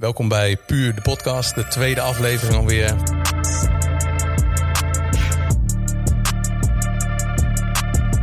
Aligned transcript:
Welkom 0.00 0.28
bij 0.28 0.56
Puur 0.56 0.94
de 0.94 1.00
podcast, 1.00 1.54
de 1.54 1.68
tweede 1.68 2.00
aflevering 2.00 2.56
alweer. 2.56 2.96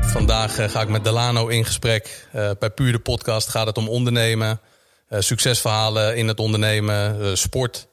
Vandaag 0.01 0.57
eh, 0.57 0.69
ga 0.69 0.81
ik 0.81 0.87
met 0.87 1.03
Delano 1.03 1.47
in 1.47 1.65
gesprek. 1.65 2.27
Uh, 2.35 2.49
bij 2.59 2.69
Puur 2.69 2.91
de 2.91 2.99
podcast 2.99 3.49
gaat 3.49 3.67
het 3.67 3.77
om 3.77 3.89
ondernemen, 3.89 4.59
uh, 5.09 5.19
succesverhalen 5.19 6.15
in 6.15 6.27
het 6.27 6.39
ondernemen, 6.39 7.37
sport, 7.37 7.87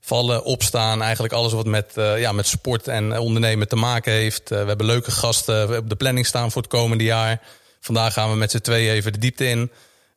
vallen, 0.00 0.44
opstaan. 0.44 1.02
Eigenlijk 1.02 1.32
alles 1.32 1.52
wat 1.52 1.66
met, 1.66 1.92
ja, 1.94 2.32
met 2.32 2.46
sport 2.46 2.88
en 2.88 3.18
ondernemen 3.18 3.68
te 3.68 3.76
maken 3.76 4.12
heeft. 4.12 4.48
we 4.48 4.56
hebben 4.56 4.86
leuke 4.86 5.10
gasten 5.10 5.76
op 5.76 5.88
de 5.88 5.96
planning 5.96 6.26
staan 6.26 6.50
voor 6.50 6.62
het 6.62 6.70
komende 6.70 7.04
jaar. 7.04 7.40
Vandaag 7.80 8.12
gaan 8.12 8.30
we 8.30 8.36
met 8.36 8.50
z'n 8.50 8.58
tweeën 8.58 8.92
even 8.92 9.12
de 9.12 9.18
diepte 9.18 9.48
in. 9.48 9.70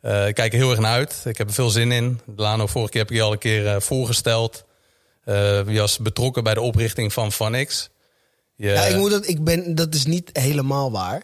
Uh, 0.04 0.28
ik 0.28 0.36
kijk 0.36 0.52
er 0.52 0.60
heel 0.60 0.70
erg 0.70 0.80
naar 0.80 0.92
uit. 0.92 1.22
Ik 1.26 1.38
heb 1.38 1.48
er 1.48 1.54
veel 1.54 1.70
zin 1.70 1.92
in. 1.92 2.20
Lano, 2.36 2.68
vorige 2.68 2.92
keer 2.92 3.02
heb 3.02 3.10
ik 3.10 3.18
je 3.18 3.24
al 3.24 3.32
een 3.32 3.38
keer 3.38 3.66
uh, 3.66 3.80
voorgesteld. 3.80 4.66
Uh, 5.26 5.36
je 5.68 5.80
was 5.80 5.98
betrokken 5.98 6.44
bij 6.44 6.54
de 6.54 6.62
oprichting 6.62 7.14
van 7.14 7.32
Vanix. 7.32 7.90
Je... 8.56 8.68
Ja, 8.68 8.86
ik 8.86 8.96
moet 8.96 9.12
dat, 9.12 9.28
ik 9.28 9.44
ben, 9.44 9.76
dat 9.76 9.94
is 9.94 10.06
niet 10.06 10.30
helemaal 10.34 10.92
waar. 10.92 11.24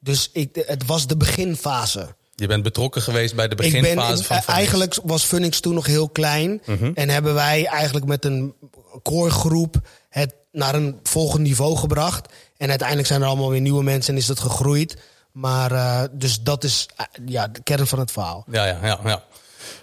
Dus 0.00 0.30
ik, 0.32 0.62
het 0.66 0.86
was 0.86 1.06
de 1.06 1.16
beginfase. 1.16 2.14
Je 2.34 2.46
bent 2.46 2.62
betrokken 2.62 3.02
geweest 3.02 3.34
bij 3.34 3.48
de 3.48 3.54
beginfase 3.54 4.14
ben, 4.14 4.24
van 4.24 4.36
Funix. 4.36 4.46
Eigenlijk 4.46 4.98
was 5.02 5.24
Funix 5.24 5.60
toen 5.60 5.74
nog 5.74 5.86
heel 5.86 6.08
klein. 6.08 6.62
Mm 6.64 6.76
-hmm. 6.76 6.92
En 6.94 7.08
hebben 7.08 7.34
wij 7.34 7.66
eigenlijk 7.66 8.06
met 8.06 8.24
een 8.24 8.54
core 9.02 9.30
groep 9.30 9.80
het 10.08 10.34
naar 10.52 10.74
een 10.74 10.98
volgend 11.02 11.42
niveau 11.42 11.76
gebracht. 11.76 12.32
En 12.56 12.68
uiteindelijk 12.68 13.08
zijn 13.08 13.22
er 13.22 13.26
allemaal 13.26 13.50
weer 13.50 13.60
nieuwe 13.60 13.82
mensen 13.82 14.14
en 14.14 14.20
is 14.20 14.26
dat 14.26 14.40
gegroeid. 14.40 14.96
Maar 15.36 15.72
uh, 15.72 16.02
dus 16.12 16.40
dat 16.40 16.64
is 16.64 16.88
uh, 17.00 17.06
ja, 17.26 17.48
de 17.48 17.62
kern 17.62 17.86
van 17.86 17.98
het 17.98 18.10
verhaal. 18.10 18.44
Ja, 18.50 18.66
ja, 18.66 18.78
ja. 18.82 19.00
ja. 19.04 19.24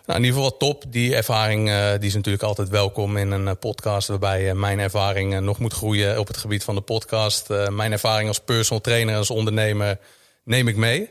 Nou, 0.06 0.20
in 0.20 0.26
ieder 0.26 0.34
geval 0.34 0.58
top. 0.58 0.84
Die 0.88 1.16
ervaring 1.16 1.70
uh, 1.70 1.92
die 1.92 2.08
is 2.08 2.14
natuurlijk 2.14 2.44
altijd 2.44 2.70
welkom 2.70 3.18
in 3.18 3.32
een 3.32 3.58
podcast 3.58 4.08
waarbij 4.08 4.54
mijn 4.54 4.80
ervaring 4.80 5.40
nog 5.40 5.60
moet 5.60 5.74
groeien 5.74 6.20
op 6.20 6.28
het 6.28 6.38
gebied 6.38 6.64
van 6.64 6.76
de 6.76 6.82
podcast. 6.82 7.48
mijn 7.70 7.92
ervaring 7.92 8.28
als 8.28 8.40
personal 8.40 8.82
trainer, 8.82 9.16
als 9.16 9.30
ondernemer 9.30 10.00
neem 10.44 10.68
ik 10.68 10.76
mee. 10.76 11.10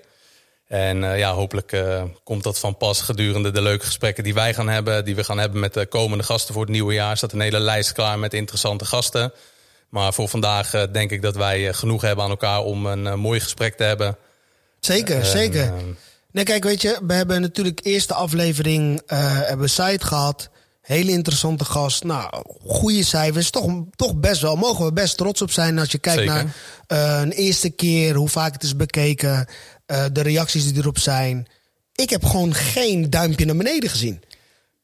En 0.69 1.01
ja, 1.01 1.33
hopelijk 1.33 1.85
komt 2.25 2.43
dat 2.43 2.59
van 2.59 2.77
pas 2.77 3.01
gedurende 3.01 3.51
de 3.51 3.63
leuke 3.63 3.85
gesprekken 3.85 4.25
die 4.25 4.35
wij 4.35 4.55
gaan 4.55 4.69
hebben. 4.69 5.05
Die 5.05 5.15
we 5.15 5.25
gaan 5.25 5.39
hebben 5.39 5.61
met 5.61 5.75
de 5.75 5.87
komende 5.87 6.25
gasten 6.25 6.55
voor 6.55 6.63
het 6.63 6.73
nieuwe 6.73 6.95
jaar. 6.95 7.11
Er 7.11 7.17
staat 7.17 7.33
een 7.33 7.41
hele 7.41 7.61
lijst 7.61 7.93
klaar 7.93 8.19
met 8.19 8.35
interessante 8.35 8.85
gasten. 8.85 9.33
Maar 9.89 10.13
voor 10.13 10.29
vandaag 10.29 10.89
denk 10.91 11.11
ik 11.11 11.23
dat 11.23 11.37
wij 11.37 11.73
genoeg 11.73 12.03
hebben 12.03 12.25
aan 12.25 12.31
elkaar 12.31 12.61
om 12.61 12.87
een 12.87 13.19
mooi 13.19 13.41
gesprek 13.41 13.77
te 13.77 13.85
hebben. 13.85 14.17
Zeker, 14.85 15.19
uh, 15.19 15.25
zeker. 15.25 15.65
Uh, 15.65 15.73
nee, 16.31 16.45
kijk, 16.45 16.65
weet 16.65 16.83
je, 16.83 17.01
we 17.07 17.15
hebben 17.15 17.41
natuurlijk 17.41 17.81
eerste 17.83 18.15
aflevering 18.15 19.03
uh, 19.07 19.41
hebben 19.41 19.71
site 19.71 20.07
gehad. 20.07 20.51
Hele 20.81 21.11
interessante 21.11 21.65
gast. 21.65 22.05
Nou, 22.05 22.45
goede 22.67 23.05
cijfers. 23.05 23.51
Toch, 23.51 23.85
toch 23.97 24.15
best 24.15 24.41
wel. 24.41 24.57
Mogen 24.57 24.85
we 24.85 24.93
best 24.93 25.17
trots 25.17 25.43
op 25.43 25.51
zijn 25.51 25.79
als 25.79 25.91
je 25.91 25.99
kijkt 25.99 26.19
zeker. 26.19 26.35
naar 26.89 27.23
een 27.23 27.31
eerste 27.31 27.71
keer, 27.71 28.15
hoe 28.15 28.29
vaak 28.29 28.53
het 28.53 28.63
is 28.63 28.77
bekeken, 28.77 29.47
de 29.87 30.23
reacties 30.23 30.65
die 30.65 30.77
erop 30.77 30.99
zijn. 30.99 31.47
Ik 31.95 32.11
heb 32.11 32.25
gewoon 32.25 32.55
geen 32.55 33.11
duimpje 33.11 33.45
naar 33.45 33.57
beneden 33.57 33.91
gezien. 33.91 34.23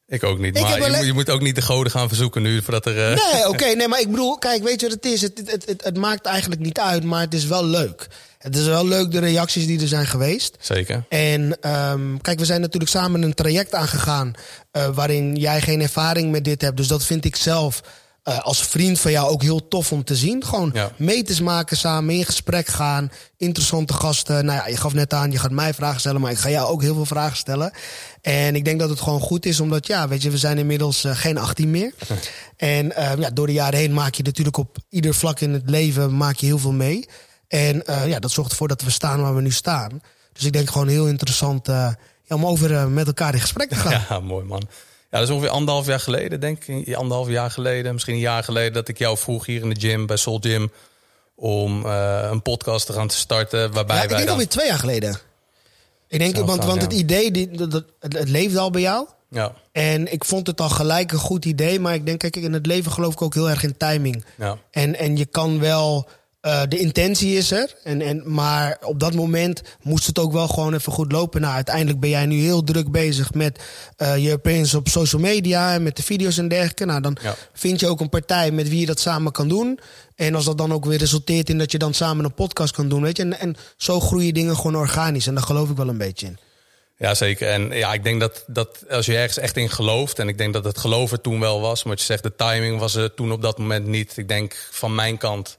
Ik 0.07 0.23
ook 0.23 0.39
niet. 0.39 0.57
Ik 0.57 0.63
maar 0.63 0.99
je, 0.99 1.05
je, 1.05 1.13
moet 1.13 1.29
ook 1.29 1.41
niet 1.41 1.55
de 1.55 1.61
goden 1.61 1.91
gaan 1.91 2.07
verzoeken 2.07 2.41
nu 2.41 2.61
voordat 2.61 2.85
er. 2.85 2.95
Uh... 2.95 3.07
Nee, 3.07 3.39
oké. 3.39 3.47
Okay, 3.47 3.73
nee, 3.79 3.87
maar 3.87 3.99
ik 3.99 4.09
bedoel, 4.09 4.37
kijk, 4.37 4.63
weet 4.63 4.79
je 4.79 4.87
wat 4.87 4.95
het 4.95 5.05
is? 5.05 5.21
Het, 5.21 5.41
het, 5.45 5.65
het, 5.65 5.83
het, 5.83 5.97
maakt 5.97 6.25
eigenlijk 6.25 6.61
niet 6.61 6.79
uit, 6.79 7.03
maar 7.03 7.21
het 7.21 7.33
is 7.33 7.45
wel 7.45 7.65
leuk. 7.65 8.07
Het 8.39 8.55
is 8.55 8.65
wel 8.65 8.87
leuk 8.87 9.11
de 9.11 9.19
reacties 9.19 9.65
die 9.65 9.81
er 9.81 9.87
zijn 9.87 10.07
geweest. 10.07 10.57
Zeker. 10.59 11.03
En 11.09 11.69
um, 11.91 12.21
kijk, 12.21 12.39
we 12.39 12.45
zijn 12.45 12.61
natuurlijk 12.61 12.91
samen 12.91 13.21
een 13.21 13.33
traject 13.33 13.73
aangegaan. 13.75 14.33
Uh, 14.71 14.87
waarin 14.87 15.35
jij 15.35 15.61
geen 15.61 15.81
ervaring 15.81 16.31
met 16.31 16.43
dit 16.43 16.61
hebt. 16.61 16.77
Dus 16.77 16.87
dat 16.87 17.05
vind 17.05 17.25
ik 17.25 17.35
zelf 17.35 17.81
uh, 18.23 18.39
als 18.39 18.67
vriend 18.67 18.99
van 18.99 19.11
jou 19.11 19.29
ook 19.29 19.41
heel 19.41 19.67
tof 19.67 19.91
om 19.91 20.03
te 20.03 20.15
zien. 20.15 20.45
Gewoon 20.45 20.71
ja. 20.73 20.91
meters 20.97 21.41
maken 21.41 21.77
samen, 21.77 22.15
in 22.15 22.25
gesprek 22.25 22.67
gaan. 22.67 23.11
Interessante 23.37 23.93
gasten. 23.93 24.45
Nou 24.45 24.57
ja, 24.57 24.67
je 24.67 24.77
gaf 24.77 24.93
net 24.93 25.13
aan, 25.13 25.31
je 25.31 25.39
gaat 25.39 25.51
mij 25.51 25.73
vragen 25.73 25.99
stellen, 25.99 26.21
maar 26.21 26.31
ik 26.31 26.37
ga 26.37 26.49
jou 26.49 26.69
ook 26.69 26.81
heel 26.81 26.93
veel 26.93 27.05
vragen 27.05 27.37
stellen. 27.37 27.71
En 28.21 28.55
ik 28.55 28.65
denk 28.65 28.79
dat 28.79 28.89
het 28.89 28.99
gewoon 28.99 29.21
goed 29.21 29.45
is, 29.45 29.59
omdat 29.59 29.87
ja, 29.87 30.07
weet 30.07 30.21
je, 30.21 30.29
we 30.29 30.37
zijn 30.37 30.57
inmiddels 30.57 31.05
uh, 31.05 31.15
geen 31.15 31.37
18 31.37 31.71
meer. 31.71 31.93
en 32.57 32.85
uh, 32.85 33.11
ja, 33.17 33.29
door 33.29 33.47
de 33.47 33.53
jaren 33.53 33.79
heen 33.79 33.93
maak 33.93 34.13
je 34.13 34.23
natuurlijk 34.23 34.57
op 34.57 34.77
ieder 34.89 35.13
vlak 35.13 35.39
in 35.39 35.53
het 35.53 35.69
leven 35.69 36.17
maak 36.17 36.35
je 36.35 36.45
heel 36.45 36.59
veel 36.59 36.71
mee. 36.71 37.05
En 37.49 37.83
uh, 37.89 38.07
ja, 38.07 38.19
dat 38.19 38.31
zorgt 38.31 38.51
ervoor 38.51 38.67
dat 38.67 38.81
we 38.81 38.89
staan 38.89 39.21
waar 39.21 39.35
we 39.35 39.41
nu 39.41 39.51
staan. 39.51 40.01
Dus 40.33 40.43
ik 40.43 40.53
denk 40.53 40.69
gewoon 40.69 40.87
heel 40.87 41.07
interessant 41.07 41.67
ja, 41.67 41.95
om 42.27 42.45
over 42.45 42.89
met 42.89 43.07
elkaar 43.07 43.33
in 43.33 43.39
gesprek 43.39 43.69
te 43.69 43.75
gaan. 43.85 44.05
Ja, 44.09 44.19
mooi 44.19 44.45
man. 44.45 44.61
Ja, 45.11 45.17
dat 45.17 45.27
is 45.27 45.29
ongeveer 45.29 45.49
anderhalf 45.49 45.85
jaar 45.85 45.99
geleden, 45.99 46.39
denk 46.39 46.65
ik. 46.65 46.95
Anderhalf 46.95 47.27
jaar 47.27 47.51
geleden, 47.51 47.93
misschien 47.93 48.13
een 48.13 48.19
jaar 48.19 48.43
geleden, 48.43 48.73
dat 48.73 48.87
ik 48.87 48.97
jou 48.97 49.17
vroeg 49.17 49.45
hier 49.45 49.61
in 49.61 49.69
de 49.69 49.79
gym 49.79 50.05
bij 50.05 50.17
Soul 50.17 50.39
Gym 50.41 50.71
om 51.35 51.85
een 51.85 52.41
podcast 52.41 52.85
te 52.85 52.93
gaan 52.93 53.09
starten. 53.09 53.71
Waarbij 53.71 53.95
ja, 53.95 54.03
ik 54.03 54.09
wij 54.09 54.17
denk 54.17 54.29
dan... 54.29 54.29
alweer 54.29 54.47
twee 54.47 54.67
jaar 54.67 54.79
geleden. 54.79 55.19
Ik 56.07 56.19
denk, 56.19 56.45
want, 56.45 56.65
want 56.65 56.81
het 56.81 56.93
idee, 56.93 57.31
die, 57.31 57.67
dat, 57.67 57.83
het 57.99 58.29
leefde 58.29 58.59
al 58.59 58.71
bij 58.71 58.81
jou. 58.81 59.07
Ja. 59.29 59.53
En 59.71 60.11
ik 60.11 60.25
vond 60.25 60.47
het 60.47 60.61
al 60.61 60.69
gelijk 60.69 61.11
een 61.11 61.17
goed 61.17 61.45
idee. 61.45 61.79
Maar 61.79 61.93
ik 61.93 62.05
denk, 62.05 62.19
kijk, 62.19 62.35
in 62.35 62.53
het 62.53 62.65
leven 62.65 62.91
geloof 62.91 63.13
ik 63.13 63.21
ook 63.21 63.33
heel 63.33 63.49
erg 63.49 63.63
in 63.63 63.77
timing. 63.77 64.25
Ja. 64.35 64.57
En, 64.71 64.95
en 64.95 65.17
je 65.17 65.25
kan 65.25 65.59
wel 65.59 66.09
uh, 66.41 66.61
de 66.67 66.77
intentie 66.77 67.37
is 67.37 67.51
er. 67.51 67.75
En, 67.83 68.01
en, 68.01 68.33
maar 68.33 68.77
op 68.81 68.99
dat 68.99 69.13
moment 69.13 69.61
moest 69.81 70.07
het 70.07 70.19
ook 70.19 70.31
wel 70.31 70.47
gewoon 70.47 70.73
even 70.73 70.91
goed 70.91 71.11
lopen. 71.11 71.41
Nou, 71.41 71.53
uiteindelijk 71.53 71.99
ben 71.99 72.09
jij 72.09 72.25
nu 72.25 72.39
heel 72.39 72.63
druk 72.63 72.91
bezig 72.91 73.33
met 73.33 73.59
uh, 73.97 74.17
je 74.17 74.31
appearance 74.31 74.77
op 74.77 74.87
social 74.87 75.21
media 75.21 75.73
en 75.73 75.83
met 75.83 75.95
de 75.95 76.03
video's 76.03 76.37
en 76.37 76.47
dergelijke. 76.47 76.85
Nou, 76.85 77.01
dan 77.01 77.17
ja. 77.21 77.35
vind 77.53 77.79
je 77.79 77.87
ook 77.87 77.99
een 77.99 78.09
partij 78.09 78.51
met 78.51 78.69
wie 78.69 78.79
je 78.79 78.85
dat 78.85 78.99
samen 78.99 79.31
kan 79.31 79.47
doen. 79.47 79.79
En 80.15 80.35
als 80.35 80.45
dat 80.45 80.57
dan 80.57 80.73
ook 80.73 80.85
weer 80.85 80.97
resulteert 80.97 81.49
in 81.49 81.57
dat 81.57 81.71
je 81.71 81.77
dan 81.77 81.93
samen 81.93 82.25
een 82.25 82.33
podcast 82.33 82.73
kan 82.73 82.89
doen, 82.89 83.01
weet 83.01 83.17
je. 83.17 83.23
En, 83.23 83.39
en 83.39 83.55
zo 83.77 83.99
groeien 83.99 84.33
dingen 84.33 84.55
gewoon 84.55 84.75
organisch. 84.75 85.27
En 85.27 85.33
daar 85.33 85.43
geloof 85.43 85.69
ik 85.69 85.77
wel 85.77 85.89
een 85.89 85.97
beetje 85.97 86.25
in. 86.25 86.37
Ja, 86.97 87.13
zeker. 87.13 87.49
En 87.49 87.71
ja, 87.71 87.93
ik 87.93 88.03
denk 88.03 88.19
dat, 88.19 88.43
dat 88.47 88.83
als 88.89 89.05
je 89.05 89.17
ergens 89.17 89.37
echt 89.37 89.57
in 89.57 89.69
gelooft, 89.69 90.19
en 90.19 90.27
ik 90.27 90.37
denk 90.37 90.53
dat 90.53 90.63
het 90.63 90.77
geloven 90.77 91.21
toen 91.21 91.39
wel 91.39 91.61
was, 91.61 91.83
maar 91.83 91.97
je 91.97 92.03
zegt, 92.03 92.23
de 92.23 92.35
timing 92.35 92.79
was 92.79 92.95
er 92.95 93.13
toen 93.13 93.31
op 93.31 93.41
dat 93.41 93.57
moment 93.57 93.85
niet. 93.85 94.17
Ik 94.17 94.27
denk 94.27 94.67
van 94.71 94.95
mijn 94.95 95.17
kant 95.17 95.57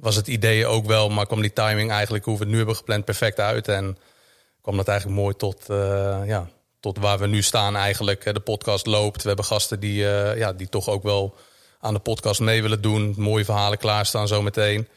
was 0.00 0.16
het 0.16 0.26
idee 0.26 0.66
ook 0.66 0.86
wel, 0.86 1.08
maar 1.08 1.26
kwam 1.26 1.40
die 1.40 1.52
timing 1.52 1.90
eigenlijk, 1.90 2.24
hoe 2.24 2.34
we 2.34 2.40
het 2.40 2.50
nu 2.50 2.56
hebben 2.56 2.76
gepland, 2.76 3.04
perfect 3.04 3.40
uit. 3.40 3.68
En 3.68 3.98
kwam 4.62 4.76
dat 4.76 4.88
eigenlijk 4.88 5.20
mooi 5.20 5.34
tot, 5.36 5.70
uh, 5.70 6.20
ja, 6.24 6.48
tot 6.80 6.98
waar 6.98 7.18
we 7.18 7.26
nu 7.26 7.42
staan 7.42 7.76
eigenlijk. 7.76 8.34
De 8.34 8.40
podcast 8.40 8.86
loopt. 8.86 9.22
We 9.22 9.28
hebben 9.28 9.44
gasten 9.46 9.80
die, 9.80 10.02
uh, 10.02 10.36
ja, 10.36 10.52
die 10.52 10.68
toch 10.68 10.88
ook 10.88 11.02
wel 11.02 11.34
aan 11.80 11.94
de 11.94 12.00
podcast 12.00 12.40
mee 12.40 12.62
willen 12.62 12.80
doen. 12.80 13.14
Mooie 13.16 13.44
verhalen 13.44 13.78
klaarstaan 13.78 14.28
zometeen. 14.28 14.88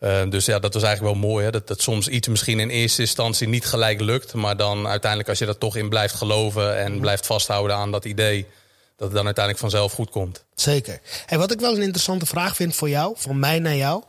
Uh, 0.00 0.22
dus 0.28 0.44
ja, 0.44 0.58
dat 0.58 0.74
was 0.74 0.82
eigenlijk 0.82 1.14
wel 1.14 1.30
mooi. 1.30 1.44
Hè? 1.44 1.50
Dat, 1.50 1.68
dat 1.68 1.80
soms 1.82 2.08
iets 2.08 2.28
misschien 2.28 2.60
in 2.60 2.68
eerste 2.68 3.00
instantie 3.00 3.48
niet 3.48 3.66
gelijk 3.66 4.00
lukt. 4.00 4.34
Maar 4.34 4.56
dan 4.56 4.86
uiteindelijk 4.86 5.30
als 5.30 5.38
je 5.38 5.46
er 5.46 5.58
toch 5.58 5.76
in 5.76 5.88
blijft 5.88 6.14
geloven 6.14 6.76
en 6.76 6.92
mm. 6.92 7.00
blijft 7.00 7.26
vasthouden 7.26 7.76
aan 7.76 7.90
dat 7.90 8.04
idee 8.04 8.46
dat 9.00 9.08
het 9.08 9.16
dan 9.16 9.26
uiteindelijk 9.26 9.58
vanzelf 9.64 9.92
goed 9.92 10.10
komt. 10.10 10.44
Zeker. 10.54 11.00
En 11.26 11.38
wat 11.38 11.52
ik 11.52 11.60
wel 11.60 11.74
een 11.74 11.82
interessante 11.82 12.26
vraag 12.26 12.56
vind 12.56 12.74
voor 12.74 12.88
jou, 12.88 13.14
van 13.16 13.38
mij 13.38 13.58
naar 13.58 13.76
jou. 13.76 14.02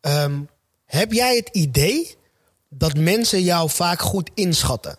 Um, 0.00 0.48
heb 0.84 1.12
jij 1.12 1.36
het 1.36 1.48
idee 1.52 2.16
dat 2.68 2.94
mensen 2.94 3.42
jou 3.42 3.70
vaak 3.70 4.00
goed 4.00 4.30
inschatten? 4.34 4.98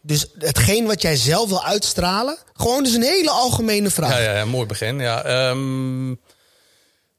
Dus 0.00 0.26
hetgeen 0.38 0.86
wat 0.86 1.02
jij 1.02 1.16
zelf 1.16 1.48
wil 1.48 1.64
uitstralen, 1.64 2.36
gewoon 2.52 2.82
dus 2.82 2.94
een 2.94 3.02
hele 3.02 3.30
algemene 3.30 3.90
vraag. 3.90 4.10
Ja, 4.10 4.18
ja, 4.18 4.36
ja 4.36 4.44
mooi 4.44 4.66
begin. 4.66 4.98
Ja, 4.98 5.48
um, 5.50 6.20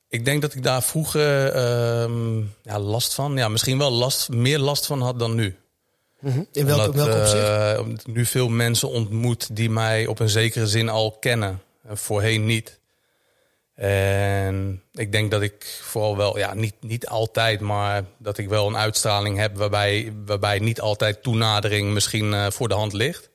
ik 0.09 0.25
denk 0.25 0.41
dat 0.41 0.53
ik 0.53 0.63
daar 0.63 0.83
vroeger 0.83 1.55
um, 2.01 2.55
ja, 2.63 2.79
last 2.79 3.13
van, 3.13 3.37
ja, 3.37 3.47
misschien 3.47 3.77
wel 3.77 3.91
last, 3.91 4.29
meer 4.29 4.59
last 4.59 4.85
van 4.85 5.01
had 5.01 5.19
dan 5.19 5.35
nu. 5.35 5.57
-hmm. 6.21 6.47
In 6.51 6.65
welke, 6.65 6.89
Omdat, 6.89 7.05
welke 7.05 7.19
opzicht? 7.19 7.43
Uh, 7.43 7.79
omdat 7.79 8.07
nu 8.07 8.25
veel 8.25 8.49
mensen 8.49 8.89
ontmoet 8.89 9.55
die 9.55 9.69
mij 9.69 10.07
op 10.07 10.19
een 10.19 10.29
zekere 10.29 10.67
zin 10.67 10.89
al 10.89 11.11
kennen. 11.19 11.61
En 11.87 11.97
voorheen 11.97 12.45
niet. 12.45 12.79
En 13.75 14.81
ik 14.93 15.11
denk 15.11 15.31
dat 15.31 15.41
ik 15.41 15.79
vooral 15.81 16.17
wel, 16.17 16.37
ja, 16.37 16.53
niet, 16.53 16.73
niet 16.79 17.07
altijd, 17.07 17.59
maar 17.59 18.03
dat 18.17 18.37
ik 18.37 18.49
wel 18.49 18.67
een 18.67 18.77
uitstraling 18.77 19.37
heb 19.37 19.57
waarbij, 19.57 20.13
waarbij 20.25 20.59
niet 20.59 20.81
altijd 20.81 21.23
toenadering 21.23 21.93
misschien 21.93 22.31
uh, 22.31 22.47
voor 22.49 22.67
de 22.67 22.73
hand 22.73 22.93
ligt. 22.93 23.29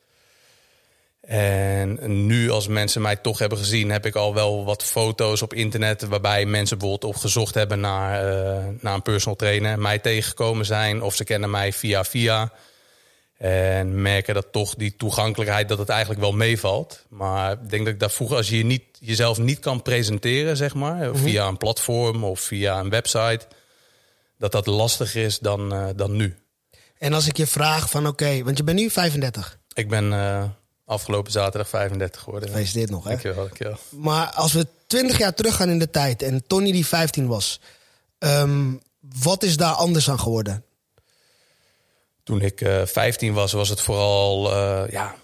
En 1.27 2.27
nu, 2.27 2.51
als 2.51 2.69
mensen 2.69 3.03
mij 3.03 3.17
toch 3.17 3.39
hebben 3.39 3.59
gezien, 3.59 3.91
heb 3.91 4.07
ik 4.07 4.15
al 4.15 4.35
wel 4.35 4.65
wat 4.65 4.85
foto's 4.85 5.43
op 5.43 5.55
internet 5.55 6.03
waarbij 6.03 6.47
mensen 6.47 6.79
bijvoorbeeld 6.79 7.15
op 7.15 7.21
gezocht 7.21 7.55
hebben 7.55 7.81
naar, 7.81 8.27
uh, 8.27 8.65
naar 8.81 8.95
een 8.95 9.03
personal 9.03 9.37
trainer, 9.37 9.79
mij 9.79 9.99
tegengekomen 9.99 10.67
zijn 10.67 11.03
of 11.03 11.15
ze 11.15 11.25
kennen 11.25 11.51
mij 11.51 11.73
via 11.73 12.05
via. 12.05 12.53
En 13.39 14.03
merken 14.03 14.35
dat 14.35 14.53
toch 14.53 14.75
die 14.75 14.97
toegankelijkheid 14.97 15.69
dat 15.69 15.79
het 15.79 15.89
eigenlijk 15.89 16.21
wel 16.21 16.33
meevalt. 16.33 17.05
Maar 17.09 17.53
ik 17.53 17.71
denk 17.71 17.85
dat 17.85 17.95
ik 17.95 18.01
daar 18.01 18.11
vroeger, 18.11 18.37
als 18.37 18.49
je, 18.49 18.57
je 18.57 18.65
niet, 18.65 18.83
jezelf 18.99 19.39
niet 19.39 19.59
kan 19.59 19.83
presenteren, 19.83 20.57
zeg 20.57 20.75
maar, 20.75 20.95
mm 20.95 21.03
-hmm. 21.03 21.17
via 21.17 21.47
een 21.47 21.57
platform 21.57 22.25
of 22.25 22.41
via 22.41 22.81
een 22.81 22.91
website, 22.91 23.41
dat 24.39 24.53
dat 24.53 24.67
lastiger 24.67 25.25
is 25.25 25.39
dan, 25.39 25.75
uh, 25.75 25.87
dan 25.97 26.17
nu. 26.17 26.37
En 26.99 27.13
als 27.13 27.27
ik 27.27 27.37
je 27.37 27.47
vraag 27.47 27.91
van 27.91 28.07
oké, 28.07 28.25
okay, 28.25 28.45
want 28.45 28.57
je 28.57 28.65
bent 28.65 28.79
nu 28.79 28.91
35. 28.91 29.59
Ik 29.73 29.89
ben 29.89 30.13
uh, 30.13 30.45
afgelopen 30.85 31.33
zaterdag 31.33 31.69
35 31.69 32.21
geworden. 32.21 32.49
Gefeliciteerd 32.49 32.91
nog, 32.91 33.05
hè? 33.05 33.09
Dankjewel, 33.09 33.45
dankjewel. 33.45 33.79
Maar 33.91 34.27
als 34.27 34.53
we 34.53 34.67
20 34.87 35.19
jaar 35.19 35.35
teruggaan 35.35 35.69
in 35.69 35.79
de 35.79 35.91
tijd 35.91 36.23
en 36.23 36.47
Tony 36.47 36.73
die 36.73 36.87
15 36.87 37.27
was, 37.27 37.61
ehm, 38.19 38.73
wat 39.23 39.43
is 39.43 39.57
daar 39.57 39.75
anders 39.75 40.11
aan 40.11 40.21
geworden? 40.21 40.65
Toen 42.25 42.41
ik 42.41 42.61
uh, 42.61 42.83
15 42.85 43.33
was, 43.33 43.53
was 43.53 43.69
het 43.69 43.81
vooral, 43.81 44.53
uh, 44.53 44.83
ja, 44.91 45.15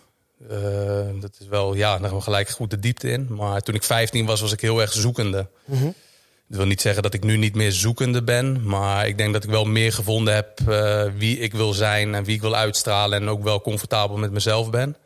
uh, 0.50 1.20
dat 1.20 1.36
is 1.40 1.46
wel, 1.46 1.74
ja, 1.74 1.98
daar 1.98 2.08
gaan 2.08 2.18
we 2.18 2.24
gelijk 2.24 2.48
goed 2.48 2.70
de 2.70 2.78
diepte 2.78 3.10
in. 3.10 3.26
Maar 3.30 3.60
toen 3.60 3.74
ik 3.74 3.82
15 3.82 4.26
was, 4.26 4.40
was 4.40 4.52
ik 4.52 4.60
heel 4.60 4.80
erg 4.80 4.92
zoekende. 4.92 5.46
Mm 5.64 5.78
-hmm. 5.78 5.94
Dat 6.48 6.58
wil 6.58 6.66
niet 6.66 6.80
zeggen 6.80 7.02
dat 7.02 7.14
ik 7.14 7.22
nu 7.22 7.36
niet 7.36 7.54
meer 7.54 7.72
zoekende 7.72 8.22
ben. 8.22 8.66
Maar 8.66 9.06
ik 9.06 9.18
denk 9.18 9.32
dat 9.32 9.44
ik 9.44 9.50
wel 9.50 9.64
meer 9.64 9.92
gevonden 9.92 10.34
heb 10.34 10.60
wie 11.16 11.38
ik 11.38 11.52
wil 11.52 11.72
zijn 11.72 12.14
en 12.14 12.24
wie 12.24 12.34
ik 12.34 12.40
wil 12.40 12.54
uitstralen. 12.54 13.20
En 13.20 13.28
ook 13.28 13.42
wel 13.42 13.60
comfortabel 13.60 14.16
met 14.16 14.30
mezelf 14.30 14.70
ben. 14.70 14.96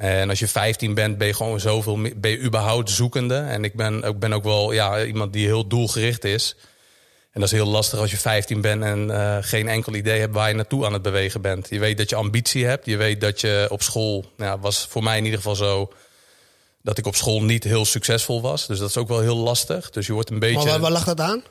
En 0.00 0.28
als 0.28 0.38
je 0.38 0.48
15 0.48 0.94
bent, 0.94 1.18
ben 1.18 1.26
je 1.26 1.34
gewoon 1.34 1.60
zoveel 1.60 1.98
ben 2.16 2.30
je 2.30 2.40
überhaupt 2.40 2.90
zoekende. 2.90 3.36
En 3.36 3.64
ik 3.64 3.74
ben, 3.74 4.02
ik 4.02 4.18
ben 4.18 4.32
ook 4.32 4.44
wel 4.44 4.72
ja, 4.72 5.04
iemand 5.04 5.32
die 5.32 5.46
heel 5.46 5.66
doelgericht 5.66 6.24
is. 6.24 6.56
En 7.30 7.40
dat 7.40 7.52
is 7.52 7.58
heel 7.58 7.66
lastig 7.66 7.98
als 7.98 8.10
je 8.10 8.16
15 8.16 8.60
bent 8.60 8.82
en 8.82 9.08
uh, 9.08 9.36
geen 9.40 9.68
enkel 9.68 9.94
idee 9.94 10.20
hebt 10.20 10.34
waar 10.34 10.48
je 10.48 10.54
naartoe 10.54 10.86
aan 10.86 10.92
het 10.92 11.02
bewegen 11.02 11.40
bent. 11.40 11.68
Je 11.70 11.78
weet 11.78 11.98
dat 11.98 12.10
je 12.10 12.16
ambitie 12.16 12.64
hebt. 12.64 12.86
Je 12.86 12.96
weet 12.96 13.20
dat 13.20 13.40
je 13.40 13.66
op 13.70 13.82
school, 13.82 14.24
nou, 14.36 14.60
was 14.60 14.86
voor 14.90 15.02
mij 15.02 15.18
in 15.18 15.24
ieder 15.24 15.38
geval 15.38 15.56
zo, 15.56 15.92
dat 16.82 16.98
ik 16.98 17.06
op 17.06 17.14
school 17.14 17.42
niet 17.42 17.64
heel 17.64 17.84
succesvol 17.84 18.40
was. 18.40 18.66
Dus 18.66 18.78
dat 18.78 18.88
is 18.88 18.96
ook 18.96 19.08
wel 19.08 19.20
heel 19.20 19.36
lastig. 19.36 19.90
Dus 19.90 20.06
je 20.06 20.12
wordt 20.12 20.30
een 20.30 20.38
beetje. 20.38 20.56
Maar 20.56 20.66
waar, 20.66 20.80
waar 20.80 20.90
lag 20.90 21.04
dat 21.04 21.20
aan? 21.20 21.42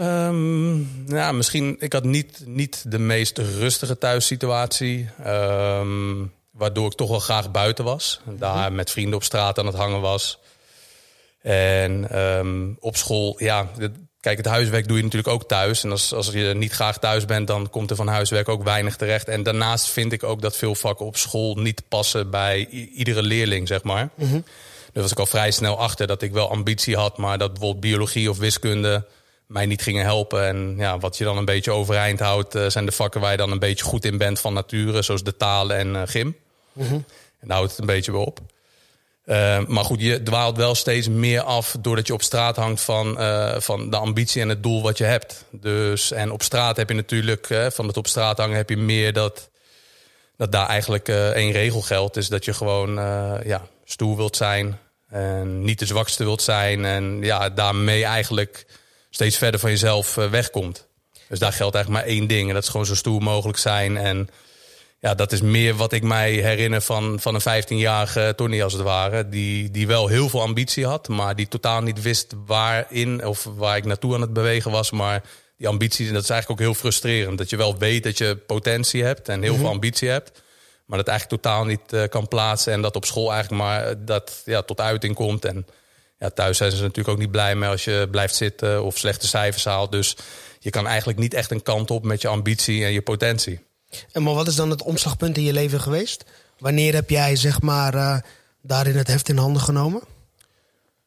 Um, 0.00 1.04
nou, 1.06 1.34
misschien, 1.34 1.76
ik 1.78 1.92
had 1.92 2.04
niet, 2.04 2.42
niet 2.46 2.84
de 2.90 2.98
meest 2.98 3.38
rustige 3.38 3.98
thuissituatie. 3.98 5.08
Um, 5.26 6.32
waardoor 6.50 6.86
ik 6.86 6.96
toch 6.96 7.08
wel 7.08 7.18
graag 7.18 7.50
buiten 7.50 7.84
was. 7.84 8.20
Daar 8.24 8.72
met 8.72 8.90
vrienden 8.90 9.14
op 9.14 9.22
straat 9.22 9.58
aan 9.58 9.66
het 9.66 9.74
hangen 9.74 10.00
was. 10.00 10.38
En 11.42 12.18
um, 12.18 12.76
op 12.80 12.96
school, 12.96 13.36
ja, 13.38 13.68
Kijk, 14.26 14.38
het 14.38 14.46
huiswerk 14.46 14.88
doe 14.88 14.96
je 14.96 15.02
natuurlijk 15.02 15.34
ook 15.34 15.48
thuis. 15.48 15.84
En 15.84 15.90
als, 15.90 16.14
als 16.14 16.26
je 16.26 16.54
niet 16.54 16.72
graag 16.72 16.98
thuis 16.98 17.24
bent, 17.24 17.46
dan 17.46 17.70
komt 17.70 17.90
er 17.90 17.96
van 17.96 18.08
huiswerk 18.08 18.48
ook 18.48 18.62
weinig 18.62 18.96
terecht. 18.96 19.28
En 19.28 19.42
daarnaast 19.42 19.88
vind 19.88 20.12
ik 20.12 20.22
ook 20.22 20.42
dat 20.42 20.56
veel 20.56 20.74
vakken 20.74 21.06
op 21.06 21.16
school 21.16 21.54
niet 21.54 21.82
passen 21.88 22.30
bij 22.30 22.66
iedere 22.94 23.22
leerling, 23.22 23.68
zeg 23.68 23.82
maar. 23.82 24.08
Mm 24.14 24.28
-hmm. 24.28 24.44
Daar 24.92 25.02
was 25.02 25.10
ik 25.12 25.18
al 25.18 25.26
vrij 25.26 25.50
snel 25.50 25.78
achter 25.78 26.06
dat 26.06 26.22
ik 26.22 26.32
wel 26.32 26.50
ambitie 26.50 26.96
had, 26.96 27.16
maar 27.16 27.38
dat 27.38 27.52
bijvoorbeeld 27.52 27.80
biologie 27.80 28.30
of 28.30 28.38
wiskunde 28.38 29.06
mij 29.46 29.66
niet 29.66 29.82
gingen 29.82 30.04
helpen. 30.04 30.46
En 30.46 30.74
ja, 30.76 30.98
wat 30.98 31.18
je 31.18 31.24
dan 31.24 31.36
een 31.36 31.44
beetje 31.44 31.70
overeind 31.70 32.20
houdt, 32.20 32.54
uh, 32.54 32.66
zijn 32.66 32.86
de 32.86 32.92
vakken 32.92 33.20
waar 33.20 33.30
je 33.30 33.36
dan 33.36 33.50
een 33.50 33.58
beetje 33.58 33.84
goed 33.84 34.04
in 34.04 34.18
bent 34.18 34.40
van 34.40 34.52
nature, 34.52 35.02
zoals 35.02 35.22
de 35.22 35.36
talen 35.36 35.76
en 35.76 35.94
uh, 35.94 36.02
gym. 36.04 36.36
Mm 36.72 36.86
-hmm. 36.86 37.04
En 37.40 37.48
daar 37.48 37.56
houdt 37.56 37.70
het 37.70 37.80
een 37.80 37.86
beetje 37.86 38.12
weer 38.12 38.20
op. 38.20 38.40
Uh, 39.26 39.66
maar 39.66 39.84
goed, 39.84 40.00
je 40.00 40.22
dwaalt 40.22 40.56
wel 40.56 40.74
steeds 40.74 41.08
meer 41.08 41.40
af 41.40 41.76
doordat 41.80 42.06
je 42.06 42.12
op 42.12 42.22
straat 42.22 42.56
hangt 42.56 42.80
van, 42.80 43.20
uh, 43.20 43.54
van 43.58 43.90
de 43.90 43.96
ambitie 43.96 44.42
en 44.42 44.48
het 44.48 44.62
doel 44.62 44.82
wat 44.82 44.98
je 44.98 45.04
hebt. 45.04 45.44
Dus, 45.50 46.12
en 46.12 46.30
op 46.30 46.42
straat 46.42 46.76
heb 46.76 46.88
je 46.88 46.94
natuurlijk, 46.94 47.46
van 47.68 47.86
het 47.86 47.96
op 47.96 48.06
straat 48.06 48.38
hangen 48.38 48.56
heb 48.56 48.68
je 48.68 48.76
meer 48.76 49.12
dat, 49.12 49.50
dat 50.36 50.52
daar 50.52 50.66
eigenlijk 50.66 51.08
één 51.08 51.52
regel 51.52 51.80
geldt. 51.80 52.16
Is 52.16 52.28
dat 52.28 52.44
je 52.44 52.54
gewoon 52.54 52.94
ja, 53.44 53.66
stoer 53.84 54.16
wilt 54.16 54.36
zijn 54.36 54.78
en 55.08 55.64
niet 55.64 55.78
de 55.78 55.86
zwakste 55.86 56.24
wilt 56.24 56.42
zijn. 56.42 56.84
En 56.84 57.18
ja, 57.22 57.50
daarmee 57.50 58.04
eigenlijk 58.04 58.66
steeds 59.10 59.36
verder 59.36 59.60
van 59.60 59.70
jezelf 59.70 60.14
wegkomt. 60.14 60.86
Dus 61.28 61.38
daar 61.38 61.52
geldt 61.52 61.74
eigenlijk 61.74 62.04
maar 62.04 62.14
één 62.14 62.26
ding. 62.26 62.48
En 62.48 62.54
dat 62.54 62.62
is 62.62 62.68
gewoon 62.68 62.86
zo 62.86 62.94
stoer 62.94 63.22
mogelijk 63.22 63.58
zijn 63.58 63.96
en 63.96 64.28
ja, 64.98 65.14
dat 65.14 65.32
is 65.32 65.40
meer 65.40 65.74
wat 65.74 65.92
ik 65.92 66.02
mij 66.02 66.32
herinner 66.32 66.80
van, 66.80 67.20
van 67.20 67.34
een 67.34 67.62
15-jarige 67.64 68.32
Tony 68.36 68.62
als 68.62 68.72
het 68.72 68.82
ware. 68.82 69.28
Die, 69.28 69.70
die 69.70 69.86
wel 69.86 70.08
heel 70.08 70.28
veel 70.28 70.40
ambitie 70.42 70.86
had, 70.86 71.08
maar 71.08 71.36
die 71.36 71.48
totaal 71.48 71.82
niet 71.82 72.02
wist 72.02 72.34
waarin 72.46 73.26
of 73.26 73.48
waar 73.56 73.76
ik 73.76 73.84
naartoe 73.84 74.14
aan 74.14 74.20
het 74.20 74.32
bewegen 74.32 74.70
was. 74.70 74.90
Maar 74.90 75.22
die 75.56 75.68
ambitie, 75.68 76.12
dat 76.12 76.22
is 76.22 76.30
eigenlijk 76.30 76.60
ook 76.60 76.66
heel 76.66 76.80
frustrerend. 76.80 77.38
Dat 77.38 77.50
je 77.50 77.56
wel 77.56 77.78
weet 77.78 78.02
dat 78.02 78.18
je 78.18 78.36
potentie 78.36 79.04
hebt 79.04 79.28
en 79.28 79.42
heel 79.42 79.56
veel 79.56 79.68
ambitie 79.68 80.08
hebt. 80.08 80.42
Maar 80.86 80.98
dat 80.98 81.08
eigenlijk 81.08 81.42
totaal 81.42 81.64
niet 81.64 81.92
uh, 81.92 82.02
kan 82.08 82.28
plaatsen. 82.28 82.72
En 82.72 82.82
dat 82.82 82.96
op 82.96 83.04
school 83.04 83.32
eigenlijk 83.32 83.62
maar 83.62 84.04
dat 84.04 84.42
ja, 84.44 84.62
tot 84.62 84.80
uiting 84.80 85.14
komt. 85.14 85.44
En 85.44 85.66
ja, 86.18 86.30
thuis 86.30 86.56
zijn 86.56 86.70
ze 86.70 86.82
natuurlijk 86.82 87.08
ook 87.08 87.18
niet 87.18 87.30
blij 87.30 87.54
mee 87.54 87.68
als 87.68 87.84
je 87.84 88.08
blijft 88.10 88.34
zitten 88.34 88.82
of 88.84 88.98
slechte 88.98 89.26
cijfers 89.26 89.64
haalt. 89.64 89.92
Dus 89.92 90.16
je 90.58 90.70
kan 90.70 90.86
eigenlijk 90.86 91.18
niet 91.18 91.34
echt 91.34 91.50
een 91.50 91.62
kant 91.62 91.90
op 91.90 92.04
met 92.04 92.20
je 92.20 92.28
ambitie 92.28 92.84
en 92.84 92.92
je 92.92 93.02
potentie. 93.02 93.65
En 94.12 94.22
maar 94.22 94.34
wat 94.34 94.46
is 94.46 94.54
dan 94.54 94.70
het 94.70 94.82
omslagpunt 94.82 95.36
in 95.36 95.42
je 95.42 95.52
leven 95.52 95.80
geweest? 95.80 96.24
Wanneer 96.58 96.94
heb 96.94 97.10
jij 97.10 97.36
zeg 97.36 97.62
maar 97.62 97.94
uh, 97.94 98.18
daarin 98.62 98.96
het 98.96 99.06
heft 99.06 99.28
in 99.28 99.36
handen 99.36 99.62
genomen? 99.62 100.02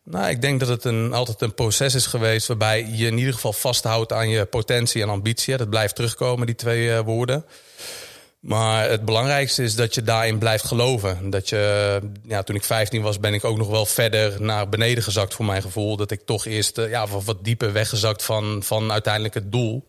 Nou, 0.03 0.29
ik 0.29 0.41
denk 0.41 0.59
dat 0.59 0.69
het 0.69 0.83
een, 0.83 1.13
altijd 1.13 1.41
een 1.41 1.53
proces 1.53 1.95
is 1.95 2.05
geweest 2.05 2.47
waarbij 2.47 2.87
je 2.91 3.05
in 3.05 3.17
ieder 3.17 3.33
geval 3.33 3.53
vasthoudt 3.53 4.13
aan 4.13 4.29
je 4.29 4.45
potentie 4.45 5.01
en 5.01 5.09
ambitie. 5.09 5.57
Dat 5.57 5.69
blijft 5.69 5.95
terugkomen, 5.95 6.45
die 6.45 6.55
twee 6.55 6.87
uh, 6.87 6.99
woorden. 6.99 7.45
Maar 8.39 8.89
het 8.89 9.05
belangrijkste 9.05 9.63
is 9.63 9.75
dat 9.75 9.95
je 9.95 10.01
daarin 10.01 10.37
blijft 10.37 10.65
geloven. 10.65 11.29
Dat 11.29 11.49
je, 11.49 11.99
ja, 12.23 12.43
toen 12.43 12.55
ik 12.55 12.63
15 12.63 13.01
was, 13.01 13.19
ben 13.19 13.33
ik 13.33 13.43
ook 13.43 13.57
nog 13.57 13.69
wel 13.69 13.85
verder 13.85 14.41
naar 14.41 14.69
beneden 14.69 15.03
gezakt 15.03 15.33
voor 15.33 15.45
mijn 15.45 15.61
gevoel. 15.61 15.97
Dat 15.97 16.11
ik 16.11 16.21
toch 16.25 16.45
eerst 16.45 16.77
uh, 16.77 16.89
ja, 16.89 17.07
wat 17.07 17.43
dieper 17.43 17.73
weggezakt 17.73 18.23
van, 18.23 18.63
van 18.63 18.91
uiteindelijk 18.91 19.33
het 19.33 19.51
doel 19.51 19.87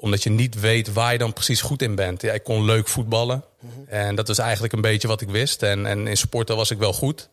omdat 0.00 0.22
je 0.22 0.30
niet 0.30 0.60
weet 0.60 0.92
waar 0.92 1.12
je 1.12 1.18
dan 1.18 1.32
precies 1.32 1.60
goed 1.60 1.82
in 1.82 1.94
bent. 1.94 2.22
Ja, 2.22 2.32
ik 2.32 2.44
kon 2.44 2.64
leuk 2.64 2.88
voetballen. 2.88 3.44
En 3.86 4.14
dat 4.14 4.28
was 4.28 4.38
eigenlijk 4.38 4.72
een 4.72 4.80
beetje 4.80 5.08
wat 5.08 5.20
ik 5.20 5.28
wist. 5.28 5.62
En, 5.62 5.86
en 5.86 6.06
in 6.06 6.16
sporten 6.16 6.56
was 6.56 6.70
ik 6.70 6.78
wel 6.78 6.92
goed. 6.92 7.28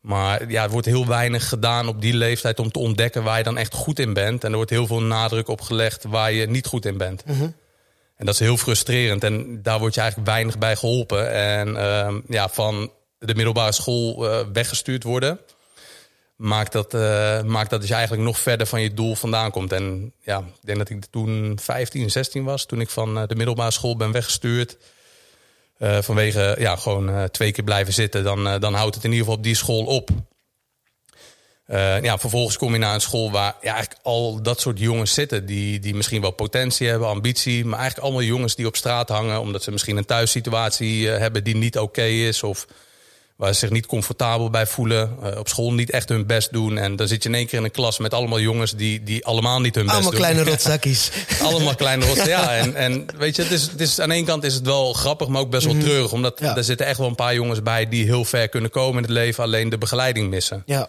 Maar 0.00 0.50
ja, 0.50 0.62
er 0.62 0.70
wordt 0.70 0.86
heel 0.86 1.06
weinig 1.06 1.48
gedaan 1.48 1.88
op 1.88 2.00
die 2.00 2.14
leeftijd 2.14 2.58
om 2.58 2.70
te 2.70 2.78
ontdekken 2.78 3.22
waar 3.22 3.38
je 3.38 3.44
dan 3.44 3.58
echt 3.58 3.74
goed 3.74 3.98
in 3.98 4.12
bent. 4.12 4.44
En 4.44 4.50
er 4.50 4.56
wordt 4.56 4.70
heel 4.70 4.86
veel 4.86 5.02
nadruk 5.02 5.48
op 5.48 5.60
gelegd 5.60 6.04
waar 6.04 6.32
je 6.32 6.46
niet 6.46 6.66
goed 6.66 6.86
in 6.86 6.96
bent. 6.96 7.22
En 8.16 8.26
dat 8.26 8.34
is 8.34 8.40
heel 8.40 8.56
frustrerend. 8.56 9.24
En 9.24 9.62
daar 9.62 9.78
word 9.78 9.94
je 9.94 10.00
eigenlijk 10.00 10.30
weinig 10.30 10.58
bij 10.58 10.76
geholpen. 10.76 11.32
En 11.32 11.68
uh, 11.68 12.14
ja, 12.28 12.48
van 12.48 12.90
de 13.18 13.34
middelbare 13.34 13.72
school 13.72 14.26
uh, 14.26 14.46
weggestuurd 14.52 15.02
worden 15.02 15.40
maakt 16.40 16.72
dat, 16.72 16.94
uh, 16.94 17.42
maakt 17.42 17.70
dat 17.70 17.88
je 17.88 17.94
eigenlijk 17.94 18.22
nog 18.22 18.38
verder 18.38 18.66
van 18.66 18.80
je 18.80 18.94
doel 18.94 19.14
vandaan 19.14 19.50
komt. 19.50 19.72
En 19.72 20.12
ja, 20.20 20.38
ik 20.38 20.44
denk 20.60 20.78
dat 20.78 20.90
ik 20.90 21.04
toen 21.10 21.58
15, 21.62 22.10
16 22.10 22.44
was, 22.44 22.66
toen 22.66 22.80
ik 22.80 22.90
van 22.90 23.18
eh, 23.18 23.26
de 23.26 23.34
middelbare 23.34 23.70
school 23.70 23.96
ben 23.96 24.12
weggestuurd. 24.12 24.76
Uh, 25.78 25.98
vanwege 26.02 26.56
ja, 26.58 26.76
gewoon 26.76 27.30
twee 27.30 27.52
keer 27.52 27.64
blijven 27.64 27.92
zitten, 27.92 28.24
dan, 28.24 28.60
dan 28.60 28.74
houdt 28.74 28.94
het 28.94 29.04
in 29.04 29.10
ieder 29.10 29.24
geval 29.24 29.38
op 29.38 29.44
die 29.44 29.54
school 29.54 29.84
op. 29.84 30.10
ja, 32.02 32.18
vervolgens 32.18 32.56
kom 32.56 32.72
je 32.72 32.78
naar 32.78 32.94
een 32.94 33.00
school 33.00 33.30
waar 33.30 33.56
ja, 33.60 33.72
eigenlijk 33.72 34.00
al 34.02 34.42
dat 34.42 34.60
soort 34.60 34.78
jongens 34.78 35.14
zitten. 35.14 35.46
Die, 35.46 35.78
die 35.78 35.94
misschien 35.94 36.20
wel 36.20 36.30
potentie 36.30 36.88
hebben, 36.88 37.08
ambitie. 37.08 37.64
Maar 37.64 37.78
eigenlijk 37.78 38.08
allemaal 38.08 38.28
jongens 38.28 38.54
die 38.54 38.66
op 38.66 38.76
straat 38.76 39.08
hangen. 39.08 39.40
Omdat 39.40 39.62
ze 39.62 39.70
misschien 39.70 39.96
een 39.96 40.04
thuissituatie 40.04 41.08
hebben 41.08 41.44
die 41.44 41.56
niet 41.56 41.78
oké 41.78 42.04
is. 42.04 42.42
Of 42.42 42.66
waar 43.40 43.52
ze 43.52 43.58
zich 43.58 43.70
niet 43.70 43.86
comfortabel 43.86 44.50
bij 44.50 44.66
voelen. 44.66 45.16
Uh, 45.22 45.38
op 45.38 45.48
school 45.48 45.72
niet 45.72 45.90
echt 45.90 46.08
hun 46.08 46.26
best 46.26 46.52
doen. 46.52 46.78
En 46.78 46.96
dan 46.96 47.08
zit 47.08 47.22
je 47.22 47.28
in 47.28 47.34
één 47.34 47.46
keer 47.46 47.58
in 47.58 47.64
een 47.64 47.70
klas 47.70 47.98
met 47.98 48.14
allemaal 48.14 48.40
jongens 48.40 48.74
die, 48.76 49.02
die 49.02 49.24
allemaal 49.24 49.60
niet 49.60 49.74
hun 49.74 49.84
best 49.84 49.96
allemaal 49.96 50.12
doen. 50.12 50.20
Allemaal 50.20 50.42
kleine 50.42 50.50
rotzakjes. 50.56 51.10
allemaal 51.42 51.74
kleine 51.74 52.04
rotzakjes, 52.04 52.34
ja. 52.34 52.56
En, 52.62 52.74
en 52.74 53.06
weet 53.18 53.36
je, 53.36 53.42
het 53.42 53.50
is, 53.50 53.62
het 53.62 53.80
is, 53.80 54.00
aan 54.00 54.08
de 54.08 54.14
ene 54.14 54.26
kant 54.26 54.44
is 54.44 54.54
het 54.54 54.66
wel 54.66 54.92
grappig, 54.92 55.28
maar 55.28 55.40
ook 55.40 55.50
best 55.50 55.64
wel 55.64 55.74
mm 55.74 55.80
-hmm. 55.80 55.88
treurig. 55.88 56.12
Omdat 56.12 56.40
ja. 56.40 56.56
er 56.56 56.64
zitten 56.64 56.86
echt 56.86 56.98
wel 56.98 57.06
een 57.06 57.14
paar 57.14 57.34
jongens 57.34 57.62
bij 57.62 57.88
die 57.88 58.04
heel 58.04 58.24
ver 58.24 58.48
kunnen 58.48 58.70
komen 58.70 58.96
in 58.96 59.02
het 59.02 59.12
leven. 59.12 59.44
Alleen 59.44 59.68
de 59.68 59.78
begeleiding 59.78 60.30
missen. 60.30 60.62
Ja. 60.66 60.88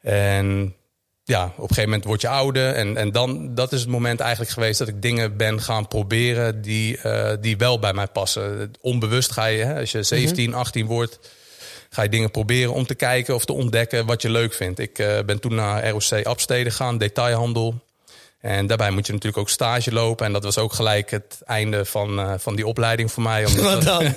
En 0.00 0.74
ja, 1.24 1.44
op 1.44 1.52
een 1.56 1.68
gegeven 1.68 1.84
moment 1.84 2.04
word 2.04 2.20
je 2.20 2.28
ouder. 2.28 2.74
En, 2.74 2.96
en 2.96 3.12
dan, 3.12 3.54
dat 3.54 3.72
is 3.72 3.80
het 3.80 3.88
moment 3.88 4.20
eigenlijk 4.20 4.50
geweest 4.50 4.78
dat 4.78 4.88
ik 4.88 5.02
dingen 5.02 5.36
ben 5.36 5.60
gaan 5.60 5.88
proberen 5.88 6.62
die, 6.62 6.98
uh, 7.06 7.30
die 7.40 7.56
wel 7.56 7.78
bij 7.78 7.92
mij 7.92 8.06
passen. 8.06 8.72
Onbewust 8.80 9.32
ga 9.32 9.46
je, 9.46 9.64
hè, 9.64 9.80
als 9.80 9.92
je 9.92 10.02
17, 10.02 10.44
mm 10.44 10.50
-hmm. 10.50 10.60
18 10.60 10.86
wordt 10.86 11.18
ga 11.90 12.02
je 12.02 12.08
dingen 12.08 12.30
proberen 12.30 12.72
om 12.72 12.86
te 12.86 12.94
kijken 12.94 13.34
of 13.34 13.44
te 13.44 13.52
ontdekken 13.52 14.06
wat 14.06 14.22
je 14.22 14.30
leuk 14.30 14.54
vindt. 14.54 14.78
Ik 14.78 14.98
uh, 14.98 15.18
ben 15.26 15.40
toen 15.40 15.54
naar 15.54 15.88
ROC 15.88 16.26
Absteden 16.26 16.72
gegaan, 16.72 16.98
detailhandel. 16.98 17.74
En 18.40 18.66
daarbij 18.66 18.90
moet 18.90 19.06
je 19.06 19.12
natuurlijk 19.12 19.42
ook 19.42 19.48
stage 19.48 19.92
lopen. 19.92 20.26
En 20.26 20.32
dat 20.32 20.44
was 20.44 20.58
ook 20.58 20.72
gelijk 20.72 21.10
het 21.10 21.40
einde 21.44 21.84
van, 21.84 22.18
uh, 22.18 22.34
van 22.38 22.56
die 22.56 22.66
opleiding 22.66 23.12
voor 23.12 23.22
mij. 23.22 23.44
Omdat 23.46 23.62
Wat 23.64 23.82
dan? 23.82 24.14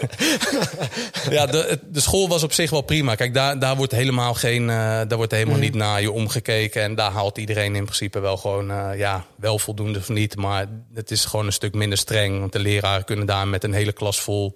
ja, 1.37 1.45
de, 1.45 1.79
de 1.91 1.99
school 1.99 2.27
was 2.27 2.43
op 2.43 2.53
zich 2.53 2.69
wel 2.69 2.81
prima. 2.81 3.15
Kijk, 3.15 3.33
daar, 3.33 3.59
daar 3.59 3.75
wordt 3.75 3.91
helemaal 3.91 4.33
geen, 4.33 4.61
uh, 4.61 4.67
daar 5.07 5.15
wordt 5.15 5.31
helemaal 5.31 5.55
mm. 5.55 5.61
niet 5.61 5.75
naar 5.75 6.01
je 6.01 6.11
omgekeken. 6.11 6.81
En 6.81 6.95
daar 6.95 7.11
haalt 7.11 7.37
iedereen 7.37 7.75
in 7.75 7.83
principe 7.83 8.19
wel 8.19 8.37
gewoon, 8.37 8.71
uh, 8.71 8.89
ja, 8.97 9.25
wel 9.35 9.59
voldoende 9.59 9.99
of 9.99 10.09
niet. 10.09 10.35
Maar 10.35 10.67
het 10.93 11.11
is 11.11 11.25
gewoon 11.25 11.45
een 11.45 11.53
stuk 11.53 11.73
minder 11.73 11.97
streng. 11.97 12.39
Want 12.39 12.51
de 12.51 12.59
leraren 12.59 13.05
kunnen 13.05 13.25
daar 13.25 13.47
met 13.47 13.63
een 13.63 13.73
hele 13.73 13.93
klas 13.93 14.21
vol 14.21 14.55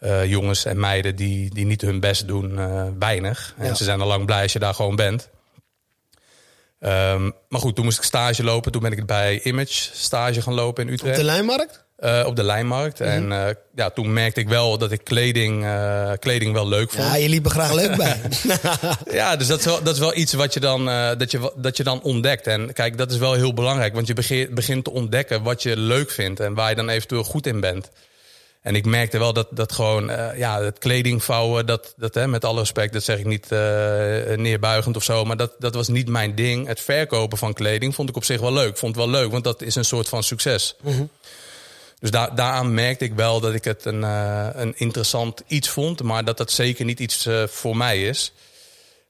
uh, 0.00 0.26
jongens 0.26 0.64
en 0.64 0.80
meiden 0.80 1.16
die, 1.16 1.54
die 1.54 1.66
niet 1.66 1.80
hun 1.80 2.00
best 2.00 2.26
doen, 2.26 2.58
uh, 2.58 2.84
weinig. 2.98 3.54
En 3.58 3.66
ja. 3.66 3.74
ze 3.74 3.84
zijn 3.84 4.00
al 4.00 4.06
lang 4.06 4.26
blij 4.26 4.42
als 4.42 4.52
je 4.52 4.58
daar 4.58 4.74
gewoon 4.74 4.96
bent. 4.96 5.28
Um, 6.80 7.32
maar 7.48 7.60
goed, 7.60 7.74
toen 7.74 7.84
moest 7.84 7.98
ik 7.98 8.04
stage 8.04 8.44
lopen. 8.44 8.72
Toen 8.72 8.82
ben 8.82 8.92
ik 8.92 9.06
bij 9.06 9.40
Image 9.42 9.88
stage 9.92 10.42
gaan 10.42 10.54
lopen 10.54 10.86
in 10.86 10.92
Utrecht. 10.92 11.12
Op 11.12 11.20
de 11.20 11.26
Lijnmarkt? 11.26 11.86
Uh, 11.98 12.24
op 12.26 12.36
de 12.36 12.42
lijnmarkt. 12.42 13.00
En 13.00 13.30
uh, 13.30 13.46
ja, 13.74 13.90
toen 13.90 14.12
merkte 14.12 14.40
ik 14.40 14.48
wel 14.48 14.78
dat 14.78 14.92
ik 14.92 15.04
kleding, 15.04 15.66
kleding 16.18 16.52
wel 16.52 16.68
leuk 16.68 16.90
vond. 16.90 17.06
Ja, 17.06 17.16
je 17.16 17.28
liep 17.28 17.44
er 17.44 17.50
graag 17.50 17.72
leuk 17.72 17.96
bij. 17.96 18.20
ja, 19.20 19.36
dus 19.36 19.46
dat 19.46 19.58
is 19.58 19.64
wel, 19.64 19.82
dat 19.82 19.94
is 19.94 20.00
wel 20.00 20.16
iets 20.16 20.32
wat 20.32 20.54
je, 20.54 20.60
dan, 20.60 20.84
dat, 21.18 21.30
je, 21.30 21.52
dat 21.56 21.76
je 21.76 21.82
dan 21.82 22.02
ontdekt. 22.02 22.46
En 22.46 22.72
kijk, 22.72 22.98
dat 22.98 23.10
is 23.10 23.16
wel 23.18 23.32
heel 23.32 23.54
belangrijk. 23.54 23.94
Want 23.94 24.06
je 24.06 24.14
begint, 24.14 24.54
begint 24.54 24.84
te 24.84 24.90
ontdekken 24.90 25.42
wat 25.42 25.62
je 25.62 25.76
leuk 25.76 26.10
vindt. 26.10 26.40
En 26.40 26.54
waar 26.54 26.68
je 26.68 26.76
dan 26.76 26.88
eventueel 26.88 27.24
goed 27.24 27.46
in 27.46 27.60
bent. 27.60 27.90
En 28.68 28.74
ik 28.74 28.84
merkte 28.84 29.18
wel 29.18 29.32
dat, 29.32 29.48
dat 29.50 29.72
gewoon, 29.72 30.10
uh, 30.10 30.38
ja, 30.38 30.62
het 30.62 30.78
kledingvouwen, 30.78 31.66
dat, 31.66 31.94
dat 31.96 32.14
hè, 32.14 32.26
met 32.26 32.44
alle 32.44 32.58
respect, 32.58 32.92
dat 32.92 33.02
zeg 33.02 33.18
ik 33.18 33.24
niet 33.24 33.44
uh, 33.44 33.58
neerbuigend 34.36 34.96
of 34.96 35.02
zo, 35.02 35.24
maar 35.24 35.36
dat, 35.36 35.52
dat 35.58 35.74
was 35.74 35.88
niet 35.88 36.08
mijn 36.08 36.34
ding. 36.34 36.66
Het 36.66 36.80
verkopen 36.80 37.38
van 37.38 37.52
kleding 37.52 37.94
vond 37.94 38.08
ik 38.08 38.16
op 38.16 38.24
zich 38.24 38.40
wel 38.40 38.52
leuk. 38.52 38.78
Vond 38.78 38.96
het 38.96 39.04
wel 39.04 39.20
leuk, 39.20 39.30
want 39.30 39.44
dat 39.44 39.62
is 39.62 39.74
een 39.74 39.84
soort 39.84 40.08
van 40.08 40.22
succes. 40.22 40.76
Mm 40.80 40.92
-hmm. 40.92 41.10
Dus 41.98 42.10
daar, 42.10 42.34
daaraan 42.34 42.74
merkte 42.74 43.04
ik 43.04 43.12
wel 43.14 43.40
dat 43.40 43.54
ik 43.54 43.64
het 43.64 43.84
een, 43.84 44.00
uh, 44.00 44.48
een 44.52 44.74
interessant 44.76 45.42
iets 45.46 45.68
vond, 45.68 46.02
maar 46.02 46.24
dat 46.24 46.36
dat 46.36 46.50
zeker 46.50 46.84
niet 46.84 47.00
iets 47.00 47.28
voor 47.46 47.76
mij 47.76 48.02
is. 48.02 48.32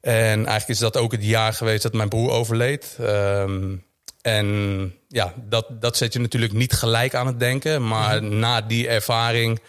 En 0.01 0.35
eigenlijk 0.35 0.69
is 0.69 0.79
dat 0.79 0.97
ook 0.97 1.13
het 1.13 1.25
jaar 1.25 1.53
geweest 1.53 1.83
dat 1.83 1.93
mijn 1.93 2.09
broer 2.09 2.31
overleed. 2.31 2.97
Um, 3.01 3.85
en 4.29 4.95
ja, 5.09 5.35
dat, 5.49 5.67
dat 5.71 5.97
zet 5.97 6.13
je 6.13 6.19
natuurlijk 6.19 6.53
niet 6.53 6.73
gelijk 6.73 7.15
aan 7.15 7.27
het 7.27 7.41
denken. 7.41 7.89
Maar 7.89 8.23
mm 8.23 8.29
-hmm. 8.29 8.39
na 8.39 8.61
die 8.61 8.89
ervaring 8.89 9.61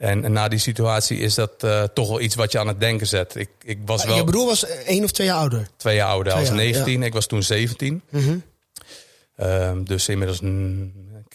en, 0.00 0.24
en, 0.24 0.32
na 0.32 0.48
die 0.48 0.58
situatie 0.58 1.18
is 1.18 1.34
dat 1.34 1.64
uh, 1.64 1.82
toch 1.82 2.08
wel 2.08 2.20
iets 2.20 2.34
wat 2.34 2.52
je 2.52 2.58
aan 2.58 2.68
het 2.68 2.80
denken 2.80 3.06
zet. 3.06 3.34
Ik, 3.34 3.48
ik 3.62 3.78
was 3.84 4.04
wel, 4.04 4.16
je 4.16 4.24
broer 4.24 4.46
was 4.46 4.66
één 4.66 5.04
of 5.04 5.10
twee 5.10 5.26
jaar 5.26 5.36
ouder? 5.36 5.68
Twee 5.76 5.94
jaar 5.94 6.08
ouder. 6.08 6.32
Hij 6.32 6.42
was 6.42 6.50
19, 6.50 7.00
ja. 7.00 7.06
ik 7.06 7.12
was 7.12 7.26
toen 7.26 7.42
17. 7.42 8.02
Mm 8.10 8.20
-hmm. 8.20 8.42
uh, 9.40 9.72
dus 9.84 10.08
inmiddels 10.08 10.40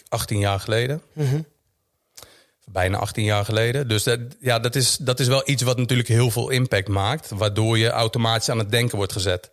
18 0.08 0.38
jaar 0.38 0.60
geleden. 0.60 1.02
Mm 1.12 1.28
-hmm. 1.28 1.46
Bijna 2.64 2.98
18 2.98 3.24
jaar 3.24 3.44
geleden. 3.44 3.88
Dus 3.88 4.02
dat, 4.02 4.20
ja, 4.40 4.58
dat, 4.58 4.74
is, 4.74 4.96
dat 4.96 5.20
is 5.20 5.26
wel 5.26 5.42
iets 5.44 5.62
wat 5.62 5.78
natuurlijk 5.78 6.08
heel 6.08 6.30
veel 6.30 6.50
impact 6.50 6.88
maakt. 6.88 7.30
Waardoor 7.30 7.78
je 7.78 7.90
automatisch 7.90 8.48
aan 8.48 8.58
het 8.58 8.70
denken 8.70 8.96
wordt 8.96 9.12
gezet. 9.12 9.50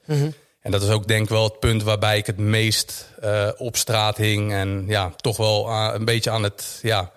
En 0.64 0.72
dat 0.72 0.84
is 0.84 0.90
ook 0.90 1.08
denk 1.08 1.24
ik 1.24 1.30
wel 1.30 1.44
het 1.44 1.60
punt 1.60 1.84
waarbij 1.84 2.18
ik 2.18 2.26
het 2.26 2.38
meest 2.38 3.10
uh, 3.24 3.50
op 3.58 3.78
straat 3.78 4.18
hing. 4.18 4.54
En 4.54 4.84
ja, 4.88 5.14
toch 5.16 5.38
wel 5.38 5.70
uh, 5.70 5.90
een 5.94 6.06
beetje 6.06 6.32
aan 6.32 6.44
het, 6.44 6.80
ja, 6.82 7.12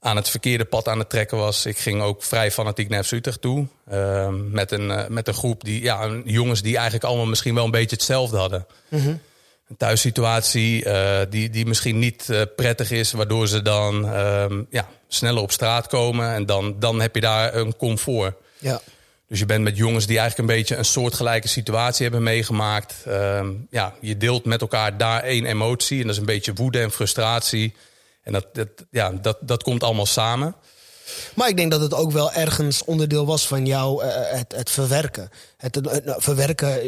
aan 0.00 0.16
het 0.16 0.28
verkeerde 0.28 0.64
pad 0.64 0.88
aan 0.88 0.98
het 0.98 1.10
trekken 1.10 1.38
was. 1.38 1.66
Ik 1.66 1.78
ging 1.78 2.02
ook 2.02 2.22
vrij 2.22 2.50
fanatiek 2.50 2.88
naar 2.88 3.04
FC 3.04 3.12
Utrecht 3.12 3.40
toe. 3.40 3.66
Uh, 3.92 4.28
met, 4.28 4.70
een, 4.70 4.88
uh, 4.88 5.06
met 5.06 5.28
een 5.28 5.34
groep 5.34 5.64
die, 5.64 5.82
ja, 5.82 6.08
jongens 6.24 6.62
die 6.62 6.74
eigenlijk 6.74 7.04
allemaal 7.04 7.26
misschien 7.26 7.54
wel 7.54 7.64
een 7.64 7.70
beetje 7.70 7.96
hetzelfde 7.96 8.36
hadden. 8.36 8.66
Mm 8.88 9.00
-hmm. 9.00 9.20
Een 9.68 9.76
thuissituatie 9.76 10.84
die, 11.28 11.50
die 11.50 11.66
misschien 11.66 11.98
niet 11.98 12.46
prettig 12.56 12.90
is, 12.90 13.12
waardoor 13.12 13.48
ze 13.48 13.62
dan 13.62 14.08
ehm, 14.08 14.62
ja, 14.70 14.88
sneller 15.08 15.42
op 15.42 15.52
straat 15.52 15.86
komen. 15.86 16.34
En 16.34 16.46
dan, 16.46 16.76
dan 16.78 17.00
heb 17.00 17.14
je 17.14 17.20
daar 17.20 17.54
een 17.54 17.76
comfort. 17.76 18.34
Ja. 18.58 18.80
Dus 19.32 19.40
je 19.40 19.46
bent 19.46 19.64
met 19.64 19.76
jongens 19.76 20.06
die 20.06 20.18
eigenlijk 20.18 20.48
een 20.48 20.56
beetje 20.56 20.76
een 20.76 20.84
soortgelijke 20.84 21.48
situatie 21.48 22.02
hebben 22.02 22.22
meegemaakt. 22.22 22.94
Uh, 23.08 23.48
ja, 23.70 23.94
je 24.00 24.16
deelt 24.16 24.44
met 24.44 24.60
elkaar 24.60 24.96
daar 24.96 25.22
één 25.22 25.44
emotie. 25.44 26.00
En 26.00 26.06
dat 26.06 26.12
is 26.12 26.18
een 26.18 26.26
beetje 26.26 26.52
woede 26.52 26.80
en 26.80 26.90
frustratie. 26.90 27.74
En 28.22 28.32
dat, 28.32 28.46
dat, 28.52 28.68
ja, 28.90 29.10
dat, 29.10 29.38
dat 29.40 29.62
komt 29.62 29.82
allemaal 29.82 30.06
samen. 30.06 30.54
Maar 31.34 31.48
ik 31.48 31.56
denk 31.56 31.70
dat 31.70 31.80
het 31.80 31.94
ook 31.94 32.12
wel 32.12 32.32
ergens 32.32 32.84
onderdeel 32.84 33.26
was 33.26 33.46
van 33.46 33.66
jou, 33.66 34.04
uh, 34.04 34.10
het, 34.14 34.54
het 34.56 34.70
verwerken. 34.70 35.28
Het, 35.56 35.74
het, 35.74 36.14
verwerken, 36.16 36.80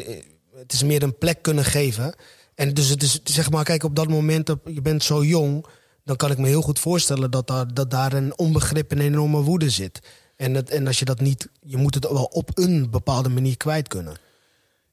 het 0.56 0.72
is 0.72 0.82
meer 0.82 1.02
een 1.02 1.18
plek 1.18 1.42
kunnen 1.42 1.64
geven. 1.64 2.14
En 2.54 2.74
dus 2.74 2.88
het 2.88 3.02
is, 3.02 3.20
zeg 3.24 3.50
maar, 3.50 3.64
kijk, 3.64 3.84
op 3.84 3.96
dat 3.96 4.08
moment, 4.08 4.54
je 4.64 4.82
bent 4.82 5.02
zo 5.02 5.24
jong... 5.24 5.66
dan 6.04 6.16
kan 6.16 6.30
ik 6.30 6.38
me 6.38 6.48
heel 6.48 6.62
goed 6.62 6.78
voorstellen 6.78 7.30
dat 7.30 7.46
daar, 7.46 7.74
dat 7.74 7.90
daar 7.90 8.12
een 8.12 8.38
onbegrip 8.38 8.90
en 8.90 9.00
enorme 9.00 9.40
woede 9.40 9.70
zit. 9.70 10.00
En, 10.36 10.54
het, 10.54 10.70
en 10.70 10.86
als 10.86 10.98
je 10.98 11.04
dat 11.04 11.20
niet, 11.20 11.48
je 11.60 11.76
moet 11.76 11.94
het 11.94 12.08
wel 12.08 12.24
op 12.24 12.50
een 12.54 12.90
bepaalde 12.90 13.28
manier 13.28 13.56
kwijt 13.56 13.88
kunnen. 13.88 14.16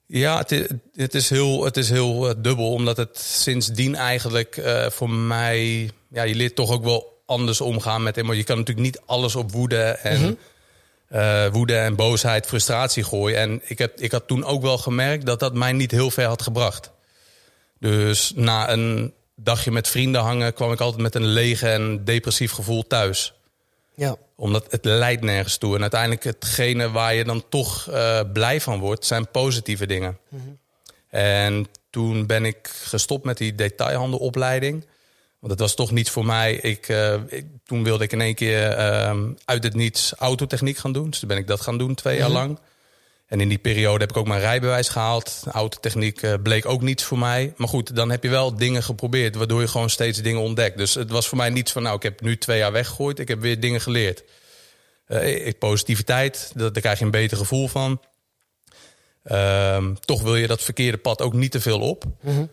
Ja, 0.05 0.37
het 0.37 0.51
is, 0.51 0.67
het 0.95 1.13
is 1.15 1.29
heel, 1.29 1.63
het 1.63 1.77
is 1.77 1.89
heel 1.89 2.29
uh, 2.29 2.33
dubbel, 2.37 2.71
omdat 2.71 2.97
het 2.97 3.19
sindsdien 3.19 3.95
eigenlijk 3.95 4.57
uh, 4.57 4.89
voor 4.89 5.09
mij, 5.09 5.89
ja, 6.09 6.23
je 6.23 6.35
leert 6.35 6.55
toch 6.55 6.71
ook 6.71 6.83
wel 6.83 7.21
anders 7.25 7.61
omgaan 7.61 8.03
met 8.03 8.17
emoties. 8.17 8.39
Je 8.39 8.45
kan 8.45 8.57
natuurlijk 8.57 8.85
niet 8.85 9.01
alles 9.05 9.35
op 9.35 9.51
woede 9.51 9.81
en 9.81 10.19
mm 10.19 10.23
-hmm. 10.23 10.37
uh, 11.19 11.47
woede 11.47 11.75
en 11.75 11.95
boosheid, 11.95 12.45
frustratie 12.45 13.03
gooien. 13.03 13.37
En 13.37 13.61
ik, 13.63 13.77
heb, 13.77 13.99
ik 13.99 14.11
had 14.11 14.27
toen 14.27 14.43
ook 14.43 14.61
wel 14.61 14.77
gemerkt 14.77 15.25
dat 15.25 15.39
dat 15.39 15.53
mij 15.53 15.71
niet 15.71 15.91
heel 15.91 16.11
ver 16.11 16.25
had 16.25 16.41
gebracht. 16.41 16.91
Dus 17.79 18.31
na 18.35 18.71
een 18.71 19.13
dagje 19.35 19.71
met 19.71 19.87
vrienden 19.87 20.21
hangen 20.21 20.53
kwam 20.53 20.71
ik 20.71 20.79
altijd 20.79 21.01
met 21.01 21.15
een 21.15 21.27
lege 21.27 21.69
en 21.69 22.03
depressief 22.03 22.51
gevoel 22.51 22.87
thuis. 22.87 23.33
Ja. 23.95 24.15
Omdat 24.35 24.65
het 24.69 24.85
leidt 24.85 25.21
nergens 25.21 25.57
toe. 25.57 25.75
En 25.75 25.81
uiteindelijk 25.81 26.23
hetgene 26.23 26.91
waar 26.91 27.13
je 27.13 27.23
dan 27.23 27.43
toch 27.49 27.87
uh, 27.89 28.19
blij 28.33 28.61
van 28.61 28.79
wordt, 28.79 29.05
zijn 29.05 29.31
positieve 29.31 29.85
dingen. 29.85 30.17
Mm 30.29 30.39
-hmm. 30.39 30.59
En 31.09 31.67
toen 31.89 32.25
ben 32.25 32.45
ik 32.45 32.71
gestopt 32.83 33.25
met 33.25 33.37
die 33.37 33.55
detailhandelopleiding. 33.55 34.85
Want 35.39 35.57
dat 35.57 35.59
was 35.59 35.75
toch 35.75 35.91
niets 35.91 36.09
voor 36.09 36.25
mij. 36.25 36.55
Ik, 36.55 36.89
uh, 36.89 37.13
ik, 37.27 37.45
toen 37.63 37.83
wilde 37.83 38.03
ik 38.03 38.11
in 38.11 38.21
één 38.21 38.35
keer 38.35 38.77
uh, 38.77 39.23
uit 39.45 39.63
het 39.63 39.73
niets 39.73 40.13
autotechniek 40.13 40.77
gaan 40.77 40.91
doen. 40.91 41.09
Dus 41.09 41.19
toen 41.19 41.27
ben 41.27 41.37
ik 41.37 41.47
dat 41.47 41.61
gaan 41.61 41.77
doen, 41.77 41.95
twee 41.95 42.15
mm 42.17 42.21
-hmm. 42.21 42.33
jaar 42.33 42.41
lang. 42.41 42.59
En 43.31 43.41
in 43.41 43.49
die 43.49 43.57
periode 43.57 43.99
heb 43.99 44.09
ik 44.09 44.17
ook 44.17 44.27
mijn 44.27 44.39
rijbewijs 44.39 44.89
gehaald. 44.89 45.43
Autotechniek 45.51 46.21
uh, 46.21 46.33
bleek 46.43 46.65
ook 46.65 46.81
niets 46.81 47.03
voor 47.03 47.17
mij. 47.17 47.53
Maar 47.57 47.67
goed, 47.67 47.95
dan 47.95 48.09
heb 48.09 48.23
je 48.23 48.29
wel 48.29 48.55
dingen 48.55 48.83
geprobeerd, 48.83 49.35
waardoor 49.35 49.61
je 49.61 49.67
gewoon 49.67 49.89
steeds 49.89 50.21
dingen 50.21 50.41
ontdekt. 50.41 50.77
Dus 50.77 50.93
het 50.93 51.09
was 51.09 51.27
voor 51.27 51.37
mij 51.37 51.49
niets 51.49 51.71
van, 51.71 51.83
nou, 51.83 51.95
ik 51.95 52.03
heb 52.03 52.21
nu 52.21 52.37
twee 52.37 52.57
jaar 52.57 52.71
weggegooid. 52.71 53.19
Ik 53.19 53.27
heb 53.27 53.41
weer 53.41 53.59
dingen 53.59 53.81
geleerd. 53.81 54.23
Uh, 55.07 55.49
positiviteit, 55.59 56.51
daar 56.55 56.71
krijg 56.71 56.99
je 56.99 57.05
een 57.05 57.11
beter 57.11 57.37
gevoel 57.37 57.67
van. 57.67 58.01
Uh, 59.25 59.87
toch 59.99 60.21
wil 60.21 60.35
je 60.35 60.47
dat 60.47 60.61
verkeerde 60.61 60.97
pad 60.97 61.21
ook 61.21 61.33
niet 61.33 61.51
te 61.51 61.61
veel 61.61 61.79
op. 61.79 62.05
Mm 62.05 62.35
-hmm. 62.35 62.49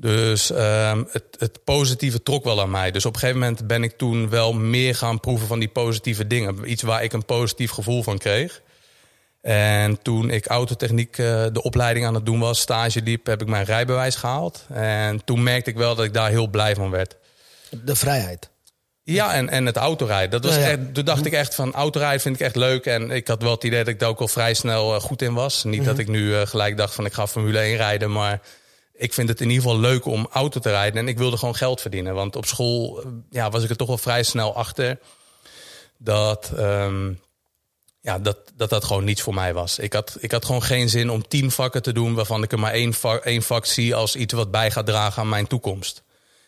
Dus 0.00 0.50
um, 0.50 1.06
het, 1.10 1.24
het, 1.38 1.64
positieve 1.64 2.22
trok 2.22 2.44
wel 2.44 2.60
aan 2.60 2.70
mij. 2.70 2.90
Dus 2.90 3.06
op 3.06 3.14
een 3.14 3.18
gegeven 3.18 3.40
moment 3.40 3.66
ben 3.66 3.82
ik 3.82 3.96
toen 3.96 4.28
wel 4.28 4.52
meer 4.52 4.94
gaan 4.94 5.20
proeven 5.20 5.46
van 5.46 5.58
die 5.58 5.68
positieve 5.68 6.26
dingen. 6.26 6.70
Iets 6.70 6.82
waar 6.82 7.02
ik 7.02 7.12
een 7.12 7.24
positief 7.24 7.70
gevoel 7.70 8.02
van 8.02 8.18
kreeg. 8.18 8.62
En 9.40 10.02
toen 10.02 10.30
ik 10.30 10.46
autotechniek 10.46 11.18
uh, 11.18 11.26
de 11.52 11.62
opleiding 11.62 12.06
aan 12.06 12.14
het 12.14 12.26
doen 12.26 12.38
was, 12.38 12.60
stage 12.60 13.02
liep, 13.02 13.26
heb 13.26 13.42
ik 13.42 13.48
mijn 13.48 13.64
rijbewijs 13.64 14.16
gehaald. 14.16 14.66
En 14.72 15.24
toen 15.24 15.42
merkte 15.42 15.70
ik 15.70 15.76
wel 15.76 15.94
dat 15.94 16.04
ik 16.04 16.14
daar 16.14 16.30
heel 16.30 16.46
blij 16.46 16.74
van 16.74 16.90
werd. 16.90 17.16
De 17.84 17.96
vrijheid. 17.96 18.50
Ja, 19.02 19.34
en, 19.34 19.48
en 19.48 19.66
het 19.66 19.76
autorijden. 19.76 20.30
Dat 20.30 20.44
was 20.44 20.54
ja, 20.54 20.60
ja. 20.60 20.68
Echt, 20.68 20.94
toen 20.94 21.04
dacht 21.04 21.26
ik 21.26 21.32
echt 21.32 21.54
van 21.54 21.72
autorijden 21.72 22.20
vind 22.20 22.34
ik 22.34 22.40
echt 22.40 22.56
leuk. 22.56 22.86
En 22.86 23.10
ik 23.10 23.28
had 23.28 23.42
wel 23.42 23.50
het 23.50 23.64
idee 23.64 23.78
dat 23.78 23.88
ik 23.88 23.98
daar 23.98 24.08
ook 24.08 24.20
al 24.20 24.28
vrij 24.28 24.54
snel 24.54 24.94
uh, 24.94 25.00
goed 25.00 25.22
in 25.22 25.34
was. 25.34 25.64
Niet 25.64 25.72
mm 25.72 25.78
-hmm. 25.78 25.88
dat 25.88 25.98
ik 25.98 26.08
nu 26.08 26.28
uh, 26.28 26.40
gelijk 26.40 26.76
dacht 26.76 26.94
van 26.94 27.04
ik 27.04 27.12
ga 27.12 27.26
Formule 27.26 27.58
1 27.58 27.76
rijden. 27.76 28.12
Maar 28.12 28.40
ik 28.94 29.12
vind 29.12 29.28
het 29.28 29.40
in 29.40 29.50
ieder 29.50 29.62
geval 29.62 29.80
leuk 29.80 30.04
om 30.04 30.28
auto 30.32 30.60
te 30.60 30.70
rijden. 30.70 31.00
En 31.00 31.08
ik 31.08 31.18
wilde 31.18 31.36
gewoon 31.36 31.56
geld 31.56 31.80
verdienen. 31.80 32.14
Want 32.14 32.36
op 32.36 32.46
school 32.46 33.04
ja, 33.30 33.50
was 33.50 33.64
ik 33.64 33.70
er 33.70 33.76
toch 33.76 33.88
wel 33.88 33.98
vrij 33.98 34.22
snel 34.22 34.54
achter. 34.54 34.98
Dat... 35.98 36.52
Um, 36.58 37.20
ja, 38.08 38.18
dat, 38.18 38.38
dat 38.56 38.70
dat 38.70 38.84
gewoon 38.84 39.04
niets 39.04 39.22
voor 39.22 39.34
mij 39.34 39.54
was. 39.54 39.78
Ik 39.78 39.92
had, 39.92 40.16
ik 40.20 40.30
had 40.30 40.44
gewoon 40.44 40.62
geen 40.62 40.88
zin 40.88 41.10
om 41.10 41.28
tien 41.28 41.50
vakken 41.50 41.82
te 41.82 41.92
doen 41.92 42.14
waarvan 42.14 42.42
ik 42.42 42.52
er 42.52 42.58
maar 42.58 42.72
één 42.72 42.94
vak, 42.94 43.24
één 43.24 43.42
vak 43.42 43.66
zie 43.66 43.94
als 43.94 44.16
iets 44.16 44.32
wat 44.32 44.50
bij 44.50 44.70
gaat 44.70 44.86
dragen 44.86 45.22
aan 45.22 45.28
mijn 45.28 45.46
toekomst. 45.46 46.02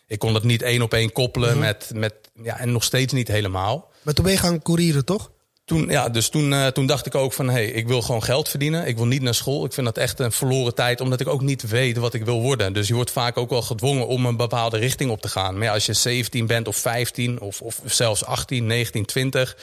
Ik 0.07 0.19
kon 0.19 0.33
dat 0.33 0.43
niet 0.43 0.61
één 0.61 0.81
op 0.81 0.93
één 0.93 1.11
koppelen 1.11 1.49
mm 1.49 1.55
-hmm. 1.55 1.65
met, 1.65 1.91
met, 1.93 2.13
ja, 2.43 2.59
en 2.59 2.71
nog 2.71 2.83
steeds 2.83 3.13
niet 3.13 3.27
helemaal. 3.27 3.91
Maar 4.01 4.13
toen 4.13 4.23
ben 4.23 4.33
je 4.33 4.39
gaan 4.39 4.61
courieren, 4.61 5.05
toch? 5.05 5.31
Toen, 5.65 5.89
ja, 5.89 6.09
dus 6.09 6.29
toen, 6.29 6.51
uh, 6.51 6.67
toen 6.67 6.85
dacht 6.85 7.05
ik 7.05 7.15
ook 7.15 7.33
van, 7.33 7.45
hé, 7.47 7.53
hey, 7.53 7.65
ik 7.65 7.87
wil 7.87 8.01
gewoon 8.01 8.23
geld 8.23 8.49
verdienen. 8.49 8.87
Ik 8.87 8.97
wil 8.97 9.07
niet 9.07 9.21
naar 9.21 9.35
school. 9.35 9.65
Ik 9.65 9.73
vind 9.73 9.85
dat 9.85 9.97
echt 9.97 10.19
een 10.19 10.31
verloren 10.31 10.75
tijd, 10.75 11.01
omdat 11.01 11.19
ik 11.19 11.27
ook 11.27 11.41
niet 11.41 11.67
weet 11.67 11.97
wat 11.97 12.13
ik 12.13 12.25
wil 12.25 12.41
worden. 12.41 12.73
Dus 12.73 12.87
je 12.87 12.93
wordt 12.93 13.11
vaak 13.11 13.37
ook 13.37 13.49
wel 13.49 13.61
gedwongen 13.61 14.07
om 14.07 14.25
een 14.25 14.37
bepaalde 14.37 14.77
richting 14.77 15.11
op 15.11 15.21
te 15.21 15.27
gaan. 15.27 15.53
Maar 15.53 15.63
ja, 15.63 15.73
als 15.73 15.85
je 15.85 15.93
17 15.93 16.47
bent 16.47 16.67
of 16.67 16.75
15 16.75 17.39
of, 17.39 17.61
of 17.61 17.81
zelfs 17.85 18.25
18, 18.25 18.65
19, 18.65 19.05
20 19.05 19.55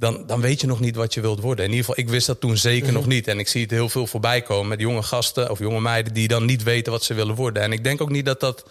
dan, 0.00 0.26
dan 0.26 0.40
weet 0.40 0.60
je 0.60 0.66
nog 0.66 0.80
niet 0.80 0.96
wat 0.96 1.14
je 1.14 1.20
wilt 1.20 1.40
worden. 1.40 1.64
In 1.64 1.70
ieder 1.70 1.86
geval, 1.86 2.04
ik 2.04 2.10
wist 2.10 2.26
dat 2.26 2.40
toen 2.40 2.56
zeker 2.56 2.80
mm 2.80 2.84
-hmm. 2.88 2.94
nog 2.94 3.06
niet. 3.06 3.28
En 3.28 3.38
ik 3.38 3.48
zie 3.48 3.62
het 3.62 3.70
heel 3.70 3.88
veel 3.88 4.06
voorbij 4.06 4.42
komen 4.42 4.68
met 4.68 4.80
jonge 4.80 5.02
gasten 5.02 5.50
of 5.50 5.58
jonge 5.58 5.80
meiden 5.80 6.12
die 6.12 6.28
dan 6.28 6.44
niet 6.44 6.62
weten 6.62 6.92
wat 6.92 7.04
ze 7.04 7.14
willen 7.14 7.34
worden. 7.34 7.62
En 7.62 7.72
ik 7.72 7.84
denk 7.84 8.00
ook 8.00 8.10
niet 8.10 8.24
dat 8.24 8.40
dat, 8.40 8.64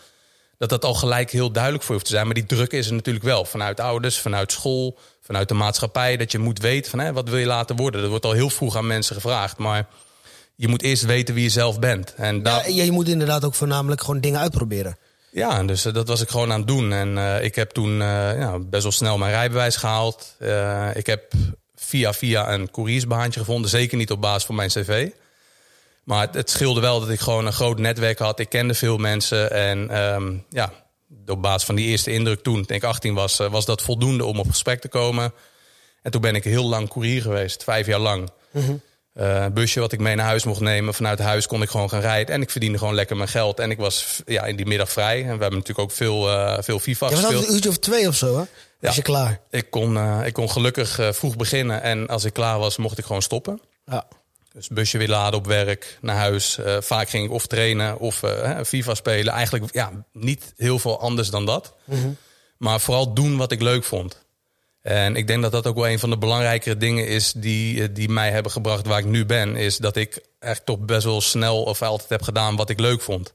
dat, 0.57 0.69
dat 0.69 0.85
al 0.85 0.93
gelijk 0.93 1.31
heel 1.31 1.51
duidelijk 1.51 1.83
voor 1.83 1.95
je 1.95 1.99
hoeft 2.01 2.11
te 2.11 2.15
zijn. 2.15 2.25
Maar 2.25 2.35
die 2.35 2.45
druk 2.45 2.71
is 2.71 2.87
er 2.87 2.93
natuurlijk 2.93 3.25
wel. 3.25 3.45
Vanuit 3.45 3.79
ouders, 3.79 4.19
vanuit 4.19 4.51
school, 4.51 4.97
vanuit 5.21 5.47
de 5.47 5.53
maatschappij. 5.53 6.17
Dat 6.17 6.31
je 6.31 6.39
moet 6.39 6.59
weten 6.59 6.89
van 6.89 6.99
hè, 6.99 7.13
wat 7.13 7.29
wil 7.29 7.39
je 7.39 7.45
laten 7.45 7.75
worden. 7.75 8.01
Dat 8.01 8.09
wordt 8.09 8.25
al 8.25 8.31
heel 8.31 8.49
vroeg 8.49 8.75
aan 8.75 8.87
mensen 8.87 9.15
gevraagd. 9.15 9.57
Maar 9.57 9.87
je 10.55 10.67
moet 10.67 10.81
eerst 10.81 11.05
weten 11.05 11.33
wie 11.33 11.43
je 11.43 11.49
zelf 11.49 11.79
bent. 11.79 12.13
En 12.15 12.41
ja, 12.43 12.83
je 12.83 12.91
moet 12.91 13.07
inderdaad 13.07 13.45
ook 13.45 13.55
voornamelijk 13.55 14.01
gewoon 14.01 14.19
dingen 14.19 14.39
uitproberen. 14.39 14.97
Ja, 15.31 15.63
dus 15.63 15.85
uh, 15.85 15.93
dat 15.93 16.07
was 16.07 16.21
ik 16.21 16.29
gewoon 16.29 16.51
aan 16.51 16.59
het 16.59 16.67
doen. 16.67 16.93
En 16.93 17.17
uh, 17.17 17.43
ik 17.43 17.55
heb 17.55 17.69
toen 17.69 17.91
uh, 17.91 18.37
ja, 18.39 18.59
best 18.59 18.83
wel 18.83 18.91
snel 18.91 19.17
mijn 19.17 19.31
rijbewijs 19.31 19.75
gehaald. 19.75 20.35
ik 20.93 21.05
heb 21.05 21.33
via 21.75 22.13
via 22.13 22.53
een 22.53 22.71
couriersbaantje 22.71 23.39
gevonden. 23.39 23.69
Zeker 23.69 23.97
niet 23.97 24.11
op 24.11 24.21
basis 24.21 24.45
van 24.45 24.55
mijn 24.55 24.69
cv. 24.69 25.09
Maar 26.03 26.27
het, 26.31 26.49
scheelde 26.49 26.81
wel 26.81 26.99
dat 26.99 27.09
ik 27.09 27.19
gewoon 27.19 27.45
een 27.45 27.53
groot 27.53 27.79
netwerk 27.79 28.19
had. 28.19 28.39
Ik 28.39 28.49
kende 28.49 28.73
veel 28.73 28.97
mensen. 28.97 29.51
En 29.51 30.01
um, 30.01 30.45
ja, 30.49 30.71
op 31.27 31.41
basis 31.41 31.63
van 31.63 31.75
die 31.75 31.87
eerste 31.87 32.11
indruk 32.11 32.43
toen, 32.43 32.55
denk 32.55 32.83
ik 32.83 32.83
18 32.83 33.13
was, 33.13 33.37
was 33.37 33.65
dat 33.65 33.81
voldoende 33.81 34.25
om 34.25 34.39
op 34.39 34.49
gesprek 34.49 34.81
te 34.81 34.87
komen. 34.87 35.33
En 36.01 36.11
toen 36.11 36.21
ben 36.21 36.35
ik 36.35 36.43
heel 36.43 36.69
lang 36.69 36.87
koerier 36.87 37.21
geweest, 37.21 37.63
vijf 37.63 37.85
jaar 37.85 37.99
lang. 37.99 38.29
Mm 38.51 38.81
busje 39.53 39.79
wat 39.79 39.91
ik 39.91 39.99
mee 39.99 40.15
naar 40.15 40.25
huis 40.25 40.43
mocht 40.43 40.59
nemen. 40.59 40.93
Vanuit 40.93 41.19
huis 41.19 41.47
kon 41.47 41.61
ik 41.61 41.69
gewoon 41.69 41.89
gaan 41.89 41.99
rijden. 41.99 42.35
En 42.35 42.41
ik 42.41 42.49
verdiende 42.49 42.77
gewoon 42.77 42.93
lekker 42.93 43.17
mijn 43.17 43.29
geld. 43.29 43.59
En 43.59 43.71
ik 43.71 43.77
was 43.77 44.21
ja, 44.25 44.45
in 44.45 44.55
die 44.55 44.65
middag 44.65 44.91
vrij. 44.91 45.17
En 45.17 45.23
we 45.23 45.41
hebben 45.41 45.59
natuurlijk 45.59 45.79
ook 45.79 45.91
veel, 45.91 46.29
uh, 46.29 46.57
veel 46.59 46.79
FIFA 46.79 47.09
ja, 47.09 47.15
gespeeld. 47.15 47.47
een 47.47 47.53
uurtje 47.53 47.69
of 47.69 47.77
twee 47.77 48.07
of 48.07 48.15
zo, 48.15 48.37
hè? 48.37 48.43
Was 48.79 48.95
je 48.95 49.01
klaar? 49.01 49.39
Ik 49.49 49.69
kon, 49.69 49.93
uh, 49.93 50.21
ik 50.25 50.33
kon 50.33 50.49
gelukkig 50.49 50.99
vroeg 51.11 51.35
beginnen. 51.35 51.81
En 51.81 52.07
als 52.07 52.23
ik 52.23 52.33
klaar 52.33 52.59
was, 52.59 52.77
mocht 52.77 52.97
ik 52.97 53.05
gewoon 53.05 53.21
stoppen. 53.21 53.61
Ja. 53.85 54.07
Dus 54.53 54.67
busje 54.67 54.97
weer 54.97 55.07
laden 55.07 55.39
op 55.39 55.45
werk, 55.45 55.97
naar 56.01 56.15
huis. 56.15 56.59
vaak 56.79 57.09
ging 57.09 57.25
ik 57.25 57.31
of 57.31 57.47
trainen 57.47 57.99
of 57.99 58.23
FIFA 58.65 58.95
spelen. 58.95 59.33
Eigenlijk 59.33 59.73
ja, 59.73 59.91
niet 60.13 60.53
heel 60.57 60.79
veel 60.79 60.99
anders 60.99 61.29
dan 61.29 61.45
dat. 61.45 61.73
Mm 61.85 62.01
-hmm. 62.01 62.17
Maar 62.57 62.79
vooral 62.79 63.13
doen 63.13 63.37
wat 63.37 63.51
ik 63.51 63.61
leuk 63.61 63.83
vond. 63.83 64.23
En 64.81 65.15
ik 65.15 65.27
denk 65.27 65.41
dat 65.41 65.51
dat 65.51 65.67
ook 65.67 65.75
wel 65.75 65.89
een 65.89 65.99
van 65.99 66.09
de 66.09 66.17
belangrijkere 66.17 66.77
dingen 66.77 67.07
is 67.07 67.31
die, 67.31 67.81
eh, 67.81 67.87
die 67.91 68.09
mij 68.09 68.31
hebben 68.31 68.51
gebracht 68.51 68.87
waar 68.87 68.99
ik 68.99 69.05
nu 69.05 69.25
ben. 69.25 69.55
Is 69.55 69.77
dat 69.77 69.95
ik 69.95 70.21
echt 70.39 70.65
toch 70.65 70.79
best 70.79 71.03
wel 71.03 71.21
snel 71.21 71.63
of 71.63 71.81
altijd 71.81 72.09
heb 72.09 72.21
gedaan 72.21 72.55
wat 72.55 72.69
ik 72.69 72.79
leuk 72.79 73.01
vond. 73.01 73.33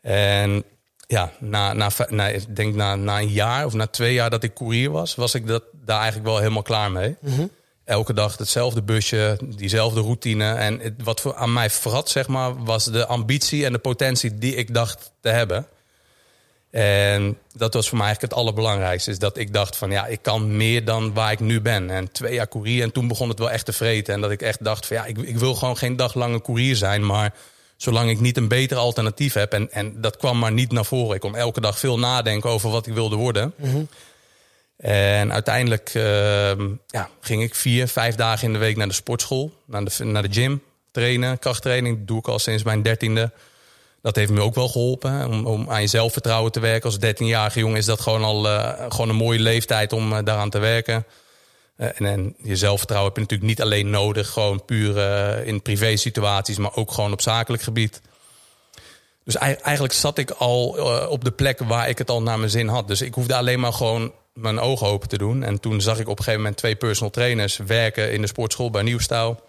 En 0.00 0.64
ja, 1.06 1.32
na, 1.38 1.72
na, 1.72 1.90
na, 2.08 2.28
ik 2.28 2.56
denk 2.56 2.74
na, 2.74 2.94
na 2.94 3.20
een 3.20 3.28
jaar 3.28 3.64
of 3.66 3.72
na 3.72 3.86
twee 3.86 4.14
jaar 4.14 4.30
dat 4.30 4.42
ik 4.42 4.54
koerier 4.54 4.90
was, 4.90 5.14
was 5.14 5.34
ik 5.34 5.46
dat, 5.46 5.62
daar 5.72 6.00
eigenlijk 6.00 6.28
wel 6.28 6.38
helemaal 6.38 6.62
klaar 6.62 6.92
mee. 6.92 7.16
Mhm. 7.20 7.46
Elke 7.84 8.12
dag 8.12 8.38
hetzelfde 8.38 8.82
busje, 8.82 9.38
diezelfde 9.44 10.00
routine. 10.00 10.54
En 10.54 10.80
het, 10.80 10.94
wat 11.02 11.20
voor, 11.20 11.34
aan 11.34 11.52
mij 11.52 11.70
verrat, 11.70 12.08
zeg 12.08 12.26
maar, 12.26 12.64
was 12.64 12.84
de 12.84 13.06
ambitie 13.06 13.64
en 13.64 13.72
de 13.72 13.78
potentie 13.78 14.34
die 14.34 14.54
ik 14.54 14.74
dacht 14.74 15.12
te 15.20 15.28
hebben. 15.28 15.66
En 16.76 17.38
dat 17.52 17.74
was 17.74 17.88
voor 17.88 17.98
mij 17.98 18.06
eigenlijk 18.06 18.34
het 18.34 18.42
allerbelangrijkste. 18.42 19.10
Is 19.10 19.18
dat 19.18 19.36
ik 19.36 19.52
dacht 19.52 19.76
van 19.76 19.90
ja, 19.90 20.06
ik 20.06 20.22
kan 20.22 20.56
meer 20.56 20.84
dan 20.84 21.12
waar 21.12 21.32
ik 21.32 21.40
nu 21.40 21.60
ben. 21.60 21.90
En 21.90 22.12
twee 22.12 22.34
jaar 22.34 22.46
koerier. 22.46 22.82
En 22.82 22.92
toen 22.92 23.08
begon 23.08 23.28
het 23.28 23.38
wel 23.38 23.50
echt 23.50 23.64
te 23.64 23.72
vreten. 23.72 24.14
En 24.14 24.20
dat 24.20 24.30
ik 24.30 24.42
echt 24.42 24.64
dacht 24.64 24.86
van 24.86 24.96
ja, 24.96 25.04
ik, 25.04 25.18
ik 25.18 25.38
wil 25.38 25.54
gewoon 25.54 25.76
geen 25.76 25.96
daglange 25.96 26.38
koerier 26.38 26.76
zijn. 26.76 27.06
Maar 27.06 27.34
zolang 27.76 28.10
ik 28.10 28.20
niet 28.20 28.36
een 28.36 28.48
beter 28.48 28.76
alternatief 28.76 29.32
heb. 29.32 29.52
En, 29.52 29.72
en 29.72 30.00
dat 30.00 30.16
kwam 30.16 30.38
maar 30.38 30.52
niet 30.52 30.72
naar 30.72 30.84
voren. 30.84 31.14
Ik 31.14 31.20
kon 31.20 31.36
elke 31.36 31.60
dag 31.60 31.78
veel 31.78 31.98
nadenken 31.98 32.50
over 32.50 32.70
wat 32.70 32.86
ik 32.86 32.94
wilde 32.94 33.16
worden. 33.16 33.54
Mhm. 33.56 33.84
En 34.76 35.32
uiteindelijk 35.32 35.94
uh, 35.94 36.02
ja, 36.86 37.08
ging 37.20 37.42
ik 37.42 37.54
vier, 37.54 37.88
vijf 37.88 38.14
dagen 38.14 38.46
in 38.46 38.52
de 38.52 38.58
week 38.58 38.76
naar 38.76 38.88
de 38.88 38.94
sportschool. 38.94 39.52
Naar 39.66 39.84
de, 39.84 40.04
naar 40.04 40.22
de 40.22 40.32
gym, 40.32 40.62
trainen, 40.90 41.38
krachttraining. 41.38 41.98
Dat 41.98 42.06
doe 42.06 42.18
ik 42.18 42.28
al 42.28 42.38
sinds 42.38 42.62
mijn 42.62 42.82
dertiende 42.82 43.32
dat 44.06 44.16
heeft 44.16 44.30
me 44.30 44.40
ook 44.40 44.54
wel 44.54 44.68
geholpen. 44.68 45.26
Om, 45.26 45.46
om 45.46 45.70
aan 45.70 45.80
je 45.80 45.86
zelfvertrouwen 45.86 46.52
te 46.52 46.60
werken. 46.60 46.90
Als 46.90 46.98
13-jarige 46.98 47.58
jongen 47.58 47.76
is 47.76 47.84
dat 47.84 48.00
gewoon 48.00 48.24
al 48.24 48.46
uh, 48.46 48.72
gewoon 48.88 49.08
een 49.08 49.16
mooie 49.16 49.38
leeftijd 49.38 49.92
om 49.92 50.12
uh, 50.12 50.18
daaraan 50.24 50.50
te 50.50 50.58
werken. 50.58 51.06
Uh, 51.76 51.86
en, 51.94 52.06
en, 52.06 52.34
je 52.42 52.56
zelfvertrouwen 52.56 53.12
heb 53.12 53.16
je 53.16 53.22
natuurlijk 53.22 53.50
niet 53.50 53.66
alleen 53.66 53.90
nodig, 53.90 54.28
gewoon 54.28 54.64
puur 54.64 54.96
in 55.46 55.62
privé 55.62 55.96
situaties, 55.96 56.58
maar 56.58 56.74
ook 56.74 56.92
gewoon 56.92 57.12
op 57.12 57.20
zakelijk 57.20 57.62
gebied. 57.62 58.00
Dus 59.24 59.36
eigenlijk 59.36 59.92
zat 59.92 60.18
ik 60.18 60.30
al 60.30 60.66
op 61.08 61.24
de 61.24 61.30
plek 61.30 61.58
waar 61.58 61.88
ik 61.88 61.98
het 61.98 62.10
al 62.10 62.22
naar 62.22 62.38
mijn 62.38 62.50
zin 62.50 62.68
had. 62.68 62.88
Dus 62.88 63.00
ik 63.00 63.14
hoefde 63.14 63.36
alleen 63.36 63.60
maar 63.60 63.72
gewoon 63.72 64.12
mijn 64.32 64.60
ogen 64.60 64.86
open 64.86 65.08
te 65.08 65.18
doen. 65.18 65.42
En 65.42 65.60
toen 65.60 65.80
zag 65.80 65.98
ik 65.98 66.08
op 66.08 66.18
een 66.18 66.24
gegeven 66.24 66.40
moment 66.40 66.56
twee 66.56 66.76
personal 66.76 67.10
trainers 67.10 67.56
werken 67.56 68.12
in 68.12 68.20
de 68.20 68.26
sportschool 68.26 68.70
bij 68.70 68.82
Nieuwstouw. 68.82 69.40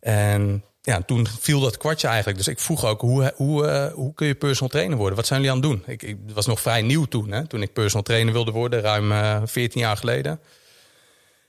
En 0.00 0.64
ja, 0.86 1.02
toen 1.02 1.26
viel 1.40 1.60
dat 1.60 1.76
kwartje 1.76 2.06
eigenlijk. 2.06 2.38
Dus 2.38 2.48
ik 2.48 2.60
vroeg 2.60 2.84
ook, 2.84 3.00
hoe, 3.00 3.32
hoe, 3.36 3.66
uh, 3.66 3.92
hoe 3.92 4.14
kun 4.14 4.26
je 4.26 4.34
personal 4.34 4.68
trainer 4.68 4.96
worden? 4.96 5.16
Wat 5.16 5.26
zijn 5.26 5.40
jullie 5.40 5.56
aan 5.56 5.62
het 5.62 5.70
doen? 5.70 5.92
Ik, 5.92 6.02
ik 6.02 6.16
was 6.34 6.46
nog 6.46 6.60
vrij 6.60 6.82
nieuw 6.82 7.04
toen, 7.04 7.32
hè, 7.32 7.46
toen 7.46 7.62
ik 7.62 7.72
personal 7.72 8.02
trainer 8.02 8.32
wilde 8.32 8.50
worden, 8.50 8.80
ruim 8.80 9.12
uh, 9.12 9.34
eh, 9.34 9.42
14 9.44 9.80
jaar 9.80 9.96
geleden. 9.96 10.40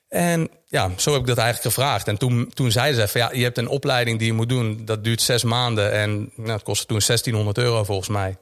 En 0.10 0.50
ja, 0.68 0.92
zo 0.98 1.12
heb 1.12 1.22
ik 1.22 1.28
dat 1.28 1.38
eigenlijk 1.38 1.76
gevraagd. 1.76 2.08
En 2.08 2.18
toen, 2.18 2.52
toen 2.54 2.72
zeiden 2.72 3.02
ze 3.02 3.08
van 3.08 3.22
ja, 3.22 3.32
je 3.32 3.44
hebt 3.44 3.58
een 3.58 3.68
opleiding 3.68 4.18
die 4.18 4.28
je 4.28 4.34
moet 4.34 4.50
doen. 4.50 4.86
Dat 4.86 5.04
duurt 5.04 5.22
zes 5.22 5.44
maanden 5.44 5.92
en 5.92 6.32
nou, 6.36 6.52
het 6.52 6.64
kostte 6.64 6.86
toen 6.86 7.02
1600 7.06 7.58
euro 7.58 7.84
volgens 7.84 8.10
mij. 8.10 8.38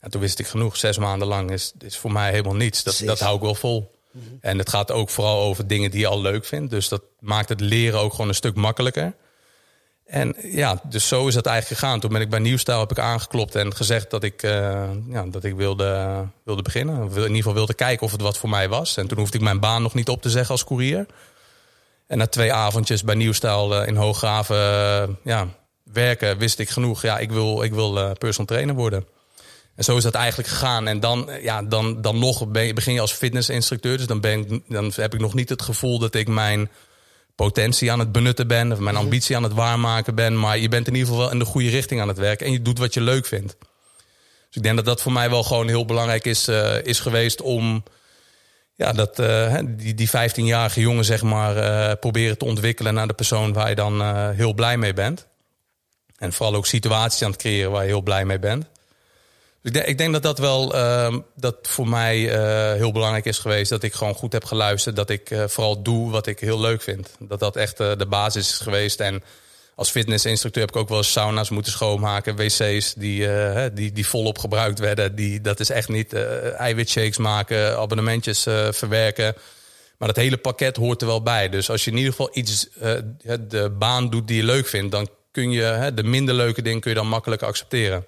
En 0.00 0.10
toen 0.10 0.20
wist 0.20 0.38
ik 0.38 0.46
genoeg, 0.46 0.76
zes 0.76 0.98
maanden 0.98 1.28
lang 1.28 1.50
is, 1.50 1.72
is 1.78 1.96
voor 1.96 2.12
mij 2.12 2.30
helemaal 2.30 2.56
niets. 2.56 2.82
Dat, 2.82 3.02
dat 3.04 3.20
hou 3.20 3.36
ik 3.36 3.42
wel 3.42 3.54
vol. 3.54 3.90
Mhm. 4.10 4.24
En 4.40 4.58
het 4.58 4.68
gaat 4.68 4.90
ook 4.90 5.10
vooral 5.10 5.40
over 5.42 5.66
dingen 5.66 5.90
die 5.90 6.00
je 6.00 6.06
al 6.06 6.20
leuk 6.20 6.44
vindt. 6.44 6.70
Dus 6.70 6.88
dat 6.88 7.02
maakt 7.20 7.48
het 7.48 7.60
leren 7.60 8.00
ook 8.00 8.10
gewoon 8.10 8.28
een 8.28 8.34
stuk 8.34 8.54
makkelijker. 8.54 9.14
En 10.08 10.34
ja, 10.42 10.80
dus 10.82 11.08
zo 11.08 11.26
is 11.26 11.34
dat 11.34 11.46
eigenlijk 11.46 11.80
gegaan. 11.80 12.00
Toen 12.00 12.12
ben 12.12 12.20
ik 12.20 12.30
bij 12.30 12.38
Nieuwstijl 12.38 12.80
heb 12.80 12.90
ik 12.90 12.98
aangeklopt 12.98 13.54
en 13.54 13.74
gezegd 13.74 14.10
dat 14.10 14.22
ik, 14.22 14.42
uh, 14.42 14.50
ja, 15.08 15.24
dat 15.26 15.44
ik 15.44 15.54
wilde, 15.54 16.24
wilde 16.44 16.62
beginnen. 16.62 16.96
In 17.02 17.20
ieder 17.20 17.36
geval 17.36 17.54
wilde 17.54 17.74
kijken 17.74 18.06
of 18.06 18.12
het 18.12 18.20
wat 18.20 18.38
voor 18.38 18.48
mij 18.48 18.68
was. 18.68 18.96
En 18.96 19.06
toen 19.06 19.18
hoefde 19.18 19.38
ik 19.38 19.44
mijn 19.44 19.60
baan 19.60 19.82
nog 19.82 19.94
niet 19.94 20.08
op 20.08 20.22
te 20.22 20.30
zeggen 20.30 20.50
als 20.50 20.64
koerier. 20.64 21.06
En 22.06 22.18
na 22.18 22.26
twee 22.26 22.52
avondjes 22.52 23.04
bij 23.04 23.14
Nieuwstijl 23.14 23.80
uh, 23.80 23.86
in 23.86 23.96
Hooggraven 23.96 24.56
uh, 24.56 25.14
ja, 25.24 25.48
werken, 25.84 26.38
wist 26.38 26.58
ik 26.58 26.68
genoeg. 26.68 27.02
Ja, 27.02 27.18
ik 27.18 27.30
wil, 27.30 27.62
ik 27.62 27.72
wil 27.72 28.14
personal 28.14 28.46
trainer 28.46 28.74
worden. 28.74 29.06
En 29.74 29.84
zo 29.84 29.96
is 29.96 30.02
dat 30.02 30.14
eigenlijk 30.14 30.48
gegaan. 30.48 30.88
En 30.88 31.00
dan, 31.00 31.30
ja, 31.42 31.62
dan, 31.62 32.00
dan 32.00 32.18
nog 32.18 32.48
begin 32.48 32.94
je 32.94 33.00
als 33.00 33.12
fitnessinstructeur. 33.12 33.96
Dus 33.96 34.06
dan, 34.06 34.20
ben 34.20 34.38
ik, 34.38 34.62
dan 34.68 34.92
heb 34.94 35.14
ik 35.14 35.20
nog 35.20 35.34
niet 35.34 35.48
het 35.48 35.62
gevoel 35.62 35.98
dat 35.98 36.14
ik 36.14 36.28
mijn 36.28 36.70
potentie 37.44 37.92
aan 37.92 37.98
het 37.98 38.12
benutten 38.12 38.46
ben, 38.46 38.72
of 38.72 38.78
mijn 38.78 38.94
mhm. 38.94 39.04
ambitie 39.04 39.36
aan 39.36 39.42
het 39.42 39.52
waarmaken 39.52 40.14
ben. 40.14 40.38
Maar 40.38 40.58
je 40.58 40.68
bent 40.68 40.86
in 40.86 40.94
ieder 40.94 41.08
geval 41.08 41.22
wel 41.22 41.32
in 41.32 41.38
de 41.38 41.44
goede 41.44 41.68
richting 41.68 42.00
aan 42.00 42.08
het 42.08 42.18
werken 42.18 42.46
en 42.46 42.52
je 42.52 42.62
doet 42.62 42.78
wat 42.78 42.94
je 42.94 43.00
leuk 43.00 43.26
vindt. 43.26 43.56
Dus 44.46 44.56
ik 44.56 44.62
denk 44.62 44.76
dat 44.76 44.84
dat 44.84 45.02
voor 45.02 45.12
mij 45.12 45.30
wel 45.30 45.42
gewoon 45.42 45.68
heel 45.68 45.84
belangrijk 45.84 46.24
is, 46.24 46.48
uh, 46.48 46.82
is 46.82 47.00
geweest 47.00 47.40
om 47.40 47.82
ja, 48.74 48.92
dat, 48.92 49.18
uh, 49.18 49.58
die, 49.64 49.94
die 49.94 50.08
15-jarige 50.08 50.80
jongen 50.80 51.04
zeg 51.04 51.22
maar, 51.22 51.56
uh, 51.56 51.92
proberen 52.00 52.38
te 52.38 52.44
ontwikkelen 52.44 52.94
naar 52.94 53.08
de 53.08 53.14
persoon 53.14 53.52
waar 53.52 53.68
je 53.68 53.74
dan 53.74 54.02
heel 54.34 54.54
blij 54.54 54.76
mee 54.76 54.92
bent. 54.92 55.26
En 56.16 56.32
vooral 56.32 56.54
ook 56.54 56.66
situaties 56.66 57.22
aan 57.22 57.30
het 57.30 57.40
creëren 57.40 57.70
waar 57.70 57.82
je 57.82 57.88
heel 57.88 58.02
blij 58.02 58.24
mee 58.24 58.38
bent. 58.38 58.66
Ik 59.74 59.98
denk, 59.98 60.12
dat 60.12 60.22
dat 60.22 60.38
wel 60.38 60.74
uh, 60.74 61.16
dat 61.34 61.56
voor 61.62 61.88
mij 61.88 62.18
uh, 62.18 62.72
heel 62.72 62.92
belangrijk 62.92 63.24
is 63.24 63.38
geweest. 63.38 63.70
Dat 63.70 63.82
ik 63.82 63.92
gewoon 63.92 64.14
goed 64.14 64.32
heb 64.32 64.44
geluisterd. 64.44 64.96
Dat 64.96 65.10
ik 65.10 65.30
uh, 65.30 65.44
vooral 65.46 65.82
doe 65.82 66.10
wat 66.10 66.26
ik 66.26 66.40
heel 66.40 66.60
leuk 66.60 66.82
vind. 66.82 67.16
Dat 67.18 67.40
dat 67.40 67.56
echt 67.56 67.80
uh, 67.80 67.92
de 67.96 68.06
basis 68.06 68.48
is 68.48 68.58
geweest. 68.58 69.00
En 69.00 69.22
als 69.74 69.90
fitnessinstructeur 69.90 70.62
heb 70.62 70.74
ik 70.74 70.80
ook 70.80 70.88
wel 70.88 71.02
sauna's 71.02 71.50
moeten 71.50 71.72
schoonmaken. 71.72 72.36
Wc's 72.36 72.94
die, 72.94 73.28
die, 73.72 73.92
die 73.92 74.06
volop 74.06 74.38
gebruikt 74.38 74.78
werden. 74.78 75.14
Die, 75.14 75.40
dat 75.40 75.60
is 75.60 75.70
echt 75.70 75.88
niet 75.88 76.12
eiwitshakes 76.12 77.18
maken, 77.18 77.78
abonnementjes 77.78 78.42
verwerken. 78.70 79.34
Maar 79.98 80.08
dat 80.08 80.16
hele 80.16 80.36
pakket 80.36 80.76
hoort 80.76 81.00
er 81.00 81.06
wel 81.06 81.22
bij. 81.22 81.48
Dus 81.48 81.70
als 81.70 81.84
je 81.84 81.90
in 81.90 81.96
ieder 81.96 82.10
geval 82.10 82.30
iets, 82.32 82.68
de 83.48 83.74
baan 83.78 84.10
doet 84.10 84.26
die 84.28 84.36
je 84.36 84.44
leuk 84.44 84.66
vindt... 84.66 84.92
dan 84.92 85.08
kun 85.32 85.50
je 85.50 85.92
de 85.94 86.02
minder 86.02 86.34
leuke 86.34 86.62
dingen 86.62 86.80
kun 86.80 86.90
je 86.90 86.96
dan 86.96 87.08
makkelijk 87.08 87.42
accepteren. 87.42 88.06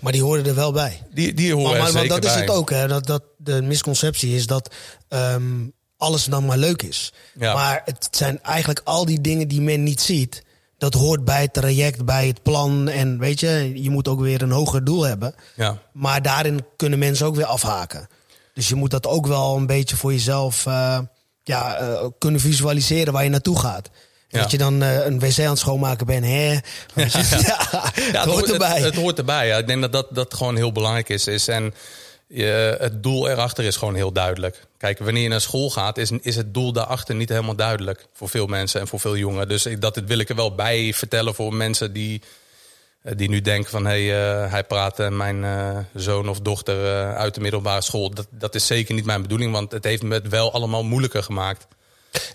Maar 0.00 0.12
die 0.12 0.22
horen 0.22 0.46
er 0.46 0.54
wel 0.54 0.72
bij. 0.72 1.02
Die, 1.12 1.34
die 1.34 1.54
horen 1.54 1.78
maar, 1.78 1.92
maar, 1.92 2.06
dat 2.06 2.24
is 2.24 2.34
het 2.34 2.50
ook. 2.50 2.70
Hè? 2.70 2.88
Dat, 2.88 3.06
dat 3.06 3.22
de 3.36 3.62
misconceptie 3.62 4.34
is 4.34 4.46
dat 4.46 4.74
um, 5.08 5.72
alles 5.96 6.24
dan 6.24 6.44
maar 6.44 6.58
leuk 6.58 6.82
is. 6.82 7.12
Ja. 7.38 7.54
Maar 7.54 7.82
het 7.84 8.08
zijn 8.10 8.42
eigenlijk 8.42 8.80
al 8.84 9.04
die 9.04 9.20
dingen 9.20 9.48
die 9.48 9.60
men 9.60 9.82
niet 9.82 10.00
ziet. 10.00 10.42
Dat 10.78 10.94
hoort 10.94 11.24
bij 11.24 11.42
het 11.42 11.52
traject, 11.52 12.04
bij 12.04 12.26
het 12.26 12.42
plan. 12.42 12.88
En 12.88 13.18
weet 13.18 13.40
je, 13.40 13.82
je 13.82 13.90
moet 13.90 14.08
ook 14.08 14.20
weer 14.20 14.42
een 14.42 14.50
hoger 14.50 14.84
doel 14.84 15.02
hebben. 15.02 15.34
Ja. 15.56 15.78
Maar 15.92 16.22
daarin 16.22 16.66
kunnen 16.76 16.98
mensen 16.98 17.26
ook 17.26 17.36
weer 17.36 17.44
afhaken. 17.44 18.08
Dus 18.54 18.68
je 18.68 18.74
moet 18.74 18.90
dat 18.90 19.06
ook 19.06 19.26
wel 19.26 19.56
een 19.56 19.66
beetje 19.66 19.96
voor 19.96 20.12
jezelf 20.12 20.66
uh, 20.66 20.98
ja, 21.42 21.82
uh, 21.82 22.06
kunnen 22.18 22.40
visualiseren 22.40 23.12
waar 23.12 23.24
je 23.24 23.30
naartoe 23.30 23.58
gaat. 23.58 23.90
Dat 24.30 24.50
je 24.50 24.58
dan 24.58 24.82
uh, 24.82 25.06
een 25.06 25.18
wc 25.18 25.38
aan 25.38 25.48
het 25.48 25.58
schoonmaken 25.58 26.06
bent. 26.06 26.24
Hè? 26.24 26.58
Ja, 27.46 27.92
ja, 28.12 28.20
het, 28.20 28.24
hoort 28.24 28.50
erbij. 28.50 28.74
Het, 28.74 28.84
het, 28.84 28.94
hoort 28.94 29.18
erbij. 29.18 29.46
Ja. 29.46 29.58
Ik 29.58 29.66
denk 29.66 29.80
dat 29.80 29.92
dat, 29.92 30.06
dat 30.10 30.34
gewoon 30.34 30.56
heel 30.56 30.72
belangrijk 30.72 31.08
is. 31.08 31.26
is 31.26 31.48
en 31.48 31.74
je, 32.26 32.76
het 32.80 33.02
doel 33.02 33.28
erachter 33.28 33.64
is 33.64 33.76
gewoon 33.76 33.94
heel 33.94 34.12
duidelijk. 34.12 34.66
Kijk, 34.78 34.98
wanneer 34.98 35.22
je 35.22 35.28
naar 35.28 35.40
school 35.40 35.70
gaat, 35.70 35.98
is, 35.98 36.10
is 36.10 36.36
het 36.36 36.54
doel 36.54 36.72
daarachter 36.72 37.14
niet 37.14 37.28
helemaal 37.28 37.56
duidelijk. 37.56 38.06
Voor 38.12 38.28
veel 38.28 38.46
mensen 38.46 38.80
en 38.80 38.88
voor 38.88 39.00
veel 39.00 39.16
jongeren. 39.16 39.48
Dus 39.48 39.66
dat 39.78 39.96
wil 40.06 40.18
ik 40.18 40.28
er 40.28 40.36
wel 40.36 40.54
bij 40.54 40.92
vertellen 40.94 41.34
voor 41.34 41.54
mensen 41.54 41.92
die, 41.92 42.22
eh, 43.02 43.12
die 43.16 43.28
nu 43.28 43.40
denken 43.40 43.70
van... 43.70 43.86
hé, 43.86 44.06
hey, 44.06 44.42
uh, 44.44 44.50
hij 44.50 44.64
praat 44.64 45.10
mijn 45.10 45.42
uh, 45.42 45.78
zoon 45.94 46.28
of 46.28 46.40
dochter 46.40 47.04
uit 47.14 47.34
de 47.34 47.40
middelbare 47.40 47.82
school. 47.82 48.10
Dat, 48.10 48.26
dat 48.30 48.54
is 48.54 48.66
zeker 48.66 48.94
niet 48.94 49.04
mijn 49.04 49.22
bedoeling, 49.22 49.52
want 49.52 49.72
het 49.72 49.84
heeft 49.84 50.02
me 50.02 50.14
het 50.14 50.28
wel 50.28 50.52
allemaal 50.52 50.84
moeilijker 50.84 51.22
gemaakt. 51.22 51.66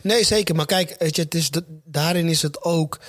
Nee, 0.02 0.24
zeker. 0.24 0.56
Maar 0.56 0.66
kijk, 0.66 0.96
weet 1.00 1.16
je, 1.16 1.22
het 1.22 1.36
is 1.36 1.50
daarin 1.84 2.28
is 2.28 2.42
het 2.42 2.64
ook. 2.64 3.00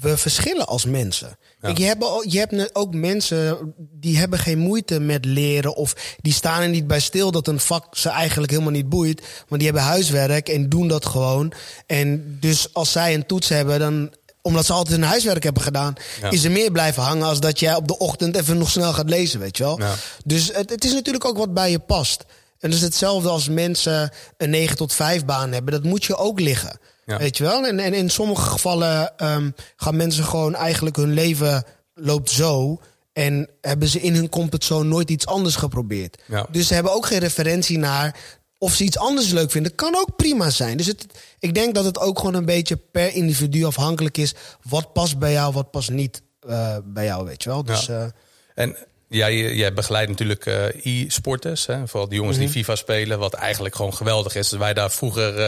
We 0.00 0.16
verschillen 0.16 0.66
als 0.66 0.84
mensen. 0.84 1.38
Kijk, 1.60 1.78
je, 1.78 1.84
hebt, 1.84 2.04
je 2.28 2.38
hebt 2.38 2.74
ook 2.74 2.94
mensen 2.94 3.74
die 3.76 4.18
hebben 4.18 4.38
geen 4.38 4.58
moeite 4.58 5.00
met 5.00 5.24
leren. 5.24 5.74
Of 5.74 6.16
die 6.20 6.32
staan 6.32 6.62
er 6.62 6.68
niet 6.68 6.86
bij 6.86 7.00
stil 7.00 7.30
dat 7.30 7.46
een 7.46 7.60
vak 7.60 7.96
ze 7.96 8.08
eigenlijk 8.08 8.50
helemaal 8.50 8.72
niet 8.72 8.88
boeit. 8.88 9.20
Want 9.48 9.60
die 9.60 9.70
hebben 9.70 9.82
huiswerk 9.82 10.48
en 10.48 10.68
doen 10.68 10.88
dat 10.88 11.06
gewoon. 11.06 11.52
En 11.86 12.36
dus 12.40 12.74
als 12.74 12.92
zij 12.92 13.14
een 13.14 13.26
toets 13.26 13.48
hebben, 13.48 13.78
dan 13.78 14.14
omdat 14.42 14.66
ze 14.66 14.72
altijd 14.72 14.98
hun 14.98 15.08
huiswerk 15.08 15.42
hebben 15.42 15.62
gedaan, 15.62 15.94
is 16.30 16.44
er 16.44 16.50
meer 16.50 16.70
blijven 16.70 17.02
hangen 17.02 17.26
als 17.26 17.40
dat 17.40 17.60
jij 17.60 17.74
op 17.74 17.88
de 17.88 17.98
ochtend 17.98 18.36
even 18.36 18.58
nog 18.58 18.70
snel 18.70 18.92
gaat 18.92 19.08
lezen, 19.08 19.40
weet 19.40 19.56
je 19.56 19.64
wel. 19.64 19.80
Dus 20.24 20.50
het, 20.52 20.70
het, 20.70 20.84
is 20.84 20.92
natuurlijk 20.92 21.24
ook 21.24 21.38
wat 21.38 21.54
bij 21.54 21.70
je 21.70 21.78
past. 21.78 22.24
En 22.62 22.70
dat 22.70 22.78
is 22.78 22.84
hetzelfde 22.84 23.28
als 23.28 23.48
mensen 23.48 24.10
een 24.36 24.50
9 24.50 24.76
tot 24.76 24.92
5 24.92 25.24
baan 25.24 25.52
hebben. 25.52 25.72
Dat 25.72 25.84
moet 25.84 26.04
je 26.04 26.16
ook 26.16 26.40
liggen. 26.40 26.78
Weet 27.04 27.36
je 27.36 27.44
wel? 27.44 27.66
En, 27.66 27.78
en 27.78 27.94
in 27.94 28.10
sommige 28.10 28.50
gevallen 28.50 29.18
ehm, 29.18 29.50
gaan 29.76 29.96
mensen 29.96 30.24
gewoon 30.24 30.54
eigenlijk 30.54 30.96
hun 30.96 31.12
leven 31.12 31.64
loopt 31.94 32.30
zo. 32.30 32.80
En 33.12 33.48
hebben 33.60 33.88
ze 33.88 34.00
in 34.00 34.14
hun 34.14 34.28
comfortzone 34.28 34.88
nooit 34.88 35.10
iets 35.10 35.26
anders 35.26 35.56
geprobeerd. 35.56 36.22
Dus 36.50 36.66
ze 36.66 36.74
hebben 36.74 36.92
ook 36.92 37.06
geen 37.06 37.18
referentie 37.18 37.78
naar 37.78 38.16
of 38.58 38.74
ze 38.74 38.84
iets 38.84 38.98
anders 38.98 39.30
leuk 39.30 39.50
vinden. 39.50 39.74
Kan 39.74 39.96
ook 39.96 40.16
prima 40.16 40.50
zijn. 40.50 40.76
Dus 40.76 40.86
het, 40.86 41.06
ik 41.38 41.54
denk 41.54 41.74
dat 41.74 41.84
het 41.84 41.98
ook 41.98 42.18
gewoon 42.18 42.34
een 42.34 42.44
beetje 42.44 42.76
per 42.76 43.14
individu 43.14 43.64
afhankelijk 43.64 44.18
is. 44.18 44.34
Wat 44.68 44.92
past 44.92 45.18
bij 45.18 45.32
jou, 45.32 45.52
wat 45.52 45.70
past 45.70 45.90
niet 45.90 46.22
uh, 46.48 46.76
bij 46.84 47.04
jou, 47.04 47.24
weet 47.24 47.42
je 47.42 47.48
wel. 47.48 47.64
Dus, 47.64 47.86
ja. 47.86 48.04
Uh, 48.04 48.10
en 48.54 48.76
jij, 49.14 49.54
jij 49.54 49.72
begeleidt 49.72 50.10
natuurlijk 50.10 50.46
uh, 50.46 50.84
e-sporters. 51.04 51.66
Vooral 51.84 52.08
de 52.08 52.14
jongens 52.14 52.36
die 52.36 52.46
mhm. 52.46 52.56
FIFA 52.56 52.76
spelen. 52.76 53.18
Wat 53.18 53.34
eigenlijk 53.34 53.74
gewoon 53.74 53.94
geweldig 53.94 54.34
is. 54.34 54.48
Dat 54.48 54.58
wij 54.58 54.74
daar 54.74 54.90
vroeger 54.90 55.40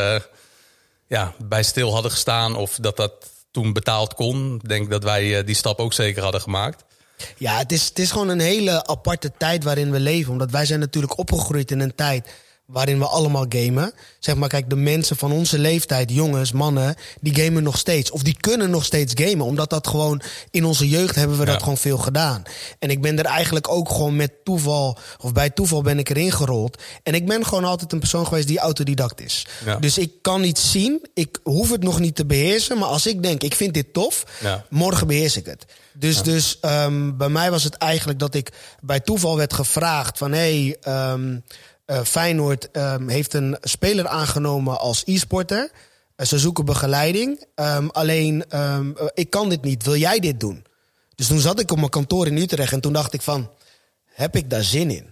ja, 1.06 1.34
bij 1.38 1.62
stil 1.62 1.92
hadden 1.92 2.10
gestaan. 2.10 2.56
Of 2.56 2.76
dat 2.80 2.96
dat 2.96 3.12
toen 3.50 3.72
betaald 3.72 4.14
kon. 4.14 4.54
Ik 4.62 4.68
denk 4.68 4.90
dat 4.90 5.02
wij 5.02 5.44
die 5.44 5.54
stap 5.54 5.78
ook 5.78 5.92
zeker 5.92 6.22
hadden 6.22 6.40
gemaakt. 6.40 6.84
Ja, 7.36 7.58
het 7.58 7.72
is, 7.72 7.84
het 7.84 7.98
is 7.98 8.10
gewoon 8.10 8.28
een 8.28 8.40
hele 8.40 8.86
aparte 8.86 9.32
tijd 9.38 9.64
waarin 9.64 9.90
we 9.90 10.00
leven. 10.00 10.32
Omdat 10.32 10.50
wij 10.50 10.66
zijn 10.66 10.80
natuurlijk 10.80 11.18
opgegroeid 11.18 11.70
in 11.70 11.80
een 11.80 11.94
tijd 11.94 12.28
waarin 12.74 12.98
we 12.98 13.06
allemaal 13.06 13.46
gamen. 13.48 13.92
Zeg 14.18 14.34
maar, 14.34 14.48
kijk, 14.48 14.70
de 14.70 14.76
mensen 14.76 15.16
van 15.16 15.32
onze 15.32 15.58
leeftijd, 15.58 16.10
jongens, 16.10 16.52
mannen, 16.52 16.94
die 17.20 17.34
gamen 17.34 17.62
nog 17.62 17.78
steeds. 17.78 18.10
Of 18.10 18.22
die 18.22 18.36
kunnen 18.40 18.70
nog 18.70 18.84
steeds 18.84 19.12
gamen. 19.16 19.46
Omdat 19.46 19.70
dat 19.70 19.86
gewoon, 19.86 20.22
in 20.50 20.64
onze 20.64 20.88
jeugd 20.88 21.14
hebben 21.14 21.38
we 21.38 21.44
dat 21.44 21.62
gewoon 21.62 21.76
veel 21.76 21.98
gedaan. 21.98 22.42
En 22.78 22.90
ik 22.90 23.02
ben 23.02 23.18
er 23.18 23.24
eigenlijk 23.24 23.68
ook 23.68 23.88
gewoon 23.88 24.16
met 24.16 24.32
toeval, 24.44 24.98
of 25.20 25.32
bij 25.32 25.50
toeval 25.50 25.82
ben 25.82 25.98
ik 25.98 26.08
erin 26.08 26.32
gerold. 26.32 26.82
En 27.02 27.14
ik 27.14 27.26
ben 27.26 27.46
gewoon 27.46 27.64
altijd 27.64 27.92
een 27.92 27.98
persoon 27.98 28.26
geweest 28.26 28.46
die 28.48 28.58
autodidact 28.58 29.20
is. 29.20 29.46
Dus 29.80 29.98
ik 29.98 30.12
kan 30.22 30.44
iets 30.44 30.70
zien, 30.70 31.06
ik 31.14 31.38
hoef 31.42 31.70
het 31.70 31.82
nog 31.82 32.00
niet 32.00 32.14
te 32.14 32.26
beheersen. 32.26 32.78
Maar 32.78 32.88
als 32.88 33.06
ik 33.06 33.22
denk, 33.22 33.42
ik 33.42 33.54
vind 33.54 33.74
dit 33.74 33.92
tof, 33.92 34.24
morgen 34.70 35.06
beheers 35.06 35.36
ik 35.36 35.46
het. 35.46 35.64
Dus, 35.92 36.22
dus 36.22 36.58
um, 36.62 37.16
bij 37.16 37.28
mij 37.28 37.50
was 37.50 37.64
het 37.64 37.74
eigenlijk 37.74 38.18
dat 38.18 38.34
ik 38.34 38.52
bij 38.80 39.00
toeval 39.00 39.36
werd 39.36 39.52
gevraagd 39.52 40.18
van... 40.18 40.32
hé, 40.32 40.74
hey, 40.82 41.12
um, 41.12 41.32
uh, 41.34 41.40
Feyenoord 42.04 42.68
um, 42.72 43.08
heeft 43.08 43.34
een 43.34 43.56
speler 43.60 44.06
aangenomen 44.08 44.78
als 44.78 45.02
e-sporter. 45.06 45.70
Uh, 46.16 46.26
ze 46.26 46.38
zoeken 46.38 46.64
begeleiding. 46.64 47.46
Um, 47.54 47.90
alleen, 47.90 48.60
um, 48.60 48.96
ik 49.14 49.30
kan 49.30 49.48
dit 49.48 49.62
niet. 49.62 49.84
Wil 49.84 49.96
jij 49.96 50.18
dit 50.18 50.40
doen? 50.40 50.64
Dus 51.14 51.26
toen 51.26 51.38
zat 51.38 51.60
ik 51.60 51.70
op 51.70 51.78
mijn 51.78 51.90
kantoor 51.90 52.26
in 52.26 52.36
Utrecht 52.36 52.72
en 52.72 52.80
toen 52.80 52.92
dacht 52.92 53.12
ik 53.12 53.22
van... 53.22 53.50
Heb 54.04 54.36
ik 54.36 54.50
daar 54.50 54.62
zin 54.62 54.90
in? 54.90 55.10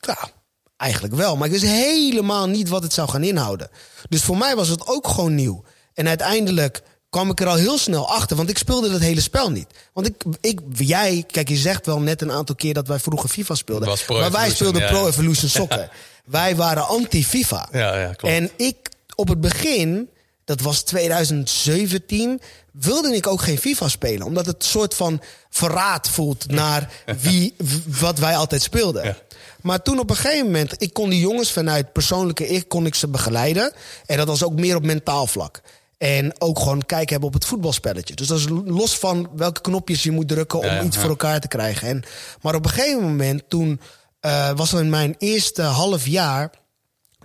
Ja, 0.00 0.30
eigenlijk 0.76 1.14
wel. 1.14 1.36
Maar 1.36 1.46
ik 1.46 1.52
wist 1.52 1.64
helemaal 1.64 2.48
niet 2.48 2.68
wat 2.68 2.82
het 2.82 2.92
zou 2.92 3.08
gaan 3.08 3.22
inhouden. 3.22 3.70
Dus 4.08 4.22
voor 4.22 4.36
mij 4.36 4.56
was 4.56 4.68
het 4.68 4.86
ook 4.86 5.08
gewoon 5.08 5.34
nieuw. 5.34 5.64
En 5.94 6.08
uiteindelijk 6.08 6.82
kwam 7.12 7.30
ik 7.30 7.40
er 7.40 7.46
al 7.46 7.56
heel 7.56 7.78
snel 7.78 8.08
achter. 8.08 8.36
Want 8.36 8.48
ik 8.48 8.58
speelde 8.58 8.90
dat 8.90 9.00
hele 9.00 9.20
spel 9.20 9.50
niet. 9.50 9.66
Want 9.92 10.06
ik, 10.06 10.24
ik, 10.40 10.60
jij, 10.74 11.24
kijk, 11.30 11.48
je 11.48 11.56
zegt 11.56 11.86
wel 11.86 12.00
net 12.00 12.22
een 12.22 12.32
aantal 12.32 12.54
keer 12.54 12.74
dat 12.74 12.86
wij 12.86 12.98
vroeger 12.98 13.28
FIFA 13.28 13.54
speelden. 13.54 13.96
Maar 14.08 14.30
wij 14.30 14.50
speelden 14.50 14.86
Pro 14.86 15.06
Evolution 15.08 15.48
Soccer. 15.50 15.90
Wij 16.24 16.56
waren 16.56 16.86
anti-FIFA. 16.86 17.68
Ja, 17.72 17.98
ja, 17.98 18.12
klopt. 18.12 18.34
En 18.34 18.50
ik 18.56 18.76
op 19.14 19.28
het 19.28 19.40
begin, 19.40 20.08
dat 20.44 20.60
was 20.60 20.82
2017, 20.82 22.40
wilde 22.72 23.14
ik 23.14 23.26
ook 23.26 23.40
geen 23.40 23.58
FIFA 23.58 23.88
spelen. 23.88 24.26
Omdat 24.26 24.46
het 24.46 24.62
een 24.62 24.68
soort 24.68 24.94
van 24.94 25.22
verraad 25.50 26.08
voelt 26.08 26.50
naar 26.50 26.90
wie, 27.20 27.54
wat 28.00 28.18
wij 28.18 28.36
altijd 28.36 28.62
speelden. 28.62 29.16
Maar 29.60 29.82
toen 29.82 29.98
op 29.98 30.10
een 30.10 30.16
gegeven 30.16 30.46
moment, 30.46 30.82
ik 30.82 30.92
kon 30.92 31.10
die 31.10 31.20
jongens 31.20 31.52
vanuit 31.52 31.92
persoonlijke 31.92 32.46
ik, 32.46 32.68
kon 32.68 32.86
ik 32.86 32.94
ze 32.94 33.08
begeleiden. 33.08 33.72
En 34.06 34.16
dat 34.16 34.26
was 34.26 34.44
ook 34.44 34.54
meer 34.54 34.76
op 34.76 34.84
mentaal 34.84 35.26
vlak. 35.26 35.60
En 36.02 36.40
ook 36.40 36.58
gewoon 36.58 36.86
kijken 36.86 37.10
hebben 37.10 37.28
op 37.28 37.34
het 37.34 37.44
voetbalspelletje. 37.44 38.14
Dus 38.14 38.26
dat 38.26 38.38
is 38.38 38.48
los 38.64 38.98
van 38.98 39.30
welke 39.36 39.60
knopjes 39.60 40.02
je 40.02 40.10
moet 40.10 40.28
drukken 40.28 40.58
om 40.58 40.86
iets 40.86 40.96
voor 40.96 41.08
elkaar 41.08 41.40
te 41.40 41.48
krijgen. 41.48 41.88
En, 41.88 42.02
maar 42.40 42.54
op 42.54 42.64
een 42.64 42.70
gegeven 42.70 43.02
moment, 43.02 43.42
toen 43.48 43.80
uh, 44.20 44.50
was 44.50 44.72
in 44.72 44.90
mijn 44.90 45.14
eerste 45.18 45.62
half 45.62 46.06
jaar. 46.06 46.50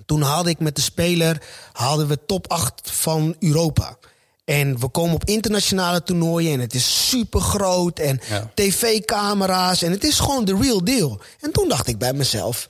Toen 0.06 0.22
haalde 0.22 0.50
ik 0.50 0.60
met 0.60 0.76
de 0.76 0.82
speler 0.82 1.42
haalden 1.74 2.08
we 2.08 2.26
top 2.26 2.52
8 2.52 2.92
van 2.92 3.36
Europa. 3.40 3.98
En 4.46 4.80
we 4.80 4.88
komen 4.88 5.16
op 5.16 5.26
internationale 5.26 6.04
toernooien 6.04 6.54
en 6.54 6.60
het 6.60 6.74
is 6.74 7.10
super 7.10 7.42
groot. 7.42 8.00
En 8.00 8.20
tv-camera's 8.54 9.82
en 9.82 9.92
het 9.92 10.04
is 10.04 10.20
gewoon 10.20 10.46
de 10.46 10.58
real 10.62 10.84
deal. 10.84 11.22
En 11.40 11.52
toen 11.52 11.70
dacht 11.70 11.88
ik 11.88 11.98
bij 11.98 12.14
mezelf 12.14 12.70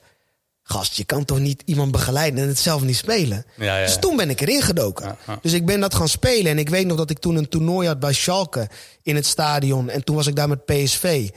gast, 0.70 0.96
je 0.96 1.04
kan 1.04 1.26
toch 1.26 1.40
niet 1.40 1.62
iemand 1.66 1.92
begeleiden 1.92 2.42
en 2.44 2.48
het 2.48 2.60
zelf 2.60 2.82
niet 2.82 2.96
spelen. 2.96 3.46
Ja, 3.56 3.78
ja. 3.78 3.86
Dus 3.86 3.98
toen 4.00 4.16
ben 4.16 4.30
ik 4.30 4.42
erin 4.42 4.62
gedoken. 4.62 5.18
Dus 5.42 5.54
ik 5.54 5.66
ben 5.66 5.80
dat 5.80 5.96
gaan 5.96 6.10
spelen. 6.10 6.52
En 6.52 6.58
ik 6.58 6.70
weet 6.70 6.86
nog 6.86 6.98
dat 6.98 7.10
ik 7.10 7.20
toen 7.20 7.36
een 7.36 7.50
toernooi 7.50 7.88
had 7.88 8.00
bij 8.00 8.14
Schalke 8.14 8.70
in 9.04 9.16
het 9.16 9.26
stadion. 9.26 9.90
En 9.90 10.04
toen 10.04 10.16
was 10.16 10.28
ik 10.28 10.36
daar 10.36 10.48
met 10.48 10.66
PSV. 10.66 11.30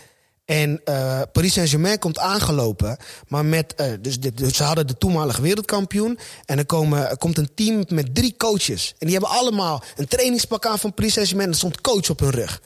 En 0.45 0.81
uh, 0.85 1.21
Paris 1.33 1.53
Saint-Germain 1.53 1.99
komt 1.99 2.19
aangelopen. 2.19 2.97
Maar 3.29 3.45
met, 3.45 3.75
uh, 3.77 3.87
dus, 4.01 4.21
dit, 4.21 4.37
dus 4.37 4.57
ze 4.57 4.63
hadden 4.63 4.87
de 4.87 4.99
toenmalige 4.99 5.43
wereldkampioen. 5.43 6.19
En 6.45 6.59
er, 6.59 6.67
komen, 6.67 7.09
er 7.11 7.19
komt 7.19 7.39
een 7.39 7.55
team 7.55 7.85
met 7.89 8.15
drie 8.15 8.35
coaches. 8.37 8.95
En 8.99 9.07
die 9.07 9.17
hebben 9.17 9.39
allemaal 9.39 9.83
een 9.97 10.09
trainingspak 10.09 10.67
aan 10.67 10.79
van 10.79 10.95
Paris 10.95 11.13
Saint-Germain. 11.13 11.49
En 11.49 11.55
er 11.55 11.61
stond 11.61 11.81
coach 11.81 12.11
op 12.11 12.21
hun 12.21 12.31
rug. 12.31 12.63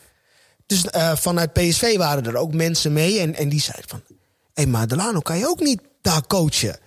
Dus 0.67 0.85
uh, 0.97 1.17
vanuit 1.17 1.53
PSV 1.53 1.97
waren 1.97 2.27
er 2.27 2.37
ook 2.37 2.55
mensen 2.55 2.93
mee. 2.93 3.19
En, 3.19 3.35
en 3.35 3.49
die 3.49 3.61
zeiden 3.61 3.89
van... 3.89 4.03
Hé, 4.07 4.63
hey, 4.63 4.67
maar 4.67 4.89
Delano, 4.89 5.21
kan 5.21 5.39
je 5.39 5.49
ook 5.49 5.61
niet 5.61 5.81
daar 6.05 6.27
coachen. 6.27 6.79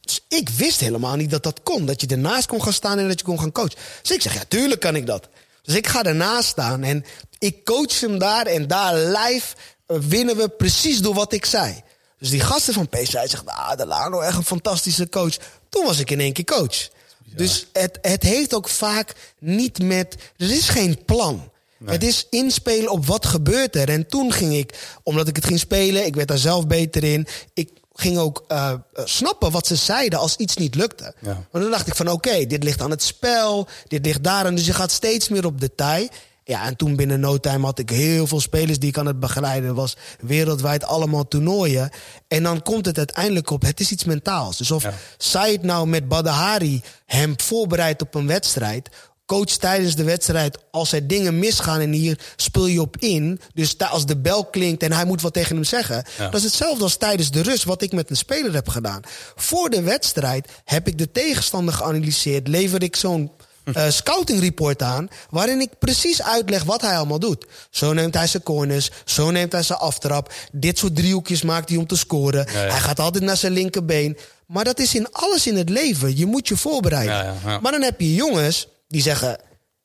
Dus 0.00 0.24
ik 0.28 0.48
wist 0.48 0.80
helemaal 0.80 1.16
niet 1.16 1.30
dat 1.30 1.42
dat 1.42 1.62
kon. 1.62 1.86
Dat 1.86 2.00
je 2.00 2.06
ernaast 2.06 2.46
kon 2.46 2.62
gaan 2.62 2.72
staan 2.72 2.98
en 2.98 3.08
dat 3.08 3.18
je 3.18 3.24
kon 3.24 3.40
gaan 3.40 3.52
coachen. 3.52 3.78
Dus 4.02 4.10
ik 4.10 4.22
zeg, 4.22 4.34
ja, 4.34 4.44
tuurlijk 4.48 4.80
kan 4.80 4.96
ik 4.96 5.06
dat. 5.06 5.28
Dus 5.62 5.74
ik 5.74 5.86
ga 5.86 6.02
ernaast 6.02 6.48
staan 6.48 6.82
en 6.82 7.04
ik 7.38 7.64
coach 7.64 8.00
hem 8.00 8.18
daar. 8.18 8.46
En 8.46 8.66
daar 8.66 8.94
live 8.94 9.56
eh, 9.86 9.98
winnen 9.98 10.36
we 10.36 10.48
precies 10.48 11.00
door 11.00 11.14
wat 11.14 11.32
ik 11.32 11.44
zei. 11.44 11.82
Dus 12.18 12.30
die 12.30 12.40
gasten 12.40 12.74
van 12.74 12.88
PSV 12.88 13.10
zeggen, 13.10 13.46
ah, 13.46 13.76
de 13.76 13.86
Lano, 13.86 14.20
echt 14.20 14.36
een 14.36 14.44
fantastische 14.44 15.08
coach. 15.08 15.36
Toen 15.68 15.84
was 15.84 15.98
ik 15.98 16.10
in 16.10 16.20
één 16.20 16.32
keer 16.32 16.44
coach. 16.44 16.88
Dus 17.24 17.66
het, 17.72 17.98
het 18.02 18.22
heeft 18.22 18.54
ook 18.54 18.68
vaak 18.68 19.14
niet 19.38 19.82
met... 19.82 20.16
Er 20.36 20.50
is 20.50 20.68
geen 20.68 21.04
plan. 21.04 21.50
Het 21.84 22.04
is 22.04 22.26
inspelen 22.30 22.90
op 22.90 23.06
wat 23.06 23.26
gebeurt 23.26 23.76
er. 23.76 23.88
En 23.88 24.06
toen 24.06 24.32
ging 24.32 24.54
ik, 24.54 24.98
omdat 25.02 25.28
ik 25.28 25.36
het 25.36 25.44
ging 25.44 25.58
spelen, 25.58 26.06
ik 26.06 26.14
werd 26.14 26.28
daar 26.28 26.38
zelf 26.38 26.66
beter 26.66 27.04
in. 27.04 27.26
Ik 27.54 27.70
ging 28.00 28.18
ook 28.18 28.44
uh, 28.48 28.72
snappen 28.94 29.50
wat 29.50 29.66
ze 29.66 29.76
zeiden 29.76 30.18
als 30.18 30.36
iets 30.36 30.56
niet 30.56 30.74
lukte. 30.74 31.14
Ja. 31.20 31.46
Maar 31.52 31.62
dan 31.62 31.70
dacht 31.70 31.86
ik 31.86 31.94
van 31.94 32.10
oké, 32.10 32.46
dit 32.46 32.64
ligt 32.64 32.82
aan 32.82 32.90
het 32.90 33.02
spel, 33.02 33.68
dit 33.88 34.04
ligt 34.04 34.22
daar. 34.22 34.46
En 34.46 34.54
dus 34.54 34.66
je 34.66 34.72
gaat 34.72 34.90
steeds 34.90 35.28
meer 35.28 35.46
op 35.46 35.60
detail. 35.60 36.08
Ja, 36.44 36.64
en 36.64 36.76
toen 36.76 36.96
binnen 36.96 37.20
no 37.20 37.38
time 37.38 37.64
had 37.64 37.78
ik 37.78 37.90
heel 37.90 38.26
veel 38.26 38.40
spelers 38.40 38.78
die 38.78 38.88
ik 38.88 38.98
aan 38.98 39.06
het 39.06 39.20
begeleiden 39.20 39.74
was. 39.74 39.96
Wereldwijd 40.20 40.84
allemaal 40.84 41.28
toernooien. 41.28 41.90
En 42.28 42.42
dan 42.42 42.62
komt 42.62 42.86
het 42.86 42.98
uiteindelijk 42.98 43.50
op, 43.50 43.62
het 43.62 43.80
is 43.80 43.90
iets 43.90 44.04
mentaals. 44.04 44.56
Dus 44.56 44.70
of 44.70 44.82
ja. 44.82 44.92
Said 45.18 45.62
nou 45.62 45.86
met 45.86 46.08
Badahari 46.08 46.82
hem 47.06 47.34
voorbereidt 47.40 48.02
op 48.02 48.14
een 48.14 48.26
wedstrijd 48.26 48.88
coach 49.26 49.50
tijdens 49.50 49.94
de 49.94 50.04
wedstrijd, 50.04 50.58
als 50.70 50.92
er 50.92 51.06
dingen 51.06 51.38
misgaan 51.38 51.80
en 51.80 51.92
hier 51.92 52.18
speel 52.36 52.66
je 52.66 52.80
op 52.80 52.96
in. 52.98 53.40
Dus 53.54 53.78
als 53.78 54.06
de 54.06 54.16
bel 54.16 54.44
klinkt 54.44 54.82
en 54.82 54.92
hij 54.92 55.04
moet 55.04 55.22
wat 55.22 55.32
tegen 55.32 55.54
hem 55.54 55.64
zeggen. 55.64 56.04
Dat 56.16 56.34
is 56.34 56.42
hetzelfde 56.42 56.82
als 56.82 56.96
tijdens 56.96 57.30
de 57.30 57.42
rust, 57.42 57.64
wat 57.64 57.82
ik 57.82 57.92
met 57.92 58.10
een 58.10 58.16
speler 58.16 58.54
heb 58.54 58.68
gedaan. 58.68 59.02
Voor 59.36 59.70
de 59.70 59.82
wedstrijd 59.82 60.48
heb 60.64 60.88
ik 60.88 60.98
de 60.98 61.12
tegenstander 61.12 61.74
geanalyseerd. 61.74 62.48
Lever 62.48 62.82
ik 62.82 62.96
zo'n 62.96 63.30
uh, 63.64 63.90
scouting 64.00 64.40
report 64.40 64.82
aan. 64.82 65.08
Waarin 65.30 65.60
ik 65.60 65.78
precies 65.78 66.22
uitleg 66.22 66.64
wat 66.64 66.80
hij 66.80 66.96
allemaal 66.96 67.18
doet. 67.18 67.46
Zo 67.70 67.92
neemt 67.92 68.14
hij 68.14 68.26
zijn 68.26 68.42
corners. 68.42 68.90
Zo 69.04 69.30
neemt 69.30 69.52
hij 69.52 69.62
zijn 69.62 69.78
aftrap. 69.78 70.32
Dit 70.52 70.78
soort 70.78 70.96
driehoekjes 70.96 71.42
maakt 71.42 71.68
hij 71.68 71.78
om 71.78 71.86
te 71.86 71.96
scoren. 71.96 72.48
Hij 72.48 72.80
gaat 72.80 73.00
altijd 73.00 73.24
naar 73.24 73.36
zijn 73.36 73.52
linkerbeen. 73.52 74.18
Maar 74.46 74.64
dat 74.64 74.78
is 74.78 74.94
in 74.94 75.12
alles 75.12 75.46
in 75.46 75.56
het 75.56 75.68
leven. 75.68 76.16
Je 76.16 76.26
moet 76.26 76.48
je 76.48 76.56
voorbereiden. 76.56 77.34
Maar 77.60 77.72
dan 77.72 77.82
heb 77.82 78.00
je 78.00 78.14
jongens 78.14 78.68
die 78.96 79.04
zeggen... 79.04 79.40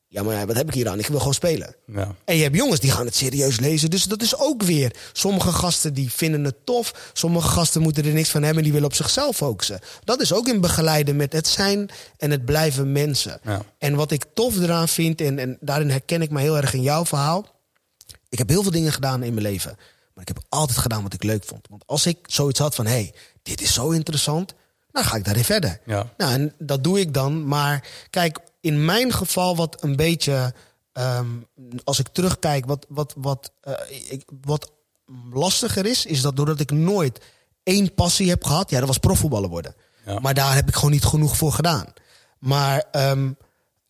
Ja, 0.08 0.22
maar 0.22 0.46
wat 0.46 0.56
heb 0.56 0.68
ik 0.68 0.74
hier 0.74 0.88
aan? 0.88 0.98
Ik 0.98 1.06
wil 1.06 1.18
gewoon 1.18 1.34
spelen. 1.34 1.74
Ja. 1.86 2.14
En 2.24 2.36
je 2.36 2.42
hebt 2.42 2.56
jongens 2.56 2.80
die 2.80 2.90
gaan 2.90 3.06
het 3.06 3.14
serieus 3.14 3.60
lezen. 3.60 3.90
Dus 3.90 4.04
dat 4.04 4.22
is 4.22 4.38
ook 4.38 4.62
weer. 4.62 4.96
Sommige 5.12 5.52
gasten 5.52 5.94
die 5.94 6.10
vinden 6.10 6.44
het 6.44 6.56
tof. 6.64 7.10
Sommige 7.12 7.48
gasten 7.48 7.82
moeten 7.82 8.04
er 8.04 8.12
niks 8.12 8.28
van 8.28 8.42
hebben. 8.42 8.62
Die 8.62 8.72
willen 8.72 8.86
op 8.86 8.94
zichzelf 8.94 9.36
focussen. 9.36 9.80
Dat 10.04 10.20
is 10.20 10.32
ook 10.32 10.48
in 10.48 10.60
begeleiden 10.60 11.16
met 11.16 11.32
het 11.32 11.46
zijn 11.46 11.90
en 12.16 12.30
het 12.30 12.44
blijven 12.44 12.92
mensen. 12.92 13.40
Ja. 13.42 13.62
En 13.78 13.94
wat 13.94 14.10
ik 14.10 14.24
tof 14.34 14.56
eraan 14.56 14.88
vind, 14.88 15.20
en, 15.20 15.38
en 15.38 15.56
daarin 15.60 15.90
herken 15.90 16.22
ik 16.22 16.30
me 16.30 16.40
heel 16.40 16.56
erg 16.56 16.74
in 16.74 16.82
jouw 16.82 17.04
verhaal. 17.04 17.46
Ik 18.28 18.38
heb 18.38 18.48
heel 18.48 18.62
veel 18.62 18.72
dingen 18.72 18.92
gedaan 18.92 19.22
in 19.22 19.34
mijn 19.34 19.46
leven. 19.46 19.76
Maar 20.14 20.24
ik 20.28 20.34
heb 20.34 20.44
altijd 20.48 20.78
gedaan 20.78 21.02
wat 21.02 21.14
ik 21.14 21.22
leuk 21.22 21.44
vond. 21.44 21.66
Want 21.70 21.82
als 21.86 22.06
ik 22.06 22.18
zoiets 22.26 22.58
had 22.58 22.74
van, 22.74 22.86
hé, 22.86 22.92
hey, 22.92 23.14
dit 23.42 23.60
is 23.60 23.72
zo 23.72 23.90
interessant. 23.90 24.54
Dan 24.92 25.04
ga 25.04 25.16
ik 25.16 25.24
daarin 25.24 25.44
verder. 25.44 25.80
Ja. 25.84 26.12
Nou, 26.16 26.32
en 26.32 26.54
dat 26.58 26.84
doe 26.84 27.00
ik 27.00 27.14
dan. 27.14 27.46
Maar 27.46 27.84
kijk, 28.10 28.38
in 28.62 28.84
mijn 28.84 29.12
geval 29.12 29.56
wat 29.56 29.82
een 29.82 29.96
beetje 29.96 30.54
ehm, 30.92 31.26
als 31.84 31.98
ik 31.98 32.08
terugkijk, 32.08 32.66
wat, 32.66 32.86
wat, 32.88 33.14
wat, 33.16 33.52
uh, 33.68 33.74
ik, 34.08 34.22
wat 34.40 34.72
lastiger 35.32 35.86
is, 35.86 36.06
is 36.06 36.20
dat 36.20 36.36
doordat 36.36 36.60
ik 36.60 36.70
nooit 36.70 37.20
één 37.62 37.94
passie 37.94 38.28
heb 38.28 38.44
gehad, 38.44 38.70
ja, 38.70 38.78
dat 38.78 38.88
was 38.88 38.98
profvoetballer 38.98 39.48
worden. 39.48 39.74
Maar 40.20 40.34
daar 40.34 40.54
heb 40.54 40.68
ik 40.68 40.74
gewoon 40.74 40.90
niet 40.90 41.04
genoeg 41.04 41.36
voor 41.36 41.52
gedaan. 41.52 41.92
Maar 42.38 42.84
um, 42.92 43.36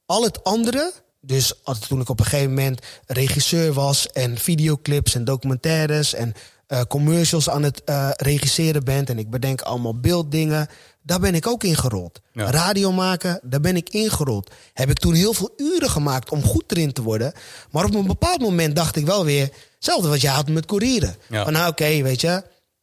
al 0.06 0.22
het 0.22 0.44
andere, 0.44 0.92
dus 1.20 1.54
toen 1.88 2.00
ik 2.00 2.08
op 2.08 2.18
een 2.18 2.24
gegeven 2.24 2.48
moment 2.48 2.86
regisseur 3.06 3.72
was 3.72 4.06
en 4.06 4.38
videoclips 4.38 5.14
en 5.14 5.24
documentaires 5.24 6.14
en 6.14 6.34
uh, 6.68 6.80
commercials 6.80 7.50
aan 7.50 7.62
het 7.62 7.82
uh, 7.86 8.10
regisseren 8.16 8.84
ben 8.84 9.06
en 9.06 9.18
ik 9.18 9.30
bedenk 9.30 9.60
allemaal 9.60 10.00
beelddingen, 10.00 10.68
daar 11.02 11.20
ben 11.20 11.34
ik 11.34 11.46
ook 11.46 11.64
ingerold. 11.64 12.20
Radio 12.32 12.92
maken, 12.92 13.40
daar 13.42 13.60
ben 13.60 13.76
ik 13.76 13.88
ingerold. 13.88 14.50
Heb 14.72 14.90
ik 14.90 14.98
toen 14.98 15.14
heel 15.14 15.34
veel 15.34 15.52
uren 15.56 15.90
gemaakt 15.90 16.30
om 16.30 16.42
goed 16.42 16.64
erin 16.66 16.92
te 16.92 17.02
worden. 17.02 17.32
Maar 17.70 17.84
op 17.84 17.94
een 17.94 18.06
bepaald 18.06 18.40
moment 18.40 18.76
dacht 18.76 18.96
ik 18.96 19.06
wel 19.06 19.24
weer, 19.24 19.50
hetzelfde 19.74 20.08
wat 20.08 20.20
jij 20.20 20.32
had 20.32 20.48
met 20.48 20.66
courieren. 20.66 21.16
Van 21.30 21.52
nou 21.52 21.70
oké, 21.70 22.02
weet 22.02 22.20
je, 22.20 22.42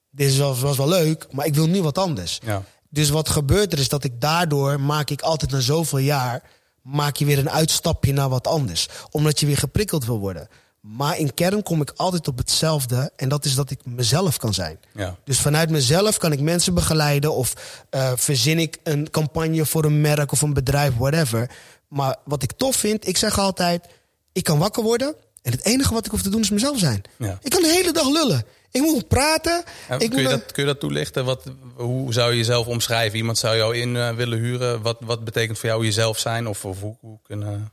dit 0.10 0.38
was, 0.38 0.60
was 0.60 0.77
wel 0.77 0.88
leuk, 0.88 1.27
maar 1.32 1.45
ik 1.45 1.55
wil 1.55 1.67
nu 1.67 1.82
wat 1.82 1.97
anders. 1.97 2.39
Ja. 2.43 2.63
Dus 2.89 3.10
wat 3.10 3.29
gebeurt 3.29 3.73
er 3.73 3.79
is 3.79 3.89
dat 3.89 4.03
ik 4.03 4.21
daardoor 4.21 4.79
maak 4.79 5.10
ik 5.10 5.21
altijd 5.21 5.51
na 5.51 5.60
zoveel 5.60 5.97
jaar 5.97 6.43
maak 6.82 7.15
je 7.15 7.25
weer 7.25 7.38
een 7.38 7.49
uitstapje 7.49 8.13
naar 8.13 8.29
wat 8.29 8.47
anders. 8.47 8.88
Omdat 9.12 9.39
je 9.39 9.45
weer 9.45 9.58
geprikkeld 9.58 10.05
wil 10.05 10.19
worden. 10.19 10.47
Maar 10.95 11.17
in 11.17 11.34
kern 11.34 11.63
kom 11.63 11.82
ik 11.82 11.91
altijd 11.95 12.28
op 12.28 12.38
hetzelfde. 12.38 13.12
En 13.15 13.30
dat 13.30 13.45
is 13.45 13.56
dat 13.56 13.71
ik 13.71 13.80
mezelf 13.86 14.38
kan 14.38 14.54
zijn. 14.54 14.80
Ja. 14.93 15.15
Dus 15.23 15.39
vanuit 15.39 15.69
mezelf 15.69 16.17
kan 16.17 16.32
ik 16.32 16.39
mensen 16.39 16.73
begeleiden. 16.73 17.34
Of 17.34 17.54
uh, 17.91 18.12
verzin 18.15 18.60
ik 18.60 18.78
een 18.84 19.10
campagne 19.10 19.65
voor 19.65 19.86
een 19.86 20.02
merk 20.02 20.32
of 20.32 20.41
een 20.41 20.54
bedrijf, 20.54 20.95
whatever. 20.97 21.49
Maar 21.88 22.15
wat 22.25 22.43
ik 22.43 22.52
tof 22.52 22.75
vind, 22.75 23.08
ik 23.08 23.17
zeg 23.17 23.39
altijd: 23.39 23.86
ik 24.32 24.43
kan 24.43 24.60
wakker 24.60 24.84
worden. 24.84 25.15
En 25.41 25.52
het 25.52 25.65
enige 25.65 25.93
wat 25.93 26.06
ik 26.06 26.12
hoef 26.12 26.21
te 26.21 26.30
doen 26.30 26.41
is 26.41 26.49
mezelf 26.49 26.80
zijn. 26.80 27.02
Ja. 27.17 27.39
Ik 27.41 27.52
kan 27.52 27.62
de 27.62 27.69
hele 27.69 27.91
dag 27.91 28.10
lullen. 28.10 28.45
Ik 28.71 28.82
moet 28.82 29.08
praten. 29.08 29.63
ik 29.97 30.10
kun, 30.10 30.21
je 30.21 30.28
dat, 30.28 30.52
kun 30.52 30.63
je 30.63 30.69
dat 30.69 30.80
toelichten? 30.80 31.25
Wat, 31.25 31.43
hoe 31.75 32.13
zou 32.13 32.32
je 32.32 32.38
jezelf 32.38 32.67
omschrijven? 32.67 33.17
Iemand 33.17 33.38
zou 33.38 33.56
jou 33.56 33.78
in 33.78 33.95
uh, 33.95 34.12
willen 34.12 34.39
huren. 34.39 34.82
Wat, 34.82 34.97
wat 34.99 35.23
betekent 35.23 35.60
voor 35.60 35.69
jou 35.69 35.84
jezelf 35.86 36.19
zijn? 36.19 36.47
Of, 36.47 36.65
of 36.65 36.80
hoe, 36.82 36.95
hoe 36.99 37.19
kunnen... 37.23 37.71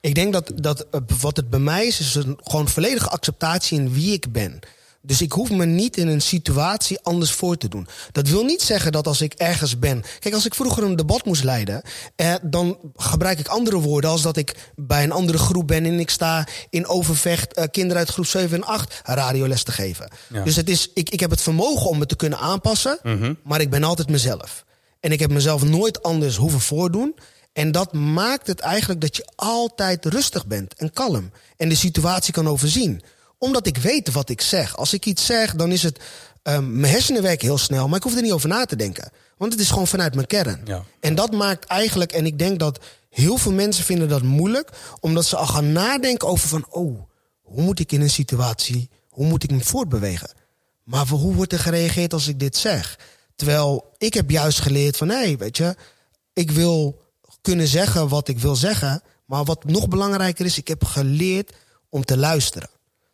Ik 0.00 0.14
denk 0.14 0.32
dat, 0.32 0.52
dat 0.54 0.86
eh, 0.90 1.00
wat 1.20 1.36
het 1.36 1.50
bij 1.50 1.60
mij 1.60 1.86
is, 1.86 2.00
is 2.00 2.14
een, 2.14 2.38
gewoon 2.42 2.68
volledige 2.68 3.08
acceptatie 3.08 3.78
in 3.78 3.92
wie 3.92 4.12
ik 4.12 4.32
ben. 4.32 4.60
Dus 5.02 5.22
ik 5.22 5.32
hoef 5.32 5.50
me 5.50 5.64
niet 5.64 5.96
in 5.96 6.08
een 6.08 6.20
situatie 6.20 6.98
anders 7.02 7.32
voor 7.32 7.56
te 7.56 7.68
doen. 7.68 7.88
Dat 8.12 8.28
wil 8.28 8.44
niet 8.44 8.62
zeggen 8.62 8.92
dat 8.92 9.06
als 9.06 9.20
ik 9.20 9.32
ergens 9.34 9.78
ben. 9.78 10.04
Kijk, 10.18 10.34
als 10.34 10.46
ik 10.46 10.54
vroeger 10.54 10.82
een 10.82 10.96
debat 10.96 11.24
moest 11.24 11.44
leiden, 11.44 11.82
eh, 12.16 12.34
dan 12.42 12.78
gebruik 12.96 13.38
ik 13.38 13.48
andere 13.48 13.80
woorden 13.80 14.10
als 14.10 14.22
dat 14.22 14.36
ik 14.36 14.72
bij 14.76 15.02
een 15.02 15.12
andere 15.12 15.38
groep 15.38 15.66
ben 15.66 15.84
en 15.84 16.00
ik 16.00 16.10
sta 16.10 16.46
in 16.70 16.86
overvecht 16.86 17.52
eh, 17.52 17.64
kinderen 17.70 17.98
uit 17.98 18.08
groep 18.10 18.26
7 18.26 18.56
en 18.56 18.64
8 18.64 19.00
radioles 19.04 19.62
te 19.62 19.72
geven. 19.72 20.10
Dus 20.44 20.56
het 20.56 20.68
is, 20.68 20.90
ik, 20.94 21.10
ik 21.10 21.20
heb 21.20 21.30
het 21.30 21.42
vermogen 21.42 21.90
om 21.90 21.98
me 21.98 22.06
te 22.06 22.16
kunnen 22.16 22.38
aanpassen, 22.38 22.98
mhm. 23.02 23.34
maar 23.44 23.60
ik 23.60 23.70
ben 23.70 23.84
altijd 23.84 24.08
mezelf. 24.08 24.64
En 25.00 25.12
ik 25.12 25.20
heb 25.20 25.30
mezelf 25.30 25.64
nooit 25.64 26.02
anders 26.02 26.36
hoeven 26.36 26.60
voordoen. 26.60 27.14
En 27.58 27.72
dat 27.72 27.92
maakt 27.92 28.46
het 28.46 28.60
eigenlijk 28.60 29.00
dat 29.00 29.16
je 29.16 29.28
altijd 29.36 30.04
rustig 30.04 30.46
bent 30.46 30.74
en 30.74 30.92
kalm. 30.92 31.30
En 31.56 31.68
de 31.68 31.74
situatie 31.74 32.32
kan 32.32 32.48
overzien 32.48 33.02
omdat 33.38 33.66
ik 33.66 33.76
weet 33.76 34.12
wat 34.12 34.28
ik 34.28 34.40
zeg. 34.40 34.76
Als 34.76 34.92
ik 34.92 35.06
iets 35.06 35.26
zeg, 35.26 35.54
dan 35.54 35.72
is 35.72 35.82
het. 35.82 35.98
Um, 36.42 36.80
mijn 36.80 36.92
hersenen 36.92 37.22
werken 37.22 37.46
heel 37.46 37.58
snel, 37.58 37.88
maar 37.88 37.96
ik 37.96 38.02
hoef 38.02 38.16
er 38.16 38.22
niet 38.22 38.32
over 38.32 38.48
na 38.48 38.64
te 38.64 38.76
denken. 38.76 39.10
Want 39.36 39.52
het 39.52 39.60
is 39.60 39.68
gewoon 39.68 39.86
vanuit 39.86 40.14
mijn 40.14 40.26
kern. 40.26 40.60
Ja. 40.64 40.84
En 41.00 41.14
dat 41.14 41.32
maakt 41.32 41.64
eigenlijk, 41.64 42.12
en 42.12 42.26
ik 42.26 42.38
denk 42.38 42.58
dat 42.58 42.78
heel 43.10 43.36
veel 43.36 43.52
mensen 43.52 43.84
vinden 43.84 44.08
dat 44.08 44.22
moeilijk, 44.22 44.70
omdat 45.00 45.24
ze 45.24 45.36
al 45.36 45.46
gaan 45.46 45.72
nadenken 45.72 46.28
over 46.28 46.48
van, 46.48 46.66
oh, 46.70 47.00
hoe 47.42 47.62
moet 47.62 47.80
ik 47.80 47.92
in 47.92 48.00
een 48.00 48.10
situatie, 48.10 48.90
hoe 49.08 49.26
moet 49.26 49.42
ik 49.42 49.50
me 49.50 49.60
voortbewegen? 49.60 50.30
Maar 50.84 51.06
hoe 51.06 51.34
wordt 51.34 51.52
er 51.52 51.58
gereageerd 51.58 52.12
als 52.12 52.28
ik 52.28 52.40
dit 52.40 52.56
zeg? 52.56 52.98
Terwijl 53.36 53.94
ik 53.96 54.14
heb 54.14 54.30
juist 54.30 54.60
geleerd 54.60 54.96
van, 54.96 55.08
hé, 55.08 55.16
hey, 55.16 55.36
weet 55.36 55.56
je, 55.56 55.76
ik 56.32 56.50
wil 56.50 57.06
kunnen 57.42 57.66
zeggen 57.66 58.08
wat 58.08 58.28
ik 58.28 58.38
wil 58.38 58.56
zeggen, 58.56 59.02
maar 59.24 59.44
wat 59.44 59.64
nog 59.64 59.88
belangrijker 59.88 60.44
is, 60.44 60.58
ik 60.58 60.68
heb 60.68 60.84
geleerd 60.84 61.52
om 61.88 62.04
te 62.04 62.16
luisteren. 62.16 62.70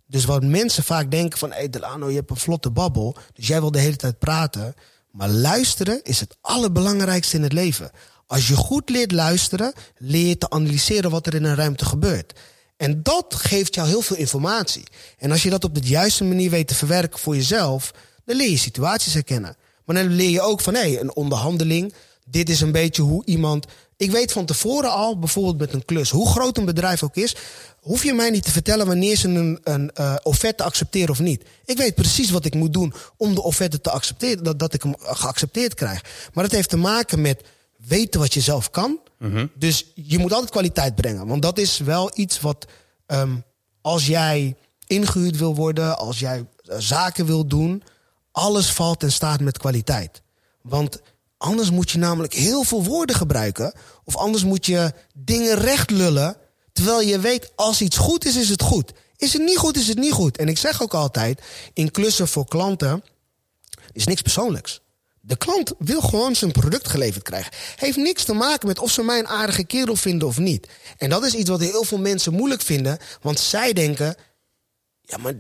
Dus 0.07 0.25
wat 0.25 0.43
mensen 0.43 0.85
vaak 0.85 1.11
denken 1.11 1.39
van... 1.39 1.51
hé 1.51 1.57
hey 1.57 1.71
Delano, 1.71 2.09
je 2.09 2.17
hebt 2.17 2.31
een 2.31 2.37
vlotte 2.37 2.71
babbel, 2.71 3.17
dus 3.35 3.47
jij 3.47 3.61
wil 3.61 3.71
de 3.71 3.79
hele 3.79 3.97
tijd 3.97 4.19
praten. 4.19 4.75
Maar 5.11 5.29
luisteren 5.29 6.01
is 6.03 6.21
het 6.21 6.37
allerbelangrijkste 6.41 7.37
in 7.37 7.43
het 7.43 7.53
leven. 7.53 7.91
Als 8.27 8.49
je 8.49 8.57
goed 8.57 8.91
leert 8.91 9.13
luisteren, 9.13 9.73
leer 9.97 10.27
je 10.27 10.39
te 10.39 10.51
analyseren 10.51 11.11
wat 11.11 11.27
er 11.27 11.35
in 11.35 11.45
een 11.45 11.55
ruimte 11.55 11.85
gebeurt. 11.85 12.41
En 12.77 13.03
dat 13.03 13.35
geeft 13.35 13.75
jou 13.75 13.89
heel 13.89 14.01
veel 14.01 14.17
informatie. 14.17 14.85
En 15.19 15.31
als 15.31 15.43
je 15.43 15.51
dat 15.51 15.65
op 15.65 15.75
de 15.75 15.81
juiste 15.81 16.25
manier 16.25 16.51
weet 16.51 16.69
te 16.69 16.75
verwerken 16.75 17.19
voor 17.19 17.35
jezelf, 17.35 17.91
dan 18.25 18.37
leer 18.37 18.51
je 18.51 18.59
situaties 18.59 19.15
herkennen. 19.15 19.57
Maar 19.85 19.97
dan 19.97 20.07
leer 20.07 20.31
je 20.31 20.41
ook 20.41 20.61
van 20.61 20.75
hé, 20.75 20.81
hey, 20.81 21.01
een 21.01 21.15
onderhandeling. 21.15 21.95
Dit 22.27 22.49
is 22.49 22.61
een 22.61 22.73
beetje 22.73 23.03
hoe 23.03 23.25
iemand. 23.25 23.67
Ik 23.97 24.11
weet 24.11 24.33
van 24.33 24.47
tevoren 24.47 24.91
al, 24.91 25.19
bijvoorbeeld 25.19 25.59
met 25.59 25.73
een 25.73 25.85
klus, 25.85 26.11
hoe 26.11 26.29
groot 26.29 26.57
een 26.57 26.65
bedrijf 26.65 27.03
ook 27.03 27.17
is, 27.17 27.37
hoef 27.81 28.05
je 28.05 28.13
mij 28.13 28.31
niet 28.31 28.43
te 28.43 28.51
vertellen 28.51 28.87
wanneer 28.87 29.17
ze 29.17 29.29
een, 29.29 29.61
een 29.63 29.91
uh, 30.01 30.15
offerte 30.23 30.63
accepteren 30.63 31.11
of 31.11 31.21
niet. 31.21 31.45
Ik 31.65 31.77
weet 31.77 31.95
precies 31.95 32.31
wat 32.31 32.45
ik 32.45 32.55
moet 32.55 32.73
doen 32.73 32.95
om 33.17 33.35
de 33.35 33.43
offerte 33.43 33.81
te 33.81 33.91
accepteren, 33.91 34.45
dat, 34.45 34.59
dat 34.59 34.75
ik 34.75 34.83
hem 34.83 34.95
geaccepteerd 34.99 35.75
krijg. 35.75 36.05
Maar 36.33 36.45
dat 36.45 36.53
heeft 36.53 36.69
te 36.69 36.77
maken 36.77 37.21
met 37.21 37.43
weten 37.77 38.21
wat 38.21 38.35
je 38.35 38.41
zelf 38.41 38.71
kan. 38.71 38.99
Mhm. 39.19 39.47
Dus 39.55 39.87
je 39.95 40.19
moet 40.19 40.33
altijd 40.33 40.51
kwaliteit 40.51 40.95
brengen. 40.95 41.27
Want 41.27 41.43
dat 41.43 41.59
is 41.59 41.79
wel 41.79 42.11
iets 42.15 42.41
wat, 42.41 42.67
um, 43.07 43.45
als 43.81 44.07
jij 44.07 44.57
ingehuurd 44.87 45.39
wil 45.39 45.55
worden, 45.55 45.99
als 45.99 46.19
jij 46.19 46.39
uh, 46.39 46.77
zaken 46.79 47.27
wil 47.27 47.47
doen, 47.47 47.83
alles 48.33 48.71
valt 48.71 49.03
en 49.03 49.13
staat 49.13 49.41
met 49.41 49.59
kwaliteit. 49.59 50.23
Want 50.63 51.01
anders 51.45 51.71
moet 51.71 51.91
je 51.91 51.99
namelijk 51.99 52.35
heel 52.35 52.63
veel 52.63 52.85
woorden 52.85 53.17
gebruiken. 53.17 53.75
Of 54.05 54.17
anders 54.17 54.45
moet 54.45 54.67
je 54.67 54.93
dingen 55.15 55.55
recht 55.55 55.91
lullen 55.91 56.37
Terwijl 56.75 57.01
je 57.01 57.21
weet, 57.21 57.53
als 57.55 57.81
iets 57.81 57.97
goed 57.97 58.25
is, 58.25 58.37
is 58.37 58.49
het 58.49 58.63
goed. 58.63 58.93
Is 59.17 59.33
het 59.33 59.43
niet 59.43 59.57
goed, 59.57 59.77
is 59.77 59.89
het 59.89 59.99
niet 59.99 60.13
goed. 60.13 60.37
En 60.37 60.49
ik 60.49 60.59
zeg 60.59 60.83
ook 60.83 60.95
altijd, 60.95 61.41
in 61.73 61.91
klussen 61.91 62.29
voor 62.29 62.49
klanten 62.49 63.05
is 63.93 64.07
niks 64.07 64.23
persoonlijks. 64.23 64.81
De 65.21 65.37
klant 65.37 65.73
wil 65.79 66.01
gewoon 66.01 66.35
zijn 66.35 66.53
product 66.53 66.89
geleverd 66.89 67.25
krijgen. 67.25 67.53
Heeft 67.77 67.97
niks 67.97 68.25
te 68.25 68.33
maken 68.33 68.69
met 68.69 68.79
of 68.79 68.91
ze 68.91 69.03
mij 69.03 69.19
een 69.19 69.29
aardige 69.29 69.65
kerel 69.65 69.97
vinden 69.97 70.29
of 70.29 70.39
niet. 70.39 70.69
En 70.97 71.11
dat 71.11 71.25
is 71.25 71.35
iets 71.35 71.51
wat 71.51 71.61
heel 71.61 71.85
veel 71.85 71.99
mensen 71.99 72.33
moeilijk 72.33 72.63
vinden. 72.63 72.99
Want 73.21 73.39
zij 73.39 73.73
denken, 73.73 74.17
ja 75.01 75.17
maar 75.17 75.35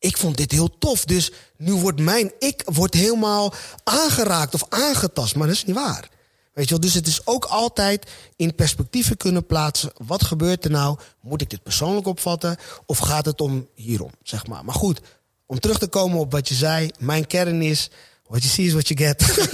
ik 0.00 0.16
vond 0.16 0.36
dit 0.36 0.52
heel 0.52 0.78
tof. 0.78 1.04
Dus 1.04 1.32
nu 1.56 1.72
wordt 1.72 2.00
mijn 2.00 2.32
ik 2.38 2.62
wordt 2.64 2.94
helemaal 2.94 3.52
aangeraakt 3.84 4.54
of 4.54 4.64
aangetast. 4.68 5.34
Maar 5.34 5.46
dat 5.46 5.56
is 5.56 5.64
niet 5.64 5.76
waar. 5.76 6.08
Weet 6.52 6.64
je 6.64 6.70
wel? 6.70 6.80
Dus 6.80 6.94
het 6.94 7.06
is 7.06 7.26
ook 7.26 7.44
altijd 7.44 8.10
in 8.36 8.54
perspectieven 8.54 9.16
kunnen 9.16 9.46
plaatsen. 9.46 9.92
Wat 10.06 10.24
gebeurt 10.24 10.64
er 10.64 10.70
nou? 10.70 10.98
Moet 11.20 11.40
ik 11.40 11.50
dit 11.50 11.62
persoonlijk 11.62 12.06
opvatten? 12.06 12.56
Of 12.86 12.98
gaat 12.98 13.24
het 13.24 13.40
om 13.40 13.68
hierom, 13.74 14.10
zeg 14.22 14.46
maar. 14.46 14.64
Maar 14.64 14.74
goed, 14.74 15.00
om 15.46 15.60
terug 15.60 15.78
te 15.78 15.88
komen 15.88 16.18
op 16.18 16.32
wat 16.32 16.48
je 16.48 16.54
zei. 16.54 16.90
Mijn 16.98 17.26
kern 17.26 17.62
is, 17.62 17.90
what 18.26 18.42
you 18.42 18.52
see 18.52 18.66
is 18.66 18.72
what 18.72 18.88
you 18.88 19.00
get. 19.00 19.48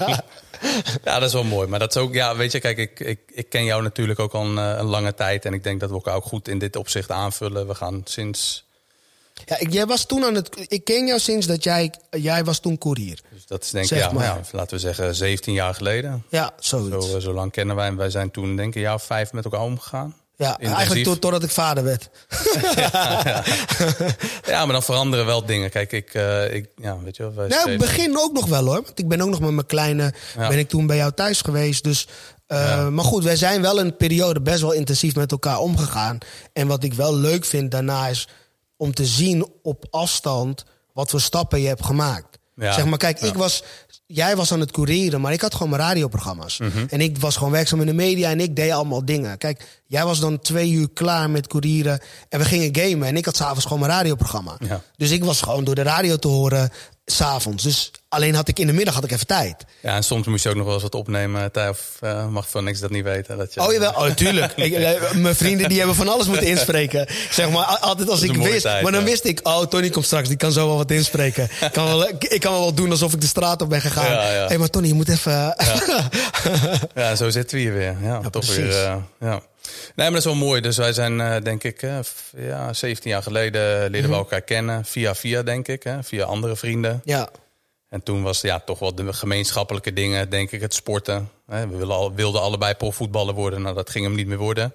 ja, 1.04 1.18
dat 1.18 1.28
is 1.28 1.32
wel 1.32 1.44
mooi. 1.44 1.68
Maar 1.68 1.78
dat 1.78 1.96
is 1.96 2.02
ook, 2.02 2.14
ja, 2.14 2.36
weet 2.36 2.52
je, 2.52 2.60
kijk, 2.60 2.78
ik, 2.78 3.00
ik, 3.00 3.20
ik 3.26 3.48
ken 3.48 3.64
jou 3.64 3.82
natuurlijk 3.82 4.18
ook 4.18 4.32
al 4.32 4.44
een, 4.44 4.58
eh, 4.58 4.78
een 4.78 4.86
lange 4.86 5.14
tijd. 5.14 5.44
En 5.44 5.52
ik 5.52 5.62
denk 5.62 5.80
dat 5.80 5.88
we 5.88 5.94
elkaar 5.94 6.14
ook 6.14 6.24
goed 6.24 6.48
in 6.48 6.58
dit 6.58 6.76
opzicht 6.76 7.10
aanvullen. 7.10 7.66
We 7.66 7.74
gaan 7.74 8.00
sinds 8.04 8.67
ja, 9.44 9.58
ik, 9.58 9.72
jij 9.72 9.86
was 9.86 10.06
toen 10.06 10.24
aan 10.24 10.34
het. 10.34 10.66
Ik 10.68 10.84
ken 10.84 11.06
jou 11.06 11.20
sinds 11.20 11.46
dat 11.46 11.64
jij. 11.64 11.94
Jij 12.10 12.44
was 12.44 12.58
toen 12.58 12.78
koerier. 12.78 13.20
Dus 13.32 13.46
dat 13.46 13.64
is 13.64 13.70
denk 13.70 13.90
ik, 13.90 13.98
ja, 13.98 14.10
ja, 14.14 14.40
laten 14.52 14.74
we 14.74 14.80
zeggen, 14.80 15.14
17 15.14 15.54
jaar 15.54 15.74
geleden. 15.74 16.24
Ja, 16.28 16.52
zoiets. 16.58 17.06
Zo, 17.06 17.16
eh, 17.16 17.22
zo 17.22 17.32
lang 17.32 17.52
kennen 17.52 17.76
wij. 17.76 17.86
En 17.86 17.96
wij 17.96 18.10
zijn 18.10 18.30
toen, 18.30 18.56
denk 18.56 18.68
ik, 18.68 18.74
een 18.74 18.80
jaar 18.80 18.94
of 18.94 19.02
vijf 19.02 19.32
met 19.32 19.44
elkaar 19.44 19.60
omgegaan. 19.60 20.14
Ja, 20.38 20.58
eigenlijk 20.58 21.04
to 21.04 21.18
totdat 21.18 21.42
ik 21.42 21.50
vader 21.50 21.84
werd. 21.84 22.10
ja, 22.74 22.88
ja. 23.24 23.44
ja, 24.46 24.64
maar 24.64 24.72
dan 24.72 24.82
veranderen 24.82 25.26
wel 25.26 25.46
dingen. 25.46 25.70
Kijk, 25.70 25.92
ik, 25.92 26.14
uh, 26.14 26.54
ik 26.54 26.68
ja, 26.76 26.98
weet 26.98 27.16
je 27.16 27.22
wel. 27.22 27.34
Wij 27.34 27.48
nou, 27.48 27.76
begin 27.76 28.18
ook 28.18 28.32
nog 28.32 28.46
wel 28.46 28.64
hoor. 28.64 28.82
Want 28.82 28.98
ik 28.98 29.08
ben 29.08 29.20
ook 29.20 29.28
nog 29.28 29.40
met 29.40 29.50
mijn 29.50 29.66
kleine, 29.66 30.12
ben 30.36 30.58
ik 30.58 30.68
toen 30.68 30.86
bij 30.86 30.96
jou 30.96 31.12
thuis 31.12 31.40
geweest. 31.40 31.84
Dus, 31.84 32.08
uh, 32.48 32.88
maar 32.88 33.04
goed, 33.04 33.24
wij 33.24 33.36
zijn 33.36 33.62
wel 33.62 33.80
een 33.80 33.96
periode 33.96 34.40
best 34.40 34.60
wel 34.60 34.72
intensief 34.72 35.14
met 35.14 35.32
elkaar 35.32 35.58
omgegaan. 35.58 36.18
En 36.52 36.66
wat 36.66 36.84
ik 36.84 36.94
wel 36.94 37.14
leuk 37.14 37.44
vind 37.44 37.70
daarna 37.70 38.06
is 38.08 38.28
om 38.78 38.94
te 38.94 39.06
zien 39.06 39.46
op 39.62 39.86
afstand 39.90 40.64
wat 40.92 41.10
voor 41.10 41.20
stappen 41.20 41.60
je 41.60 41.66
hebt 41.66 41.84
gemaakt. 41.84 42.38
Zeg 42.56 42.84
maar, 42.84 42.98
kijk, 42.98 43.20
ik 43.20 43.34
was, 43.34 43.62
jij 44.06 44.36
was 44.36 44.52
aan 44.52 44.60
het 44.60 44.70
courieren, 44.70 45.20
maar 45.20 45.32
ik 45.32 45.40
had 45.40 45.54
gewoon 45.54 45.68
mijn 45.70 45.82
radioprogramma's. 45.82 46.58
Mhm. 46.58 46.84
En 46.88 47.00
ik 47.00 47.18
was 47.18 47.36
gewoon 47.36 47.52
werkzaam 47.52 47.80
in 47.80 47.86
de 47.86 47.92
media 47.92 48.30
en 48.30 48.40
ik 48.40 48.56
deed 48.56 48.70
allemaal 48.70 49.04
dingen. 49.04 49.38
Kijk, 49.38 49.82
jij 49.86 50.04
was 50.04 50.20
dan 50.20 50.38
twee 50.38 50.70
uur 50.70 50.90
klaar 50.90 51.30
met 51.30 51.46
courieren 51.46 52.00
en 52.28 52.38
we 52.38 52.44
gingen 52.44 52.76
gamen. 52.76 53.08
En 53.08 53.16
ik 53.16 53.24
had 53.24 53.36
s'avonds 53.36 53.64
gewoon 53.64 53.78
mijn 53.78 53.92
radioprogramma. 53.92 54.58
Dus 54.96 55.10
ik 55.10 55.24
was 55.24 55.40
gewoon 55.40 55.64
door 55.64 55.74
de 55.74 55.82
radio 55.82 56.16
te 56.16 56.28
horen 56.28 56.70
s'avonds. 57.04 57.62
Dus 57.62 57.90
alleen 58.08 58.34
had 58.34 58.48
ik 58.48 58.58
in 58.58 58.66
de 58.66 58.72
middag 58.72 58.94
had 58.94 59.04
ik 59.04 59.10
even 59.10 59.26
tijd. 59.26 59.64
Ja, 59.82 59.94
en 59.94 60.02
soms 60.02 60.26
moest 60.26 60.42
je 60.42 60.48
ook 60.48 60.54
nog 60.54 60.64
wel 60.64 60.74
eens 60.74 60.82
wat 60.82 60.94
opnemen. 60.94 61.50
Of 61.68 61.98
uh, 62.00 62.28
mag 62.28 62.48
van 62.48 62.64
niks 62.64 62.80
dat 62.80 62.90
niet 62.90 63.04
weten? 63.04 63.38
Dat 63.38 63.54
je, 63.54 63.60
oh 63.60 63.72
jawel, 63.72 63.90
oh, 63.90 64.10
tuurlijk. 64.10 64.52
eh, 64.56 65.12
mijn 65.12 65.34
vrienden 65.34 65.68
die 65.68 65.78
hebben 65.78 65.96
van 65.96 66.08
alles 66.08 66.26
moeten 66.26 66.46
inspreken. 66.46 67.06
Zeg 67.30 67.50
maar, 67.50 67.64
altijd 67.64 68.08
als 68.10 68.22
ik 68.22 68.36
wist. 68.36 68.64
maar 68.64 68.92
dan 68.92 69.04
wist 69.04 69.24
ik, 69.24 69.40
oh, 69.42 69.62
Tony 69.62 69.90
komt 69.90 70.04
straks, 70.04 70.28
die 70.28 70.36
kan 70.36 70.52
zo 70.52 70.66
wel 70.66 70.76
wat 70.76 70.90
inspreken. 70.90 71.44
ik, 71.60 71.72
kan 71.72 71.86
wel, 71.86 72.08
ik 72.08 72.40
kan 72.40 72.52
wel 72.52 72.74
doen 72.74 72.90
alsof 72.90 73.12
ik 73.12 73.20
de 73.20 73.26
straat 73.26 73.62
op 73.62 73.68
ben 73.68 73.80
gegaan. 73.80 74.10
Ja, 74.10 74.46
hey, 74.46 74.58
maar 74.58 74.70
Tony, 74.70 74.86
je 74.86 74.94
moet 74.94 75.08
even... 75.08 75.54
ja. 76.94 77.14
zo 77.20 77.30
zitten 77.30 77.56
we 77.56 77.62
hier 77.62 77.72
weer. 77.72 77.96
Ja, 78.02 78.20
toch 78.20 78.56
weer. 78.56 78.68
Uh, 78.68 78.96
ja. 79.20 79.40
Nee, 79.94 80.10
maar 80.10 80.10
dat 80.10 80.18
is 80.18 80.24
wel 80.24 80.34
mooi. 80.34 80.60
Dus 80.60 80.76
wij 80.76 80.92
zijn, 80.92 81.18
uh, 81.18 81.36
denk 81.42 81.64
ik, 81.64 81.82
uh, 81.82 81.98
ja, 82.36 82.72
17 82.72 83.10
jaar 83.10 83.22
geleden 83.22 83.90
leren 83.90 84.08
we 84.08 84.14
mhm. 84.14 84.18
elkaar 84.18 84.40
kennen. 84.40 84.84
Via 84.84 85.14
via, 85.14 85.42
denk 85.42 85.68
ik. 85.68 85.82
Hè, 85.82 86.02
via 86.02 86.24
andere 86.24 86.56
vrienden. 86.56 87.00
Ja. 87.04 87.28
En 87.88 88.02
toen 88.02 88.22
was 88.22 88.40
ja, 88.40 88.60
toch 88.60 88.78
wel 88.78 88.94
de 88.94 89.12
gemeenschappelijke 89.12 89.92
dingen, 89.92 90.30
denk 90.30 90.50
ik, 90.50 90.60
het 90.60 90.74
sporten. 90.74 91.30
We 91.44 91.66
wilden, 91.68 91.96
al, 91.96 92.14
wilden 92.14 92.40
allebei 92.40 92.74
profvoetballer 92.74 93.34
worden. 93.34 93.62
Nou, 93.62 93.74
dat 93.74 93.90
ging 93.90 94.04
hem 94.04 94.14
niet 94.14 94.26
meer 94.26 94.38
worden. 94.38 94.74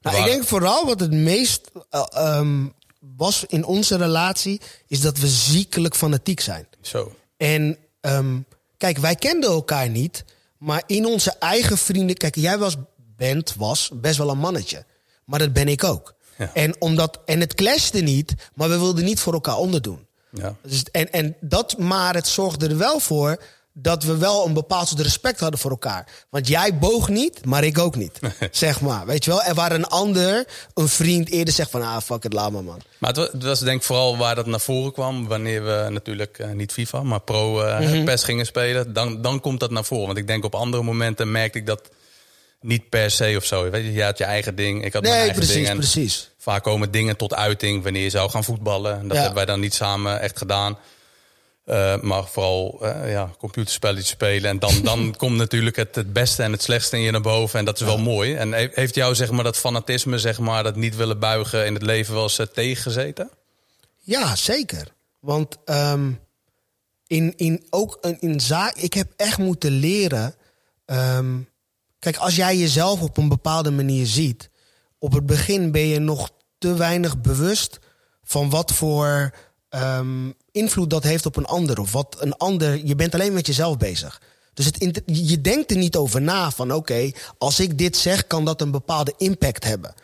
Nou, 0.00 0.16
Ik 0.16 0.24
denk 0.24 0.44
vooral 0.44 0.86
wat 0.86 1.00
het 1.00 1.12
meest 1.12 1.70
um, 2.16 2.74
was 3.16 3.44
in 3.44 3.64
onze 3.64 3.96
relatie... 3.96 4.60
is 4.86 5.00
dat 5.00 5.18
we 5.18 5.28
ziekelijk 5.28 5.94
fanatiek 5.94 6.40
zijn. 6.40 6.66
Zo. 6.80 7.14
En 7.36 7.78
um, 8.00 8.44
kijk, 8.76 8.98
wij 8.98 9.14
kenden 9.14 9.50
elkaar 9.50 9.88
niet... 9.88 10.24
maar 10.58 10.82
in 10.86 11.06
onze 11.06 11.34
eigen 11.38 11.78
vrienden... 11.78 12.16
Kijk, 12.16 12.34
jij 12.34 12.58
was 12.58 12.76
bent, 13.16 13.54
was 13.54 13.90
best 13.92 14.18
wel 14.18 14.30
een 14.30 14.38
mannetje. 14.38 14.84
Maar 15.24 15.38
dat 15.38 15.52
ben 15.52 15.68
ik 15.68 15.84
ook. 15.84 16.14
En, 16.52 16.80
omdat, 16.80 17.20
en 17.24 17.40
het 17.40 17.54
clashte 17.54 18.00
niet, 18.00 18.34
maar 18.54 18.68
we 18.68 18.78
wilden 18.78 19.04
niet 19.04 19.20
voor 19.20 19.32
elkaar 19.32 19.56
onderdoen. 19.56 20.05
Ja. 20.30 20.56
Dus, 20.62 20.84
en, 20.92 21.12
en 21.12 21.36
dat, 21.40 21.78
maar 21.78 22.14
het 22.14 22.26
zorgde 22.26 22.68
er 22.68 22.78
wel 22.78 23.00
voor 23.00 23.38
dat 23.78 24.02
we 24.02 24.16
wel 24.16 24.46
een 24.46 24.52
bepaald 24.52 24.88
soort 24.88 25.00
respect 25.00 25.40
hadden 25.40 25.60
voor 25.60 25.70
elkaar. 25.70 26.06
Want 26.30 26.48
jij 26.48 26.78
boog 26.78 27.08
niet, 27.08 27.44
maar 27.44 27.64
ik 27.64 27.78
ook 27.78 27.96
niet. 27.96 28.18
zeg 28.50 28.80
maar, 28.80 29.06
weet 29.06 29.24
je 29.24 29.30
wel? 29.30 29.42
Er 29.42 29.54
waar 29.54 29.72
een 29.72 29.86
ander, 29.86 30.46
een 30.74 30.88
vriend, 30.88 31.30
eerder 31.30 31.54
zegt 31.54 31.70
van... 31.70 31.82
ah, 31.82 32.00
fuck 32.00 32.22
het, 32.22 32.32
laat 32.32 32.52
maar, 32.52 32.64
man. 32.64 32.80
Maar 32.98 33.14
het 33.14 33.42
was, 33.42 33.60
denk 33.60 33.80
ik 33.80 33.86
vooral 33.86 34.16
waar 34.16 34.34
dat 34.34 34.46
naar 34.46 34.60
voren 34.60 34.92
kwam... 34.92 35.26
wanneer 35.26 35.64
we 35.64 35.86
natuurlijk 35.90 36.38
uh, 36.38 36.50
niet 36.50 36.72
FIFA, 36.72 37.02
maar 37.02 37.20
pro 37.20 37.62
uh, 37.62 37.80
mm 37.80 38.04
PES 38.04 38.22
gingen 38.22 38.46
spelen. 38.46 38.92
Dan, 38.92 39.22
dan 39.22 39.40
komt 39.40 39.60
dat 39.60 39.70
naar 39.70 39.84
voren. 39.84 40.06
Want 40.06 40.18
ik 40.18 40.26
denk 40.26 40.44
op 40.44 40.54
andere 40.54 40.82
momenten 40.82 41.30
merkte 41.30 41.58
ik 41.58 41.66
dat 41.66 41.90
niet 42.66 42.88
per 42.88 43.10
se 43.10 43.34
of 43.36 43.44
zo. 43.44 43.70
Weet 43.70 43.84
je, 43.84 43.92
je 43.92 44.02
had 44.02 44.18
je 44.18 44.24
eigen 44.24 44.54
ding, 44.54 44.84
ik 44.84 44.92
had 44.92 45.02
nee, 45.02 45.10
mijn 45.10 45.22
eigen 45.22 45.38
precies, 45.38 45.56
ding. 45.56 45.68
En 45.68 45.76
precies. 45.76 46.30
Vaak 46.38 46.62
komen 46.62 46.90
dingen 46.90 47.16
tot 47.16 47.34
uiting 47.34 47.82
wanneer 47.82 48.02
je 48.02 48.10
zou 48.10 48.30
gaan 48.30 48.44
voetballen. 48.44 49.08
Dat 49.08 49.16
hebben 49.16 49.34
wij 49.34 49.44
dan 49.44 49.60
niet 49.60 49.74
samen 49.74 50.20
echt 50.20 50.38
gedaan. 50.38 50.78
Uh, 51.66 52.00
maar 52.00 52.24
vooral 52.24 52.78
uh, 52.82 53.10
ja, 53.10 53.30
computerspelletjes 53.38 54.08
spelen. 54.08 54.50
En 54.50 54.58
dan, 54.58 54.82
dan 54.82 55.14
komt 55.18 55.36
natuurlijk 55.36 55.76
het, 55.76 55.94
het 55.94 56.12
beste 56.12 56.42
en 56.42 56.52
het 56.52 56.62
slechtste 56.62 56.96
in 56.96 57.02
je 57.02 57.10
naar 57.10 57.20
boven. 57.20 57.58
En 57.58 57.64
dat 57.64 57.80
is 57.80 57.86
wel 57.86 57.98
mooi. 57.98 58.34
En 58.34 58.52
heeft 58.52 58.94
jou 58.94 59.14
zeg 59.14 59.30
maar, 59.30 59.44
dat 59.44 59.56
fanatisme, 59.56 60.18
zeg 60.18 60.38
maar, 60.38 60.62
dat 60.62 60.76
niet 60.76 60.96
willen 60.96 61.18
buigen 61.18 61.66
in 61.66 61.74
het 61.74 61.82
leven 61.82 62.14
wel 62.14 62.22
eens 62.22 62.38
uh, 62.38 62.46
tegengezeten? 62.46 63.30
Ja, 63.98 64.36
zeker. 64.36 64.86
Want 65.20 65.56
um, 65.64 66.20
in, 67.06 67.32
in, 67.36 67.66
ook 67.70 67.98
in 68.20 68.40
zaak, 68.40 68.74
ik 68.76 68.94
heb 68.94 69.12
echt 69.16 69.38
moeten 69.38 69.70
leren. 69.70 70.34
Um, 70.86 71.48
Kijk, 72.06 72.18
als 72.18 72.36
jij 72.36 72.56
jezelf 72.56 73.02
op 73.02 73.16
een 73.16 73.28
bepaalde 73.28 73.70
manier 73.70 74.06
ziet, 74.06 74.50
op 74.98 75.12
het 75.12 75.26
begin 75.26 75.70
ben 75.70 75.86
je 75.86 75.98
nog 75.98 76.30
te 76.58 76.74
weinig 76.74 77.20
bewust 77.20 77.78
van 78.22 78.50
wat 78.50 78.72
voor 78.72 79.34
um, 79.70 80.34
invloed 80.52 80.90
dat 80.90 81.02
heeft 81.02 81.26
op 81.26 81.36
een 81.36 81.44
ander. 81.44 81.80
Of 81.80 81.92
wat 81.92 82.16
een 82.18 82.36
ander. 82.36 82.86
Je 82.86 82.94
bent 82.94 83.14
alleen 83.14 83.32
met 83.32 83.46
jezelf 83.46 83.76
bezig. 83.76 84.22
Dus 84.54 84.70
je 85.04 85.40
denkt 85.40 85.70
er 85.70 85.76
niet 85.76 85.96
over 85.96 86.22
na 86.22 86.50
van 86.50 86.72
oké, 86.72 87.10
als 87.38 87.60
ik 87.60 87.78
dit 87.78 87.96
zeg, 87.96 88.26
kan 88.26 88.44
dat 88.44 88.60
een 88.60 88.70
bepaalde 88.70 89.14
impact 89.16 89.64
hebben. 89.64 89.94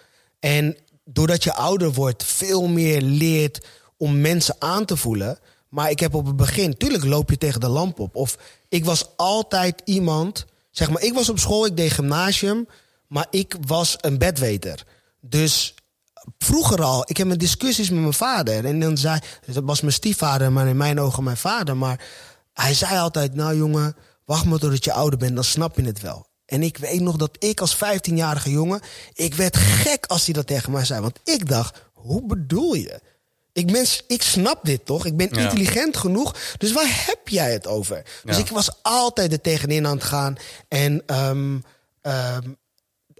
En 0.40 0.76
doordat 1.04 1.44
je 1.44 1.54
ouder 1.54 1.92
wordt, 1.92 2.24
veel 2.24 2.68
meer 2.68 3.00
leert 3.02 3.66
om 3.96 4.20
mensen 4.20 4.56
aan 4.58 4.84
te 4.84 4.96
voelen. 4.96 5.38
Maar 5.68 5.90
ik 5.90 6.00
heb 6.00 6.14
op 6.14 6.26
het 6.26 6.36
begin, 6.36 6.76
tuurlijk 6.76 7.04
loop 7.04 7.30
je 7.30 7.38
tegen 7.38 7.60
de 7.60 7.68
lamp 7.68 8.00
op. 8.00 8.16
Of 8.16 8.38
ik 8.68 8.84
was 8.84 9.06
altijd 9.16 9.82
iemand 9.84 10.46
Zeg 10.72 10.90
maar, 10.90 11.02
ik 11.02 11.14
was 11.14 11.28
op 11.28 11.38
school, 11.38 11.66
ik 11.66 11.76
deed 11.76 11.92
gymnasium, 11.92 12.66
maar 13.06 13.26
ik 13.30 13.56
was 13.66 13.96
een 14.00 14.18
bedweter. 14.18 14.84
Dus 15.20 15.74
vroeger 16.38 16.82
al, 16.82 17.04
ik 17.06 17.16
heb 17.16 17.26
mijn 17.26 17.38
discussies 17.38 17.90
met 17.90 18.00
mijn 18.00 18.12
vader. 18.12 18.64
En 18.64 18.80
dan 18.80 18.96
zei, 18.96 19.18
dat 19.46 19.64
was 19.64 19.80
mijn 19.80 19.92
stiefvader, 19.92 20.52
maar 20.52 20.68
in 20.68 20.76
mijn 20.76 21.00
ogen 21.00 21.24
mijn 21.24 21.36
vader. 21.36 21.76
Maar 21.76 22.00
hij 22.52 22.74
zei 22.74 22.98
altijd, 22.98 23.34
nou 23.34 23.56
jongen, 23.56 23.96
wacht 24.24 24.44
maar 24.44 24.58
totdat 24.58 24.84
je 24.84 24.92
ouder 24.92 25.18
bent, 25.18 25.34
dan 25.34 25.44
snap 25.44 25.76
je 25.76 25.82
het 25.84 26.00
wel. 26.00 26.26
En 26.46 26.62
ik 26.62 26.76
weet 26.76 27.00
nog 27.00 27.16
dat 27.16 27.36
ik 27.38 27.60
als 27.60 27.76
15-jarige 27.76 28.50
jongen, 28.50 28.80
ik 29.12 29.34
werd 29.34 29.56
gek 29.56 30.06
als 30.06 30.24
hij 30.24 30.34
dat 30.34 30.46
tegen 30.46 30.72
mij 30.72 30.84
zei. 30.84 31.00
Want 31.00 31.20
ik 31.24 31.48
dacht, 31.48 31.82
hoe 31.92 32.26
bedoel 32.26 32.74
je? 32.74 33.00
Ik, 33.52 33.70
mens, 33.70 34.02
ik 34.06 34.22
snap 34.22 34.64
dit 34.64 34.86
toch? 34.86 35.06
Ik 35.06 35.16
ben 35.16 35.30
intelligent 35.30 35.96
genoeg. 35.96 36.36
Dus 36.58 36.72
waar 36.72 37.06
heb 37.06 37.28
jij 37.28 37.52
het 37.52 37.66
over? 37.66 38.02
Dus 38.24 38.38
ik 38.38 38.48
was 38.48 38.70
altijd 38.82 39.32
er 39.32 39.40
tegenin 39.40 39.86
aan 39.86 39.96
het 39.96 40.04
gaan. 40.04 40.36
En 40.68 41.02
um, 41.06 41.64
um, 42.02 42.56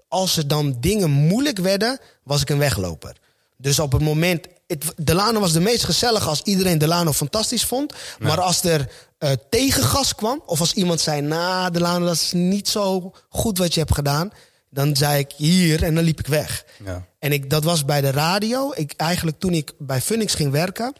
als 0.07 0.37
er 0.37 0.47
dan 0.47 0.77
dingen 0.79 1.09
moeilijk 1.09 1.57
werden, 1.57 1.99
was 2.23 2.41
ik 2.41 2.49
een 2.49 2.57
wegloper. 2.57 3.15
Dus 3.57 3.79
op 3.79 3.91
het 3.91 4.01
moment. 4.01 4.47
Het, 4.67 4.93
Delano 4.95 5.39
was 5.39 5.53
de 5.53 5.59
meest 5.59 5.83
gezellige 5.83 6.29
als 6.29 6.41
iedereen 6.41 6.77
Delano 6.77 7.11
fantastisch 7.11 7.65
vond. 7.65 7.93
Maar 8.19 8.41
als 8.41 8.63
er 8.63 8.89
uh, 9.19 9.31
tegengas 9.49 10.15
kwam, 10.15 10.43
of 10.45 10.59
als 10.59 10.73
iemand 10.73 11.01
zei: 11.01 11.21
Nou, 11.21 11.71
Delano, 11.71 12.05
dat 12.05 12.15
is 12.15 12.31
niet 12.31 12.69
zo 12.69 13.13
goed 13.29 13.57
wat 13.57 13.73
je 13.73 13.79
hebt 13.79 13.95
gedaan 13.95 14.31
dan 14.73 14.95
zei 14.95 15.19
ik 15.19 15.31
hier 15.37 15.83
en 15.83 15.95
dan 15.95 16.03
liep 16.03 16.19
ik 16.19 16.27
weg. 16.27 16.65
Ja. 16.85 17.05
En 17.23 17.31
ik, 17.31 17.49
dat 17.49 17.63
was 17.63 17.85
bij 17.85 18.01
de 18.01 18.11
radio. 18.11 18.71
Ik, 18.75 18.93
eigenlijk 18.97 19.39
toen 19.39 19.53
ik 19.53 19.73
bij 19.77 20.01
Funix 20.01 20.33
ging 20.33 20.51
werken, 20.51 20.93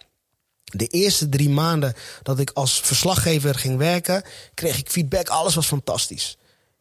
de 0.64 0.88
eerste 0.88 1.30
drie 1.30 1.50
maanden 1.50 1.94
dat 2.22 2.40
ik 2.40 2.52
als 2.54 2.82
verslaggever 2.82 3.56
ging 3.56 3.78
werken, 3.78 4.24
kreeg 4.54 4.78
ik 4.78 4.90
feedback. 4.90 5.28
Alles 5.28 5.56
was 5.56 5.68
fantastisch. 5.68 6.38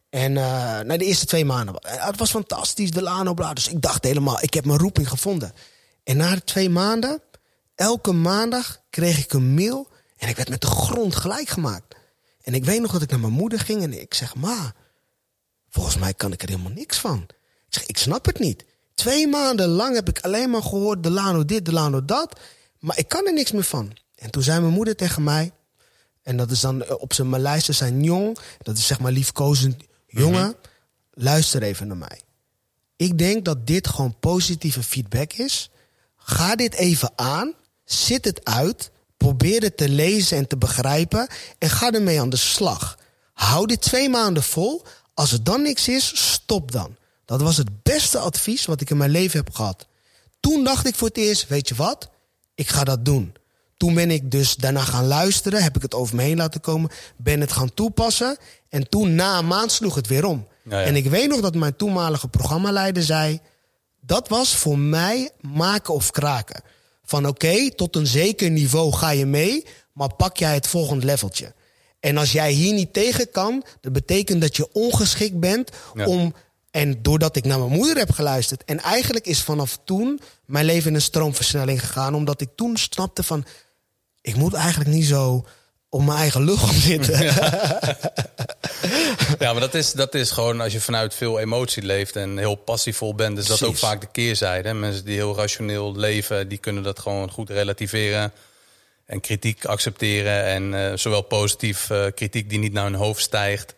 En 0.09 0.31
uh, 0.31 0.79
de 0.79 1.05
eerste 1.05 1.25
twee 1.25 1.45
maanden, 1.45 1.75
het 1.81 2.17
was 2.17 2.29
fantastisch, 2.29 2.91
de 2.91 3.01
Lano. 3.01 3.33
Dus 3.53 3.67
ik 3.67 3.81
dacht 3.81 4.03
helemaal, 4.03 4.41
ik 4.41 4.53
heb 4.53 4.65
mijn 4.65 4.79
roeping 4.79 5.09
gevonden. 5.09 5.53
En 6.03 6.17
na 6.17 6.35
de 6.35 6.43
twee 6.43 6.69
maanden, 6.69 7.21
elke 7.75 8.11
maandag 8.11 8.81
kreeg 8.89 9.17
ik 9.17 9.33
een 9.33 9.53
mail 9.53 9.87
en 10.17 10.29
ik 10.29 10.35
werd 10.35 10.49
met 10.49 10.61
de 10.61 10.67
grond 10.67 11.15
gelijk 11.15 11.49
gemaakt. 11.49 11.95
En 12.41 12.53
ik 12.53 12.65
weet 12.65 12.81
nog 12.81 12.91
dat 12.91 13.01
ik 13.01 13.09
naar 13.09 13.19
mijn 13.19 13.33
moeder 13.33 13.59
ging 13.59 13.83
en 13.83 14.01
ik 14.01 14.13
zeg, 14.13 14.35
ma, 14.35 14.73
Volgens 15.69 15.97
mij 15.97 16.13
kan 16.13 16.31
ik 16.31 16.41
er 16.41 16.49
helemaal 16.49 16.71
niks 16.71 16.97
van. 16.97 17.21
Ik 17.67 17.79
zeg, 17.79 17.85
ik 17.85 17.97
snap 17.97 18.25
het 18.25 18.39
niet. 18.39 18.65
Twee 18.93 19.27
maanden 19.27 19.67
lang 19.67 19.95
heb 19.95 20.09
ik 20.09 20.19
alleen 20.19 20.49
maar 20.49 20.63
gehoord, 20.63 21.03
Delano 21.03 21.45
dit, 21.45 21.65
Delano 21.65 22.05
dat. 22.05 22.39
Maar 22.79 22.97
ik 22.97 23.07
kan 23.07 23.25
er 23.25 23.33
niks 23.33 23.51
meer 23.51 23.63
van. 23.63 23.97
En 24.15 24.29
toen 24.31 24.43
zei 24.43 24.59
mijn 24.59 24.73
moeder 24.73 24.95
tegen 24.95 25.23
mij, 25.23 25.51
en 26.23 26.37
dat 26.37 26.51
is 26.51 26.59
dan 26.59 26.83
eh, 26.83 26.95
op 26.97 27.13
zijn 27.13 27.29
Maleise 27.29 27.73
zijn 27.73 28.03
jong, 28.03 28.37
dat 28.61 28.77
is 28.77 28.87
zeg 28.87 28.99
maar 28.99 29.11
liefkozend 29.11 29.83
jongen, 30.07 30.47
mhm. 30.47 30.53
luister 31.13 31.63
even 31.63 31.87
naar 31.87 31.97
mij. 31.97 32.21
Ik 32.95 33.17
denk 33.17 33.45
dat 33.45 33.67
dit 33.67 33.87
gewoon 33.87 34.19
positieve 34.19 34.83
feedback 34.83 35.33
is. 35.33 35.69
Ga 36.15 36.55
dit 36.55 36.73
even 36.73 37.11
aan, 37.15 37.53
zit 37.85 38.25
het 38.25 38.45
uit, 38.45 38.91
probeer 39.17 39.61
het 39.61 39.77
te 39.77 39.89
lezen 39.89 40.37
en 40.37 40.47
te 40.47 40.57
begrijpen 40.57 41.27
en 41.57 41.69
ga 41.69 41.91
ermee 41.91 42.21
aan 42.21 42.29
de 42.29 42.35
slag. 42.35 42.97
Hou 43.33 43.67
dit 43.67 43.81
twee 43.81 44.09
maanden 44.09 44.43
vol. 44.43 44.83
Als 45.13 45.31
er 45.31 45.43
dan 45.43 45.61
niks 45.61 45.87
is, 45.87 46.31
stop 46.31 46.71
dan. 46.71 46.95
Dat 47.25 47.41
was 47.41 47.57
het 47.57 47.83
beste 47.83 48.17
advies 48.17 48.65
wat 48.65 48.81
ik 48.81 48.89
in 48.89 48.97
mijn 48.97 49.11
leven 49.11 49.39
heb 49.39 49.55
gehad. 49.55 49.87
Toen 50.39 50.63
dacht 50.63 50.87
ik 50.87 50.95
voor 50.95 51.07
het 51.07 51.17
eerst, 51.17 51.47
weet 51.47 51.67
je 51.67 51.75
wat? 51.75 52.09
Ik 52.55 52.67
ga 52.67 52.83
dat 52.83 53.05
doen. 53.05 53.33
Toen 53.77 53.93
ben 53.93 54.11
ik 54.11 54.31
dus 54.31 54.55
daarna 54.55 54.81
gaan 54.81 55.07
luisteren, 55.07 55.63
heb 55.63 55.75
ik 55.75 55.81
het 55.81 55.93
over 55.93 56.15
me 56.15 56.21
heen 56.21 56.37
laten 56.37 56.61
komen, 56.61 56.89
ben 57.17 57.41
het 57.41 57.51
gaan 57.51 57.73
toepassen. 57.73 58.37
En 58.69 58.89
toen 58.89 59.15
na 59.15 59.37
een 59.37 59.47
maand 59.47 59.71
sloeg 59.71 59.95
het 59.95 60.07
weer 60.07 60.25
om. 60.25 60.47
En 60.69 60.95
ik 60.95 61.05
weet 61.05 61.29
nog 61.29 61.41
dat 61.41 61.55
mijn 61.55 61.75
toenmalige 61.75 62.27
programmaleider 62.27 63.03
zei, 63.03 63.39
dat 64.01 64.27
was 64.27 64.55
voor 64.55 64.79
mij 64.79 65.31
maken 65.41 65.93
of 65.93 66.11
kraken. 66.11 66.63
Van 67.05 67.27
oké, 67.27 67.71
tot 67.71 67.95
een 67.95 68.07
zeker 68.07 68.49
niveau 68.49 68.93
ga 68.93 69.09
je 69.09 69.25
mee, 69.25 69.65
maar 69.93 70.15
pak 70.15 70.37
jij 70.37 70.53
het 70.53 70.67
volgende 70.67 71.05
leveltje. 71.05 71.53
En 71.99 72.17
als 72.17 72.31
jij 72.31 72.51
hier 72.51 72.73
niet 72.73 72.93
tegen 72.93 73.31
kan, 73.31 73.63
dat 73.81 73.93
betekent 73.93 74.41
dat 74.41 74.55
je 74.55 74.71
ongeschikt 74.71 75.39
bent 75.39 75.69
om. 76.05 76.33
En 76.73 77.01
doordat 77.01 77.35
ik 77.35 77.45
naar 77.45 77.59
mijn 77.59 77.71
moeder 77.71 77.97
heb 77.97 78.11
geluisterd. 78.11 78.63
En 78.63 78.79
eigenlijk 78.79 79.25
is 79.25 79.41
vanaf 79.41 79.79
toen 79.85 80.19
mijn 80.45 80.65
leven 80.65 80.89
in 80.89 80.95
een 80.95 81.01
stroomversnelling 81.01 81.79
gegaan. 81.79 82.15
Omdat 82.15 82.41
ik 82.41 82.49
toen 82.55 82.77
snapte 82.77 83.23
van. 83.23 83.45
Ik 84.21 84.35
moet 84.35 84.53
eigenlijk 84.53 84.89
niet 84.89 85.05
zo 85.05 85.45
op 85.89 86.03
mijn 86.03 86.17
eigen 86.17 86.43
lucht 86.43 86.73
zitten. 86.73 87.19
Ja. 89.39 89.51
maar 89.51 89.61
dat 89.61 89.73
is, 89.73 89.91
dat 89.91 90.15
is 90.15 90.31
gewoon 90.31 90.61
als 90.61 90.73
je 90.73 90.81
vanuit 90.81 91.13
veel 91.13 91.39
emotie 91.39 91.83
leeft 91.83 92.15
en 92.15 92.37
heel 92.37 92.55
passievol 92.55 93.15
bent. 93.15 93.35
Dus 93.35 93.45
dat 93.45 93.61
is 93.61 93.67
ook 93.67 93.77
vaak 93.77 94.01
de 94.01 94.07
keerzijde. 94.11 94.73
Mensen 94.73 95.05
die 95.05 95.15
heel 95.15 95.35
rationeel 95.35 95.95
leven, 95.95 96.47
die 96.47 96.57
kunnen 96.57 96.83
dat 96.83 96.99
gewoon 96.99 97.31
goed 97.31 97.49
relativeren. 97.49 98.31
En 99.05 99.19
kritiek 99.19 99.65
accepteren 99.65 100.43
en 100.43 100.99
zowel 100.99 101.21
positief 101.21 101.89
kritiek 102.15 102.49
die 102.49 102.59
niet 102.59 102.73
naar 102.73 102.83
hun 102.83 102.93
hoofd 102.93 103.21
stijgt. 103.21 103.73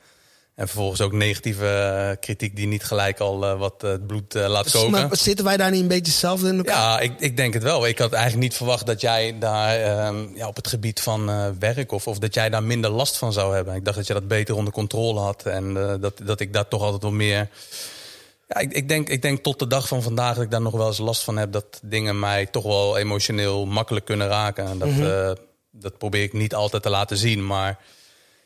En 0.55 0.67
vervolgens 0.67 1.01
ook 1.01 1.11
negatieve 1.11 1.67
eh, 1.67 2.17
kritiek 2.19 2.55
die 2.55 2.67
niet 2.67 2.83
gelijk 2.83 3.19
al 3.19 3.43
uh, 3.43 3.59
wat 3.59 3.83
uh, 3.83 3.91
het 3.91 4.07
bloed 4.07 4.33
laat 4.33 4.71
koken. 4.71 4.91
Maar 4.91 5.17
zitten 5.17 5.45
wij 5.45 5.57
daar 5.57 5.71
niet 5.71 5.81
een 5.81 5.87
beetje 5.87 6.11
zelf 6.11 6.43
in 6.43 6.57
elkaar? 6.57 6.75
Ja, 6.75 6.99
ik, 6.99 7.19
ik 7.19 7.37
denk 7.37 7.53
het 7.53 7.63
wel. 7.63 7.87
Ik 7.87 7.97
had 7.97 8.13
eigenlijk 8.13 8.43
niet 8.43 8.55
verwacht 8.55 8.85
dat 8.85 9.01
jij 9.01 9.39
daar 9.39 9.79
ehm, 9.79 10.35
ja, 10.35 10.47
op 10.47 10.55
het 10.55 10.67
gebied 10.67 11.01
van 11.01 11.25
werk... 11.59 11.91
Of, 11.91 12.07
of 12.07 12.19
dat 12.19 12.33
jij 12.33 12.49
daar 12.49 12.63
minder 12.63 12.89
last 12.89 13.17
van 13.17 13.33
zou 13.33 13.55
hebben. 13.55 13.75
Ik 13.75 13.85
dacht 13.85 13.97
dat 13.97 14.07
je 14.07 14.13
dat 14.13 14.27
beter 14.27 14.55
onder 14.55 14.73
controle 14.73 15.19
had. 15.19 15.45
En 15.45 15.73
dat, 16.01 16.21
dat 16.23 16.39
ik 16.39 16.53
daar 16.53 16.67
toch 16.67 16.81
altijd 16.81 17.01
wel 17.01 17.11
meer... 17.11 17.49
Ja, 18.47 18.59
ik, 18.59 18.73
ik, 18.73 18.89
denk, 18.89 19.09
ik 19.09 19.21
denk 19.21 19.43
tot 19.43 19.59
de 19.59 19.67
dag 19.67 19.87
van 19.87 20.03
vandaag 20.03 20.35
dat 20.35 20.43
ik 20.43 20.51
daar 20.51 20.61
nog 20.61 20.73
wel 20.73 20.87
eens 20.87 20.97
last 20.97 21.23
van 21.23 21.37
heb... 21.37 21.51
dat 21.51 21.79
dingen 21.83 22.19
mij 22.19 22.45
toch 22.45 22.63
wel 22.63 22.97
emotioneel 22.97 23.65
makkelijk 23.65 24.05
kunnen 24.05 24.27
raken. 24.27 24.65
En 24.65 24.77
dat, 24.77 24.89
mhm. 24.89 25.35
dat 25.71 25.97
probeer 25.97 26.23
ik 26.23 26.33
niet 26.33 26.55
altijd 26.55 26.83
te 26.83 26.89
laten 26.89 27.17
zien, 27.17 27.45
maar 27.45 27.79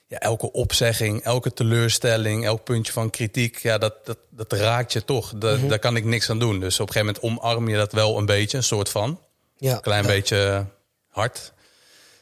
ja, 0.09 0.17
elke 0.17 0.51
opzegging, 0.51 1.21
elke 1.21 1.53
teleurstelling, 1.53 2.45
elk 2.45 2.63
puntje 2.63 2.93
van 2.93 3.09
kritiek, 3.09 3.57
ja, 3.57 3.77
dat, 3.77 4.05
dat, 4.05 4.17
dat 4.29 4.53
raakt 4.53 4.93
je 4.93 5.05
toch. 5.05 5.33
Mhm. 5.33 5.67
Daar 5.67 5.79
kan 5.79 5.95
ik 5.95 6.05
niks 6.05 6.29
aan 6.29 6.39
doen. 6.39 6.59
Dus 6.59 6.79
op 6.79 6.87
een 6.87 6.93
gegeven 6.93 7.21
moment 7.21 7.41
omarm 7.41 7.69
je 7.69 7.75
dat 7.75 7.91
wel 7.91 8.17
een 8.17 8.25
beetje, 8.25 8.57
een 8.57 8.63
soort 8.63 8.89
van. 8.89 9.19
Ja, 9.57 9.75
een 9.75 9.81
klein 9.81 10.05
beetje 10.05 10.65
hard. 11.09 11.53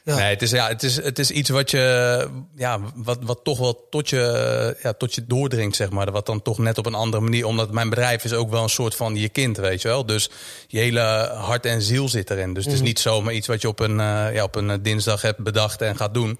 Ja. 0.04 0.16
Nee, 0.16 0.30
het 0.30 0.42
is, 0.42 0.50
ja, 0.50 0.68
het, 0.68 0.82
is, 0.82 0.96
het 0.96 1.18
is 1.18 1.30
iets 1.30 1.48
wat 1.48 1.70
je, 1.70 2.28
ja, 2.56 2.80
wat, 2.94 3.18
wat 3.22 3.40
toch 3.42 3.58
wel 3.58 3.86
tot 3.90 4.08
je, 4.08 4.76
ja, 4.82 4.92
tot 4.92 5.14
je 5.14 5.26
doordringt, 5.26 5.76
zeg 5.76 5.90
maar. 5.90 6.10
Wat 6.12 6.26
dan 6.26 6.42
toch 6.42 6.58
net 6.58 6.78
op 6.78 6.86
een 6.86 6.94
andere 6.94 7.22
manier, 7.22 7.46
omdat 7.46 7.72
mijn 7.72 7.88
bedrijf 7.88 8.24
is 8.24 8.32
ook 8.32 8.50
wel 8.50 8.62
een 8.62 8.68
soort 8.68 8.94
van 8.94 9.16
je 9.16 9.28
kind, 9.28 9.56
weet 9.56 9.82
je 9.82 9.88
wel. 9.88 10.06
Dus 10.06 10.30
je 10.66 10.78
hele 10.78 11.00
hart 11.34 11.66
en 11.66 11.82
ziel 11.82 12.08
zit 12.08 12.30
erin. 12.30 12.54
Dus 12.54 12.64
het 12.64 12.72
is 12.72 12.78
mhm. 12.78 12.88
niet 12.88 12.98
zomaar 12.98 13.34
iets 13.34 13.46
wat 13.46 13.60
je 13.60 13.68
op 13.68 13.80
een, 13.80 13.98
uh, 13.98 14.34
ja, 14.34 14.42
op 14.42 14.54
een 14.54 14.82
dinsdag 14.82 15.22
hebt 15.22 15.38
bedacht 15.38 15.82
en 15.82 15.96
gaat 15.96 16.14
doen 16.14 16.38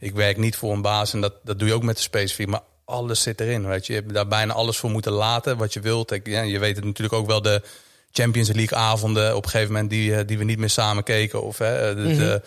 ik 0.00 0.14
werk 0.14 0.36
niet 0.36 0.56
voor 0.56 0.72
een 0.72 0.82
baas 0.82 1.12
en 1.12 1.20
dat, 1.20 1.34
dat 1.44 1.58
doe 1.58 1.68
je 1.68 1.74
ook 1.74 1.82
met 1.82 1.96
de 1.96 2.02
specifiek. 2.02 2.46
Maar 2.46 2.62
alles 2.84 3.22
zit 3.22 3.40
erin, 3.40 3.66
weet 3.66 3.86
je. 3.86 3.92
Je 3.92 3.98
hebt 4.00 4.14
daar 4.14 4.28
bijna 4.28 4.52
alles 4.52 4.76
voor 4.76 4.90
moeten 4.90 5.12
laten 5.12 5.56
wat 5.56 5.72
je 5.72 5.80
wilt. 5.80 6.10
Ik, 6.10 6.26
ja, 6.26 6.42
je 6.42 6.58
weet 6.58 6.76
het 6.76 6.84
natuurlijk 6.84 7.14
ook 7.14 7.26
wel 7.26 7.42
de 7.42 7.62
Champions 8.12 8.52
League 8.52 8.78
avonden 8.78 9.36
op 9.36 9.44
een 9.44 9.50
gegeven 9.50 9.72
moment 9.72 9.90
die, 9.90 10.14
eh, 10.14 10.26
die 10.26 10.38
we 10.38 10.44
niet 10.44 10.58
meer 10.58 10.70
samen 10.70 11.02
keken. 11.02 11.42
Of 11.42 11.58
hè, 11.58 11.94
de, 11.94 12.00
mm 12.00 12.16
de, 12.16 12.42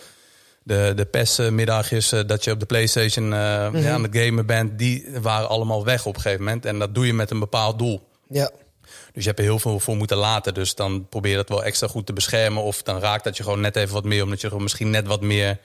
de, 0.62 0.92
de 0.94 2.00
eh, 2.10 2.26
dat 2.26 2.44
je 2.44 2.50
op 2.50 2.60
de 2.60 2.66
PlayStation 2.66 3.24
uh, 3.24 3.30
ja, 3.30 3.92
aan 3.92 4.02
het 4.02 4.16
gamen 4.16 4.46
bent, 4.46 4.78
die 4.78 5.06
waren 5.20 5.48
allemaal 5.48 5.84
weg 5.84 6.06
op 6.06 6.14
een 6.14 6.20
gegeven 6.20 6.44
moment. 6.44 6.64
En 6.64 6.78
dat 6.78 6.94
doe 6.94 7.06
je 7.06 7.12
met 7.12 7.30
een 7.30 7.38
bepaald 7.38 7.78
doel. 7.78 8.08
Ja. 8.28 8.50
Dus 9.12 9.22
je 9.22 9.28
hebt 9.28 9.38
er 9.38 9.44
heel 9.44 9.58
veel 9.58 9.80
voor 9.80 9.96
moeten 9.96 10.16
laten. 10.16 10.54
Dus 10.54 10.74
dan 10.74 11.08
probeer 11.08 11.30
je 11.30 11.36
dat 11.36 11.48
wel 11.48 11.64
extra 11.64 11.86
goed 11.86 12.06
te 12.06 12.12
beschermen. 12.12 12.62
Of 12.62 12.82
dan 12.82 13.00
raakt 13.00 13.24
dat 13.24 13.36
je 13.36 13.42
gewoon 13.42 13.60
net 13.60 13.76
even 13.76 13.94
wat 13.94 14.04
meer, 14.04 14.22
omdat 14.22 14.40
je 14.40 14.46
gewoon 14.46 14.62
misschien 14.62 14.90
net 14.90 15.06
wat 15.06 15.20
meer 15.20 15.58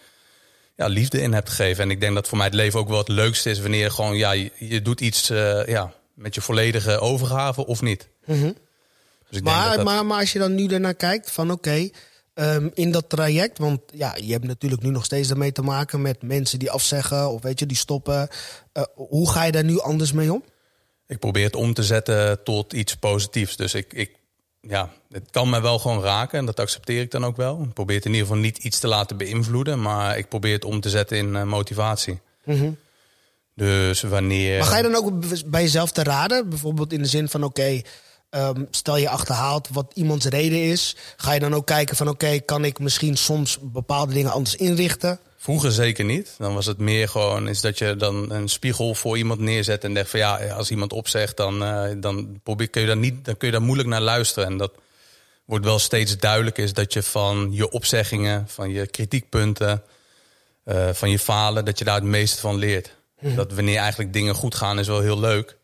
ja, 0.80 0.88
liefde 0.88 1.22
in 1.22 1.34
hebt 1.34 1.50
gegeven. 1.50 1.84
En 1.84 1.92
ik 1.92 2.00
denk 2.00 2.16
dat 2.16 2.28
voor 2.28 2.38
mij 2.38 2.48
het 2.48 2.56
leven 2.56 2.80
ook 2.80 2.88
wel 2.88 2.98
het 2.98 3.08
leukste 3.08 3.50
is 3.50 3.60
wanneer 3.60 3.82
je 3.82 3.90
gewoon, 3.90 4.18
ja, 4.18 4.32
je, 4.56 4.82
doet 4.82 5.02
iets 5.02 5.32
uh, 5.32 5.68
ja, 5.68 5.94
met 6.14 6.36
je 6.36 6.42
volledige 6.42 7.00
overgave 7.00 7.66
of 7.66 7.82
niet. 7.82 8.08
Mm 8.26 8.56
dus 9.30 9.42
maar, 9.42 9.76
dat 9.76 9.86
maar, 9.86 10.06
maar 10.06 10.20
als 10.20 10.32
je 10.34 10.40
dan 10.40 10.56
nu 10.56 10.68
ernaar 10.68 10.96
kijkt, 10.96 11.32
van 11.32 11.52
oké, 11.52 11.90
ehm, 12.34 12.70
in 12.74 12.92
dat 12.92 13.10
traject, 13.10 13.58
want 13.58 13.82
ja, 13.94 14.16
je 14.22 14.32
hebt 14.32 14.46
natuurlijk 14.46 14.82
nu 14.82 14.90
nog 14.90 15.06
steeds 15.06 15.30
ermee 15.30 15.52
te 15.52 15.62
maken 15.62 16.02
met 16.02 16.22
mensen 16.22 16.60
die 16.60 16.72
afzeggen 16.72 17.30
of 17.30 17.42
weet 17.42 17.60
je, 17.60 17.66
die 17.66 17.78
stoppen. 17.78 18.28
Uh, 18.74 18.84
hoe 18.96 19.30
ga 19.30 19.44
je 19.44 19.52
daar 19.52 19.64
nu 19.64 19.80
anders 19.80 20.12
mee 20.12 20.34
om? 20.34 20.44
Ik 21.08 21.20
probeer 21.20 21.44
het 21.46 21.56
om 21.56 21.74
te 21.74 21.84
zetten 21.84 22.44
tot 22.44 22.74
iets 22.74 22.96
positiefs. 22.96 23.56
Dus 23.56 23.74
ik, 23.74 23.94
ik 23.94 24.12
ja, 24.62 24.90
het 25.12 25.30
kan 25.32 25.50
me 25.50 25.62
wel 25.62 25.80
gewoon 25.80 26.04
raken 26.04 26.40
en 26.40 26.46
dat 26.46 26.60
accepteer 26.60 27.02
ik 27.02 27.12
dan 27.12 27.26
ook 27.26 27.38
wel. 27.38 27.62
Ik 27.62 27.74
probeer 27.74 27.96
het 27.96 28.06
in 28.06 28.12
ieder 28.12 28.28
geval 28.28 28.42
niet 28.42 28.58
iets 28.58 28.80
te 28.80 28.88
laten 28.88 29.18
beïnvloeden, 29.18 29.82
maar 29.82 30.18
ik 30.18 30.30
probeer 30.30 30.54
het 30.54 30.66
om 30.66 30.80
te 30.80 30.90
zetten 30.90 31.18
in 31.18 31.36
uh, 31.36 31.44
motivatie. 31.44 32.20
Mm 32.46 32.78
Dus 33.56 34.02
wanneer. 34.02 34.60
Maar 34.60 34.68
ga 34.68 34.78
je 34.78 34.84
dan 34.84 34.96
ook 34.96 35.12
bij 35.46 35.62
jezelf 35.62 35.92
te 35.92 36.04
raden? 36.04 36.50
Bijvoorbeeld 36.50 36.94
in 36.94 37.02
de 37.02 37.08
zin 37.08 37.30
van: 37.30 37.44
oké, 37.44 37.82
ehm, 38.30 38.64
stel 38.72 38.98
je 38.98 39.10
achterhaalt 39.10 39.70
wat 39.72 39.92
iemands 39.94 40.26
reden 40.26 40.64
is. 40.64 40.96
Ga 41.18 41.34
je 41.34 41.40
dan 41.40 41.54
ook 41.54 41.66
kijken 41.66 41.96
van: 41.96 42.08
oké, 42.08 42.40
kan 42.40 42.66
ik 42.66 42.80
misschien 42.80 43.18
soms 43.18 43.58
bepaalde 43.62 44.14
dingen 44.14 44.32
anders 44.32 44.56
inrichten? 44.56 45.20
Vroeger 45.42 45.72
zeker 45.72 46.06
niet. 46.06 46.36
Dan 46.38 46.54
was 46.54 46.66
het 46.66 46.78
meer 46.78 47.10
gewoon 47.10 47.48
is 47.48 47.62
dat 47.62 47.78
je 47.78 47.96
dan 47.96 48.32
een 48.32 48.48
spiegel 48.48 48.96
voor 48.96 49.18
iemand 49.18 49.40
neerzet 49.40 49.84
en 49.84 49.94
denkt 49.94 50.10
van 50.10 50.20
ja, 50.20 50.48
als 50.48 50.72
iemand 50.72 50.94
opzegt, 50.94 51.38
dan, 51.38 51.64
uh, 51.64 51.84
dan, 51.98 52.40
probeer, 52.44 52.70
kun 52.70 52.82
je 52.82 52.88
daar 52.88 52.98
niet, 52.98 53.26
dan 53.26 53.38
kun 53.38 53.48
je 53.48 53.54
daar 53.54 53.64
moeilijk 53.64 53.90
naar 53.90 54.02
luisteren. 54.02 54.50
En 54.50 54.58
dat 54.58 54.72
wordt 55.46 55.66
wel 55.66 55.80
steeds 55.80 56.18
duidelijker 56.18 56.64
is 56.64 56.74
dat 56.74 56.94
je 56.94 57.04
van 57.04 57.50
je 57.52 57.70
opzeggingen, 57.70 58.46
van 58.48 58.70
je 58.70 58.88
kritiekpunten, 58.88 59.84
uh, 60.66 60.90
van 60.94 61.10
je 61.10 61.20
falen, 61.20 61.66
dat 61.66 61.80
je 61.80 61.86
daar 61.86 61.96
het 61.96 62.04
meeste 62.04 62.40
van 62.40 62.56
leert. 62.56 62.96
Mhm. 63.20 63.36
Dat 63.36 63.54
wanneer 63.54 63.80
eigenlijk 63.80 64.14
dingen 64.14 64.36
goed 64.36 64.56
gaan, 64.56 64.80
is 64.80 64.88
wel 64.88 65.02
heel 65.02 65.20
leuk. 65.20 65.58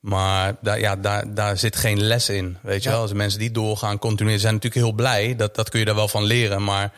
Maar 0.00 0.56
daar, 0.60 0.80
ja, 0.80 0.96
daar, 0.96 1.34
daar 1.34 1.58
zit 1.58 1.76
geen 1.76 2.02
les 2.02 2.28
in. 2.28 2.58
Weet 2.62 2.82
je 2.82 2.90
wel, 2.90 3.00
als 3.00 3.12
mensen 3.12 3.38
die 3.38 3.50
doorgaan, 3.50 3.98
continu 3.98 4.38
zijn 4.38 4.54
natuurlijk 4.54 4.84
heel 4.84 4.94
blij. 4.94 5.36
Dat, 5.36 5.54
dat 5.54 5.68
kun 5.68 5.78
je 5.78 5.84
daar 5.84 5.94
wel 5.94 6.08
van 6.08 6.24
leren. 6.24 6.64
Maar 6.64 6.92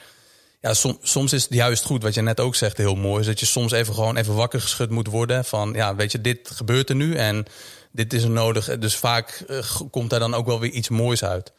ja, 0.63 0.75
soms 1.03 1.33
is 1.33 1.43
het 1.43 1.55
juist 1.55 1.85
goed, 1.85 2.03
wat 2.03 2.15
je 2.15 2.23
net 2.23 2.41
ook 2.41 2.55
zegt, 2.55 2.77
heel 2.77 2.95
mooi. 2.95 3.21
Is 3.21 3.27
dat 3.27 3.41
je 3.41 3.47
soms 3.47 3.73
even 3.73 3.95
gewoon 3.95 4.17
even 4.17 4.35
wakker 4.35 4.61
geschud 4.61 4.91
moet 4.91 5.07
worden. 5.07 5.45
Van 5.45 5.73
ja, 5.73 5.95
weet 5.95 6.13
je, 6.13 6.21
dit 6.21 6.51
gebeurt 6.51 6.89
er 6.89 6.95
nu 6.95 7.15
en 7.15 7.47
dit 7.91 8.13
is 8.13 8.23
er 8.23 8.31
nodig. 8.31 8.79
Dus 8.79 8.97
vaak 8.97 9.45
uh, 9.49 9.65
komt 9.91 10.11
daar 10.11 10.21
dan 10.21 10.35
ook 10.35 10.47
wel 10.47 10.61
weer 10.61 10.71
iets 10.71 10.89
moois 10.89 11.25
uit. 11.25 11.53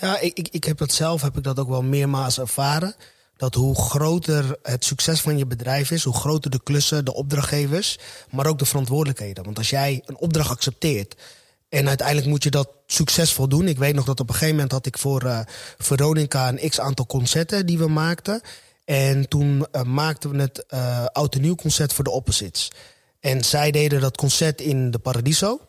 Ja, 0.00 0.20
ik, 0.20 0.38
ik, 0.38 0.48
ik 0.50 0.64
heb 0.64 0.78
dat 0.78 0.92
zelf, 0.92 1.22
heb 1.22 1.36
ik 1.36 1.42
dat 1.42 1.58
ook 1.58 1.68
wel 1.68 1.82
meermaals 1.82 2.38
ervaren. 2.38 2.94
Dat 3.36 3.54
hoe 3.54 3.74
groter 3.74 4.56
het 4.62 4.84
succes 4.84 5.20
van 5.20 5.38
je 5.38 5.46
bedrijf 5.46 5.90
is, 5.90 6.04
hoe 6.04 6.14
groter 6.14 6.50
de 6.50 6.60
klussen, 6.62 7.04
de 7.04 7.14
opdrachtgevers, 7.14 7.98
maar 8.30 8.46
ook 8.46 8.58
de 8.58 8.64
verantwoordelijkheden. 8.64 9.44
Want 9.44 9.58
als 9.58 9.70
jij 9.70 10.02
een 10.06 10.16
opdracht 10.16 10.50
accepteert 10.50 11.14
en 11.68 11.88
uiteindelijk 11.88 12.26
moet 12.26 12.42
je 12.42 12.50
dat 12.50 12.68
succesvol 12.86 13.48
doen. 13.48 13.68
Ik 13.68 13.78
weet 13.78 13.94
nog 13.94 14.04
dat 14.04 14.20
op 14.20 14.28
een 14.28 14.34
gegeven 14.34 14.54
moment 14.54 14.72
had 14.72 14.86
ik 14.86 14.98
voor 14.98 15.24
uh, 15.24 15.40
Veronica 15.78 16.48
een 16.48 16.68
x 16.68 16.80
aantal 16.80 17.06
concerten 17.06 17.66
die 17.66 17.78
we 17.78 17.88
maakten. 17.88 18.40
En 18.84 19.28
toen 19.28 19.66
uh, 19.72 19.82
maakten 19.82 20.30
we 20.30 20.40
het 20.40 20.64
uh, 20.74 21.04
oud 21.04 21.34
en 21.34 21.40
nieuw 21.40 21.54
concert 21.54 21.92
voor 21.92 22.04
de 22.04 22.10
Opposites. 22.10 22.70
En 23.20 23.44
zij 23.44 23.70
deden 23.70 24.00
dat 24.00 24.16
concert 24.16 24.60
in 24.60 24.90
de 24.90 24.98
Paradiso. 24.98 25.60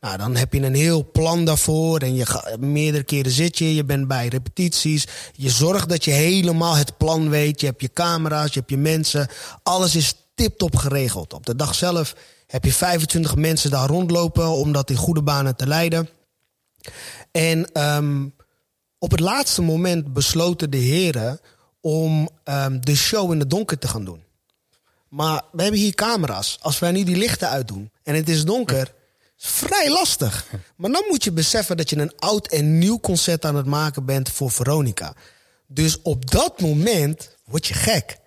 Nou, 0.00 0.18
dan 0.18 0.36
heb 0.36 0.52
je 0.52 0.62
een 0.62 0.74
heel 0.74 1.10
plan 1.12 1.44
daarvoor. 1.44 2.00
En 2.00 2.14
je 2.14 2.56
meerdere 2.58 3.04
keren 3.04 3.32
zit 3.32 3.58
je. 3.58 3.74
Je 3.74 3.84
bent 3.84 4.08
bij 4.08 4.28
repetities. 4.28 5.06
Je 5.32 5.50
zorgt 5.50 5.88
dat 5.88 6.04
je 6.04 6.10
helemaal 6.10 6.76
het 6.76 6.96
plan 6.96 7.30
weet. 7.30 7.60
Je 7.60 7.66
hebt 7.66 7.80
je 7.80 7.92
camera's, 7.92 8.52
je 8.52 8.58
hebt 8.58 8.70
je 8.70 8.76
mensen. 8.76 9.28
Alles 9.62 9.96
is 9.96 10.14
tip-top 10.34 10.76
geregeld. 10.76 11.32
Op 11.32 11.46
de 11.46 11.56
dag 11.56 11.74
zelf 11.74 12.14
heb 12.46 12.64
je 12.64 12.72
25 12.72 13.36
mensen 13.36 13.70
daar 13.70 13.88
rondlopen 13.88 14.48
om 14.48 14.72
dat 14.72 14.90
in 14.90 14.96
goede 14.96 15.22
banen 15.22 15.56
te 15.56 15.66
leiden. 15.66 16.08
En 17.30 17.82
um, 17.82 18.34
op 18.98 19.10
het 19.10 19.20
laatste 19.20 19.62
moment 19.62 20.12
besloten 20.12 20.70
de 20.70 20.76
heren 20.76 21.40
om 21.80 22.28
um, 22.44 22.84
de 22.84 22.96
show 22.96 23.32
in 23.32 23.38
het 23.38 23.50
donker 23.50 23.78
te 23.78 23.88
gaan 23.88 24.04
doen. 24.04 24.24
Maar 25.08 25.42
we 25.52 25.62
hebben 25.62 25.80
hier 25.80 25.94
camera's. 25.94 26.58
Als 26.60 26.78
wij 26.78 26.90
nu 26.90 27.04
die 27.04 27.16
lichten 27.16 27.48
uitdoen 27.48 27.90
en 28.02 28.14
het 28.14 28.28
is 28.28 28.44
donker, 28.44 28.92
is 29.38 29.46
vrij 29.46 29.90
lastig. 29.90 30.46
Maar 30.76 30.90
dan 30.90 31.04
moet 31.08 31.24
je 31.24 31.32
beseffen 31.32 31.76
dat 31.76 31.90
je 31.90 31.98
een 31.98 32.18
oud 32.18 32.46
en 32.46 32.78
nieuw 32.78 33.00
concert 33.00 33.44
aan 33.44 33.56
het 33.56 33.66
maken 33.66 34.04
bent 34.04 34.30
voor 34.30 34.50
Veronica. 34.50 35.14
Dus 35.66 36.02
op 36.02 36.30
dat 36.30 36.60
moment 36.60 37.36
word 37.44 37.66
je 37.66 37.74
gek. 37.74 38.18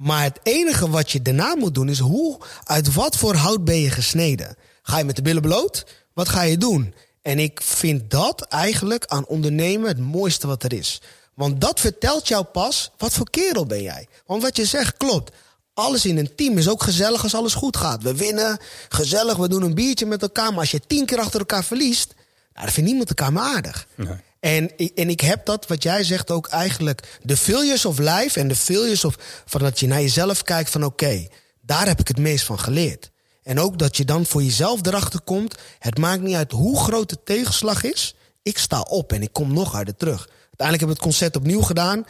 Maar 0.00 0.22
het 0.22 0.40
enige 0.42 0.90
wat 0.90 1.10
je 1.10 1.22
daarna 1.22 1.54
moet 1.54 1.74
doen 1.74 1.88
is 1.88 1.98
hoe, 1.98 2.38
uit 2.64 2.94
wat 2.94 3.16
voor 3.16 3.34
hout 3.34 3.64
ben 3.64 3.80
je 3.80 3.90
gesneden? 3.90 4.56
Ga 4.82 4.98
je 4.98 5.04
met 5.04 5.16
de 5.16 5.22
billen 5.22 5.42
bloot? 5.42 5.86
Wat 6.12 6.28
ga 6.28 6.42
je 6.42 6.58
doen? 6.58 6.94
En 7.22 7.38
ik 7.38 7.60
vind 7.62 8.10
dat 8.10 8.42
eigenlijk 8.42 9.04
aan 9.06 9.26
ondernemen 9.26 9.88
het 9.88 9.98
mooiste 9.98 10.46
wat 10.46 10.62
er 10.62 10.72
is. 10.72 11.00
Want 11.34 11.60
dat 11.60 11.80
vertelt 11.80 12.28
jou 12.28 12.44
pas 12.44 12.90
wat 12.96 13.12
voor 13.12 13.30
kerel 13.30 13.66
ben 13.66 13.82
jij. 13.82 14.06
Want 14.26 14.42
wat 14.42 14.56
je 14.56 14.64
zegt 14.64 14.96
klopt. 14.96 15.32
Alles 15.74 16.06
in 16.06 16.18
een 16.18 16.34
team 16.34 16.58
is 16.58 16.68
ook 16.68 16.82
gezellig 16.82 17.22
als 17.22 17.34
alles 17.34 17.54
goed 17.54 17.76
gaat. 17.76 18.02
We 18.02 18.14
winnen, 18.14 18.58
gezellig, 18.88 19.36
we 19.36 19.48
doen 19.48 19.62
een 19.62 19.74
biertje 19.74 20.06
met 20.06 20.22
elkaar. 20.22 20.50
Maar 20.50 20.60
als 20.60 20.70
je 20.70 20.80
tien 20.86 21.06
keer 21.06 21.18
achter 21.18 21.40
elkaar 21.40 21.64
verliest, 21.64 22.14
nou, 22.52 22.64
dan 22.64 22.74
vindt 22.74 22.88
niemand 22.88 23.08
elkaar 23.08 23.32
maar 23.32 23.54
aardig. 23.54 23.86
Nee. 23.94 24.16
En, 24.40 24.76
en 24.76 25.10
ik 25.10 25.20
heb 25.20 25.46
dat, 25.46 25.66
wat 25.66 25.82
jij 25.82 26.04
zegt, 26.04 26.30
ook 26.30 26.48
eigenlijk 26.48 27.18
de 27.22 27.36
failures 27.36 27.84
of 27.84 27.98
life 27.98 28.40
en 28.40 28.48
de 28.48 28.56
failures 28.56 29.04
of 29.04 29.14
van 29.46 29.60
dat 29.60 29.80
je 29.80 29.86
naar 29.86 30.00
jezelf 30.00 30.42
kijkt 30.42 30.70
van 30.70 30.84
oké, 30.84 31.26
daar 31.60 31.86
heb 31.86 32.00
ik 32.00 32.08
het 32.08 32.18
meest 32.18 32.44
van 32.44 32.58
geleerd. 32.58 33.10
En 33.42 33.60
ook 33.60 33.78
dat 33.78 33.96
je 33.96 34.04
dan 34.04 34.26
voor 34.26 34.42
jezelf 34.42 34.86
erachter 34.86 35.20
komt, 35.20 35.58
het 35.78 35.98
maakt 35.98 36.22
niet 36.22 36.34
uit 36.34 36.52
hoe 36.52 36.80
groot 36.80 37.08
de 37.08 37.22
tegenslag 37.24 37.82
is, 37.82 38.14
ik 38.42 38.58
sta 38.58 38.80
op 38.80 39.12
en 39.12 39.22
ik 39.22 39.32
kom 39.32 39.52
nog 39.52 39.72
harder 39.72 39.96
terug. 39.96 40.28
Uiteindelijk 40.28 40.60
hebben 40.60 40.86
we 40.86 40.92
het 40.92 41.02
concert 41.02 41.36
opnieuw 41.36 41.62
gedaan. 41.62 42.06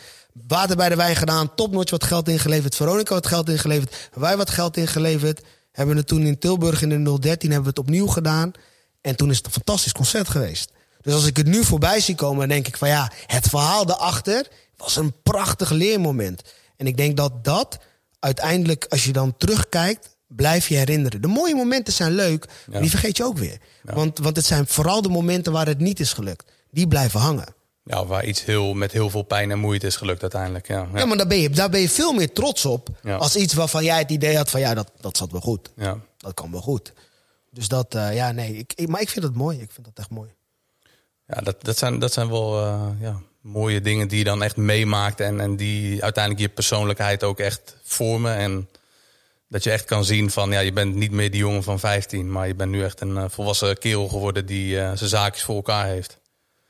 Water 0.47 0.77
bij 0.77 0.89
de 0.89 0.97
wijn 0.97 1.17
gedaan, 1.17 1.55
topnotch 1.55 1.91
wat 1.91 2.05
geld 2.05 2.29
ingeleverd, 2.29 2.77
Veronica 2.77 3.15
wat 3.15 3.27
geld 3.27 3.49
ingeleverd, 3.49 4.11
wij 4.15 4.37
wat 4.37 4.51
geld 4.51 4.77
ingeleverd. 4.77 5.41
Hebben 5.73 5.95
we 5.95 6.01
het 6.01 6.09
toen 6.11 6.27
in 6.27 6.39
Tilburg 6.39 6.83
in 6.83 7.05
de 7.05 7.19
013 7.19 7.51
hebben 7.51 7.73
we 7.73 7.81
het 7.81 7.89
opnieuw 7.89 8.07
gedaan. 8.07 8.53
En 9.01 9.17
toen 9.17 9.31
is 9.31 9.37
het 9.37 9.47
een 9.47 9.53
fantastisch 9.53 9.93
concert 9.93 10.29
geweest. 10.29 10.73
Dus 11.01 11.15
als 11.15 11.27
ik 11.27 11.37
het 11.37 11.47
nu 11.47 11.65
voorbij 11.65 12.01
zie 12.01 12.15
komen, 12.15 12.39
dan 12.39 12.49
denk 12.49 12.67
ik 12.67 12.77
van 12.77 12.89
ja, 12.89 13.13
het 13.27 13.49
verhaal 13.49 13.87
daarachter 13.87 14.47
was 14.77 14.97
een 14.97 15.15
prachtig 15.23 15.71
leermoment. 15.71 16.43
En 16.77 16.87
ik 16.87 16.97
denk 16.97 17.17
dat 17.17 17.45
dat 17.45 17.79
uiteindelijk, 18.19 18.87
als 18.89 19.05
je 19.05 19.13
dan 19.13 19.37
terugkijkt, 19.37 20.17
blijf 20.27 20.69
je 20.69 20.77
herinneren. 20.77 21.23
De 21.23 21.29
mooie 21.29 21.55
momenten 21.55 21.93
zijn 21.93 22.13
leuk, 22.13 22.47
maar 22.67 22.81
die 22.81 22.91
vergeet 22.91 23.17
je 23.17 23.25
ook 23.25 23.39
weer. 23.39 23.59
Want, 23.83 24.19
want 24.19 24.37
het 24.37 24.45
zijn 24.45 24.67
vooral 24.67 25.03
de 25.03 25.09
momenten 25.09 25.53
waar 25.53 25.67
het 25.67 25.79
niet 25.79 26.01
is 26.01 26.13
gelukt. 26.13 26.53
Die 26.71 26.89
blijven 26.89 27.21
hangen. 27.21 27.55
Ja, 27.85 28.07
waar 28.07 28.25
iets 28.25 28.45
heel, 28.45 28.75
met 28.75 28.93
heel 28.93 29.11
veel 29.11 29.23
pijn 29.23 29.51
en 29.51 29.59
moeite 29.59 29.87
is 29.87 29.97
gelukt 29.97 30.23
uiteindelijk. 30.23 30.69
Ja, 30.69 30.89
ja. 30.95 31.05
maar 31.05 31.17
daar 31.17 31.27
ben, 31.27 31.39
je, 31.39 31.51
daar 31.51 31.71
ben 31.71 31.81
je 31.81 31.89
veel 31.89 32.13
meer 32.13 32.33
trots 32.33 32.65
op. 32.65 32.89
Als 33.19 33.37
iets 33.37 33.55
waarvan 33.55 33.85
jij 33.85 33.99
het 33.99 34.11
idee 34.11 34.37
had 34.37 34.51
van 34.51 34.61
ja, 34.61 34.75
dat, 34.75 34.91
dat 35.01 35.17
zat 35.17 35.33
wel 35.33 35.41
goed. 35.41 35.71
Ja. 35.77 35.99
Dat 36.17 36.35
kan 36.35 36.51
wel 36.51 36.61
goed. 36.61 36.93
Dus 37.51 37.69
dat, 37.69 37.95
uh, 37.95 38.15
ja, 38.15 38.33
nee. 38.33 38.57
Ik, 38.57 38.89
maar 38.89 39.01
ik 39.01 39.09
vind 39.09 39.25
het 39.25 39.35
mooi. 39.35 39.61
Ik 39.61 39.71
vind 39.71 39.87
dat 39.87 39.99
echt 39.99 40.11
mooi. 40.11 40.31
Ja, 41.31 41.41
dat, 41.41 41.65
dat, 41.65 41.79
zijn, 41.79 41.99
dat 41.99 42.13
zijn 42.13 42.29
wel 42.29 42.67
uh, 42.67 42.87
ja, 43.01 43.21
mooie 43.41 43.81
dingen 43.81 44.09
die 44.09 44.19
je 44.19 44.25
dan 44.25 44.43
echt 44.43 44.57
meemaakt. 44.57 45.21
En, 45.21 45.41
en 45.41 45.57
die 45.57 46.03
uiteindelijk 46.03 46.45
je 46.45 46.49
persoonlijkheid 46.49 47.25
ook 47.25 47.39
echt 47.39 47.77
vormen. 47.83 48.37
En 48.37 48.69
dat 49.49 49.65
je 49.65 49.71
echt 49.71 49.85
kan 49.85 50.05
zien 50.05 50.31
van, 50.31 50.51
ja, 50.51 50.61
je 50.61 50.73
bent 50.73 50.95
niet 50.95 51.11
meer 51.11 51.31
die 51.31 51.41
jongen 51.41 51.63
van 51.63 51.79
15. 51.79 52.33
Maar 52.33 52.47
je 52.47 52.55
bent 52.55 52.71
nu 52.71 52.85
echt 52.85 53.01
een 53.01 53.17
uh, 53.17 53.25
volwassen 53.29 53.79
kerel 53.79 54.09
geworden 54.09 54.47
die 54.47 54.75
zijn 54.75 54.97
zaakjes 54.97 55.43
voor 55.45 55.57
elkaar 55.57 55.87
heeft. 55.87 56.19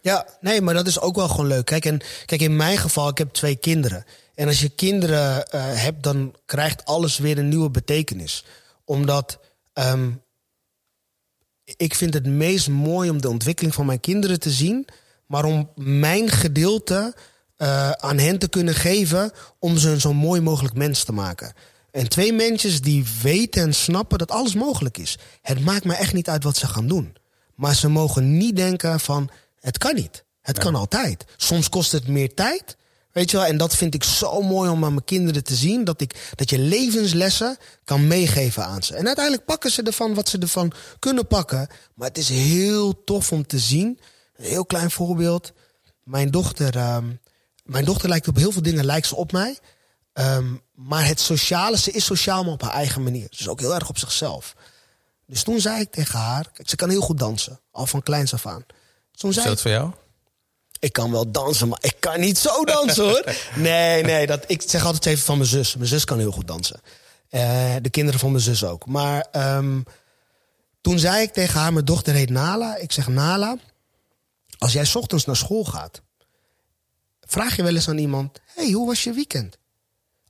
Ja, 0.01 0.27
nee, 0.41 0.61
maar 0.61 0.75
dat 0.75 0.87
is 0.87 1.01
ook 1.01 1.17
wel 1.17 1.29
gewoon 1.29 1.47
leuk. 1.47 1.65
Kijk, 1.65 1.85
en, 1.85 2.01
kijk, 2.27 2.41
in 2.41 2.57
mijn 2.57 2.79
geval, 2.79 3.09
ik 3.09 3.19
heb 3.19 3.33
twee 3.33 3.57
kinderen. 3.57 4.05
En 4.35 4.47
als 4.47 4.61
je 4.61 4.69
kinderen 4.69 5.47
hebt, 5.57 6.03
dan 6.03 6.35
krijgt 6.47 6.85
alles 6.85 7.19
weer 7.19 7.39
een 7.39 7.49
nieuwe 7.49 7.71
betekenis. 7.71 8.45
Omdat 8.85 9.39
um, 9.75 10.23
ik 11.77 11.95
vind 11.95 12.15
het 12.15 12.27
meest 12.27 12.69
mooi 12.69 13.11
om 13.11 13.21
de 13.21 13.29
ontwikkeling 13.29 13.75
van 13.75 13.87
mijn 13.87 14.01
kinderen 14.01 14.41
te 14.41 14.51
zien. 14.51 14.87
Maar 15.27 15.45
om 15.45 15.71
mijn 15.75 16.29
gedeelte 16.29 17.15
uh, 17.59 17.91
aan 17.91 18.19
hen 18.19 18.39
te 18.39 18.49
kunnen 18.49 18.75
geven 18.75 19.33
om 19.59 19.79
ze 19.79 19.91
een 19.91 20.01
zo 20.01 20.13
mooi 20.13 20.41
mogelijk 20.41 20.75
mens 20.75 21.05
te 21.05 21.13
maken. 21.13 21.53
En 21.91 22.09
twee 22.09 22.33
mensen 22.33 22.83
die 22.83 23.05
weten 23.23 23.63
en 23.63 23.75
snappen 23.75 24.19
dat 24.19 24.31
alles 24.31 24.55
mogelijk 24.55 24.99
is. 24.99 25.19
Het 25.43 25.65
maakt 25.65 25.85
me 25.85 25.95
echt 25.95 26.13
niet 26.13 26.29
uit 26.29 26.45
wat 26.45 26.57
ze 26.57 26.67
gaan 26.67 26.89
doen. 26.89 27.17
Maar 27.55 27.75
ze 27.75 27.89
mogen 27.89 28.37
niet 28.37 28.57
denken 28.57 29.01
van 29.01 29.31
het 29.61 29.79
kan 29.79 29.95
niet. 29.95 30.25
Het 30.43 30.59
kan 30.59 30.75
altijd. 30.75 31.25
Soms 31.37 31.69
kost 31.69 31.93
het 31.93 32.09
meer 32.09 32.35
tijd. 32.35 32.77
Weet 33.13 33.31
je 33.31 33.37
wel, 33.37 33.47
en 33.47 33.57
dat 33.57 33.77
vind 33.77 33.95
ik 33.95 34.05
zo 34.05 34.43
mooi 34.43 34.71
om 34.71 34.85
aan 34.85 34.93
mijn 34.93 35.05
kinderen 35.05 35.45
te 35.45 35.55
zien. 35.55 35.85
Dat, 35.85 36.01
ik, 36.01 36.33
dat 36.35 36.51
je 36.51 36.59
levenslessen 36.59 37.57
kan 37.85 38.07
meegeven 38.07 38.65
aan 38.65 38.83
ze. 38.83 38.95
En 38.95 39.07
uiteindelijk 39.07 39.47
pakken 39.47 39.71
ze 39.71 39.83
ervan 39.83 40.15
wat 40.15 40.29
ze 40.29 40.39
ervan 40.39 40.73
kunnen 40.99 41.27
pakken. 41.27 41.69
Maar 41.95 42.09
het 42.09 42.19
is 42.19 42.29
heel 42.29 43.05
tof 43.05 43.33
om 43.33 43.47
te 43.47 43.59
zien. 43.59 44.01
Een 44.37 44.45
heel 44.45 44.67
klein 44.67 44.91
voorbeeld. 44.91 45.53
Mijn 46.05 46.31
dochter, 46.31 46.95
um, 46.95 47.21
mijn 47.65 47.85
dochter 47.85 48.09
lijkt 48.09 48.29
op 48.29 48.37
heel 48.37 48.53
veel 48.53 48.63
dingen 48.63 48.85
lijkt 48.85 49.07
ze 49.07 49.17
op 49.17 49.33
mij. 49.33 49.59
Um, 50.15 50.63
maar 50.75 51.07
het 51.07 51.21
sociale, 51.21 51.79
ze 51.79 51.91
is 51.91 52.05
sociaal, 52.05 52.45
maar 52.45 52.53
op 52.53 52.63
haar 52.63 52.73
eigen 52.73 53.03
manier. 53.03 53.27
Ze 53.31 53.41
is 53.41 53.49
ook 53.49 53.61
heel 53.61 53.75
erg 53.75 53.89
op 53.89 53.99
zichzelf. 53.99 54.55
Dus 55.27 55.43
toen 55.43 55.61
zei 55.61 55.81
ik 55.81 55.91
tegen 55.91 56.19
haar, 56.19 56.51
kijk, 56.53 56.69
ze 56.69 56.77
kan 56.77 56.89
heel 56.89 57.01
goed 57.01 57.19
dansen. 57.19 57.61
Al 57.71 57.87
van 57.87 58.03
kleins 58.03 58.35
af 58.35 58.47
aan. 58.47 58.65
Toen 59.13 59.33
zei 59.33 59.45
is 59.45 59.51
dat 59.51 59.61
voor 59.61 59.71
jou? 59.71 59.93
Ik 60.81 60.93
kan 60.93 61.11
wel 61.11 61.31
dansen, 61.31 61.69
maar 61.69 61.79
ik 61.83 61.97
kan 61.99 62.21
niet 62.21 62.39
zo 62.39 62.65
dansen 62.65 63.05
hoor. 63.05 63.25
Nee, 63.57 64.03
nee, 64.03 64.27
dat, 64.27 64.45
ik 64.47 64.63
zeg 64.67 64.85
altijd 64.85 65.07
even 65.07 65.25
van 65.25 65.37
mijn 65.37 65.49
zus. 65.49 65.77
Mijn 65.77 65.89
zus 65.89 66.05
kan 66.05 66.19
heel 66.19 66.33
goed 66.33 66.47
dansen. 66.47 66.81
Uh, 67.31 67.75
de 67.83 67.91
kinderen 67.91 68.21
van 68.21 68.31
mijn 68.31 68.43
zus 68.43 68.65
ook. 68.65 68.87
Maar 68.87 69.27
um, 69.57 69.85
toen 70.81 70.99
zei 70.99 71.23
ik 71.23 71.33
tegen 71.33 71.61
haar, 71.61 71.73
mijn 71.73 71.85
dochter 71.85 72.15
heet 72.15 72.31
Nala. 72.31 72.77
Ik 72.77 72.93
zeg, 72.93 73.09
Nala, 73.09 73.57
als 74.59 74.73
jij 74.73 74.87
ochtends 74.95 75.25
naar 75.25 75.37
school 75.37 75.65
gaat, 75.65 76.03
vraag 77.21 77.57
je 77.57 77.63
wel 77.63 77.75
eens 77.75 77.89
aan 77.89 77.99
iemand: 77.99 78.41
hey, 78.55 78.71
hoe 78.71 78.87
was 78.87 79.05
je 79.05 79.13
weekend? 79.13 79.59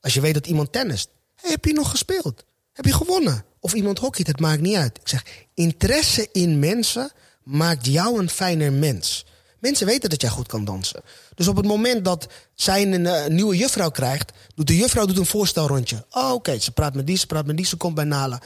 Als 0.00 0.14
je 0.14 0.20
weet 0.20 0.34
dat 0.34 0.46
iemand 0.46 0.72
tennist, 0.72 1.08
hey, 1.36 1.50
heb 1.50 1.64
je 1.64 1.72
nog 1.72 1.90
gespeeld? 1.90 2.44
Heb 2.72 2.84
je 2.84 2.94
gewonnen? 2.94 3.44
Of 3.60 3.74
iemand 3.74 3.98
hockeyt, 3.98 4.26
het 4.26 4.40
maakt 4.40 4.60
niet 4.60 4.76
uit. 4.76 4.98
Ik 4.98 5.08
zeg, 5.08 5.24
interesse 5.54 6.28
in 6.32 6.58
mensen 6.58 7.12
maakt 7.42 7.86
jou 7.86 8.18
een 8.18 8.30
fijner 8.30 8.72
mens. 8.72 9.24
Mensen 9.60 9.86
weten 9.86 10.10
dat 10.10 10.20
jij 10.20 10.30
goed 10.30 10.46
kan 10.46 10.64
dansen. 10.64 11.02
Dus 11.34 11.48
op 11.48 11.56
het 11.56 11.66
moment 11.66 12.04
dat 12.04 12.26
zij 12.54 12.82
een, 12.82 13.04
uh, 13.04 13.26
nieuwe 13.26 13.56
juffrouw 13.56 13.90
krijgt, 13.90 14.32
doet 14.54 14.66
de 14.66 14.76
juffrouw 14.76 15.06
doet 15.06 15.18
een 15.18 15.26
voorstelrondje. 15.26 16.04
Oh, 16.10 16.32
oké, 16.32 16.58
ze 16.58 16.70
praat 16.70 16.94
met 16.94 17.06
die, 17.06 17.16
ze 17.16 17.26
praat 17.26 17.46
met 17.46 17.56
die, 17.56 17.66
ze 17.66 17.76
komt 17.76 17.94
bij 17.94 18.04
Nala. 18.04 18.40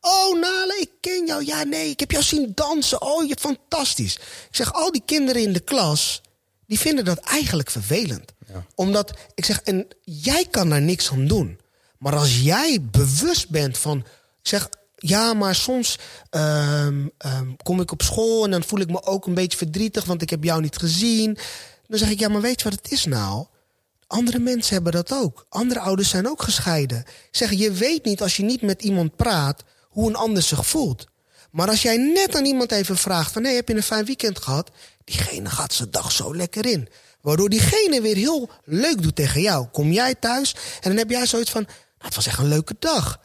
Oh, 0.00 0.40
Nala, 0.40 0.74
ik 0.80 0.90
ken 1.00 1.26
jou. 1.26 1.44
Ja, 1.44 1.62
nee, 1.62 1.90
ik 1.90 2.00
heb 2.00 2.10
jou 2.10 2.24
zien 2.24 2.52
dansen. 2.54 3.02
Oh, 3.02 3.28
je 3.28 3.36
fantastisch. 3.40 4.14
Ik 4.48 4.56
zeg, 4.56 4.72
al 4.72 4.92
die 4.92 5.02
kinderen 5.04 5.42
in 5.42 5.52
de 5.52 5.60
klas, 5.60 6.22
die 6.66 6.78
vinden 6.78 7.04
dat 7.04 7.18
eigenlijk 7.18 7.70
vervelend. 7.70 8.32
Ja. 8.48 8.64
Omdat, 8.74 9.12
ik 9.34 9.44
zeg, 9.44 9.62
en 9.62 9.86
jij 10.04 10.46
kan 10.50 10.68
daar 10.68 10.82
niks 10.82 11.10
aan 11.10 11.26
doen. 11.26 11.60
Maar 11.98 12.16
als 12.16 12.40
jij 12.40 12.78
bewust 12.80 13.48
bent 13.48 13.78
van, 13.78 13.98
ik 13.98 14.48
zeg, 14.48 14.68
ja, 15.04 15.34
maar 15.34 15.54
soms 15.54 15.98
um, 16.30 17.10
um, 17.26 17.56
kom 17.62 17.80
ik 17.80 17.92
op 17.92 18.02
school 18.02 18.44
en 18.44 18.50
dan 18.50 18.62
voel 18.62 18.80
ik 18.80 18.90
me 18.90 19.02
ook 19.02 19.26
een 19.26 19.34
beetje 19.34 19.58
verdrietig, 19.58 20.04
want 20.04 20.22
ik 20.22 20.30
heb 20.30 20.44
jou 20.44 20.60
niet 20.60 20.76
gezien. 20.76 21.38
Dan 21.86 21.98
zeg 21.98 22.10
ik, 22.10 22.18
ja, 22.18 22.28
maar 22.28 22.40
weet 22.40 22.62
je 22.62 22.68
wat 22.68 22.78
het 22.82 22.92
is 22.92 23.04
nou? 23.04 23.46
Andere 24.06 24.38
mensen 24.38 24.74
hebben 24.74 24.92
dat 24.92 25.12
ook. 25.12 25.46
Andere 25.48 25.80
ouders 25.80 26.08
zijn 26.08 26.28
ook 26.28 26.42
gescheiden. 26.42 27.04
Zeg, 27.30 27.52
je 27.52 27.72
weet 27.72 28.04
niet 28.04 28.22
als 28.22 28.36
je 28.36 28.42
niet 28.42 28.62
met 28.62 28.82
iemand 28.82 29.16
praat 29.16 29.62
hoe 29.88 30.08
een 30.08 30.16
ander 30.16 30.42
zich 30.42 30.66
voelt. 30.66 31.06
Maar 31.50 31.68
als 31.68 31.82
jij 31.82 31.96
net 31.96 32.36
aan 32.36 32.44
iemand 32.44 32.72
even 32.72 32.96
vraagt 32.96 33.32
van... 33.32 33.44
hé, 33.44 33.54
heb 33.54 33.68
je 33.68 33.74
een 33.74 33.82
fijn 33.82 34.04
weekend 34.04 34.38
gehad? 34.38 34.70
Diegene 35.04 35.50
gaat 35.50 35.72
zijn 35.72 35.90
dag 35.90 36.12
zo 36.12 36.36
lekker 36.36 36.66
in. 36.66 36.88
Waardoor 37.20 37.48
diegene 37.48 38.00
weer 38.00 38.16
heel 38.16 38.50
leuk 38.64 39.02
doet 39.02 39.16
tegen 39.16 39.40
jou. 39.40 39.66
Kom 39.66 39.92
jij 39.92 40.14
thuis 40.14 40.54
en 40.80 40.88
dan 40.88 40.96
heb 40.96 41.10
jij 41.10 41.26
zoiets 41.26 41.50
van... 41.50 41.62
Nou, 41.62 41.74
het 41.98 42.14
was 42.14 42.26
echt 42.26 42.38
een 42.38 42.48
leuke 42.48 42.76
dag. 42.78 43.20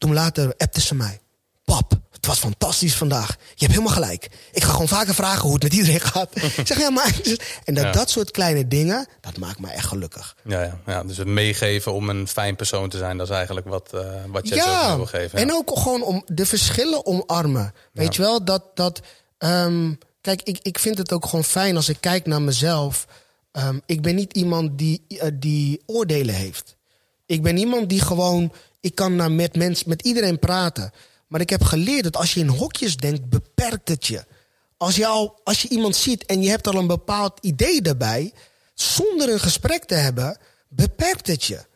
En 0.00 0.06
toen 0.06 0.14
later 0.14 0.54
appte 0.56 0.80
ze 0.80 0.94
mij. 0.94 1.20
Pap, 1.64 2.00
het 2.10 2.26
was 2.26 2.38
fantastisch 2.38 2.94
vandaag. 2.94 3.28
Je 3.28 3.64
hebt 3.64 3.70
helemaal 3.72 3.92
gelijk. 3.92 4.28
Ik 4.52 4.64
ga 4.64 4.70
gewoon 4.70 4.88
vaker 4.88 5.14
vragen 5.14 5.42
hoe 5.42 5.52
het 5.52 5.62
met 5.62 5.72
iedereen 5.72 6.00
gaat. 6.00 6.30
ik 6.56 6.66
zeg, 6.66 6.78
ja, 6.78 6.90
maar... 6.90 7.20
En 7.64 7.74
dat, 7.74 7.94
dat 7.94 8.10
soort 8.10 8.30
kleine 8.30 8.68
dingen, 8.68 9.06
dat 9.20 9.36
maakt 9.36 9.58
me 9.58 9.70
echt 9.70 9.86
gelukkig. 9.86 10.36
Ja, 10.44 10.62
ja, 10.62 10.78
ja, 10.86 11.04
dus 11.04 11.16
het 11.16 11.26
meegeven 11.26 11.92
om 11.92 12.08
een 12.08 12.28
fijn 12.28 12.56
persoon 12.56 12.88
te 12.88 12.98
zijn... 12.98 13.16
dat 13.16 13.28
is 13.28 13.34
eigenlijk 13.34 13.68
wat, 13.68 13.90
uh, 13.94 14.00
wat 14.26 14.48
je 14.48 14.54
ja, 14.54 14.96
wil 14.96 15.06
geven. 15.06 15.38
Ja. 15.38 15.44
En 15.44 15.52
ook 15.52 15.78
gewoon 15.78 16.02
om 16.02 16.22
de 16.26 16.46
verschillen 16.46 17.06
omarmen. 17.06 17.74
Weet 17.92 18.14
je 18.14 18.22
wel, 18.22 18.44
dat... 18.44 18.64
dat 18.74 19.00
um, 19.38 19.98
kijk, 20.20 20.42
ik, 20.42 20.58
ik 20.62 20.78
vind 20.78 20.98
het 20.98 21.12
ook 21.12 21.24
gewoon 21.24 21.44
fijn 21.44 21.76
als 21.76 21.88
ik 21.88 21.96
kijk 22.00 22.26
naar 22.26 22.42
mezelf. 22.42 23.06
Um, 23.52 23.82
ik 23.86 24.02
ben 24.02 24.14
niet 24.14 24.32
iemand 24.32 24.78
die, 24.78 25.04
uh, 25.08 25.22
die 25.34 25.82
oordelen 25.86 26.34
heeft. 26.34 26.76
Ik 27.26 27.42
ben 27.42 27.56
iemand 27.56 27.88
die 27.88 28.00
gewoon 28.00 28.52
ik 28.80 28.94
kan 28.94 29.16
nou 29.16 29.30
met 29.30 29.56
mensen, 29.56 29.88
met 29.88 30.02
iedereen 30.02 30.38
praten. 30.38 30.92
Maar 31.26 31.40
ik 31.40 31.50
heb 31.50 31.62
geleerd 31.62 32.02
dat 32.02 32.16
als 32.16 32.34
je 32.34 32.40
in 32.40 32.48
hokjes 32.48 32.96
denkt, 32.96 33.28
beperkt 33.28 33.88
het 33.88 34.06
je. 34.06 34.24
Als 34.76 34.96
je, 34.96 35.06
al, 35.06 35.40
als 35.44 35.62
je 35.62 35.68
iemand 35.68 35.96
ziet 35.96 36.26
en 36.26 36.42
je 36.42 36.48
hebt 36.48 36.66
al 36.66 36.74
een 36.74 36.86
bepaald 36.86 37.38
idee 37.40 37.82
daarbij, 37.82 38.32
zonder 38.74 39.32
een 39.32 39.40
gesprek 39.40 39.84
te 39.84 39.94
hebben, 39.94 40.38
beperkt 40.68 41.26
het 41.26 41.44
je. 41.44 41.68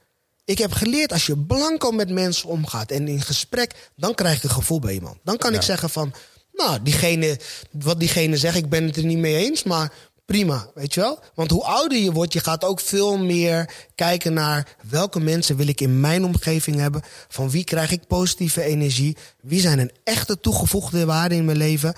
Ik 0.44 0.58
heb 0.58 0.72
geleerd 0.72 1.12
als 1.12 1.26
je 1.26 1.38
blanco 1.38 1.90
met 1.90 2.10
mensen 2.10 2.48
omgaat 2.48 2.90
en 2.90 3.08
in 3.08 3.20
gesprek, 3.20 3.90
dan 3.96 4.14
krijg 4.14 4.42
je 4.42 4.48
een 4.48 4.54
gevoel 4.54 4.78
bij 4.78 4.92
iemand. 4.92 5.18
Dan 5.24 5.36
kan 5.36 5.54
ik 5.54 5.62
zeggen 5.62 5.90
van, 5.90 6.14
nou, 6.52 6.82
diegene, 6.82 7.38
wat 7.70 8.00
diegene 8.00 8.36
zegt, 8.36 8.56
ik 8.56 8.68
ben 8.68 8.84
het 8.84 8.96
er 8.96 9.04
niet 9.04 9.18
mee 9.18 9.36
eens, 9.36 9.62
maar 9.62 9.92
prima, 10.24 10.70
weet 10.74 10.94
je 10.94 11.00
wel? 11.00 11.18
Want 11.34 11.50
hoe 11.50 11.64
ouder 11.64 11.98
je 11.98 12.12
wordt, 12.12 12.32
je 12.32 12.40
gaat 12.40 12.64
ook 12.64 12.80
veel 12.80 13.18
meer 13.18 13.70
kijken 13.94 14.32
naar 14.32 14.76
welke 14.88 15.20
mensen 15.20 15.56
wil 15.56 15.66
ik 15.68 15.80
in 15.80 16.00
mijn 16.00 16.24
omgeving 16.24 16.76
hebben. 16.76 17.02
Van 17.28 17.50
wie 17.50 17.64
krijg 17.64 17.90
ik 17.90 18.06
positieve 18.06 18.62
energie? 18.62 19.16
Wie 19.40 19.60
zijn 19.60 19.78
een 19.78 19.92
echte 20.04 20.40
toegevoegde 20.40 21.04
waarde 21.04 21.34
in 21.34 21.44
mijn 21.44 21.56
leven? 21.56 21.94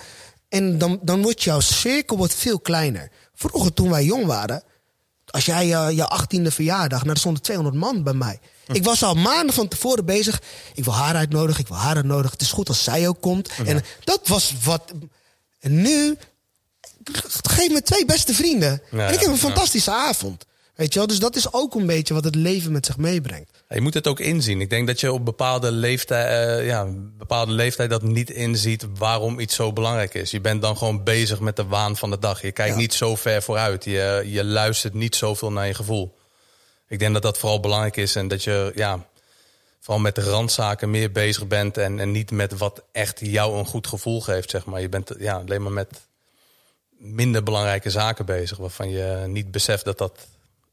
En 0.49 0.77
dan, 0.77 0.99
dan 1.01 1.21
wordt 1.21 1.43
jouw 1.43 1.59
cirkel 1.59 2.17
wordt 2.17 2.35
veel 2.35 2.59
kleiner. 2.59 3.11
Vroeger, 3.33 3.73
toen 3.73 3.89
wij 3.89 4.03
jong 4.03 4.25
waren, 4.25 4.63
als 5.25 5.45
jij 5.45 5.67
uh, 5.67 5.95
je 5.95 6.07
achttiende 6.07 6.51
verjaardag, 6.51 6.99
nou, 6.99 7.11
er 7.11 7.17
stonden 7.17 7.41
200 7.41 7.77
man 7.77 8.03
bij 8.03 8.13
mij. 8.13 8.39
Ik 8.67 8.83
was 8.83 9.03
al 9.03 9.13
maanden 9.13 9.55
van 9.55 9.67
tevoren 9.67 10.05
bezig. 10.05 10.41
Ik 10.73 10.83
wil 10.83 10.93
haar 10.93 11.15
uitnodigen, 11.15 11.61
ik 11.61 11.67
wil 11.67 11.77
haar 11.77 11.95
uitnodigen. 11.95 12.31
Het 12.31 12.41
is 12.41 12.51
goed 12.51 12.67
als 12.67 12.83
zij 12.83 13.07
ook 13.07 13.21
komt. 13.21 13.49
En 13.65 13.83
dat 14.03 14.27
was 14.27 14.53
wat. 14.63 14.93
En 15.59 15.81
nu 15.81 16.17
geef 17.49 17.71
me 17.71 17.81
twee 17.81 18.05
beste 18.05 18.33
vrienden. 18.33 18.81
en 18.91 19.13
ik 19.13 19.19
heb 19.19 19.29
een 19.29 19.37
fantastische 19.37 19.91
avond. 19.91 20.45
Weet 20.77 20.93
je 20.93 20.99
wel? 20.99 21.07
Dus 21.07 21.19
dat 21.19 21.35
is 21.35 21.53
ook 21.53 21.75
een 21.75 21.85
beetje 21.85 22.13
wat 22.13 22.23
het 22.23 22.35
leven 22.35 22.71
met 22.71 22.85
zich 22.85 22.97
meebrengt. 22.97 23.49
Je 23.69 23.81
moet 23.81 23.93
het 23.93 24.07
ook 24.07 24.19
inzien. 24.19 24.61
Ik 24.61 24.69
denk 24.69 24.87
dat 24.87 24.99
je 24.99 25.13
op 25.13 25.25
bepaalde 25.25 25.71
leeftijd, 25.71 26.59
uh, 26.59 26.65
ja, 26.65 26.87
bepaalde 27.17 27.51
leeftijd 27.51 27.89
dat 27.89 28.01
niet 28.01 28.29
inziet 28.29 28.85
waarom 28.97 29.39
iets 29.39 29.55
zo 29.55 29.73
belangrijk 29.73 30.13
is. 30.13 30.31
Je 30.31 30.41
bent 30.41 30.61
dan 30.61 30.77
gewoon 30.77 31.03
bezig 31.03 31.39
met 31.39 31.55
de 31.55 31.65
waan 31.65 31.97
van 31.97 32.09
de 32.09 32.19
dag. 32.19 32.41
Je 32.41 32.51
kijkt 32.51 32.75
niet 32.75 32.93
zo 32.93 33.15
ver 33.15 33.41
vooruit. 33.41 33.83
Je, 33.83 34.23
je 34.25 34.43
luistert 34.43 34.93
niet 34.93 35.15
zoveel 35.15 35.51
naar 35.51 35.67
je 35.67 35.73
gevoel. 35.73 36.17
Ik 36.87 36.99
denk 36.99 37.13
dat 37.13 37.21
dat 37.21 37.37
vooral 37.37 37.59
belangrijk 37.59 37.97
is 37.97 38.15
en 38.15 38.27
dat 38.27 38.43
je 38.43 38.71
ja, 38.75 39.05
vooral 39.79 40.01
met 40.01 40.15
de 40.15 40.23
randzaken 40.23 40.91
meer 40.91 41.11
bezig 41.11 41.47
bent 41.47 41.77
en, 41.77 41.99
en 41.99 42.11
niet 42.11 42.31
met 42.31 42.57
wat 42.57 42.83
echt 42.91 43.19
jou 43.19 43.57
een 43.57 43.65
goed 43.65 43.87
gevoel 43.87 44.21
geeft. 44.21 44.49
Zeg 44.49 44.65
maar. 44.65 44.81
Je 44.81 44.89
bent 44.89 45.11
ja, 45.19 45.35
alleen 45.37 45.61
maar 45.61 45.71
met 45.71 46.06
minder 46.97 47.43
belangrijke 47.43 47.89
zaken 47.89 48.25
bezig. 48.25 48.57
Waarvan 48.57 48.89
je 48.89 49.23
niet 49.27 49.51
beseft 49.51 49.85
dat 49.85 49.97
dat 49.97 50.27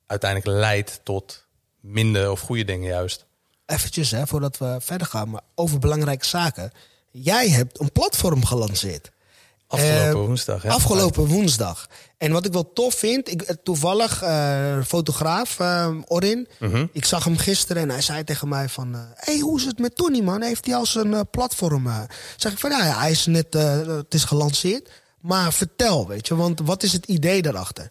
uiteindelijk 0.07 0.61
leidt 0.61 1.01
tot 1.03 1.45
minder 1.81 2.31
of 2.31 2.41
goede 2.41 2.65
dingen 2.65 2.89
juist. 2.89 3.25
Eventjes, 3.67 4.11
hè, 4.11 4.27
voordat 4.27 4.59
we 4.59 4.77
verder 4.81 5.07
gaan, 5.07 5.31
maar 5.31 5.43
over 5.55 5.79
belangrijke 5.79 6.27
zaken. 6.27 6.73
Jij 7.11 7.49
hebt 7.49 7.81
een 7.81 7.93
platform 7.93 8.45
gelanceerd. 8.45 9.13
Afgelopen 9.67 10.21
eh, 10.21 10.27
woensdag. 10.27 10.63
Ja. 10.63 10.71
Afgelopen 10.71 11.27
woensdag. 11.27 11.89
En 12.19 12.33
wat 12.33 12.47
ik 12.47 12.53
wel 12.53 12.73
tof 12.73 12.95
vind, 12.95 13.31
ik, 13.31 13.43
eh, 13.43 13.57
toevallig 13.63 14.23
uh, 14.23 14.83
fotograaf 14.83 15.59
uh, 15.59 15.89
Orin. 16.07 16.49
Mhm. 16.59 16.87
Ik 16.93 17.05
zag 17.05 17.25
hem 17.25 17.37
gisteren 17.37 17.83
en 17.83 17.91
hij 17.91 18.01
zei 18.01 18.25
tegen 18.25 18.49
mij 18.49 18.69
van... 18.69 18.97
Hey, 19.15 19.39
hoe 19.39 19.59
is 19.59 19.65
het 19.65 19.79
met 19.79 19.97
Tony, 19.97 20.21
man? 20.21 20.43
Heeft 20.43 20.67
hij 20.67 20.75
al 20.75 20.87
zijn 20.87 21.31
platform? 21.31 21.91
zeg 22.37 22.53
ik 22.53 22.59
van, 22.59 22.71
ja, 22.71 22.99
hij 22.99 23.11
is 23.11 23.27
net... 23.27 23.55
het 23.87 24.15
is 24.15 24.25
gelanceerd. 24.25 24.91
Maar 25.27 25.53
vertel, 25.53 26.09
weet 26.09 26.27
je, 26.27 26.37
want 26.37 26.61
wat 26.61 26.83
is 26.83 26.93
het 26.93 27.07
idee 27.07 27.43
daarachter? 27.43 27.91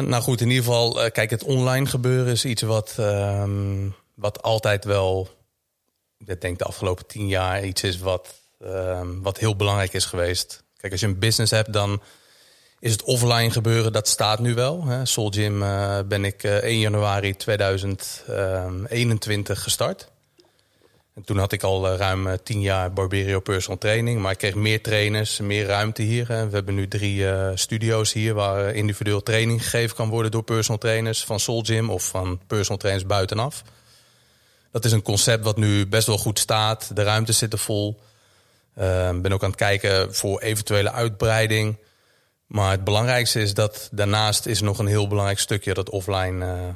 nou 0.00 0.22
goed, 0.22 0.40
in 0.40 0.48
ieder 0.48 0.64
geval, 0.64 1.10
kijk, 1.10 1.30
het 1.30 1.44
online 1.44 1.86
gebeuren 1.86 2.32
is 2.32 2.44
iets 2.44 2.62
wat, 2.62 2.94
ehm, 2.98 3.88
wat 4.14 4.42
altijd 4.42 4.84
wel... 4.84 5.28
Ik 6.18 6.40
denk 6.40 6.58
de 6.58 6.64
afgelopen 6.64 7.06
tien 7.06 7.28
jaar 7.28 7.64
iets 7.64 7.82
is 7.82 7.98
wat, 7.98 8.34
ehm, 8.60 9.20
wat 9.20 9.38
heel 9.38 9.56
belangrijk 9.56 9.92
is 9.92 10.04
geweest 10.04 10.62
Kijk, 10.82 10.94
als 10.94 11.02
je 11.02 11.08
een 11.08 11.18
business 11.18 11.50
hebt, 11.50 11.72
dan 11.72 12.02
is 12.78 12.92
het 12.92 13.02
offline 13.02 13.50
gebeuren, 13.50 13.92
dat 13.92 14.08
staat 14.08 14.38
nu 14.38 14.54
wel. 14.54 14.84
Hè. 14.84 15.06
Soul 15.06 15.30
Gym 15.30 15.62
uh, 15.62 15.98
ben 16.08 16.24
ik 16.24 16.42
uh, 16.42 16.56
eh, 16.56 16.62
1 16.62 16.78
januari 16.78 17.36
2021 17.36 19.62
gestart. 19.62 20.10
En 21.14 21.24
toen 21.24 21.38
had 21.38 21.52
ik 21.52 21.62
al 21.62 21.92
uh, 21.92 21.98
ruim 21.98 22.36
10 22.42 22.60
jaar 22.60 22.92
Barberio 22.92 23.40
Personal 23.40 23.78
Training. 23.78 24.20
Maar 24.20 24.32
ik 24.32 24.38
kreeg 24.38 24.54
meer 24.54 24.82
trainers, 24.82 25.40
meer 25.40 25.66
ruimte 25.66 26.02
hier. 26.02 26.26
We 26.26 26.32
hebben 26.32 26.74
nu 26.74 26.88
drie 26.88 27.26
studio's 27.54 28.12
hier 28.12 28.34
waar 28.34 28.74
individueel 28.74 29.22
training 29.22 29.62
gegeven 29.62 29.96
kan 29.96 30.08
worden 30.08 30.30
door 30.30 30.42
personal 30.42 30.78
trainers 30.78 31.24
van 31.24 31.40
Soul 31.40 31.62
Gym 31.62 31.90
of 31.90 32.06
van 32.06 32.40
personal 32.46 32.78
trainers 32.78 33.06
buitenaf. 33.06 33.62
Dat 34.72 34.84
is 34.84 34.92
een 34.92 35.02
concept 35.02 35.44
wat 35.44 35.56
nu 35.56 35.86
best 35.86 36.06
wel 36.06 36.18
goed 36.18 36.38
staat. 36.38 36.90
De 36.94 37.02
ruimtes 37.02 37.38
zitten 37.38 37.58
vol. 37.58 38.00
Ik 38.74 38.82
ehm, 38.82 39.20
ben 39.20 39.32
ook 39.32 39.42
aan 39.42 39.48
het 39.48 39.58
kijken 39.58 40.14
voor 40.14 40.40
eventuele 40.40 40.92
uitbreiding. 40.92 41.76
Maar 42.46 42.70
het 42.70 42.84
belangrijkste 42.84 43.40
is 43.40 43.54
dat 43.54 43.88
daarnaast 43.92 44.46
is 44.46 44.60
nog 44.60 44.78
een 44.78 44.86
heel 44.86 45.08
belangrijk 45.08 45.38
stukje 45.38 45.74
dat 45.74 45.90
offline. 45.90 46.46
Uh, 46.46 46.68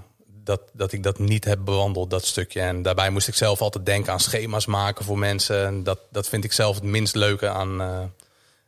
dat, 0.47 0.61
dat 0.73 0.93
ik 0.93 1.03
dat 1.03 1.19
niet 1.19 1.45
heb 1.45 1.59
bewandeld, 1.65 2.11
dat 2.11 2.25
stukje. 2.25 2.61
En 2.61 2.83
daarbij 2.83 3.11
moest 3.11 3.29
ik 3.29 3.35
zelf 3.35 3.61
altijd 3.61 3.87
denken 3.87 4.13
aan 4.13 4.21
schema's 4.21 4.67
maken 4.67 5.05
voor 5.05 5.19
mensen. 5.19 5.67
En 5.67 5.83
dat, 5.83 5.99
dat 6.11 6.29
vind 6.29 6.45
ik 6.45 6.53
zelf 6.53 6.75
het 6.75 6.85
minst 6.85 7.15
leuke 7.15 7.49
aan, 7.49 7.81
uh, 7.81 8.01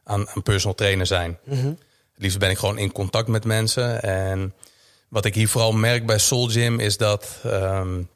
aan, 0.05 0.29
aan 0.29 0.43
personal 0.43 0.75
trainer 0.75 1.07
zijn. 1.07 1.39
Mm 1.45 1.61
-hmm. 1.61 1.79
Het 2.13 2.23
liefst 2.23 2.39
ben 2.39 2.51
ik 2.51 2.59
gewoon 2.59 2.79
in 2.79 2.93
contact 2.93 3.29
met 3.29 3.45
mensen. 3.45 4.03
En 4.03 4.55
wat 5.09 5.25
ik 5.25 5.35
hier 5.35 5.49
vooral 5.49 5.73
merk 5.73 6.07
bij 6.07 6.19
Soul 6.19 6.49
Gym 6.49 6.81
is 6.81 6.97
dat. 6.97 7.29
Um, 7.47 8.09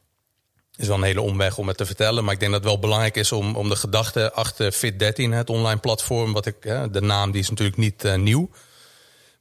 is 0.76 0.86
wel 0.86 0.96
een 0.96 1.02
hele 1.02 1.20
omweg 1.20 1.58
om 1.58 1.68
het 1.68 1.76
te 1.76 1.86
vertellen. 1.86 2.24
Maar 2.24 2.32
ik 2.34 2.40
denk 2.40 2.52
dat 2.52 2.60
het 2.60 2.70
wel 2.70 2.80
belangrijk 2.80 3.16
is 3.16 3.32
om, 3.32 3.56
om 3.56 3.68
de 3.68 3.76
gedachte 3.76 4.32
achter 4.32 4.74
Fit13, 4.74 5.30
het 5.30 5.50
online 5.50 5.80
platform, 5.80 6.32
wat 6.32 6.46
ik, 6.46 6.62
de 6.90 7.00
naam 7.00 7.30
die 7.30 7.40
is 7.40 7.50
natuurlijk 7.50 7.78
niet 7.78 8.04
uh, 8.04 8.14
nieuw. 8.14 8.50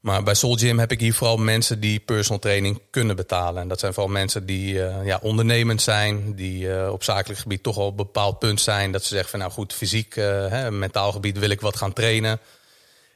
Maar 0.02 0.24
bij 0.24 0.34
Soul 0.34 0.56
Gym 0.56 0.80
heb 0.80 0.92
ik 0.92 1.00
hier 1.00 1.14
vooral 1.14 1.38
mensen 1.38 1.80
die 1.80 2.00
personal 2.00 2.40
training 2.40 2.82
kunnen 2.90 3.16
betalen. 3.16 3.62
En 3.62 3.68
dat 3.68 3.80
zijn 3.80 3.94
vooral 3.94 4.12
mensen 4.12 4.46
die 4.46 4.74
uh, 4.74 5.06
ja, 5.06 5.20
ondernemend 5.22 5.82
zijn, 5.82 6.36
die 6.36 6.66
uh, 6.66 6.90
op 6.92 7.04
zakelijk 7.04 7.40
gebied 7.40 7.64
toch 7.64 7.78
al 7.78 7.86
op 7.86 7.92
een 7.92 8.06
bepaald 8.06 8.40
punt 8.40 8.62
zijn. 8.62 8.92
Dat 8.92 9.02
ze 9.02 9.08
zeggen 9.08 9.30
van 9.30 9.40
nou 9.40 9.52
goed, 9.52 9.74
fysiek, 9.74 10.16
hè, 10.16 10.72
mentaal 10.72 11.12
gebied 11.12 11.40
wil 11.40 11.50
ik 11.50 11.62
wat 11.62 11.78
gaan 11.78 11.94
trainen. 11.94 12.32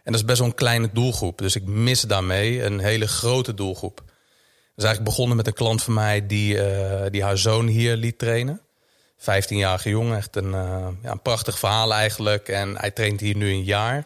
En 0.04 0.12
dat 0.12 0.16
is 0.16 0.26
best 0.26 0.40
wel 0.40 0.48
een 0.48 0.56
kleine 0.56 0.90
doelgroep. 0.94 1.38
Dus 1.38 1.56
ik 1.56 1.66
mis 1.66 2.02
daarmee 2.02 2.64
een 2.64 2.80
hele 2.80 3.08
grote 3.08 3.54
doelgroep 3.54 4.04
is 4.76 4.84
eigenlijk 4.84 5.16
begonnen 5.16 5.38
met 5.38 5.48
een 5.48 5.54
klant 5.54 5.84
van 5.84 5.94
mij 5.94 6.28
die, 6.28 6.56
uh, 6.56 7.06
die 7.10 7.24
haar 7.24 7.38
zoon 7.38 7.68
hier 7.68 7.96
liet 7.96 8.18
trainen. 8.18 8.62
15-jarige 9.20 9.90
jongen, 9.90 10.18
echt 10.18 10.36
een, 10.36 10.52
uh, 10.52 10.88
ja, 11.02 11.12
een 11.12 11.22
prachtig 11.22 11.60
verhaal 11.60 11.94
eigenlijk. 11.94 12.48
En 12.48 12.78
hij 12.78 12.92
traint 12.92 13.20
hier 13.20 13.36
nu 13.36 13.50
een 13.50 13.64
jaar. 13.64 14.06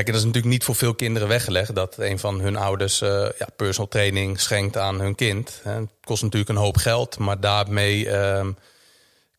Kijk, 0.00 0.12
dat 0.12 0.20
is 0.20 0.26
natuurlijk 0.26 0.54
niet 0.54 0.64
voor 0.64 0.74
veel 0.74 0.94
kinderen 0.94 1.28
weggelegd 1.28 1.74
dat 1.74 1.98
een 1.98 2.18
van 2.18 2.40
hun 2.40 2.56
ouders 2.56 3.02
uh, 3.02 3.26
ja, 3.38 3.46
personal 3.56 3.88
training 3.88 4.40
schenkt 4.40 4.76
aan 4.76 5.00
hun 5.00 5.14
kind. 5.14 5.60
Het 5.62 5.88
kost 6.04 6.22
natuurlijk 6.22 6.50
een 6.50 6.56
hoop 6.56 6.76
geld, 6.76 7.18
maar 7.18 7.40
daarmee 7.40 8.10
ehm, 8.10 8.52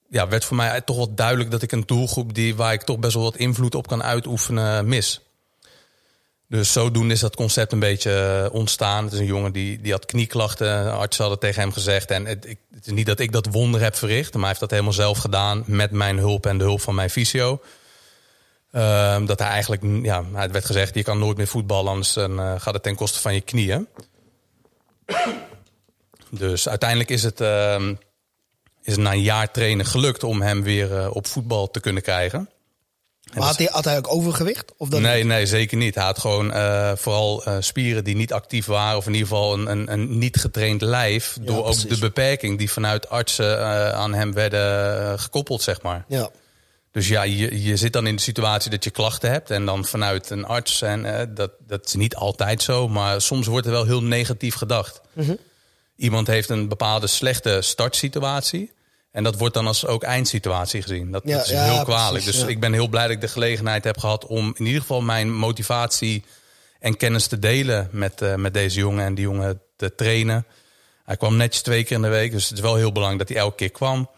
ja, 0.09 0.27
werd 0.27 0.45
voor 0.45 0.57
mij 0.57 0.81
toch 0.81 0.95
wel 0.95 1.13
duidelijk 1.13 1.51
dat 1.51 1.61
ik 1.61 1.71
een 1.71 1.83
doelgroep 1.85 2.33
die, 2.33 2.55
waar 2.55 2.73
ik 2.73 2.81
toch 2.81 2.99
best 2.99 3.13
wel 3.13 3.23
wat 3.23 3.35
invloed 3.35 3.75
op 3.75 3.87
kan 3.87 4.03
uitoefenen 4.03 4.87
mis. 4.87 5.21
Dus 6.47 6.71
zodoende 6.71 7.13
is 7.13 7.19
dat 7.19 7.35
concept 7.35 7.71
een 7.71 7.79
beetje 7.79 8.43
eh, 8.45 8.53
ontstaan. 8.53 9.03
Het 9.03 9.13
is 9.13 9.19
een 9.19 9.25
jongen 9.25 9.51
die, 9.51 9.81
die 9.81 9.91
had 9.91 10.05
knieklachten. 10.05 10.93
Artsen 10.93 11.23
hadden 11.23 11.41
tegen 11.41 11.61
hem 11.61 11.71
gezegd. 11.71 12.11
En 12.11 12.25
het, 12.25 12.43
het, 12.73 12.85
is 12.85 12.91
niet 12.91 13.05
dat 13.05 13.19
ik 13.19 13.31
dat 13.31 13.47
wonder 13.51 13.81
heb 13.81 13.95
verricht. 13.95 14.31
Maar 14.31 14.39
hij 14.39 14.49
heeft 14.49 14.59
dat 14.59 14.71
helemaal 14.71 14.93
zelf 14.93 15.17
gedaan. 15.17 15.63
Met 15.65 15.91
mijn 15.91 16.17
hulp 16.17 16.45
en 16.45 16.57
de 16.57 16.63
hulp 16.63 16.81
van 16.81 16.95
mijn 16.95 17.09
fysio. 17.09 17.61
Uh, 18.71 19.25
dat 19.25 19.39
hij 19.39 19.47
eigenlijk, 19.47 19.81
ja, 20.03 20.23
het 20.33 20.51
werd 20.51 20.65
gezegd: 20.65 20.95
je 20.95 21.03
kan 21.03 21.19
nooit 21.19 21.37
meer 21.37 21.47
voetballen, 21.47 21.91
anders 21.91 22.17
uh, 22.17 22.53
gaat 22.57 22.73
het 22.73 22.83
ten 22.83 22.95
koste 22.95 23.19
van 23.19 23.33
je 23.33 23.41
knieën. 23.41 23.87
Dus 26.29 26.69
uiteindelijk 26.69 27.09
is 27.09 27.23
het, 27.23 27.41
uh, 27.41 27.87
is 28.83 28.93
het 28.93 29.01
na 29.01 29.11
een 29.11 29.21
jaar 29.21 29.51
trainen 29.51 29.85
gelukt 29.85 30.23
om 30.23 30.41
hem 30.41 30.63
weer 30.63 30.91
uh, 30.91 31.15
op 31.15 31.27
voetbal 31.27 31.71
te 31.71 31.79
kunnen 31.79 32.03
krijgen. 32.03 32.49
Maar 33.33 33.43
had 33.43 33.57
hij, 33.57 33.69
had 33.71 33.85
hij 33.85 33.97
ook 33.97 34.13
overgewicht? 34.13 34.73
Of 34.77 34.89
dat 34.89 34.99
nee, 34.99 35.23
nee, 35.23 35.45
zeker 35.45 35.77
niet. 35.77 35.95
Hij 35.95 36.03
had 36.03 36.19
gewoon 36.19 36.47
uh, 36.55 36.91
vooral 36.95 37.47
uh, 37.47 37.55
spieren 37.59 38.03
die 38.03 38.15
niet 38.15 38.33
actief 38.33 38.65
waren. 38.65 38.97
Of 38.97 39.05
in 39.05 39.13
ieder 39.13 39.27
geval 39.27 39.53
een, 39.53 39.71
een, 39.71 39.91
een 39.91 40.17
niet 40.17 40.37
getraind 40.37 40.81
lijf. 40.81 41.37
Ja, 41.39 41.45
door 41.45 41.63
precies. 41.63 41.83
ook 41.83 41.89
de 41.89 41.99
beperking 41.99 42.57
die 42.57 42.71
vanuit 42.71 43.09
artsen 43.09 43.57
uh, 43.57 43.91
aan 43.91 44.13
hem 44.13 44.33
werden 44.33 45.19
gekoppeld, 45.19 45.61
zeg 45.61 45.81
maar. 45.81 46.05
Ja. 46.07 46.29
Dus 46.91 47.07
ja, 47.07 47.23
je, 47.23 47.63
je 47.63 47.77
zit 47.77 47.93
dan 47.93 48.07
in 48.07 48.15
de 48.15 48.21
situatie 48.21 48.71
dat 48.71 48.83
je 48.83 48.89
klachten 48.89 49.31
hebt. 49.31 49.49
En 49.49 49.65
dan 49.65 49.85
vanuit 49.85 50.29
een 50.29 50.45
arts. 50.45 50.81
En 50.81 51.31
dat, 51.33 51.51
dat 51.67 51.85
is 51.85 51.93
niet 51.93 52.15
altijd 52.15 52.61
zo. 52.61 52.87
Maar 52.87 53.21
soms 53.21 53.47
wordt 53.47 53.65
er 53.65 53.71
wel 53.71 53.85
heel 53.85 54.03
negatief 54.03 54.55
gedacht. 54.55 55.01
Mm 55.13 55.25
-hmm. 55.25 55.37
Iemand 55.95 56.27
heeft 56.27 56.49
een 56.49 56.67
bepaalde 56.67 57.07
slechte 57.07 57.61
startsituatie. 57.61 58.71
En 59.11 59.23
dat 59.23 59.37
wordt 59.37 59.53
dan 59.53 59.67
als 59.67 59.85
ook 59.85 60.03
eindsituatie 60.03 60.81
gezien. 60.81 61.11
Dat, 61.11 61.25
dat 61.25 61.45
is 61.45 61.51
heel 61.51 61.83
kwalijk. 61.83 62.25
dus 62.25 62.43
ik 62.43 62.59
ben 62.59 62.73
heel 62.73 62.87
blij 62.87 63.03
dat 63.03 63.11
ik 63.11 63.21
de 63.21 63.27
gelegenheid 63.27 63.83
heb 63.83 63.97
gehad 63.97 64.25
om 64.25 64.53
in 64.57 64.65
ieder 64.65 64.81
geval 64.81 65.01
mijn 65.01 65.33
motivatie 65.33 66.23
en 66.79 66.97
kennis 66.97 67.27
te 67.27 67.39
delen 67.39 67.89
met, 67.91 68.21
uh, 68.21 68.35
met 68.35 68.53
deze 68.53 68.79
jongen 68.79 69.05
en 69.05 69.15
die 69.15 69.23
jongen 69.23 69.61
te 69.75 69.95
trainen. 69.95 70.45
Hij 71.05 71.17
kwam 71.17 71.37
netjes 71.37 71.61
twee 71.61 71.83
keer 71.83 71.95
in 71.95 72.01
de 72.01 72.07
week, 72.07 72.31
dus 72.31 72.49
het 72.49 72.57
is 72.57 72.63
wel 72.63 72.75
heel 72.75 72.91
belangrijk 72.91 73.27
dat 73.27 73.35
hij 73.35 73.45
elke 73.45 73.55
keer 73.55 73.71
kwam. 73.71 74.09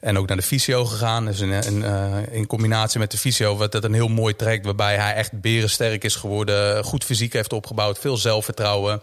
En 0.00 0.18
ook 0.18 0.26
naar 0.26 0.36
de 0.36 0.42
fysio 0.42 0.84
gegaan. 0.84 1.26
Dus 1.26 1.40
in, 1.40 1.82
uh, 1.82 2.16
in 2.30 2.46
combinatie 2.46 2.98
met 2.98 3.10
de 3.10 3.18
fysio 3.18 3.58
werd 3.58 3.72
dat 3.72 3.84
een 3.84 3.94
heel 3.94 4.08
mooi 4.08 4.36
traject 4.36 4.64
waarbij 4.64 4.96
hij 4.96 5.14
echt 5.14 5.40
berensterk 5.40 6.04
is 6.04 6.14
geworden. 6.14 6.84
Goed 6.84 7.04
fysiek 7.04 7.32
heeft 7.32 7.52
opgebouwd, 7.52 7.98
veel 7.98 8.16
zelfvertrouwen. 8.16 9.02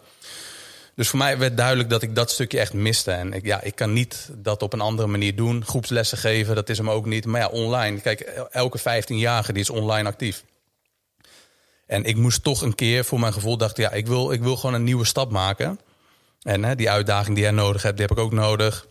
Dus 0.96 1.10
voor 1.10 1.20
mij 1.20 1.38
werd 1.38 1.58
duidelijk 1.58 1.90
dat 1.90 2.02
ik 2.02 2.16
dat 2.16 2.32
stukje 2.32 2.60
echt 2.60 2.74
miste. 2.74 3.12
En 3.12 3.34
ik, 3.34 3.46
ja, 3.46 3.62
ik 3.62 3.76
kan 3.76 3.94
niet 3.94 4.30
dat 4.34 4.62
op 4.62 4.74
een 4.74 4.82
andere 4.82 5.08
manier 5.08 5.36
doen. 5.36 5.66
Groepslessen 5.66 6.18
geven, 6.18 6.56
dat 6.56 6.70
is 6.70 6.78
hem 6.78 6.90
ook 6.90 7.06
niet. 7.06 7.26
Maar 7.26 7.42
ja, 7.42 7.48
online. 7.48 8.00
Kijk, 8.00 8.20
elke 8.52 8.80
15-jarige 8.80 9.54
die 9.54 9.62
is 9.62 9.70
online 9.70 10.10
actief. 10.10 10.44
En 11.88 12.04
ik 12.04 12.16
moest 12.16 12.44
toch 12.44 12.62
een 12.62 12.76
keer, 12.76 13.06
voor 13.06 13.20
mijn 13.20 13.34
gevoel, 13.34 13.58
dacht 13.58 13.78
ja, 13.78 13.92
ik 13.92 14.08
wil, 14.08 14.32
ik 14.32 14.42
wil 14.42 14.56
gewoon 14.56 14.76
een 14.76 14.84
nieuwe 14.84 15.06
stap 15.06 15.32
maken. 15.32 15.80
En 16.42 16.64
hè, 16.64 16.76
die 16.76 16.90
uitdaging 16.90 17.36
die 17.36 17.44
jij 17.44 17.54
nodig 17.54 17.82
hebt, 17.82 17.98
die 17.98 18.06
heb 18.06 18.18
ik 18.18 18.24
ook 18.24 18.32
nodig. 18.32 18.88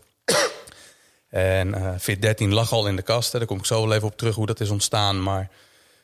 En 1.31 1.99
Fit 1.99 2.21
13 2.21 2.53
lag 2.53 2.71
al 2.71 2.87
in 2.87 2.95
de 2.95 3.01
kast. 3.01 3.31
Daar 3.31 3.45
kom 3.45 3.57
ik 3.57 3.65
zo 3.65 3.81
wel 3.81 3.95
even 3.95 4.07
op 4.07 4.17
terug 4.17 4.35
hoe 4.35 4.45
dat 4.45 4.59
is 4.59 4.69
ontstaan. 4.69 5.23
Maar 5.23 5.49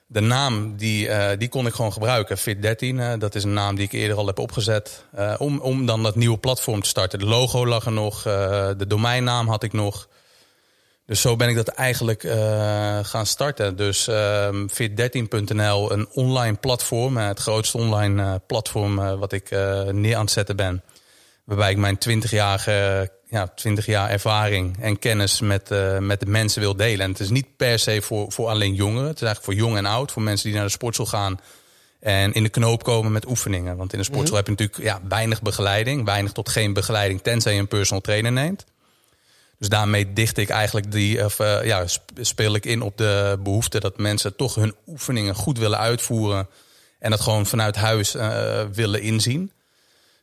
de 0.08 0.20
naam 0.20 0.78
die, 0.78 1.08
uh, 1.08 1.30
die 1.38 1.50
kon 1.50 1.68
ik 1.68 1.74
gewoon 1.74 1.94
gebruiken. 1.94 2.38
Fit13, 2.38 2.80
uh, 2.80 3.14
dat 3.20 3.36
is 3.36 3.44
een 3.44 3.54
naam 3.54 3.76
die 3.76 3.86
ik 3.86 3.92
eerder 3.92 4.18
al 4.18 4.28
heb 4.28 4.40
opgezet. 4.40 5.06
Om, 5.38 5.60
om 5.60 5.86
dan 5.86 6.04
dat 6.04 6.16
nieuwe 6.16 6.38
platform 6.38 6.82
te 6.82 6.90
starten. 6.90 7.20
De 7.20 7.26
logo 7.26 7.66
lag 7.66 7.86
er 7.86 7.92
nog, 7.92 8.24
de 8.24 8.86
domeinnaam 8.88 9.48
had 9.48 9.64
ik 9.64 9.74
nog. 9.74 10.08
Dus 11.06 11.22
zo 11.22 11.36
ben 11.36 11.50
ik 11.50 11.56
dat 11.56 11.68
eigenlijk 11.68 12.22
gaan 13.02 13.26
starten. 13.26 13.76
Dus 13.76 14.08
ehm, 14.08 14.68
fit13.nl, 14.68 15.92
een 15.92 16.08
online 16.14 16.56
platform. 16.56 17.18
het 17.18 17.40
grootste 17.40 17.78
online 17.78 18.42
platform 18.48 18.96
wat 18.96 19.32
ik 19.32 19.50
neer 19.92 20.16
aan 20.16 20.22
het 20.22 20.32
zetten 20.32 20.56
ben. 20.56 20.84
Waarbij 21.44 21.72
ik 21.72 21.78
mijn 21.78 21.98
20-jarige 22.10 23.12
ja, 23.30 23.48
20 23.48 23.86
jaar 23.86 24.10
ervaring 24.10 24.78
en 24.80 25.00
kennis 25.00 25.42
met, 25.42 25.72
uh, 25.72 25.98
met 25.98 26.20
de 26.20 26.26
mensen 26.26 26.62
wil 26.62 26.76
delen. 26.76 27.06
En 27.06 27.12
het 27.12 27.20
is 27.20 27.30
niet 27.30 27.58
per 27.58 27.80
se 27.80 28.02
voor, 28.02 28.32
voor 28.32 28.48
alleen 28.48 28.74
jongeren. 28.74 29.08
Het 29.08 29.22
is 29.22 29.28
eigenlijk 29.28 29.58
voor 29.58 29.68
jong 29.68 29.78
en 29.78 29.86
oud. 29.86 30.12
Voor 30.12 30.22
mensen 30.22 30.46
die 30.46 30.56
naar 30.56 30.66
de 30.66 30.72
sportschool 30.72 31.06
gaan 31.06 31.40
en 32.00 32.34
in 32.34 32.44
de 32.44 32.50
knoop 32.50 32.84
komen 32.84 33.12
met 33.12 33.28
oefeningen. 33.28 33.78
Want 33.78 33.94
in 33.94 34.00
de 34.00 34.06
sportschool 34.06 34.38
heb 34.38 34.46
je 34.46 34.52
natuurlijk 34.52 34.84
ja, 34.84 35.02
weinig 35.08 35.42
begeleiding. 35.42 36.06
Weinig 36.06 36.32
tot 36.32 36.50
geen 36.50 36.74
begeleiding, 36.74 37.22
tenzij 37.22 37.54
je 37.54 37.60
een 37.60 37.68
personal 37.68 38.02
trainer 38.02 38.32
neemt. 38.32 38.66
Dus 39.60 39.70
daarmee 39.70 40.14
dicht 40.14 40.38
ik 40.38 40.50
eigenlijk 40.50 40.92
die, 40.92 41.26
of, 41.26 41.40
uh, 41.40 41.66
ja, 41.66 41.86
speel 42.20 42.56
ik 42.56 42.66
in 42.66 42.82
op 42.82 42.98
de 42.98 43.40
behoefte 43.44 43.80
dat 43.80 43.98
mensen 43.98 44.36
toch 44.36 44.56
hun 44.56 44.76
oefeningen 44.88 45.36
goed 45.36 45.58
willen 45.58 45.78
uitvoeren. 45.78 46.48
En 47.00 47.10
dat 47.10 47.22
gewoon 47.22 47.46
vanuit 47.46 47.76
huis 47.76 48.16
uh, 48.16 48.62
willen 48.74 49.02
inzien. 49.02 49.52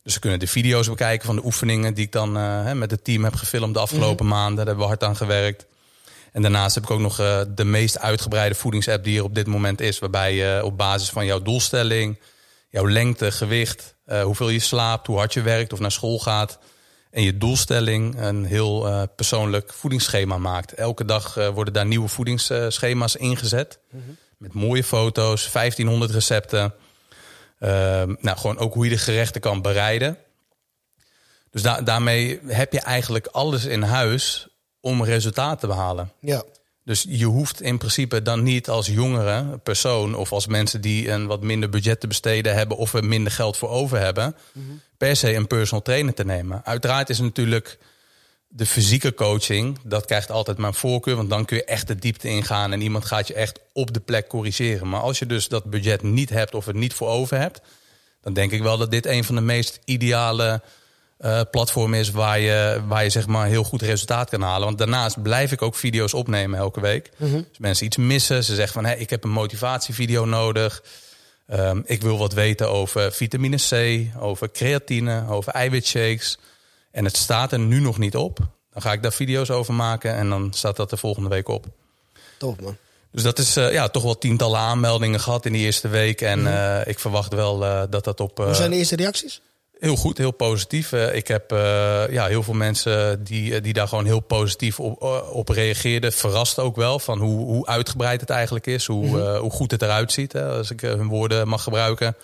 Dus 0.04 0.12
ze 0.12 0.18
kunnen 0.20 0.38
de 0.38 0.46
video's 0.46 0.88
bekijken 0.88 1.26
van 1.26 1.36
de 1.36 1.44
oefeningen 1.44 1.94
die 1.94 2.04
ik 2.04 2.12
dan 2.12 2.32
met 2.78 2.90
het 2.90 3.04
team 3.04 3.24
heb 3.24 3.34
gefilmd 3.34 3.74
de 3.74 3.80
afgelopen 3.80 4.26
mhm. 4.26 4.34
maanden. 4.34 4.56
Daar 4.56 4.66
hebben 4.66 4.84
we 4.84 4.90
hard 4.90 5.04
aan 5.04 5.16
gewerkt. 5.16 5.66
En 6.32 6.42
daarnaast 6.42 6.74
heb 6.74 6.84
ik 6.84 6.90
ook 6.90 7.00
nog 7.00 7.16
de 7.54 7.64
meest 7.64 7.98
uitgebreide 7.98 8.54
voedingsapp 8.54 9.04
die 9.04 9.18
er 9.18 9.24
op 9.24 9.34
dit 9.34 9.46
moment 9.46 9.80
is. 9.80 9.98
Waarbij 9.98 10.34
je 10.34 10.60
op 10.64 10.76
basis 10.76 11.08
van 11.08 11.26
jouw 11.26 11.42
doelstelling, 11.42 12.18
jouw 12.68 12.88
lengte, 12.88 13.32
gewicht, 13.32 13.94
hoeveel 14.22 14.48
je 14.48 14.58
slaapt, 14.58 15.06
hoe 15.06 15.16
hard 15.16 15.32
je 15.32 15.42
werkt 15.42 15.72
of 15.72 15.78
naar 15.78 15.92
school 15.92 16.18
gaat 16.18 16.58
en 17.10 17.22
je 17.22 17.38
doelstelling 17.38 18.20
een 18.20 18.44
heel 18.44 19.08
persoonlijk 19.16 19.72
voedingsschema 19.72 20.38
maakt. 20.38 20.72
Elke 20.72 21.04
dag 21.04 21.34
worden 21.34 21.74
daar 21.74 21.86
nieuwe 21.86 22.08
voedingsschema's 22.08 23.16
ingezet. 23.16 23.78
Mm 23.90 24.02
-hmm. 24.04 24.16
Met 24.38 24.52
mooie 24.52 24.84
foto's, 24.84 25.52
1500 25.52 26.10
recepten. 26.10 26.74
Uh, 27.64 27.70
nou, 28.20 28.36
gewoon 28.36 28.58
ook 28.58 28.74
hoe 28.74 28.84
je 28.84 28.90
de 28.90 28.98
gerechten 28.98 29.40
kan 29.40 29.62
bereiden. 29.62 30.18
Dus 31.50 31.62
da 31.62 31.80
daarmee 31.80 32.40
heb 32.46 32.72
je 32.72 32.80
eigenlijk 32.80 33.26
alles 33.26 33.64
in 33.64 33.82
huis 33.82 34.48
om 34.80 35.04
resultaat 35.04 35.60
te 35.60 35.66
behalen. 35.66 36.12
Ja. 36.20 36.42
Dus 36.84 37.06
je 37.08 37.24
hoeft 37.24 37.60
in 37.60 37.78
principe 37.78 38.22
dan 38.22 38.42
niet 38.42 38.68
als 38.68 38.86
jongere 38.86 39.58
persoon 39.58 40.14
of 40.14 40.32
als 40.32 40.46
mensen 40.46 40.80
die 40.80 41.10
een 41.10 41.26
wat 41.26 41.42
minder 41.42 41.68
budget 41.68 42.00
te 42.00 42.06
besteden 42.06 42.54
hebben 42.54 42.76
of 42.76 42.94
er 42.94 43.04
minder 43.04 43.32
geld 43.32 43.56
voor 43.56 43.68
over 43.68 43.98
hebben, 43.98 44.36
mhm. 44.52 44.64
per 44.96 45.16
se 45.16 45.34
een 45.34 45.46
personal 45.46 45.82
trainer 45.82 46.14
te 46.14 46.24
nemen. 46.24 46.64
Uiteraard 46.64 47.10
is 47.10 47.18
natuurlijk 47.18 47.78
de 48.56 48.66
fysieke 48.66 49.14
coaching, 49.14 49.78
dat 49.84 50.04
krijgt 50.04 50.30
altijd 50.30 50.58
mijn 50.58 50.74
voorkeur, 50.74 51.16
want 51.16 51.30
dan 51.30 51.44
kun 51.44 51.56
je 51.56 51.64
echt 51.64 51.86
de 51.86 51.96
diepte 51.96 52.28
ingaan 52.28 52.72
en 52.72 52.80
iemand 52.80 53.04
gaat 53.04 53.28
je 53.28 53.34
echt 53.34 53.60
op 53.72 53.94
de 53.94 54.00
plek 54.00 54.28
corrigeren. 54.28 54.88
Maar 54.88 55.00
als 55.00 55.18
je 55.18 55.26
dus 55.26 55.48
dat 55.48 55.64
budget 55.64 56.02
niet 56.02 56.30
hebt 56.30 56.54
of 56.54 56.66
het 56.66 56.76
niet 56.76 56.94
voor 56.94 57.08
over 57.08 57.38
hebt, 57.38 57.60
dan 58.22 58.32
denk 58.32 58.52
ik 58.52 58.62
wel 58.62 58.78
dat 58.78 58.90
dit 58.90 59.06
een 59.06 59.24
van 59.24 59.34
de 59.34 59.40
meest 59.40 59.80
ideale 59.84 60.62
uh, 61.20 61.40
platform 61.50 61.94
is 61.94 62.10
waar 62.10 62.38
je, 62.38 62.82
waar 62.86 63.02
je 63.02 63.10
zeg 63.10 63.26
maar 63.26 63.46
heel 63.46 63.64
goed 63.64 63.82
resultaat 63.82 64.30
kan 64.30 64.42
halen. 64.42 64.66
Want 64.66 64.78
daarnaast 64.78 65.22
blijf 65.22 65.52
ik 65.52 65.62
ook 65.62 65.74
video's 65.74 66.14
opnemen 66.14 66.58
elke 66.58 66.80
week. 66.80 67.10
Mm 67.16 67.34
Als 67.34 67.58
mensen 67.58 67.86
iets 67.86 67.96
missen, 67.96 68.44
ze 68.44 68.54
zeggen 68.54 68.74
van 68.74 68.84
hey, 68.84 68.98
ik 68.98 69.10
heb 69.10 69.24
een 69.24 69.30
motivatievideo 69.30 70.24
nodig. 70.24 70.82
Um, 71.52 71.82
ik 71.86 72.02
wil 72.02 72.18
wat 72.18 72.32
weten 72.32 72.70
over 72.70 73.12
vitamine 73.12 73.56
C, 73.56 74.00
over 74.20 74.50
creatine, 74.50 75.28
over 75.28 75.52
eiwitshakes. 75.52 76.38
En 76.94 77.04
het 77.04 77.16
staat 77.16 77.52
er 77.52 77.58
nu 77.58 77.80
nog 77.80 77.98
niet 77.98 78.16
op. 78.16 78.38
Dan 78.72 78.82
ga 78.82 78.92
ik 78.92 79.02
daar 79.02 79.12
video's 79.12 79.50
over 79.50 79.74
maken 79.74 80.14
en 80.14 80.28
dan 80.28 80.52
staat 80.52 80.76
dat 80.76 80.90
de 80.90 80.96
volgende 80.96 81.28
week 81.28 81.48
op. 81.48 81.66
Top 82.38 82.60
man. 82.60 82.76
Dus 83.10 83.22
dat 83.22 83.38
is 83.38 83.56
uh, 83.56 83.72
ja, 83.72 83.88
toch 83.88 84.02
wel 84.02 84.18
tientallen 84.18 84.58
aanmeldingen 84.58 85.20
gehad 85.20 85.46
in 85.46 85.52
die 85.52 85.64
eerste 85.64 85.88
week. 85.88 86.20
En 86.20 86.40
mm 86.40 86.46
uh, 86.46 86.86
ik 86.86 86.98
verwacht 86.98 87.32
wel 87.32 87.62
uh, 87.62 87.82
dat 87.90 88.04
dat 88.04 88.20
op. 88.20 88.38
Hoe 88.38 88.54
zijn 88.54 88.70
de 88.70 88.76
eerste 88.76 88.96
reacties? 88.96 89.40
Heel 89.78 89.96
goed, 89.96 90.18
heel 90.18 90.30
positief. 90.30 90.92
Ik 90.92 91.28
heb 91.28 91.50
ja, 92.10 92.26
heel 92.26 92.42
veel 92.42 92.54
mensen 92.54 93.24
die, 93.24 93.60
die 93.60 93.72
daar 93.72 93.88
gewoon 93.88 94.04
heel 94.04 94.20
positief 94.20 94.80
op, 94.80 95.02
op 95.32 95.48
reageerden. 95.48 96.12
Verrast 96.12 96.58
ook 96.58 96.76
wel 96.76 96.98
van 96.98 97.18
hoe, 97.18 97.44
hoe 97.44 97.66
uitgebreid 97.66 98.20
het 98.20 98.30
eigenlijk 98.30 98.66
is. 98.66 98.86
Hoe, 98.86 99.06
mm 99.06 99.14
-hmm. 99.14 99.36
hoe 99.36 99.50
goed 99.50 99.70
het 99.70 99.82
eruit 99.82 100.12
ziet, 100.12 100.32
hè, 100.32 100.48
als 100.48 100.70
ik 100.70 100.80
hun 100.80 101.08
woorden 101.08 101.48
mag 101.48 101.62
gebruiken. 101.62 102.16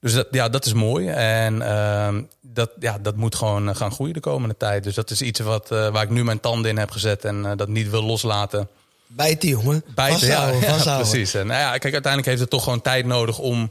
Dus 0.00 0.14
dat, 0.14 0.26
ja, 0.30 0.48
dat 0.48 0.66
is 0.66 0.72
mooi. 0.72 1.08
En 1.08 1.62
ehm, 1.62 2.22
dat, 2.40 2.70
ja, 2.78 2.98
dat 2.98 3.16
moet 3.16 3.34
gewoon 3.34 3.76
gaan 3.76 3.92
groeien 3.92 4.14
de 4.14 4.20
komende 4.20 4.56
tijd. 4.56 4.84
Dus 4.84 4.94
dat 4.94 5.10
is 5.10 5.22
iets 5.22 5.40
wat, 5.40 5.68
waar 5.68 6.02
ik 6.02 6.10
nu 6.10 6.24
mijn 6.24 6.40
tanden 6.40 6.70
in 6.70 6.78
heb 6.78 6.90
gezet 6.90 7.24
en 7.24 7.56
dat 7.56 7.68
niet 7.68 7.90
wil 7.90 8.02
loslaten. 8.02 8.68
Bijten, 9.06 9.48
jongen. 9.48 9.84
Bijten, 9.94 10.26
ja, 10.26 10.50
ja, 10.84 10.96
precies. 10.96 11.34
En 11.34 11.46
nou 11.46 11.60
ja, 11.60 11.68
kijk, 11.78 11.92
uiteindelijk 11.92 12.26
heeft 12.26 12.40
het 12.40 12.50
toch 12.50 12.62
gewoon 12.62 12.80
tijd 12.80 13.06
nodig 13.06 13.38
om 13.38 13.70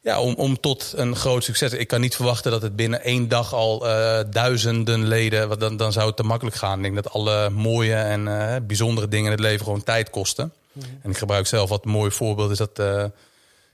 ja, 0.00 0.20
om, 0.20 0.34
om 0.34 0.60
tot 0.60 0.92
een 0.96 1.16
groot 1.16 1.44
succes. 1.44 1.72
Ik 1.72 1.88
kan 1.88 2.00
niet 2.00 2.16
verwachten 2.16 2.50
dat 2.50 2.62
het 2.62 2.76
binnen 2.76 3.02
één 3.02 3.28
dag 3.28 3.54
al 3.54 3.78
duizenden 4.30 5.06
leden. 5.06 5.48
Want 5.48 5.60
dan, 5.60 5.76
dan 5.76 5.92
zou 5.92 6.06
het 6.06 6.16
te 6.16 6.22
makkelijk 6.22 6.56
gaan. 6.56 6.76
Ik 6.76 6.82
denk 6.82 6.94
dat 6.94 7.12
alle 7.12 7.50
mooie 7.50 7.94
en 7.94 8.24
bijzondere 8.66 9.08
dingen 9.08 9.26
in 9.26 9.32
het 9.32 9.40
leven 9.40 9.64
gewoon 9.64 9.82
tijd 9.82 10.10
kosten. 10.10 10.52
Mm 10.72 10.82
-hmm. 10.82 10.98
En 11.02 11.10
ik 11.10 11.18
gebruik 11.18 11.46
zelf 11.46 11.68
wat 11.68 11.84
mooi 11.84 12.10
voorbeeld 12.10 12.50
is 12.50 12.58
dat. 12.58 12.80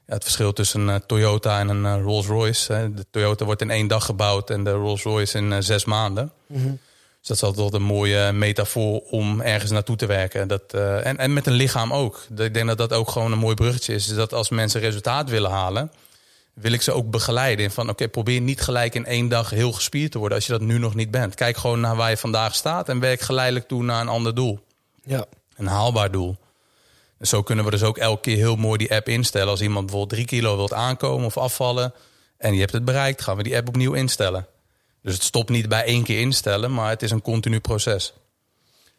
Ja, 0.08 0.14
het 0.14 0.22
verschil 0.22 0.52
tussen 0.52 0.88
een 0.88 1.06
Toyota 1.06 1.58
en 1.58 1.68
een 1.68 2.02
Rolls 2.02 2.26
Royce. 2.26 2.90
De 2.94 3.06
Toyota 3.10 3.44
wordt 3.44 3.60
in 3.60 3.70
één 3.70 3.86
dag 3.86 4.04
gebouwd 4.04 4.50
en 4.50 4.64
de 4.64 4.70
Rolls 4.70 5.02
Royce 5.02 5.38
in 5.38 5.62
zes 5.62 5.84
maanden. 5.84 6.32
Mm 6.46 6.62
-hmm. 6.62 6.78
Dus 7.18 7.28
dat 7.28 7.36
is 7.36 7.42
altijd 7.42 7.72
een 7.72 7.88
mooie 7.88 8.32
metafoor 8.32 9.00
om 9.00 9.40
ergens 9.40 9.70
naartoe 9.70 9.96
te 9.96 10.06
werken. 10.06 10.48
Dat, 10.48 10.74
en, 11.02 11.18
en 11.18 11.32
met 11.32 11.46
een 11.46 11.52
lichaam 11.52 11.92
ook. 11.92 12.26
Ik 12.36 12.54
denk 12.54 12.66
dat 12.66 12.78
dat 12.78 12.92
ook 12.92 13.10
gewoon 13.10 13.32
een 13.32 13.38
mooi 13.38 13.54
bruggetje 13.54 13.94
is. 13.94 14.06
dat 14.06 14.32
als 14.34 14.48
mensen 14.48 14.80
resultaat 14.80 15.30
willen 15.30 15.50
halen 15.50 15.90
wil 16.60 16.72
ik 16.72 16.82
ze 16.82 16.92
ook 16.92 17.10
begeleiden. 17.10 17.70
Van 17.70 17.88
oké, 17.88 18.08
probeer 18.08 18.40
niet 18.40 18.60
gelijk 18.60 18.94
in 18.94 19.06
één 19.06 19.28
dag 19.28 19.50
heel 19.50 19.72
gespierd 19.72 20.12
te 20.12 20.18
worden 20.18 20.36
als 20.36 20.46
je 20.46 20.52
dat 20.52 20.60
nu 20.60 20.78
nog 20.78 20.94
niet 20.94 21.10
bent. 21.10 21.34
Kijk 21.34 21.56
gewoon 21.56 21.80
naar 21.80 21.96
waar 21.96 22.10
je 22.10 22.16
vandaag 22.16 22.54
staat 22.54 22.88
en 22.88 23.00
werk 23.00 23.20
geleidelijk 23.20 23.68
toe 23.68 23.82
naar 23.82 24.00
een 24.00 24.08
ander 24.08 24.34
doel. 24.34 24.60
Ja. 25.02 25.24
Een 25.56 25.66
haalbaar 25.66 26.10
doel. 26.10 26.36
Zo 27.20 27.42
kunnen 27.42 27.64
we 27.64 27.70
dus 27.70 27.82
ook 27.82 27.98
elke 27.98 28.20
keer 28.20 28.36
heel 28.36 28.56
mooi 28.56 28.78
die 28.78 28.94
app 28.94 29.08
instellen. 29.08 29.48
Als 29.48 29.60
iemand 29.60 29.86
bijvoorbeeld 29.86 30.12
drie 30.12 30.26
kilo 30.26 30.56
wilt 30.56 30.72
aankomen 30.72 31.26
of 31.26 31.36
afvallen 31.36 31.92
en 32.38 32.54
je 32.54 32.60
hebt 32.60 32.72
het 32.72 32.84
bereikt, 32.84 33.22
gaan 33.22 33.36
we 33.36 33.42
die 33.42 33.56
app 33.56 33.68
opnieuw 33.68 33.92
instellen. 33.92 34.46
Dus 35.02 35.14
het 35.14 35.22
stopt 35.22 35.48
niet 35.48 35.68
bij 35.68 35.84
één 35.84 36.02
keer 36.02 36.20
instellen, 36.20 36.74
maar 36.74 36.90
het 36.90 37.02
is 37.02 37.10
een 37.10 37.22
continu 37.22 37.60
proces. 37.60 38.12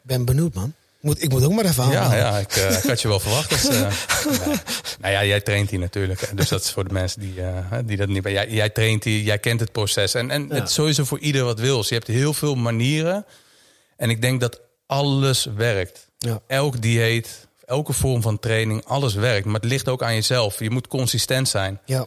Ben 0.02 0.26
benieuwd, 0.26 0.54
man. 0.54 0.74
Moet, 1.00 1.24
ik 1.24 1.30
moet 1.30 1.44
ook 1.44 1.52
maar 1.52 1.66
even 1.66 1.84
aan. 1.84 1.92
Ja, 1.92 2.16
ja 2.16 2.38
ik, 2.38 2.56
uh, 2.56 2.78
ik, 2.78 2.84
had 2.84 3.02
je 3.02 3.08
wel 3.08 3.20
verwacht. 3.20 3.50
Dus, 3.50 3.70
uh, 3.70 3.82
nou 5.02 5.14
ja, 5.14 5.26
jij 5.26 5.42
traint 5.42 5.70
hier 5.70 5.80
natuurlijk. 5.80 6.32
Dus 6.36 6.50
dat 6.50 6.64
is 6.64 6.72
voor 6.72 6.88
de 6.88 6.94
mensen 6.94 7.22
die, 7.22 7.36
uh, 7.36 7.78
die 7.86 7.98
dat 7.98 8.08
niet... 8.08 8.24
Jij, 8.24 8.50
jij 8.50 8.70
traint 8.70 9.04
hier, 9.04 9.22
jij 9.22 9.40
kent 9.40 9.60
het 9.60 9.72
proces. 9.72 10.14
En, 10.14 10.32
en 10.32 10.48
ja. 10.48 10.56
het 10.56 10.68
is 10.68 10.74
sowieso 10.74 11.04
voor 11.04 11.20
ieder 11.20 11.44
wat 11.44 11.60
wil. 11.60 11.84
Je 11.88 11.94
hebt 11.94 12.08
heel 12.08 12.34
veel 12.34 12.56
manieren. 12.56 13.26
En 13.98 14.10
ik 14.10 14.22
denk 14.22 14.42
dat 14.42 14.60
alles 14.86 15.48
werkt. 15.56 16.08
Ja. 16.18 16.42
Elk 16.48 16.82
dieet, 16.82 17.48
elke 17.70 17.94
vorm 17.94 18.22
van 18.22 18.40
training, 18.40 18.86
alles 18.86 19.14
werkt. 19.14 19.46
Maar 19.46 19.60
het 19.60 19.70
ligt 19.70 19.88
ook 19.90 20.04
aan 20.04 20.14
jezelf. 20.14 20.60
Je 20.60 20.70
moet 20.70 20.88
consistent 20.88 21.50
zijn. 21.50 21.80
Ja. 21.86 22.06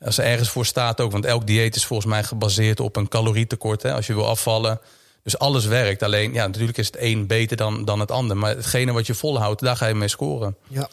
Als 0.00 0.18
er 0.18 0.24
ergens 0.24 0.48
voor 0.48 0.66
staat 0.66 1.00
ook. 1.00 1.12
Want 1.12 1.24
elk 1.24 1.46
dieet 1.46 1.76
is 1.76 1.86
volgens 1.86 2.08
mij 2.08 2.24
gebaseerd 2.24 2.80
op 2.80 2.96
een 2.96 3.08
calorietekort. 3.08 3.82
Hè. 3.82 3.92
Als 3.94 4.06
je 4.06 4.14
wil 4.14 4.26
afvallen 4.26 4.80
dus 5.22 5.38
alles 5.38 5.64
werkt. 5.64 6.02
Alleen, 6.02 6.32
ja, 6.32 6.46
natuurlijk 6.46 6.78
is 6.78 6.86
het 6.86 6.96
een 6.98 7.26
beter 7.26 7.56
dan, 7.56 7.84
dan 7.84 8.00
het 8.00 8.10
ander. 8.10 8.36
Maar 8.36 8.56
hetgene 8.56 8.92
wat 8.92 9.06
je 9.06 9.14
volhoudt, 9.14 9.60
daar 9.60 9.76
ga 9.76 9.86
je 9.86 9.94
mee 9.94 10.08
scoren. 10.08 10.56
Ja. 10.68 10.88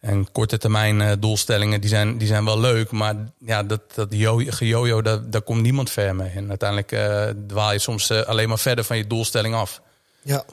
En 0.00 0.32
korte 0.32 0.58
termijn 0.58 1.00
uh, 1.00 1.12
doelstellingen, 1.18 1.80
die 1.80 1.90
zijn, 1.90 2.18
die 2.18 2.26
zijn 2.26 2.44
wel 2.44 2.60
leuk. 2.60 2.90
Maar 2.90 3.14
ja, 3.38 3.62
dat, 3.62 3.80
dat 3.94 4.08
gejojo, 4.46 5.02
daar, 5.02 5.30
daar 5.30 5.42
komt 5.42 5.62
niemand 5.62 5.90
ver 5.90 6.16
mee. 6.16 6.28
En 6.28 6.48
uiteindelijk 6.48 6.92
uh, 6.92 7.24
dwaal 7.46 7.72
je 7.72 7.78
soms 7.78 8.10
uh, 8.10 8.20
alleen 8.20 8.48
maar 8.48 8.58
verder 8.58 8.84
van 8.84 8.96
je 8.96 9.06
doelstelling 9.06 9.54
af. 9.54 9.80
Ja. 10.22 10.44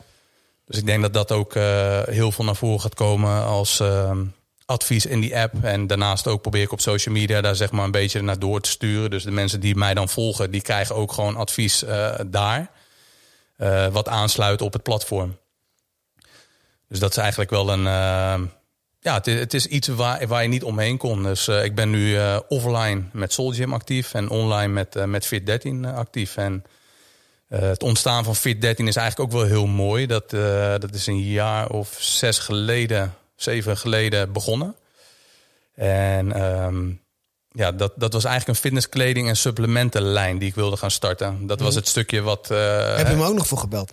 Dus 0.74 0.82
ik 0.82 0.88
denk 0.88 1.01
dat 1.01 1.13
dat 1.13 1.32
ook 1.32 1.53
heel 2.09 2.32
veel 2.32 2.45
naar 2.45 2.55
voren 2.55 2.82
gaat 2.82 2.95
komen 2.95 3.45
als 3.45 3.80
ehm, 3.80 4.26
advies 4.65 5.05
in 5.05 5.19
die 5.19 5.38
app. 5.38 5.63
En 5.63 5.88
daarnaast 5.88 6.28
ook 6.28 6.41
probeer 6.41 6.61
ik 6.61 6.71
op 6.71 6.82
social 6.82 7.15
media 7.15 7.41
daar 7.41 7.55
zeg 7.55 7.71
maar 7.71 7.86
een 7.86 7.91
beetje 7.91 8.21
naar 8.21 8.39
door 8.39 8.61
te 8.61 8.69
sturen. 8.69 9.09
Dus 9.09 9.24
de 9.24 9.32
mensen 9.32 9.59
die 9.59 9.76
mij 9.76 9.93
dan 9.93 10.09
volgen, 10.09 10.51
die 10.51 10.61
krijgen 10.61 10.95
ook 10.95 11.11
gewoon 11.11 11.36
advies 11.36 11.84
daar. 12.28 12.71
Uh, 13.57 13.88
wat 13.88 14.07
aansluit 14.07 14.61
op 14.61 14.74
het 14.74 14.84
platform. 14.84 15.38
Dus 16.88 16.99
dat 16.99 17.11
is 17.11 17.17
eigenlijk 17.17 17.49
wel 17.49 17.69
een. 17.69 17.86
Uh, 17.86 18.49
ja, 18.99 19.13
het 19.13 19.28
is, 19.28 19.39
het 19.39 19.53
is, 19.53 19.65
iets 19.65 19.88
waar, 19.88 20.28
waar 20.28 20.41
je 20.41 20.47
niet 20.47 20.63
omheen 20.63 20.97
kon. 20.97 21.24
Dus 21.24 21.47
ik 21.47 21.76
ben 21.76 21.89
nu 21.89 22.17
offline 22.47 23.03
met 23.11 23.34
Soul 23.34 23.51
Gym 23.51 23.74
actief 23.74 24.13
en 24.13 24.30
online 24.30 24.74
met, 24.74 25.05
met 25.05 25.34
Fit13 25.34 25.95
actief. 25.95 26.38
En 26.38 26.63
het 27.55 27.83
ontstaan 27.83 28.23
van 28.23 28.35
Fit13 28.37 28.75
is 28.75 28.95
eigenlijk 28.95 29.19
ook 29.19 29.31
wel 29.31 29.43
heel 29.43 29.67
mooi. 29.67 30.05
Dat, 30.05 30.29
dat 30.81 30.93
is 30.93 31.07
een 31.07 31.21
jaar 31.21 31.69
of 31.69 31.95
zes 31.99 32.39
geleden, 32.39 33.15
zeven 33.35 33.77
geleden 33.77 34.31
begonnen. 34.31 34.75
En 35.75 36.43
um, 36.43 37.01
ja, 37.53 37.71
dat, 37.71 37.93
dat 37.95 38.13
was 38.13 38.23
eigenlijk 38.23 38.57
een 38.57 38.63
fitnesskleding 38.63 39.27
en 39.27 39.35
supplementenlijn 39.35 40.37
die 40.37 40.49
ik 40.49 40.55
wilde 40.55 40.77
gaan 40.77 40.91
starten. 40.91 41.47
Dat 41.47 41.59
was 41.59 41.69
mhm. 41.69 41.77
het 41.77 41.87
stukje 41.87 42.21
wat. 42.21 42.49
Uh, 42.51 42.95
Heb 42.95 43.07
je 43.07 43.15
me 43.15 43.25
ook 43.25 43.35
nog 43.35 43.47
voor 43.47 43.57
gebeld? 43.57 43.91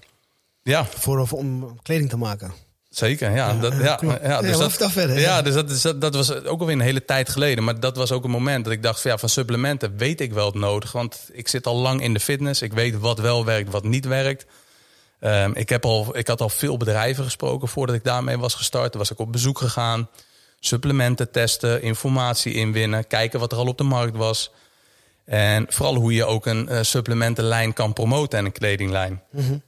Ja. 0.62 0.84
Voor, 0.84 1.28
om 1.30 1.78
kleding 1.82 2.10
te 2.10 2.16
maken. 2.16 2.52
Zeker, 2.90 3.30
ja. 3.30 3.36
ja, 3.36 3.54
dat, 3.54 3.72
ja, 3.72 3.98
ja, 4.22 4.40
dus 4.40 4.56
dat, 4.56 4.92
verder, 4.92 5.18
ja, 5.18 5.42
dus 5.42 5.54
dat, 5.54 5.70
is, 5.70 5.82
dat, 5.82 6.14
was 6.14 6.44
ook 6.44 6.60
alweer 6.60 6.74
een 6.74 6.80
hele 6.80 7.04
tijd 7.04 7.28
geleden. 7.28 7.64
Maar 7.64 7.80
dat 7.80 7.96
was 7.96 8.12
ook 8.12 8.24
een 8.24 8.30
moment 8.30 8.64
dat 8.64 8.72
ik 8.72 8.82
dacht: 8.82 9.00
van, 9.00 9.10
ja, 9.10 9.18
van 9.18 9.28
supplementen 9.28 9.96
weet 9.96 10.20
ik 10.20 10.32
wel 10.32 10.46
het 10.46 10.54
nodig. 10.54 10.92
Want 10.92 11.28
ik 11.32 11.48
zit 11.48 11.66
al 11.66 11.76
lang 11.76 12.02
in 12.02 12.12
de 12.14 12.20
fitness. 12.20 12.62
Ik 12.62 12.72
weet 12.72 12.98
wat 12.98 13.18
wel 13.18 13.44
werkt, 13.44 13.70
wat 13.70 13.84
niet 13.84 14.06
werkt. 14.06 14.46
Um, 15.20 15.54
ik, 15.54 15.68
heb 15.68 15.84
al, 15.84 16.16
ik 16.16 16.26
had 16.26 16.40
al 16.40 16.48
veel 16.48 16.76
bedrijven 16.76 17.24
gesproken 17.24 17.68
voordat 17.68 17.94
ik 17.94 18.04
daarmee 18.04 18.38
was 18.38 18.54
gestart. 18.54 18.90
Toen 18.90 19.00
was 19.00 19.10
ik 19.10 19.18
op 19.18 19.32
bezoek 19.32 19.58
gegaan 19.58 20.08
supplementen 20.60 21.30
testen, 21.30 21.82
informatie 21.82 22.54
inwinnen, 22.54 23.06
kijken 23.06 23.40
wat 23.40 23.52
er 23.52 23.58
al 23.58 23.66
op 23.66 23.78
de 23.78 23.84
markt 23.84 24.16
was. 24.16 24.52
En 25.24 25.66
vooral 25.68 25.94
hoe 25.94 26.14
je 26.14 26.24
ook 26.24 26.46
een 26.46 26.68
uh, 26.70 26.78
supplementenlijn 26.82 27.72
kan 27.72 27.92
promoten 27.92 28.38
en 28.38 28.44
een 28.44 28.52
kledinglijn. 28.52 29.22
Mhm. 29.30 29.58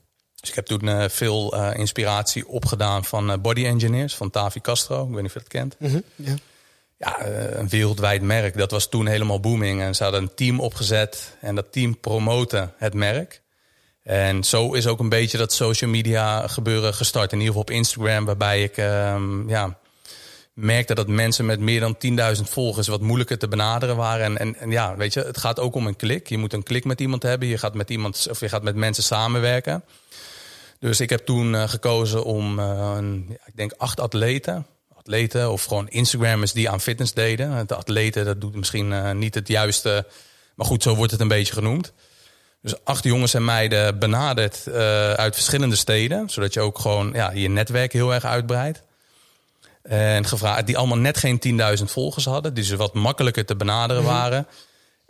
Dus 0.43 0.51
ik 0.51 0.57
heb 0.57 0.65
toen 0.65 0.87
uh, 0.87 1.03
veel 1.07 1.55
uh, 1.55 1.69
inspiratie 1.75 2.47
opgedaan 2.47 3.05
van 3.05 3.41
Body 3.41 3.65
Engineers 3.65 4.15
van 4.15 4.29
Tavi 4.29 4.61
Castro. 4.61 5.03
Ik 5.03 5.13
weet 5.13 5.21
niet 5.21 5.25
of 5.25 5.33
je 5.33 5.39
dat 5.39 5.47
kent. 5.47 5.75
Mm 5.79 6.03
ja. 6.15 6.35
ja, 6.97 7.25
een 7.59 7.69
wereldwijd 7.69 8.21
merk. 8.21 8.57
Dat 8.57 8.71
was 8.71 8.89
toen 8.89 9.07
helemaal 9.07 9.39
booming. 9.39 9.81
En 9.81 9.95
ze 9.95 10.03
hadden 10.03 10.21
een 10.21 10.33
team 10.35 10.59
opgezet 10.59 11.37
en 11.41 11.55
dat 11.55 11.71
team 11.71 11.99
promoten 11.99 12.73
het 12.77 12.93
merk. 12.93 13.41
En 14.03 14.43
zo 14.43 14.73
is 14.73 14.87
ook 14.87 14.99
een 14.99 15.09
beetje 15.09 15.37
dat 15.37 15.53
social 15.53 15.89
media 15.89 16.47
gebeuren 16.47 16.93
gestart. 16.93 17.31
In 17.31 17.39
ieder 17.39 17.53
geval 17.53 17.61
op 17.61 17.75
Instagram, 17.75 18.25
waarbij 18.25 18.63
ik 18.63 18.77
um, 18.77 19.49
ja, 19.49 19.77
merkte 20.53 20.95
dat 20.95 21.07
mensen 21.07 21.45
met 21.45 21.59
meer 21.59 21.79
dan 21.79 21.97
10.000 22.37 22.41
volgers 22.41 22.87
wat 22.87 23.01
moeilijker 23.01 23.37
te 23.37 23.47
benaderen 23.47 23.95
waren. 23.95 24.25
En, 24.25 24.37
en, 24.37 24.55
en, 24.55 24.71
ja, 24.71 24.95
weet 24.95 25.13
je, 25.13 25.19
het 25.19 25.37
gaat 25.37 25.59
ook 25.59 25.75
om 25.75 25.87
een 25.87 25.95
klik. 25.95 26.29
Je 26.29 26.37
moet 26.37 26.53
een 26.53 26.63
klik 26.63 26.85
met 26.85 27.01
iemand 27.01 27.23
hebben. 27.23 27.47
Je 27.47 27.57
gaat 27.57 27.73
met 27.73 27.89
iemand 27.89 28.27
of 28.29 28.39
je 28.39 28.49
gaat 28.49 28.63
met 28.63 28.75
mensen 28.75 29.03
samenwerken. 29.03 29.83
Dus 30.83 30.99
ik 30.99 31.09
heb 31.09 31.25
toen 31.25 31.53
uh, 31.53 31.69
gekozen 31.69 32.23
om, 32.23 32.59
een, 32.59 33.37
ik 33.45 33.55
denk, 33.55 33.73
acht 33.77 33.99
atleten. 33.99 34.65
Atleten 34.95 35.51
of 35.51 35.63
gewoon 35.63 35.89
Instagrammers 35.89 36.51
die 36.51 36.69
aan 36.69 36.81
fitness 36.81 37.13
deden. 37.13 37.67
De 37.67 37.75
atleten, 37.75 38.25
dat 38.25 38.41
doet 38.41 38.55
misschien 38.55 38.91
uh, 38.91 39.11
niet 39.11 39.35
het 39.35 39.47
juiste. 39.47 40.05
Maar 40.55 40.65
goed, 40.65 40.83
zo 40.83 40.95
wordt 40.95 41.11
het 41.11 41.21
een 41.21 41.27
beetje 41.27 41.53
genoemd. 41.53 41.93
Dus 42.61 42.83
acht 42.83 43.03
jongens 43.03 43.33
en 43.33 43.45
meiden 43.45 43.99
benaderd 43.99 44.67
uit 45.15 45.35
verschillende 45.35 45.75
steden. 45.75 46.29
Zodat 46.29 46.53
je 46.53 46.59
ook 46.59 46.79
gewoon 46.79 47.11
ja, 47.13 47.31
je 47.31 47.49
netwerk 47.49 47.93
heel 47.93 48.13
erg 48.13 48.25
uitbreidt. 48.25 48.81
En 49.83 50.25
gevraagd, 50.25 50.65
die 50.65 50.77
allemaal 50.77 50.97
net 50.97 51.17
geen 51.17 51.41
10.000 51.79 51.83
volgers 51.83 52.25
hadden. 52.25 52.53
Die 52.53 52.63
ze 52.63 52.75
wat 52.75 52.93
makkelijker 52.93 53.45
te 53.45 53.55
benaderen 53.55 54.03
mhm. 54.03 54.11
waren. 54.11 54.47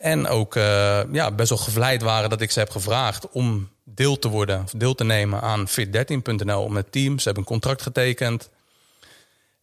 En 0.04 0.28
ook 0.28 0.56
uh, 0.56 1.00
ja, 1.12 1.32
best 1.32 1.50
wel 1.50 1.58
gevleid 1.58 2.02
waren 2.02 2.30
dat 2.30 2.42
ik 2.42 2.52
ze 2.52 2.60
heb 2.60 2.70
gevraagd 2.70 3.30
om 3.32 3.70
deel 3.84 4.20
te 4.20 4.28
worden, 4.28 4.64
of 4.64 4.72
deel 4.72 4.96
te 4.96 5.04
nemen 5.04 5.42
aan 5.42 5.68
fit13.nl 5.70 6.62
om 6.62 6.76
het 6.76 6.92
team. 6.92 7.18
Ze 7.20 7.24
hebben 7.24 7.44
een 7.44 7.50
contract 7.50 7.82
getekend. 7.82 8.50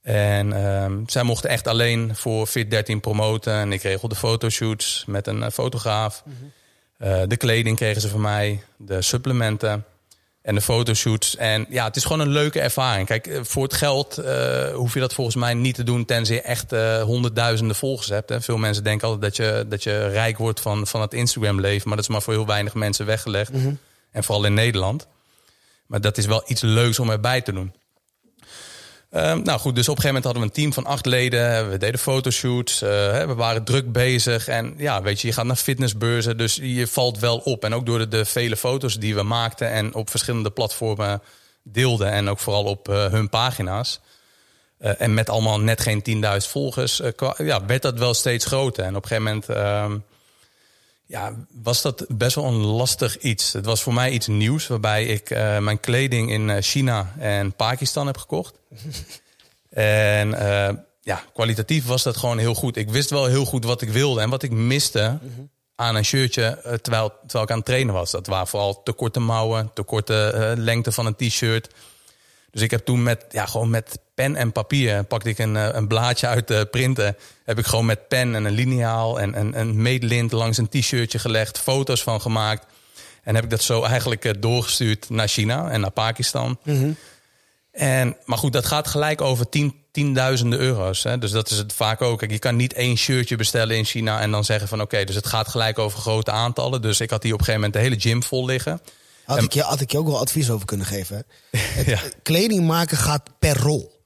En 0.03 0.47
uh, 0.47 0.87
zij 1.07 1.23
mochten 1.23 1.51
echt 1.51 1.67
alleen 1.67 2.17
voor 2.17 2.49
Fit13 2.49 2.97
promoten. 3.01 3.53
En 3.53 3.73
ik 3.73 3.83
regelde 3.83 4.15
fotoshoots 4.15 5.05
met 5.07 5.27
een 5.27 5.39
uh, 5.39 5.49
fotograaf. 5.49 6.23
Mm 6.25 6.35
-hmm. 6.99 7.29
de 7.29 7.37
kleding 7.37 7.77
kregen 7.77 8.01
ze 8.01 8.09
van 8.09 8.21
mij, 8.21 8.63
de 8.77 9.03
supplementen. 9.03 9.85
En 10.51 10.57
de 10.57 10.63
fotoshoots. 10.63 11.37
En 11.37 11.67
ja, 11.69 11.85
het 11.85 11.97
is 11.97 12.03
gewoon 12.03 12.21
een 12.21 12.33
leuke 12.33 12.61
ervaring. 12.61 13.07
Kijk, 13.07 13.27
eh, 13.27 13.41
voor 13.43 13.63
het 13.63 13.75
geld 13.75 14.19
uh, 14.19 14.75
hoef 14.75 14.95
je 14.95 15.01
dat 15.01 15.15
volgens 15.15 15.37
mij 15.37 15.55
niet 15.55 15.75
te 15.75 15.83
doen 15.83 16.05
tenzij 16.05 16.35
je 16.35 16.43
echt 16.43 16.73
uh, 16.73 17.03
honderdduizenden 17.03 17.77
volgers 17.77 18.09
hebt. 18.09 18.29
Hè. 18.29 18.41
Veel 18.41 18.57
mensen 18.57 18.85
denken 18.85 19.09
altijd 19.09 19.37
dat 19.37 19.47
je, 19.47 19.67
dat 19.69 19.83
je 19.83 20.09
rijk 20.09 20.39
wordt 20.39 20.61
van, 20.61 20.87
van 20.87 21.01
het 21.01 21.15
Instagram 21.15 21.61
leven. 21.61 21.89
Maar 21.89 21.97
dat 21.97 22.07
is 22.07 22.13
maar 22.13 22.23
voor 22.23 22.33
heel 22.33 22.47
weinig 22.47 22.75
mensen 22.75 23.07
weggelegd. 23.07 23.53
Mm 23.53 23.63
-hmm. 23.63 23.79
En 24.11 24.25
vooral 24.25 24.45
in 24.45 24.55
Nederland. 24.55 25.07
Maar 25.87 26.01
dat 26.01 26.19
is 26.19 26.27
wel 26.27 26.43
iets 26.47 26.61
leuks 26.61 26.99
om 26.99 27.11
erbij 27.11 27.41
te 27.41 27.53
doen. 27.53 27.73
Um, 29.13 29.43
nou 29.43 29.61
goed, 29.61 29.75
dus 29.75 29.89
op 29.89 29.97
een 29.97 30.03
gegeven 30.03 30.07
moment 30.07 30.25
hadden 30.25 30.43
we 30.43 30.49
een 30.49 30.55
team 30.55 30.73
van 30.73 30.87
acht 30.87 31.07
leden. 31.07 31.71
We 31.71 31.77
deden 31.77 32.01
fotoshoots. 32.01 32.83
Uh, 32.83 32.89
we 33.27 33.35
waren 33.35 33.65
druk 33.65 33.93
bezig. 33.93 34.49
En 34.49 34.75
ja, 34.77 35.03
weet 35.03 35.21
je, 35.21 35.27
je 35.27 35.33
gaat 35.33 35.45
naar 35.45 35.57
fitnessbeurzen. 35.57 36.37
Dus 36.37 36.59
je 36.63 36.87
valt 36.87 37.19
wel 37.19 37.39
op. 37.39 37.65
En 37.65 37.75
ook 37.75 37.87
door 37.87 38.09
de, 38.09 38.25
vele 38.25 38.57
foto's 38.57 38.99
die 38.99 39.15
we 39.15 39.23
maakten 39.23 39.71
en 39.71 39.95
op 39.95 40.11
verschillende 40.11 40.51
platformen 40.51 41.23
deelden. 41.63 42.11
En 42.11 42.29
ook 42.29 42.39
vooral 42.39 42.65
op 42.65 42.89
uh, 42.89 43.07
hun 43.07 43.29
pagina's. 43.29 44.01
Uh, 44.81 45.01
en 45.01 45.15
met 45.15 45.29
allemaal 45.29 45.61
net 45.61 45.81
geen 45.81 46.25
10.000 46.43 46.49
volgers. 46.49 47.01
ja, 47.37 47.65
werd 47.67 47.83
dat 47.83 47.99
wel 47.99 48.15
steeds 48.15 48.45
groter. 48.45 48.85
En 48.85 48.97
op 48.97 49.03
een 49.03 49.09
gegeven 49.09 49.43
moment 49.47 50.10
ja, 51.11 51.35
was 51.63 51.83
dat 51.83 52.05
best 52.09 52.35
wel 52.35 52.45
een 52.45 52.65
lastig 52.65 53.19
iets. 53.19 53.53
Het 53.53 53.65
was 53.65 53.83
voor 53.83 53.95
mij 53.95 54.11
iets 54.11 54.27
nieuws, 54.27 54.67
waarbij 54.67 55.05
ik 55.05 55.31
uh, 55.31 55.59
mijn 55.59 55.81
kleding 55.81 56.31
in 56.31 56.49
uh, 56.49 56.57
China 56.61 57.15
en 57.19 57.53
Pakistan 57.53 58.07
heb 58.07 58.17
gekocht. 58.17 58.55
en 59.71 60.29
uh, 60.29 60.69
ja, 61.01 61.25
kwalitatief 61.33 61.87
was 61.87 62.03
dat 62.03 62.17
gewoon 62.17 62.39
heel 62.39 62.55
goed. 62.55 62.77
Ik 62.77 62.91
wist 62.91 63.11
wel 63.11 63.27
heel 63.27 63.45
goed 63.45 63.65
wat 63.65 63.83
ik 63.83 63.89
wilde 63.89 64.21
en 64.21 64.31
wat 64.31 64.43
ik 64.43 64.51
miste 64.51 65.19
aan 65.75 65.97
een 65.97 66.05
shirtje 66.05 66.79
terwijl, 66.83 67.13
terwijl 67.21 67.45
ik 67.45 67.51
aan 67.51 67.57
het 67.57 67.67
trainen 67.67 67.95
was. 67.95 68.11
Dat 68.11 68.27
waren 68.27 68.47
vooral 68.47 68.83
te 68.83 68.93
korte 68.93 69.21
mouwen, 69.21 69.71
te 69.75 69.83
korte 69.83 70.55
lengte 70.57 70.93
van 70.93 71.07
een 71.07 71.17
t-shirt. 71.17 71.75
Dus 72.51 72.63
ik 72.63 72.71
heb 72.71 72.85
toen 72.85 73.03
met, 73.03 73.25
ja, 73.31 73.47
gewoon 73.47 73.71
met 73.71 73.99
pen 74.21 74.37
en 74.37 74.53
papier 74.53 75.05
pakte 75.05 75.29
ik 75.29 75.39
een, 75.39 75.55
een 75.55 75.87
blaadje 75.87 76.27
uit 76.27 76.49
de 76.49 76.69
printen. 76.71 77.17
Heb 77.45 77.59
ik 77.59 77.67
gewoon 77.67 77.87
met 77.87 78.09
pen 78.09 78.35
en 78.35 78.45
een 78.45 78.53
liniaal 78.53 79.21
en 79.21 79.39
een, 79.41 79.61
een 79.61 79.83
meetlint 79.83 80.33
langs 80.33 80.59
een 80.59 80.69
t-shirtje 80.69 81.19
gelegd, 81.19 81.59
foto's 81.59 82.03
van 82.03 82.21
gemaakt. 82.21 82.67
En 83.23 83.35
heb 83.35 83.45
ik 83.45 83.51
dat 83.51 83.63
zo 83.63 83.83
eigenlijk 83.83 84.43
doorgestuurd 84.43 85.11
naar 85.11 85.29
China 85.29 85.71
en 85.71 85.81
naar 85.81 85.91
Pakistan. 85.91 86.59
Mm 86.65 86.77
-hmm. 86.77 86.97
En, 87.73 88.17
maar 88.25 88.39
goed, 88.39 88.53
dat 88.53 88.67
gaat 88.67 88.89
gelijk 88.89 89.21
over 89.21 89.49
tien, 89.49 89.75
tienduizenden 89.93 90.59
euro's. 90.59 91.03
Hè? 91.03 91.19
Dus 91.19 91.31
dat 91.31 91.51
is 91.51 91.57
het 91.57 91.73
vaak 91.73 92.03
ook. 92.03 92.21
je 92.21 92.39
kan 92.39 92.57
niet 92.57 92.73
één 92.73 92.97
shirtje 92.97 93.37
bestellen 93.37 93.77
in 93.77 93.85
China 93.85 94.21
en 94.21 94.31
dan 94.31 94.45
zeggen 94.45 94.69
van 94.69 94.81
oké, 94.81 94.95
okay, 94.95 95.05
dus 95.05 95.15
het 95.15 95.27
gaat 95.27 95.49
gelijk 95.49 95.79
over 95.79 95.99
grote 95.99 96.31
aantallen. 96.31 96.83
Dus 96.83 97.01
ik 97.01 97.11
had 97.11 97.23
hier 97.23 97.33
op 97.33 97.39
een 97.39 97.45
gegeven 97.45 97.67
moment 97.69 97.83
de 97.83 97.89
hele 97.91 98.11
gym 98.11 98.23
vol 98.23 98.45
liggen. 98.45 98.81
Had, 99.25 99.39
en, 99.39 99.45
ik, 99.45 99.53
je, 99.53 99.63
had 99.63 99.81
ik 99.81 99.91
je 99.91 99.99
ook 99.99 100.07
wel 100.07 100.19
advies 100.19 100.51
over 100.51 100.67
kunnen 100.67 100.87
geven. 100.87 101.25
Het, 101.57 101.87
ja. 101.87 102.01
Kleding 102.23 102.67
maken 102.67 102.97
gaat 102.97 103.23
per 103.39 103.57
rol. 103.57 104.00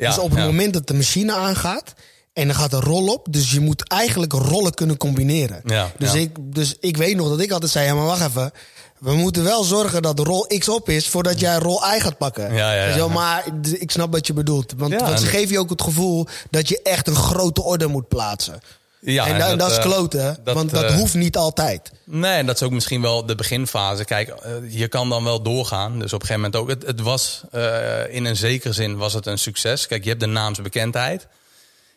Ja, 0.00 0.08
dus 0.08 0.18
op 0.18 0.30
het 0.30 0.38
ja. 0.38 0.44
moment 0.44 0.72
dat 0.72 0.86
de 0.86 0.94
machine 0.94 1.34
aangaat 1.34 1.94
en 2.32 2.46
dan 2.46 2.56
gaat 2.56 2.72
een 2.72 2.80
rol 2.80 3.06
op. 3.06 3.26
Dus 3.30 3.50
je 3.50 3.60
moet 3.60 3.88
eigenlijk 3.88 4.32
rollen 4.32 4.74
kunnen 4.74 4.96
combineren. 4.96 5.60
Ja, 5.64 5.90
dus, 5.98 6.14
Ik, 6.14 6.36
dus 6.40 6.76
ik 6.80 6.96
weet 6.96 7.16
nog 7.16 7.28
dat 7.28 7.40
ik 7.40 7.50
altijd 7.50 7.70
zei: 7.70 7.86
ja, 7.86 7.94
maar 7.94 8.04
wacht 8.04 8.26
even. 8.26 8.52
We 8.98 9.14
moeten 9.14 9.44
wel 9.44 9.64
zorgen 9.64 10.02
dat 10.02 10.16
de 10.16 10.22
rol 10.22 10.46
X 10.58 10.68
op 10.68 10.88
is 10.88 11.08
voordat 11.08 11.40
jij 11.40 11.56
rol 11.56 11.82
Y 11.94 12.00
gaat 12.00 12.18
pakken. 12.18 12.54
Ja, 12.54 12.72
ja, 12.72 12.96
ja. 12.96 13.08
Maar 13.08 13.44
ik 13.62 13.90
snap 13.90 14.12
wat 14.12 14.26
je 14.26 14.32
bedoelt. 14.32 14.74
Want, 14.76 15.00
want 15.00 15.20
ze 15.20 15.26
geven 15.26 15.52
je 15.52 15.58
ook 15.58 15.70
het 15.70 15.82
gevoel 15.82 16.26
dat 16.50 16.68
je 16.68 16.82
echt 16.82 17.08
een 17.08 17.14
grote 17.14 17.62
orde 17.62 17.86
moet 17.86 18.08
plaatsen. 18.08 18.60
Ja, 19.00 19.26
en, 19.26 19.32
en 19.32 19.38
dat, 19.38 19.58
dat, 19.58 19.70
is 19.70 19.78
kloten, 19.78 20.36
dat, 20.44 20.54
want 20.54 20.70
dat 20.70 20.90
uh, 20.90 20.96
hoeft 20.96 21.14
niet 21.14 21.36
altijd. 21.36 21.90
Nee, 22.04 22.32
en 22.32 22.46
dat 22.46 22.54
is 22.54 22.62
ook 22.62 22.70
misschien 22.70 23.02
wel 23.02 23.26
de 23.26 23.34
beginfase. 23.34 24.04
Kijk, 24.04 24.28
uh, 24.28 24.34
je 24.68 24.88
kan 24.88 25.08
dan 25.08 25.24
wel 25.24 25.42
doorgaan. 25.42 25.98
Dus 25.98 26.12
op 26.12 26.20
een 26.20 26.26
gegeven 26.26 26.50
moment 26.50 26.56
ook. 26.56 26.68
Het, 26.68 26.86
het 26.86 27.00
was 27.00 27.42
uh, 27.54 28.14
in 28.14 28.24
een 28.24 28.36
zekere 28.36 28.72
zin 28.72 28.96
was 28.96 29.12
het 29.12 29.26
een 29.26 29.38
succes. 29.38 29.86
Kijk, 29.86 30.02
je 30.02 30.08
hebt 30.08 30.20
de 30.20 30.26
naamsbekendheid. 30.26 31.26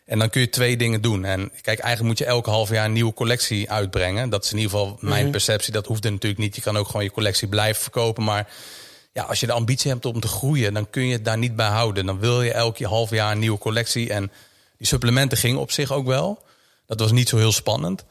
En 0.04 0.18
dan 0.18 0.30
kun 0.30 0.40
je 0.40 0.48
twee 0.48 0.76
dingen 0.76 1.00
doen. 1.00 1.24
En 1.24 1.50
kijk, 1.60 1.78
eigenlijk 1.78 2.02
moet 2.02 2.18
je 2.18 2.24
elke 2.24 2.50
half 2.50 2.70
jaar 2.70 2.84
een 2.84 2.92
nieuwe 2.92 3.14
collectie 3.14 3.70
uitbrengen. 3.70 4.30
Dat 4.30 4.44
is 4.44 4.52
in 4.52 4.58
ieder 4.58 4.72
geval 4.72 4.96
mijn 5.00 5.14
mm 5.14 5.22
-hmm. 5.22 5.30
perceptie. 5.30 5.72
Dat 5.72 5.86
hoeft 5.86 6.04
er 6.04 6.12
natuurlijk 6.12 6.42
niet. 6.42 6.56
Je 6.56 6.62
kan 6.62 6.76
ook 6.76 6.86
gewoon 6.86 7.04
je 7.04 7.10
collectie 7.10 7.48
blijven 7.48 7.82
verkopen. 7.82 8.24
Maar 8.24 8.48
ja, 9.12 9.22
als 9.22 9.40
je 9.40 9.46
de 9.46 9.52
ambitie 9.52 9.90
hebt 9.90 10.04
om 10.04 10.20
te 10.20 10.28
groeien, 10.28 10.74
dan 10.74 10.90
kun 10.90 11.06
je 11.06 11.12
het 11.12 11.24
daar 11.24 11.38
niet 11.38 11.56
bij 11.56 11.68
houden. 11.68 12.06
Dan 12.06 12.18
wil 12.18 12.42
je 12.42 12.52
elke 12.52 12.86
half 12.86 13.10
jaar 13.10 13.32
een 13.32 13.38
nieuwe 13.38 13.58
collectie. 13.58 14.10
En 14.10 14.32
die 14.78 14.86
supplementen 14.86 15.38
gingen 15.38 15.60
op 15.60 15.70
zich 15.70 15.92
ook 15.92 16.06
wel. 16.06 16.42
Dat 16.86 17.00
was 17.00 17.12
niet 17.12 17.28
zo 17.28 17.36
heel 17.36 17.52
spannend. 17.52 18.04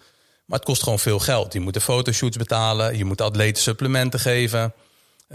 Maar 0.46 0.58
het 0.58 0.68
kost 0.68 0.84
gewoon 0.84 1.00
veel 1.00 1.20
geld. 1.20 1.54
Je 1.54 1.60
moet 1.60 1.74
de 1.74 1.82
fotoshoots 1.82 2.38
betalen. 2.38 2.98
Je 2.98 3.06
moet 3.06 3.22
atleten 3.22 3.64
supplementen 3.64 4.20
geven. 4.20 4.74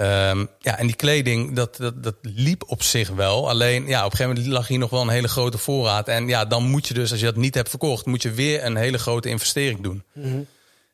Um, 0.00 0.48
ja, 0.58 0.78
en 0.78 0.86
die 0.86 0.96
kleding, 0.96 1.56
dat, 1.56 1.76
dat, 1.76 2.02
dat 2.02 2.14
liep 2.22 2.64
op 2.66 2.82
zich 2.82 3.08
wel. 3.08 3.48
Alleen, 3.48 3.86
ja, 3.86 3.98
op 3.98 4.10
een 4.10 4.16
gegeven 4.16 4.34
moment 4.34 4.52
lag 4.52 4.68
hier 4.68 4.78
nog 4.78 4.90
wel 4.90 5.00
een 5.00 5.08
hele 5.08 5.28
grote 5.28 5.58
voorraad. 5.58 6.08
En 6.08 6.28
ja, 6.28 6.44
dan 6.44 6.62
moet 6.62 6.88
je 6.88 6.94
dus, 6.94 7.10
als 7.10 7.20
je 7.20 7.26
dat 7.26 7.36
niet 7.36 7.54
hebt 7.54 7.68
verkocht, 7.68 8.06
moet 8.06 8.22
je 8.22 8.30
weer 8.30 8.64
een 8.64 8.76
hele 8.76 8.98
grote 8.98 9.28
investering 9.28 9.80
doen. 9.80 10.02
Mm 10.12 10.22
-hmm. 10.22 10.46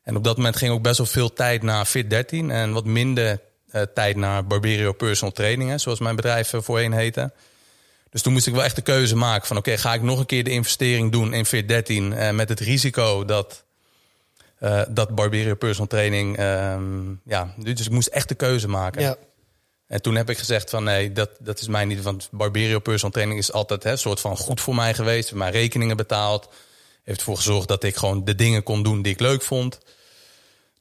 En 0.03 0.15
op 0.15 0.23
dat 0.23 0.37
moment 0.37 0.55
ging 0.55 0.71
ook 0.71 0.81
best 0.81 0.97
wel 0.97 1.07
veel 1.07 1.33
tijd 1.33 1.63
naar 1.63 1.87
Fit13 1.87 2.47
en 2.47 2.71
wat 2.71 2.85
minder 2.85 3.39
uh, 3.71 3.81
tijd 3.81 4.15
naar 4.15 4.45
Barberio 4.45 4.91
Personal 4.91 5.33
Trainingen, 5.33 5.79
zoals 5.79 5.99
mijn 5.99 6.15
bedrijf 6.15 6.53
uh, 6.53 6.61
voorheen 6.61 6.93
heette. 6.93 7.31
Dus 8.15 8.23
toen 8.23 8.33
moest 8.33 8.47
ik 8.47 8.53
wel 8.53 8.63
echt 8.63 8.75
de 8.75 8.81
keuze 8.81 9.15
maken 9.15 9.47
van, 9.47 9.57
oké, 9.57 9.69
okay, 9.69 9.81
ga 9.81 9.93
ik 9.93 10.01
nog 10.01 10.19
een 10.19 10.25
keer 10.25 10.43
de 10.43 10.49
investering 10.49 11.11
doen 11.11 11.33
in 11.33 11.45
Fit13 11.45 11.87
uh, 11.87 12.31
met 12.31 12.49
het 12.49 12.59
risico 12.59 13.25
dat 13.25 13.63
uh, 14.59 14.81
dat 14.89 15.15
Barberio 15.15 15.55
personal 15.55 15.87
training. 15.87 16.39
Um, 16.39 17.21
ja, 17.25 17.53
dus 17.57 17.85
ik 17.85 17.91
moest 17.91 18.07
echt 18.07 18.27
de 18.27 18.35
keuze 18.35 18.67
maken. 18.67 19.01
Ja. 19.01 19.15
En 19.87 20.01
toen 20.01 20.15
heb 20.15 20.29
ik 20.29 20.37
gezegd 20.37 20.69
van 20.69 20.83
nee, 20.83 21.11
dat, 21.11 21.29
dat 21.39 21.59
is 21.59 21.67
mij 21.67 21.85
niet. 21.85 22.01
Want 22.01 22.27
Barberio 22.31 22.79
personal 22.79 23.11
training 23.11 23.39
is 23.39 23.51
altijd 23.51 23.85
een 23.85 23.97
soort 23.97 24.19
van 24.19 24.37
goed 24.37 24.61
voor 24.61 24.75
mij 24.75 24.93
geweest. 24.93 25.33
Mijn 25.33 25.51
rekeningen 25.51 25.97
betaald. 25.97 26.49
Heeft 27.03 27.19
ervoor 27.19 27.37
gezorgd 27.37 27.67
dat 27.67 27.83
ik 27.83 27.95
gewoon 27.95 28.25
de 28.25 28.35
dingen 28.35 28.63
kon 28.63 28.83
doen 28.83 29.01
die 29.01 29.13
ik 29.13 29.19
leuk 29.19 29.41
vond. 29.41 29.79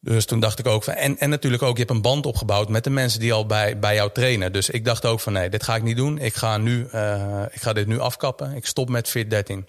Dus 0.05 0.25
toen 0.25 0.41
dacht 0.41 0.59
ik 0.59 0.67
ook 0.67 0.85
van. 0.85 0.95
En, 0.95 1.19
en 1.19 1.31
natuurlijk 1.31 1.63
ook, 1.63 1.73
je 1.73 1.83
hebt 1.83 1.95
een 1.95 2.03
band 2.03 2.27
opgebouwd 2.27 2.69
met 2.69 2.85
de 2.85 2.91
mensen 2.91 3.21
die 3.21 3.33
al 3.33 3.47
bij, 3.47 3.79
bij 3.79 3.95
jou 3.95 4.11
trainen. 4.13 4.53
Dus 4.53 4.71
ik 4.71 4.85
dacht 4.85 5.05
ook 5.05 5.21
van 5.21 5.33
nee, 5.33 5.49
dit 5.51 5.63
ga 5.63 5.77
ik 5.77 5.83
niet 5.83 5.97
doen. 5.97 6.19
Ik 6.19 6.35
ga, 6.35 6.59
nu, 6.59 6.89
uh, 6.95 7.43
ik 7.51 7.63
ga 7.63 7.73
dit 7.73 7.87
nu 7.87 7.99
afkappen. 7.99 8.55
Ik 8.55 8.67
stop 8.67 8.89
met 8.89 9.09
Fit 9.09 9.31
13. 9.31 9.67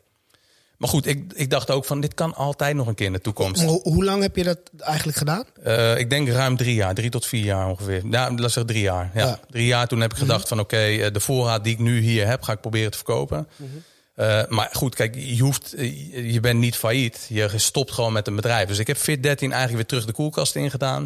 Maar 0.78 0.90
goed, 0.90 1.06
ik, 1.06 1.34
ik 1.36 1.50
dacht 1.50 1.72
ook 1.72 1.86
van 1.86 2.02
dit 2.02 2.14
kan 2.14 2.36
altijd 2.36 2.76
nog 2.76 2.88
een 2.88 2.96
keer 2.96 3.06
in 3.06 3.14
de 3.14 3.22
toekomst. 3.22 3.62
Hoe, 3.64 3.82
hoe 3.82 4.04
lang 4.04 4.22
heb 4.22 4.36
je 4.36 4.44
dat 4.44 4.60
eigenlijk 4.80 5.18
gedaan? 5.18 5.44
Uh, 5.66 5.98
ik 5.98 6.10
denk 6.10 6.30
ruim 6.30 6.58
drie 6.58 6.76
jaar, 6.76 6.94
drie 6.94 7.10
tot 7.10 7.26
vier 7.26 7.44
jaar 7.44 7.68
ongeveer. 7.70 8.02
Ja, 8.10 8.32
laat 8.32 8.52
zeggen 8.52 8.66
drie 8.66 8.82
jaar. 8.82 9.12
Ja. 9.14 9.26
ja. 9.26 9.40
Drie 9.50 9.66
jaar 9.66 9.88
toen 9.88 10.02
heb 10.02 10.12
ik 10.12 10.18
gedacht 10.18 10.48
van 10.48 10.60
oké, 10.60 10.76
okay, 10.76 11.12
de 11.12 11.20
voorraad 11.20 11.64
die 11.64 11.74
ik 11.74 11.80
nu 11.80 12.00
hier 12.00 12.28
heb, 12.28 12.42
ga 12.42 12.52
ik 12.52 12.62
proberen 12.62 12.92
te 12.92 12.98
verkopen. 12.98 13.48
Mm 13.56 13.70
-hmm. 13.72 13.84
Uh, 14.16 14.42
maar 14.48 14.70
goed, 14.72 14.96
kijk, 14.96 15.16
je, 15.18 15.42
hoeft, 15.42 15.74
je 16.12 16.40
bent 16.42 16.60
niet 16.60 16.76
failliet. 16.76 17.26
Je 17.30 17.50
stopt 17.56 17.92
gewoon 17.92 18.14
met 18.14 18.28
een 18.28 18.36
bedrijf. 18.36 18.68
Dus 18.68 18.80
ik 18.80 18.88
heb 18.88 18.98
Fit 18.98 19.24
13 19.24 19.52
eigenlijk 19.52 19.76
weer 19.76 19.86
terug 19.86 20.06
de 20.06 20.22
koelkast 20.22 20.56
ingedaan. 20.56 21.02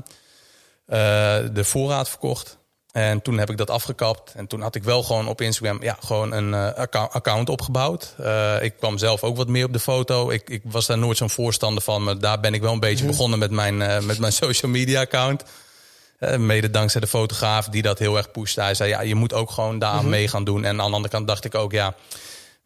Uh, 0.88 0.96
de 1.54 1.64
voorraad 1.64 2.10
verkocht. 2.10 2.58
En 2.92 3.22
toen 3.22 3.38
heb 3.38 3.50
ik 3.50 3.58
dat 3.58 3.70
afgekapt. 3.70 4.34
En 4.36 4.48
toen 4.48 4.62
had 4.62 4.76
ik 4.76 4.84
wel 4.84 5.04
gewoon 5.04 5.28
op 5.28 5.42
Instagram 5.42 5.84
ja, 5.84 5.98
gewoon 6.04 6.32
een 6.32 6.50
uh, 6.50 6.86
account 6.92 7.50
opgebouwd. 7.50 8.16
Ik 8.62 8.74
kwam 8.78 8.98
zelf 8.98 9.24
ook 9.24 9.38
wat 9.38 9.48
meer 9.48 9.66
op 9.66 9.74
de 9.74 9.80
foto. 9.80 10.30
Ik, 10.30 10.50
ik 10.50 10.62
was 10.64 10.86
daar 10.86 10.98
nooit 10.98 11.18
zo'n 11.18 11.30
voorstander 11.30 11.84
van. 11.84 12.04
Maar 12.04 12.20
daar 12.20 12.40
ben 12.40 12.54
ik 12.54 12.62
wel 12.62 12.74
een 12.74 12.80
beetje 12.80 13.04
mhm. 13.04 13.12
begonnen 13.12 13.40
met 13.40 13.52
mijn, 13.52 13.78
met 14.06 14.20
mijn 14.20 14.34
social 14.44 14.72
media 14.72 15.02
account. 15.02 15.44
mede 16.38 16.70
dankzij 16.70 17.02
de 17.02 17.08
fotograaf 17.08 17.68
die 17.68 17.82
dat 17.82 18.00
heel 18.00 18.18
erg 18.18 18.32
pushte. 18.32 18.62
Hij 18.62 18.74
zei, 18.74 18.90
ja, 18.90 19.02
je 19.02 19.16
moet 19.16 19.34
ook 19.34 19.52
gewoon 19.52 19.80
daar 19.80 20.04
mm 20.04 20.10
mee 20.10 20.28
gaan 20.28 20.44
doen. 20.44 20.64
En 20.64 20.70
aan 20.70 20.90
de 20.90 20.96
andere 20.96 21.10
kant 21.10 21.28
dacht 21.28 21.46
ik 21.46 21.56
ook, 21.56 21.72
ja... 21.72 21.96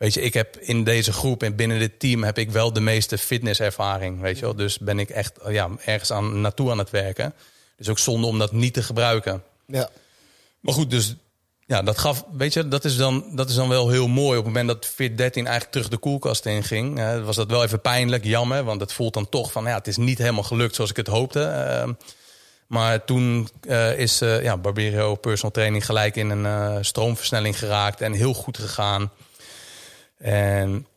Weet 0.04 0.14
je, 0.14 0.22
ik 0.22 0.34
heb 0.34 0.58
in 0.58 0.84
deze 0.84 1.14
groep 1.14 1.44
en 1.44 1.56
binnen 1.56 1.80
dit 1.80 2.00
team 2.00 2.24
heb 2.24 2.38
ik 2.38 2.52
wel 2.52 2.74
de 2.74 2.80
meeste 2.80 3.18
fitnesservaring. 3.18 4.22
Weet 4.22 4.40
je 4.40 4.46
wel? 4.46 4.56
Dus 4.56 4.80
ben 4.80 5.00
ik 5.00 5.10
echt 5.10 5.34
ja, 5.48 5.70
ergens 5.86 6.12
aan, 6.12 6.42
naartoe 6.42 6.72
aan 6.72 6.78
het 6.78 6.90
werken. 6.90 7.34
Dus 7.78 7.90
ook 7.90 8.00
zonde 8.00 8.28
om 8.28 8.40
dat 8.40 8.52
niet 8.52 8.74
te 8.74 8.84
gebruiken. 8.84 9.44
Ja. 9.66 9.90
Maar 10.60 10.74
goed, 10.74 10.90
dus 10.90 11.16
ja, 11.66 11.82
dat 11.82 11.98
gaf, 11.98 12.26
weet 12.32 12.54
je, 12.54 12.68
dat 12.68 12.86
is 12.86 12.98
dan, 12.98 13.26
dat 13.36 13.50
is 13.50 13.56
dan 13.56 13.70
wel 13.70 13.90
heel 13.90 14.08
mooi. 14.08 14.38
Op 14.38 14.46
het 14.46 14.54
moment 14.54 14.68
dat 14.68 14.86
Fit 14.86 15.18
13 15.18 15.44
eigenlijk 15.44 15.72
terug 15.72 15.90
de 15.90 15.98
koelkast 15.98 16.46
in 16.46 16.64
ging, 16.64 17.00
was 17.26 17.36
dat 17.36 17.50
wel 17.50 17.64
even 17.64 17.82
pijnlijk, 17.82 18.24
jammer. 18.24 18.64
Want 18.64 18.82
het 18.82 18.94
voelt 18.94 19.14
dan 19.14 19.30
toch 19.30 19.52
van, 19.52 19.66
ja, 19.66 19.76
het 19.76 19.88
is 19.88 19.98
niet 19.98 20.18
helemaal 20.18 20.44
gelukt 20.44 20.76
zoals 20.76 20.90
ik 20.90 20.98
het 20.98 21.08
hoopte. 21.08 21.40
Uh, 21.40 21.94
maar 22.68 23.06
toen 23.06 23.50
uh, 23.62 24.00
is 24.00 24.22
uh, 24.22 24.44
ja, 24.44 24.58
Barberio 24.58 25.16
personal 25.16 25.52
training 25.52 25.86
gelijk 25.86 26.16
in 26.16 26.30
een 26.30 26.46
uh, 26.46 26.78
stroomversnelling 26.82 27.60
geraakt 27.60 28.02
en 28.02 28.14
heel 28.14 28.34
goed 28.34 28.58
gegaan. 28.58 29.12
En 30.24 30.88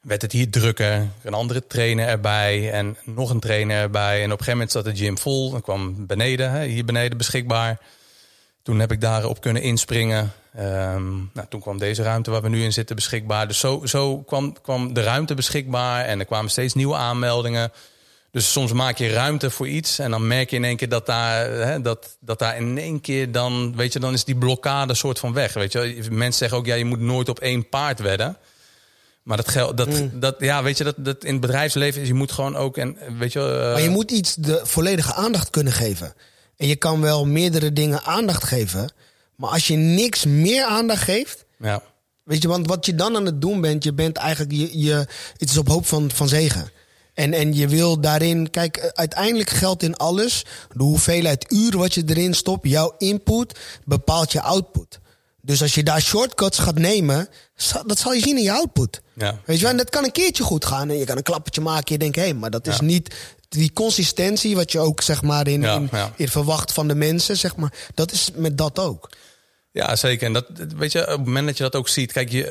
werd 0.00 0.22
het 0.22 0.32
hier 0.32 0.50
drukker. 0.50 1.08
Een 1.22 1.34
andere 1.34 1.66
trainer 1.66 2.08
erbij 2.08 2.72
en 2.72 2.96
nog 3.04 3.30
een 3.30 3.40
trainer 3.40 3.76
erbij. 3.76 4.16
En 4.16 4.24
op 4.24 4.38
een 4.38 4.44
gegeven 4.44 4.52
moment 4.52 4.72
zat 4.72 4.84
de 4.84 4.96
gym 4.96 5.18
vol. 5.18 5.50
Dan 5.50 5.60
kwam 5.60 6.06
beneden, 6.06 6.60
hier 6.60 6.84
beneden 6.84 7.18
beschikbaar. 7.18 7.78
Toen 8.62 8.78
heb 8.80 8.92
ik 8.92 9.00
daarop 9.00 9.40
kunnen 9.40 9.62
inspringen. 9.62 10.32
Um, 10.58 11.30
nou, 11.34 11.46
toen 11.48 11.60
kwam 11.60 11.78
deze 11.78 12.02
ruimte 12.02 12.30
waar 12.30 12.42
we 12.42 12.48
nu 12.48 12.62
in 12.62 12.72
zitten 12.72 12.96
beschikbaar. 12.96 13.48
Dus 13.48 13.58
zo, 13.58 13.82
zo 13.84 14.18
kwam, 14.18 14.60
kwam 14.62 14.92
de 14.92 15.02
ruimte 15.02 15.34
beschikbaar 15.34 16.04
en 16.04 16.18
er 16.18 16.24
kwamen 16.24 16.50
steeds 16.50 16.74
nieuwe 16.74 16.94
aanmeldingen. 16.94 17.72
Dus 18.30 18.52
soms 18.52 18.72
maak 18.72 18.98
je 18.98 19.12
ruimte 19.12 19.50
voor 19.50 19.68
iets 19.68 19.98
en 19.98 20.10
dan 20.10 20.26
merk 20.26 20.50
je 20.50 20.56
in 20.56 20.64
één 20.64 20.76
keer 20.76 20.88
dat 20.88 21.06
daar, 21.06 21.50
hè, 21.50 21.80
dat, 21.80 22.16
dat 22.20 22.38
daar 22.38 22.56
in 22.56 22.78
één 22.78 23.00
keer 23.00 23.32
dan, 23.32 23.76
weet 23.76 23.92
je, 23.92 23.98
dan 23.98 24.12
is 24.12 24.24
die 24.24 24.36
blokkade 24.36 24.94
soort 24.94 25.18
van 25.18 25.32
weg. 25.32 25.52
Weet 25.52 25.72
je, 25.72 26.06
mensen 26.10 26.38
zeggen 26.38 26.58
ook, 26.58 26.66
ja, 26.66 26.74
je 26.74 26.84
moet 26.84 27.00
nooit 27.00 27.28
op 27.28 27.38
één 27.38 27.68
paard 27.68 27.98
wedden. 27.98 28.36
Maar 29.30 29.38
dat 29.38 29.48
geldt, 29.48 29.76
dat, 29.76 29.88
mm. 29.88 30.20
dat, 30.20 30.36
ja, 30.38 30.62
weet 30.62 30.78
je, 30.78 30.84
dat, 30.84 30.94
dat 30.98 31.24
in 31.24 31.32
het 31.32 31.40
bedrijfsleven 31.40 32.02
is, 32.02 32.08
je 32.08 32.14
moet 32.14 32.32
gewoon 32.32 32.56
ook, 32.56 32.76
en 32.76 32.96
weet 33.18 33.32
je. 33.32 33.38
Uh... 33.38 33.72
Maar 33.72 33.80
je 33.80 33.90
moet 33.90 34.10
iets 34.10 34.34
de 34.34 34.60
volledige 34.62 35.14
aandacht 35.14 35.50
kunnen 35.50 35.72
geven. 35.72 36.14
En 36.56 36.66
je 36.66 36.76
kan 36.76 37.00
wel 37.00 37.26
meerdere 37.26 37.72
dingen 37.72 38.02
aandacht 38.02 38.44
geven. 38.44 38.92
Maar 39.36 39.50
als 39.50 39.66
je 39.66 39.76
niks 39.76 40.24
meer 40.24 40.64
aandacht 40.64 41.02
geeft. 41.02 41.44
Ja. 41.58 41.82
Weet 42.22 42.42
je, 42.42 42.48
want 42.48 42.66
wat 42.66 42.86
je 42.86 42.94
dan 42.94 43.16
aan 43.16 43.26
het 43.26 43.40
doen 43.40 43.60
bent, 43.60 43.84
je 43.84 43.92
bent 43.92 44.16
eigenlijk, 44.16 44.52
je, 44.52 44.78
je, 44.78 45.06
het 45.36 45.50
is 45.50 45.58
op 45.58 45.68
hoop 45.68 45.86
van, 45.86 46.10
van 46.10 46.28
zegen. 46.28 46.70
En, 47.14 47.32
en 47.32 47.54
je 47.54 47.68
wil 47.68 48.00
daarin, 48.00 48.50
kijk, 48.50 48.92
uiteindelijk 48.94 49.50
geldt 49.50 49.82
in 49.82 49.96
alles 49.96 50.44
de 50.72 50.82
hoeveelheid 50.82 51.52
uren 51.52 51.78
wat 51.78 51.94
je 51.94 52.02
erin 52.06 52.34
stopt. 52.34 52.68
Jouw 52.68 52.94
input 52.98 53.58
bepaalt 53.84 54.32
je 54.32 54.40
output. 54.40 55.00
Dus 55.42 55.62
als 55.62 55.74
je 55.74 55.82
daar 55.82 56.00
shortcuts 56.00 56.58
gaat 56.58 56.78
nemen, 56.78 57.28
dat 57.86 57.98
zal 57.98 58.12
je 58.12 58.20
zien 58.20 58.36
in 58.36 58.42
je 58.42 58.52
output. 58.52 59.00
Ja. 59.14 59.40
Weet 59.44 59.56
je 59.56 59.62
wel, 59.62 59.70
en 59.70 59.76
dat 59.76 59.90
kan 59.90 60.04
een 60.04 60.12
keertje 60.12 60.42
goed 60.42 60.64
gaan. 60.64 60.90
En 60.90 60.98
je 60.98 61.04
kan 61.04 61.16
een 61.16 61.22
klappertje 61.22 61.60
maken. 61.60 61.92
Je 61.92 61.98
denkt, 61.98 62.16
hé, 62.16 62.22
hey, 62.22 62.34
maar 62.34 62.50
dat 62.50 62.66
is 62.66 62.80
niet 62.80 63.14
die 63.48 63.72
consistentie, 63.72 64.56
wat 64.56 64.72
je 64.72 64.78
ook 64.78 65.02
zeg 65.02 65.22
maar 65.22 65.48
in, 65.48 65.62
in, 65.62 65.90
in, 66.16 66.28
verwacht 66.28 66.72
van 66.72 66.88
de 66.88 66.94
mensen, 66.94 67.36
zeg 67.36 67.56
maar, 67.56 67.72
dat 67.94 68.12
is 68.12 68.30
met 68.34 68.58
dat 68.58 68.78
ook. 68.78 69.10
Ja, 69.72 69.96
zeker. 69.96 70.26
En 70.26 70.32
dat 70.32 70.46
weet 70.76 70.92
je, 70.92 71.00
op 71.00 71.06
het 71.08 71.24
moment 71.24 71.46
dat 71.46 71.56
je 71.56 71.62
dat 71.62 71.74
ook 71.74 71.88
ziet, 71.88 72.12
kijk, 72.12 72.30
je, 72.30 72.46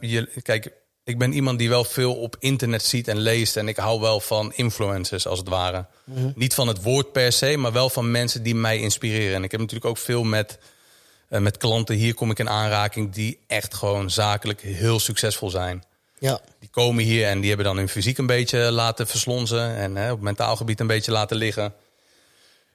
uh, 0.00 0.10
je, 0.10 0.28
kijk, 0.42 0.72
ik 1.04 1.18
ben 1.18 1.32
iemand 1.32 1.58
die 1.58 1.68
wel 1.68 1.84
veel 1.84 2.14
op 2.14 2.36
internet 2.38 2.82
ziet 2.82 3.08
en 3.08 3.18
leest. 3.18 3.56
En 3.56 3.68
ik 3.68 3.76
hou 3.76 4.00
wel 4.00 4.20
van 4.20 4.52
influencers, 4.54 5.26
als 5.26 5.38
het 5.38 5.48
ware. 5.48 5.86
Mhm. 6.04 6.30
Niet 6.34 6.54
van 6.54 6.68
het 6.68 6.82
woord 6.82 7.12
per 7.12 7.32
se, 7.32 7.56
maar 7.56 7.72
wel 7.72 7.90
van 7.90 8.10
mensen 8.10 8.42
die 8.42 8.54
mij 8.54 8.78
inspireren. 8.78 9.34
En 9.34 9.44
ik 9.44 9.50
heb 9.50 9.60
natuurlijk 9.60 9.90
ook 9.90 9.98
veel 9.98 10.24
met, 10.24 10.58
uh, 11.30 11.40
met 11.40 11.56
klanten. 11.56 11.94
Hier 11.94 12.14
kom 12.14 12.30
ik 12.30 12.38
in 12.38 12.48
aanraking 12.48 13.12
die 13.12 13.38
echt 13.46 13.74
gewoon 13.74 14.10
zakelijk 14.10 14.60
heel 14.60 14.98
succesvol 14.98 15.50
zijn. 15.50 15.84
Ja. 16.18 16.40
Die 16.60 16.68
komen 16.68 17.04
hier 17.04 17.26
en 17.26 17.38
die 17.38 17.48
hebben 17.48 17.66
dan 17.66 17.76
hun 17.76 17.88
fysiek 17.88 18.18
een 18.18 18.26
beetje 18.26 18.58
laten 18.58 19.06
verslonzen. 19.06 19.76
En 19.76 19.96
hè, 19.96 20.12
op 20.12 20.20
mentaal 20.20 20.56
gebied 20.56 20.80
een 20.80 20.86
beetje 20.86 21.12
laten 21.12 21.36
liggen. 21.36 21.74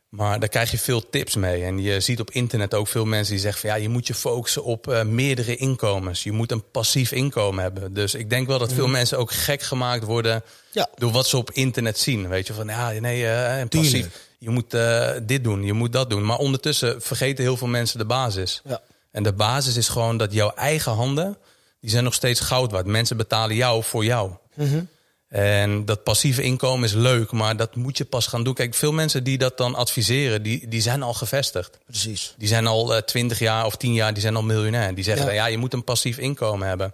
Maar 0.10 0.40
daar 0.40 0.50
krijg 0.50 0.72
je 0.72 0.78
veel 0.78 1.10
tips 1.10 1.36
mee. 1.36 1.64
En 1.64 1.82
je 1.82 2.00
ziet 2.00 2.20
op 2.20 2.32
internet 2.32 2.74
ook 2.74 2.88
veel 2.88 3.06
mensen 3.06 3.34
die 3.34 3.42
zeggen 3.42 3.62
van 3.62 3.70
ja, 3.70 3.76
je 3.76 3.90
moet 3.90 4.08
je 4.08 4.14
focussen 4.14 4.64
op 4.64 4.88
uh, 4.88 5.04
meerdere 5.04 5.56
inkomens. 5.56 6.24
Je 6.24 6.32
moet 6.32 6.52
een 6.52 6.72
passief 6.72 7.12
inkomen 7.12 7.64
hebben. 7.64 7.94
Dus 7.94 8.16
ik 8.16 8.30
denk 8.30 8.48
wel 8.48 8.60
dat 8.60 8.74
veel 8.74 8.88
mensen 8.88 9.18
ook 9.18 9.32
gek 9.32 9.62
gemaakt 9.62 10.04
worden 10.04 10.44
ja. 10.72 10.90
door 10.96 11.12
wat 11.12 11.28
ze 11.28 11.38
op 11.38 11.52
internet 11.52 12.00
zien. 12.00 12.28
Weet 12.28 12.48
je 12.48 12.54
van 12.54 12.68
ja, 12.68 12.92
nee, 12.92 13.24
uh, 13.24 13.64
passief. 13.70 14.31
Je 14.44 14.50
moet 14.50 14.74
uh, 14.74 15.10
dit 15.24 15.44
doen, 15.44 15.64
je 15.64 15.74
moet 15.74 15.94
dat 15.94 16.10
doen. 16.10 16.26
Maar 16.26 16.38
ondertussen 16.38 17.02
vergeten 17.02 17.44
heel 17.44 17.58
veel 17.58 17.68
mensen 17.68 17.98
de 17.98 18.06
basis. 18.06 18.62
Ja. 18.66 18.82
En 19.12 19.24
de 19.24 19.34
basis 19.34 19.76
is 19.76 19.88
gewoon 19.88 20.18
dat 20.18 20.34
jouw 20.34 20.52
eigen 20.56 20.92
handen 20.92 21.38
die 21.80 21.90
zijn 21.90 22.04
nog 22.04 22.14
steeds 22.14 22.40
goud 22.40 22.72
waard. 22.72 22.86
Mensen 22.86 23.18
betalen 23.18 23.56
jou 23.56 23.84
voor 23.84 24.06
jou. 24.06 24.32
Mhm. 24.56 24.84
En 25.28 25.86
dat 25.86 26.04
passieve 26.04 26.42
inkomen 26.42 26.84
is 26.86 26.94
leuk, 26.94 27.32
maar 27.32 27.58
dat 27.58 27.76
moet 27.76 27.98
je 27.98 28.06
pas 28.06 28.28
gaan 28.28 28.44
doen. 28.44 28.54
Kijk, 28.54 28.74
veel 28.74 28.92
mensen 28.92 29.24
die 29.24 29.38
dat 29.38 29.58
dan 29.58 29.76
adviseren, 29.76 30.44
die, 30.44 30.68
die 30.68 30.82
zijn 30.82 31.04
al 31.04 31.14
gevestigd. 31.14 31.78
Precies. 31.86 32.36
Die 32.38 32.48
zijn 32.48 32.68
al 32.68 32.96
uh, 32.96 33.02
20 33.02 33.40
jaar 33.40 33.66
of 33.66 33.76
10 33.76 33.94
jaar, 33.94 34.14
die 34.14 34.22
zijn 34.22 34.36
al 34.36 34.44
miljonair. 34.44 34.96
Die 34.96 35.04
zeggen, 35.04 35.26
ja. 35.26 35.32
ja, 35.32 35.46
je 35.46 35.58
moet 35.58 35.74
een 35.74 35.84
passief 35.84 36.18
inkomen 36.18 36.68
hebben. 36.68 36.94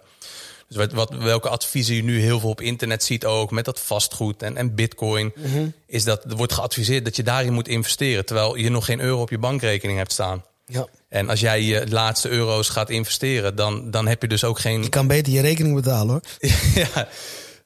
Dus 0.68 0.76
wat, 0.76 0.92
wat, 0.92 1.14
welke 1.14 1.48
adviezen 1.48 1.94
je 1.94 2.02
nu 2.02 2.20
heel 2.20 2.40
veel 2.40 2.50
op 2.50 2.60
internet 2.60 3.04
ziet 3.04 3.24
ook, 3.24 3.50
met 3.50 3.64
dat 3.64 3.80
vastgoed 3.80 4.42
en, 4.42 4.56
en 4.56 4.74
bitcoin, 4.74 5.32
mhm. 5.36 5.68
is 5.86 6.04
dat 6.04 6.24
er 6.24 6.36
wordt 6.36 6.52
geadviseerd 6.52 7.04
dat 7.04 7.16
je 7.16 7.22
daarin 7.22 7.52
moet 7.52 7.68
investeren, 7.68 8.26
terwijl 8.26 8.56
je 8.56 8.70
nog 8.70 8.84
geen 8.84 9.00
euro 9.00 9.20
op 9.20 9.30
je 9.30 9.38
bankrekening 9.38 9.98
hebt 9.98 10.12
staan. 10.12 10.44
Ja. 10.66 10.86
En 11.08 11.28
als 11.28 11.40
jij 11.40 11.62
je 11.62 11.88
laatste 11.88 12.28
euro's 12.28 12.68
gaat 12.68 12.90
investeren, 12.90 13.56
dan, 13.56 13.90
dan 13.90 14.06
heb 14.06 14.22
je 14.22 14.28
dus 14.28 14.44
ook 14.44 14.58
geen. 14.58 14.82
Je 14.82 14.88
kan 14.88 15.06
beter 15.06 15.32
je 15.32 15.40
rekening 15.40 15.74
betalen 15.74 16.08
hoor. 16.08 16.22
ja, 16.94 17.08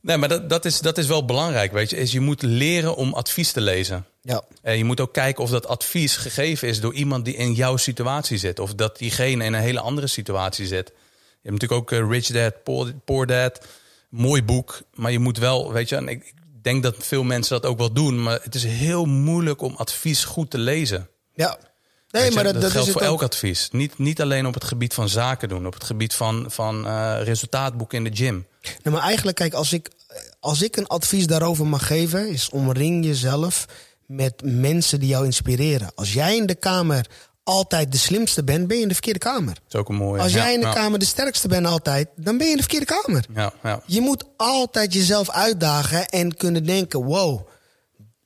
nee, 0.00 0.16
maar 0.16 0.28
dat, 0.28 0.48
dat, 0.48 0.64
is, 0.64 0.80
dat 0.80 0.98
is 0.98 1.06
wel 1.06 1.24
belangrijk, 1.24 1.72
weet 1.72 1.90
je. 1.90 1.96
Is 1.96 2.12
je 2.12 2.20
moet 2.20 2.42
leren 2.42 2.96
om 2.96 3.14
advies 3.14 3.52
te 3.52 3.60
lezen. 3.60 4.04
Ja. 4.22 4.42
En 4.62 4.78
je 4.78 4.84
moet 4.84 5.00
ook 5.00 5.12
kijken 5.12 5.44
of 5.44 5.50
dat 5.50 5.66
advies 5.66 6.16
gegeven 6.16 6.68
is 6.68 6.80
door 6.80 6.94
iemand 6.94 7.24
die 7.24 7.36
in 7.36 7.52
jouw 7.52 7.76
situatie 7.76 8.38
zit. 8.38 8.58
Of 8.58 8.74
dat 8.74 8.98
diegene 8.98 9.44
in 9.44 9.52
een 9.52 9.60
hele 9.60 9.80
andere 9.80 10.06
situatie 10.06 10.66
zit. 10.66 10.92
Je 11.42 11.48
hebt 11.48 11.62
natuurlijk 11.62 11.80
ook 11.80 11.92
eh, 11.92 12.08
Rich 12.10 12.26
Dad, 12.26 12.62
Poor, 12.62 12.92
Poor 13.04 13.26
Dad. 13.26 13.66
Mooi 14.08 14.42
boek. 14.42 14.82
Maar 14.94 15.12
je 15.12 15.18
moet 15.18 15.38
wel, 15.38 15.72
weet 15.72 15.88
je, 15.88 15.96
en 15.96 16.08
ik 16.08 16.34
denk 16.62 16.82
dat 16.82 16.96
veel 16.98 17.22
mensen 17.22 17.60
dat 17.60 17.70
ook 17.70 17.78
wel 17.78 17.92
doen. 17.92 18.22
Maar 18.22 18.40
het 18.42 18.54
is 18.54 18.64
heel 18.64 19.04
moeilijk 19.04 19.62
om 19.62 19.74
advies 19.76 20.24
goed 20.24 20.50
te 20.50 20.58
lezen. 20.58 21.08
Ja. 21.34 21.58
Nee, 22.10 22.30
maar 22.30 22.44
dat, 22.44 22.52
dat, 22.52 22.62
dat 22.62 22.70
geldt 22.70 22.86
is 22.86 22.92
voor 22.92 23.02
elk 23.02 23.22
advies. 23.22 23.68
Niet, 23.70 23.98
niet 23.98 24.20
alleen 24.20 24.46
op 24.46 24.54
het 24.54 24.64
gebied 24.64 24.94
van 24.94 25.08
zaken 25.08 25.48
doen, 25.48 25.66
op 25.66 25.74
het 25.74 25.84
gebied 25.84 26.14
van, 26.14 26.44
van 26.48 26.86
uh, 26.86 27.16
resultaatboeken 27.22 27.98
in 27.98 28.04
de 28.04 28.16
gym. 28.16 28.46
Nee, 28.82 28.94
maar 28.94 29.02
eigenlijk, 29.02 29.36
kijk, 29.36 29.54
als 29.54 29.72
ik, 29.72 29.90
als 30.40 30.62
ik 30.62 30.76
een 30.76 30.86
advies 30.86 31.26
daarover 31.26 31.66
mag 31.66 31.86
geven, 31.86 32.28
is 32.28 32.50
omring 32.50 33.04
jezelf 33.04 33.66
met 34.06 34.42
mensen 34.44 35.00
die 35.00 35.08
jou 35.08 35.24
inspireren. 35.24 35.92
Als 35.94 36.12
jij 36.12 36.36
in 36.36 36.46
de 36.46 36.54
kamer 36.54 37.06
altijd 37.44 37.92
de 37.92 37.98
slimste 37.98 38.44
bent, 38.44 38.66
ben 38.66 38.76
je 38.76 38.82
in 38.82 38.88
de 38.88 38.94
verkeerde 38.94 39.18
kamer. 39.18 39.54
Dat 39.54 39.62
is 39.68 39.74
ook 39.74 39.88
een 39.88 39.94
mooie. 39.94 40.22
Als 40.22 40.32
jij 40.32 40.54
in 40.54 40.60
de 40.60 40.72
kamer 40.72 40.98
de 40.98 41.04
sterkste 41.04 41.48
bent 41.48 41.66
altijd, 41.66 42.08
dan 42.16 42.36
ben 42.36 42.46
je 42.46 42.52
in 42.52 42.58
de 42.58 42.62
verkeerde 42.62 43.02
kamer. 43.02 43.24
Ja, 43.34 43.52
ja. 43.62 43.82
Je 43.86 44.00
moet 44.00 44.24
altijd 44.36 44.92
jezelf 44.92 45.30
uitdagen 45.30 46.08
en 46.08 46.36
kunnen 46.36 46.64
denken, 46.64 47.04
wow, 47.04 47.48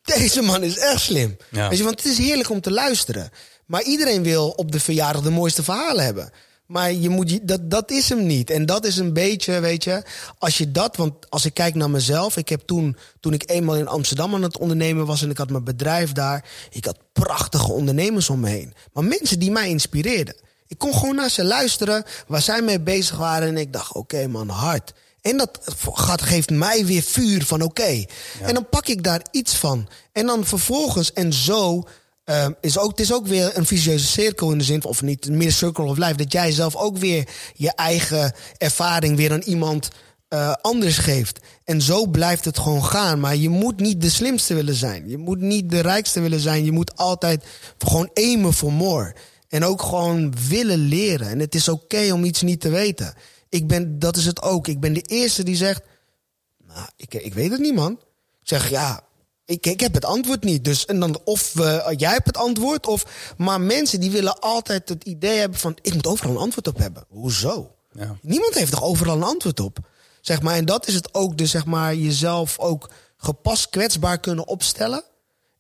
deze 0.03 0.43
man 0.43 0.63
is 0.63 0.79
echt 0.79 1.01
slim. 1.01 1.37
Weet 1.51 1.79
je, 1.79 1.85
want 1.85 2.03
het 2.03 2.13
is 2.13 2.19
heerlijk 2.19 2.51
om 2.51 2.61
te 2.61 2.71
luisteren. 2.71 3.31
Maar 3.67 3.83
iedereen 3.83 4.23
wil 4.23 4.49
op 4.49 4.73
de 4.73 4.81
verjaardag 4.81 5.23
de 5.23 5.31
mooiste 5.31 5.63
verhalen 5.63 6.05
hebben. 6.05 6.33
Maar 6.67 6.93
je 6.93 7.09
moet, 7.09 7.49
dat, 7.49 7.71
dat 7.71 7.91
is 7.91 8.09
hem 8.09 8.27
niet. 8.27 8.51
En 8.51 8.67
dat 8.67 8.85
is 8.85 8.97
een 8.97 9.13
beetje, 9.13 9.61
weet 9.61 9.85
je, 9.85 10.03
als 10.39 10.59
je 10.59 10.73
dat, 10.73 10.97
want 10.97 11.31
als 11.31 11.45
ik 11.45 11.55
kijk 11.55 11.75
naar 11.75 11.91
mezelf, 11.91 12.37
ik 12.37 12.49
heb 12.49 12.63
toen, 12.65 12.97
toen 13.21 13.33
ik 13.33 13.51
eenmaal 13.51 13.77
in 13.77 13.89
Amsterdam 13.89 14.35
aan 14.35 14.43
het 14.43 14.59
ondernemen 14.59 15.07
was 15.07 15.23
en 15.23 15.31
ik 15.31 15.39
had 15.39 15.51
mijn 15.51 15.65
bedrijf 15.65 16.13
daar, 16.13 16.45
ik 16.71 16.85
had 16.85 16.99
prachtige 17.13 17.73
ondernemers 17.73 18.31
om 18.31 18.41
me 18.41 18.49
heen. 18.49 18.75
Maar 18.93 19.05
mensen 19.05 19.39
die 19.39 19.51
mij 19.51 19.69
inspireerden. 19.69 20.37
Ik 20.67 20.79
kon 20.79 20.95
gewoon 20.95 21.15
naar 21.15 21.31
ze 21.31 21.45
luisteren, 21.45 22.05
waar 22.27 22.43
zij 22.43 22.63
mee 22.63 22.81
bezig 22.81 23.17
waren 23.17 23.49
en 23.49 23.57
ik 23.57 23.73
dacht, 23.73 23.93
oké 23.93 24.27
man, 24.27 24.49
hard. 24.49 24.93
En 25.21 25.37
dat 25.37 25.59
gaat, 25.93 26.23
geeft 26.23 26.51
mij 26.51 26.87
weer 26.87 27.03
vuur 27.03 27.45
van 27.45 27.63
oké. 27.63 28.05
En 28.41 28.55
dan 28.55 28.69
pak 28.69 28.87
ik 28.87 29.03
daar 29.03 29.23
iets 29.31 29.55
van. 29.55 29.89
En 30.13 30.27
dan 30.27 30.45
vervolgens, 30.45 31.13
en 31.13 31.33
zo 31.33 31.83
uh, 32.27 32.47
is 32.61 32.79
ook, 32.79 32.91
het 32.91 33.01
is 33.01 33.13
ook 33.13 33.27
weer 33.27 33.57
een 33.57 33.67
vicieuze 33.67 34.07
cirkel 34.07 34.51
in 34.51 34.59
de 34.59 34.65
zin, 34.65 34.85
of 34.85 35.03
niet 35.03 35.29
meer 35.31 35.53
circle 35.53 35.85
of 35.85 35.97
life, 35.97 36.17
dat 36.17 36.33
jij 36.33 36.53
zelf 36.53 36.77
ook 36.77 36.99
weer 36.99 37.29
je 37.55 37.73
eigen 37.75 38.35
ervaring 38.59 39.17
weer 39.17 39.33
aan 39.33 39.41
iemand 39.41 39.89
uh, 40.29 40.53
anders 40.61 40.99
geeft. 40.99 41.41
En 41.65 41.83
zo 41.83 42.07
blijft 42.07 42.45
het 42.45 42.59
gewoon 42.59 42.85
gaan. 42.85 43.21
Maar 43.21 43.37
je 43.37 43.49
moet 43.49 43.81
niet 43.81 44.01
de 44.01 44.11
slimste 44.11 44.55
willen 44.55 44.75
zijn. 44.75 45.09
Je 45.09 45.19
moet 45.19 45.41
niet 45.41 45.71
de 45.71 45.81
rijkste 45.81 46.21
willen 46.21 46.41
zijn. 46.41 46.65
Je 46.65 46.73
moet 46.73 46.97
altijd 46.97 47.45
gewoon 47.79 48.11
aimen 48.15 48.53
for 48.53 48.73
more. 48.73 49.15
En 49.49 49.65
ook 49.65 49.83
gewoon 49.83 50.35
willen 50.49 50.79
leren. 50.79 51.29
En 51.29 51.39
het 51.39 51.55
is 51.55 51.69
oké 51.69 52.13
om 52.13 52.25
iets 52.25 52.43
niet 52.43 52.61
te 52.61 52.69
weten. 52.69 53.15
Ik 53.49 53.67
ben, 53.67 53.99
dat 53.99 54.17
is 54.17 54.27
het 54.27 54.43
ook. 54.43 54.69
Ik 54.69 54.81
ben 54.81 54.93
de 54.93 55.03
eerste 55.03 55.43
die 55.43 55.57
zegt, 55.57 55.83
nou, 56.67 56.89
ik, 56.97 57.15
ik 57.15 57.35
weet 57.35 57.51
het 57.51 57.61
niet 57.61 57.75
man. 57.75 57.93
Ik 58.41 58.49
zeg, 58.49 58.71
ja, 58.71 59.06
ik, 59.47 59.67
ik 59.67 59.81
heb 59.81 59.95
het 59.95 60.05
antwoord 60.05 60.45
niet. 60.45 60.65
Dus 60.65 60.85
en 60.85 61.01
dan 61.01 61.21
of 61.25 61.55
uh, 61.55 61.87
jij 61.97 62.13
hebt 62.13 62.27
het 62.27 62.37
antwoord, 62.37 62.87
of. 62.87 63.35
Maar 63.37 63.61
mensen 63.61 64.01
die 64.01 64.11
willen 64.11 64.41
altijd 64.41 64.89
het 64.89 65.05
idee 65.05 65.39
hebben 65.39 65.59
van: 65.59 65.77
ik 65.83 65.95
moet 65.95 66.07
overal 66.07 66.33
een 66.33 66.41
antwoord 66.41 66.69
op 66.69 66.79
hebben. 66.79 67.05
Hoezo? 67.09 67.75
Ja. 67.93 68.17
Niemand 68.23 68.55
heeft 68.55 68.71
toch 68.71 68.83
overal 68.83 69.17
een 69.17 69.23
antwoord 69.23 69.61
op? 69.61 69.79
Zeg 70.21 70.43
maar, 70.43 70.55
en 70.55 70.65
dat 70.65 70.89
is 70.89 70.95
het 70.95 71.15
ook, 71.15 71.39
dus 71.39 71.51
zeg 71.51 71.67
maar, 71.67 71.95
jezelf 71.95 72.59
ook 72.59 72.91
gepast 73.17 73.71
kwetsbaar 73.71 74.21
kunnen 74.21 74.47
opstellen. 74.47 75.05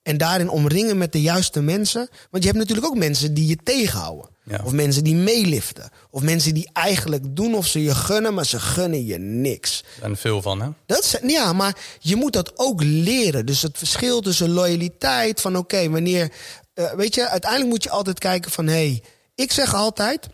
En 0.02 0.18
daarin 0.18 0.48
omringen 0.48 0.98
met 0.98 1.12
de 1.12 1.22
juiste 1.22 1.60
mensen. 1.60 2.08
Want 2.30 2.42
je 2.42 2.48
hebt 2.48 2.60
natuurlijk 2.60 2.86
ook 2.86 2.96
mensen 2.96 3.34
die 3.34 3.46
je 3.46 3.56
tegenhouden. 3.62 4.28
Of 4.64 4.72
mensen 4.72 5.04
die 5.04 5.14
meeliften. 5.14 5.90
Of 6.16 6.22
mensen 6.22 6.54
die 6.54 6.70
eigenlijk 6.72 7.36
doen 7.36 7.54
of 7.54 7.66
ze 7.66 7.82
je 7.82 7.94
gunnen, 7.94 8.34
maar 8.34 8.46
ze 8.46 8.60
gunnen 8.60 9.04
je 9.04 9.18
niks. 9.18 9.84
Zijn 9.98 10.16
veel 10.16 10.42
van, 10.42 10.60
hè? 10.62 10.68
Dat 10.86 11.20
ja, 11.22 11.52
maar 11.52 11.76
je 11.98 12.16
moet 12.16 12.32
dat 12.32 12.52
ook 12.58 12.82
leren. 12.82 13.46
Dus 13.46 13.62
het 13.62 13.78
verschil 13.78 14.20
tussen 14.20 14.50
loyaliteit, 14.50 15.40
van 15.40 15.56
oké, 15.56 15.90
wanneer... 15.90 16.32
Uh, 16.74 16.92
weet 16.92 17.14
je, 17.14 17.28
uiteindelijk 17.28 17.70
moet 17.70 17.82
je 17.82 17.90
altijd 17.90 18.18
kijken 18.18 18.50
van... 18.50 18.66
hé, 18.66 18.72
hey, 18.72 19.02
ik 19.34 19.52
zeg 19.52 19.74
altijd... 19.74 20.26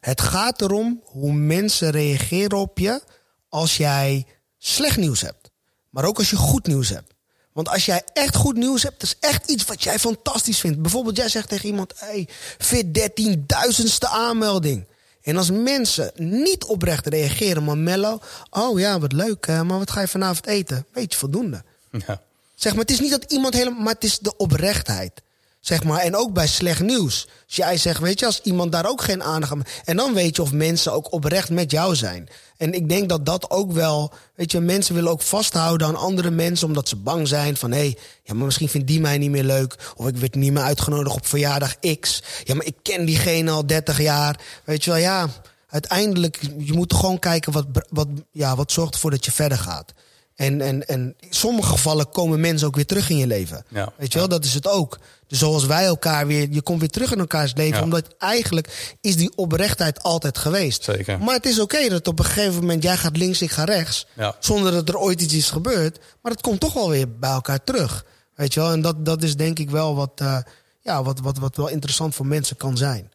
Het 0.00 0.20
gaat 0.20 0.60
erom 0.60 1.00
hoe 1.04 1.32
mensen 1.32 1.90
reageren 1.90 2.58
op 2.58 2.78
je 2.78 3.02
als 3.48 3.76
jij 3.76 4.26
slecht 4.58 4.96
nieuws 4.96 5.20
hebt. 5.20 5.50
Maar 5.90 6.04
ook 6.04 6.18
als 6.18 6.30
je 6.30 6.36
goed 6.36 6.66
nieuws 6.66 6.88
hebt. 6.88 7.13
Want 7.54 7.68
als 7.68 7.84
jij 7.84 8.02
echt 8.12 8.36
goed 8.36 8.56
nieuws 8.56 8.82
hebt, 8.82 9.00
dat 9.00 9.08
is 9.08 9.28
echt 9.28 9.50
iets 9.50 9.64
wat 9.64 9.82
jij 9.82 9.98
fantastisch 9.98 10.60
vindt. 10.60 10.82
Bijvoorbeeld, 10.82 11.16
jij 11.16 11.28
zegt 11.28 11.48
tegen 11.48 11.66
iemand: 11.66 11.92
hey, 11.96 12.28
fit 12.58 12.86
13.000ste 12.86 14.10
aanmelding. 14.10 14.86
En 15.22 15.36
als 15.36 15.50
mensen 15.50 16.12
niet 16.14 16.64
oprecht 16.64 17.06
reageren, 17.06 17.64
maar 17.64 17.78
mellow. 17.78 18.20
Oh 18.50 18.78
ja, 18.78 18.98
wat 18.98 19.12
leuk, 19.12 19.46
maar 19.46 19.78
wat 19.78 19.90
ga 19.90 20.00
je 20.00 20.08
vanavond 20.08 20.46
eten? 20.46 20.86
Weet 20.92 21.12
je, 21.12 21.18
voldoende. 21.18 21.62
Ja. 21.90 22.20
Zeg 22.54 22.72
maar, 22.72 22.80
het 22.80 22.90
is 22.90 23.00
niet 23.00 23.10
dat 23.10 23.32
iemand 23.32 23.54
helemaal. 23.54 23.80
Maar 23.80 23.94
het 23.94 24.04
is 24.04 24.18
de 24.18 24.36
oprechtheid. 24.36 25.22
Zeg 25.64 25.84
maar, 25.84 26.00
en 26.00 26.16
ook 26.16 26.32
bij 26.32 26.46
slecht 26.46 26.80
nieuws. 26.80 27.28
Als 27.46 27.56
jij 27.56 27.76
zegt, 27.76 28.00
weet 28.00 28.18
je, 28.18 28.26
als 28.26 28.40
iemand 28.42 28.72
daar 28.72 28.88
ook 28.88 29.02
geen 29.02 29.22
aandacht 29.22 29.52
aan... 29.52 29.62
En 29.84 29.96
dan 29.96 30.14
weet 30.14 30.36
je 30.36 30.42
of 30.42 30.52
mensen 30.52 30.92
ook 30.92 31.12
oprecht 31.12 31.50
met 31.50 31.70
jou 31.70 31.94
zijn. 31.94 32.28
En 32.56 32.72
ik 32.72 32.88
denk 32.88 33.08
dat 33.08 33.26
dat 33.26 33.50
ook 33.50 33.72
wel... 33.72 34.12
Weet 34.34 34.52
je, 34.52 34.60
mensen 34.60 34.94
willen 34.94 35.10
ook 35.10 35.22
vasthouden 35.22 35.86
aan 35.86 35.96
andere 35.96 36.30
mensen... 36.30 36.66
omdat 36.66 36.88
ze 36.88 36.96
bang 36.96 37.28
zijn 37.28 37.56
van... 37.56 37.70
hé, 37.70 37.78
hey, 37.78 37.98
ja, 38.22 38.34
maar 38.34 38.44
misschien 38.44 38.68
vindt 38.68 38.86
die 38.86 39.00
mij 39.00 39.18
niet 39.18 39.30
meer 39.30 39.44
leuk... 39.44 39.92
of 39.96 40.08
ik 40.08 40.16
werd 40.16 40.34
niet 40.34 40.52
meer 40.52 40.62
uitgenodigd 40.62 41.16
op 41.16 41.26
verjaardag 41.26 41.78
X. 42.00 42.22
Ja, 42.44 42.54
maar 42.54 42.66
ik 42.66 42.76
ken 42.82 43.04
diegene 43.04 43.50
al 43.50 43.66
30 43.66 44.00
jaar. 44.00 44.40
Weet 44.64 44.84
je 44.84 44.90
wel, 44.90 45.00
ja... 45.00 45.28
Uiteindelijk, 45.68 46.40
je 46.58 46.72
moet 46.72 46.94
gewoon 46.94 47.18
kijken 47.18 47.52
wat, 47.52 47.66
wat, 47.88 48.08
ja, 48.30 48.56
wat 48.56 48.72
zorgt 48.72 48.94
ervoor 48.94 49.10
dat 49.10 49.24
je 49.24 49.32
verder 49.32 49.58
gaat. 49.58 49.92
En, 50.34 50.60
en, 50.60 50.86
en 50.86 51.14
in 51.20 51.34
sommige 51.34 51.68
gevallen 51.68 52.10
komen 52.10 52.40
mensen 52.40 52.66
ook 52.66 52.74
weer 52.74 52.86
terug 52.86 53.10
in 53.10 53.16
je 53.16 53.26
leven. 53.26 53.64
Ja, 53.68 53.92
Weet 53.96 54.12
je 54.12 54.18
wel, 54.18 54.28
dat 54.28 54.44
is 54.44 54.54
het 54.54 54.68
ook. 54.68 54.98
Zoals 55.36 55.66
wij 55.66 55.84
elkaar 55.84 56.26
weer, 56.26 56.48
je 56.50 56.62
komt 56.62 56.80
weer 56.80 56.88
terug 56.88 57.12
in 57.12 57.18
elkaars 57.18 57.54
leven. 57.54 57.82
Omdat 57.82 58.14
eigenlijk 58.18 58.96
is 59.00 59.16
die 59.16 59.32
oprechtheid 59.36 60.02
altijd 60.02 60.38
geweest. 60.38 60.84
Zeker. 60.84 61.18
Maar 61.18 61.34
het 61.34 61.46
is 61.46 61.60
oké 61.60 61.88
dat 61.88 62.08
op 62.08 62.18
een 62.18 62.24
gegeven 62.24 62.60
moment 62.60 62.82
jij 62.82 62.96
gaat 62.96 63.16
links, 63.16 63.42
ik 63.42 63.50
ga 63.50 63.64
rechts. 63.64 64.06
Zonder 64.38 64.72
dat 64.72 64.88
er 64.88 64.98
ooit 64.98 65.20
iets 65.20 65.34
is 65.34 65.50
gebeurd. 65.50 65.98
Maar 66.22 66.32
het 66.32 66.40
komt 66.40 66.60
toch 66.60 66.72
wel 66.72 66.88
weer 66.88 67.18
bij 67.18 67.30
elkaar 67.30 67.64
terug. 67.64 68.04
Weet 68.34 68.54
je 68.54 68.60
wel, 68.60 68.72
en 68.72 68.80
dat, 68.80 69.04
dat 69.04 69.22
is 69.22 69.36
denk 69.36 69.58
ik 69.58 69.70
wel 69.70 69.94
wat, 69.94 70.20
uh, 70.22 70.38
ja, 70.80 71.02
wat, 71.02 71.20
wat, 71.20 71.38
wat 71.38 71.56
wel 71.56 71.68
interessant 71.68 72.14
voor 72.14 72.26
mensen 72.26 72.56
kan 72.56 72.76
zijn. 72.76 73.10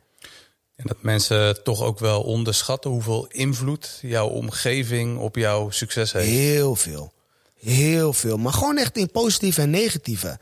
En 0.75 0.85
dat 0.87 1.01
mensen 1.01 1.63
toch 1.63 1.81
ook 1.81 1.99
wel 1.99 2.21
onderschatten 2.21 2.91
hoeveel 2.91 3.25
invloed 3.27 3.99
jouw 4.01 4.27
omgeving 4.27 5.17
op 5.17 5.35
jouw 5.35 5.69
succes 5.69 6.11
heeft. 6.11 6.27
Heel 6.27 6.75
veel. 6.75 7.11
Heel 7.59 8.13
veel. 8.13 8.37
Maar 8.37 8.53
gewoon 8.53 8.77
echt 8.77 8.97
in 8.97 9.11
positieve 9.11 9.61
en 9.61 9.69
negatieve. 9.69 10.39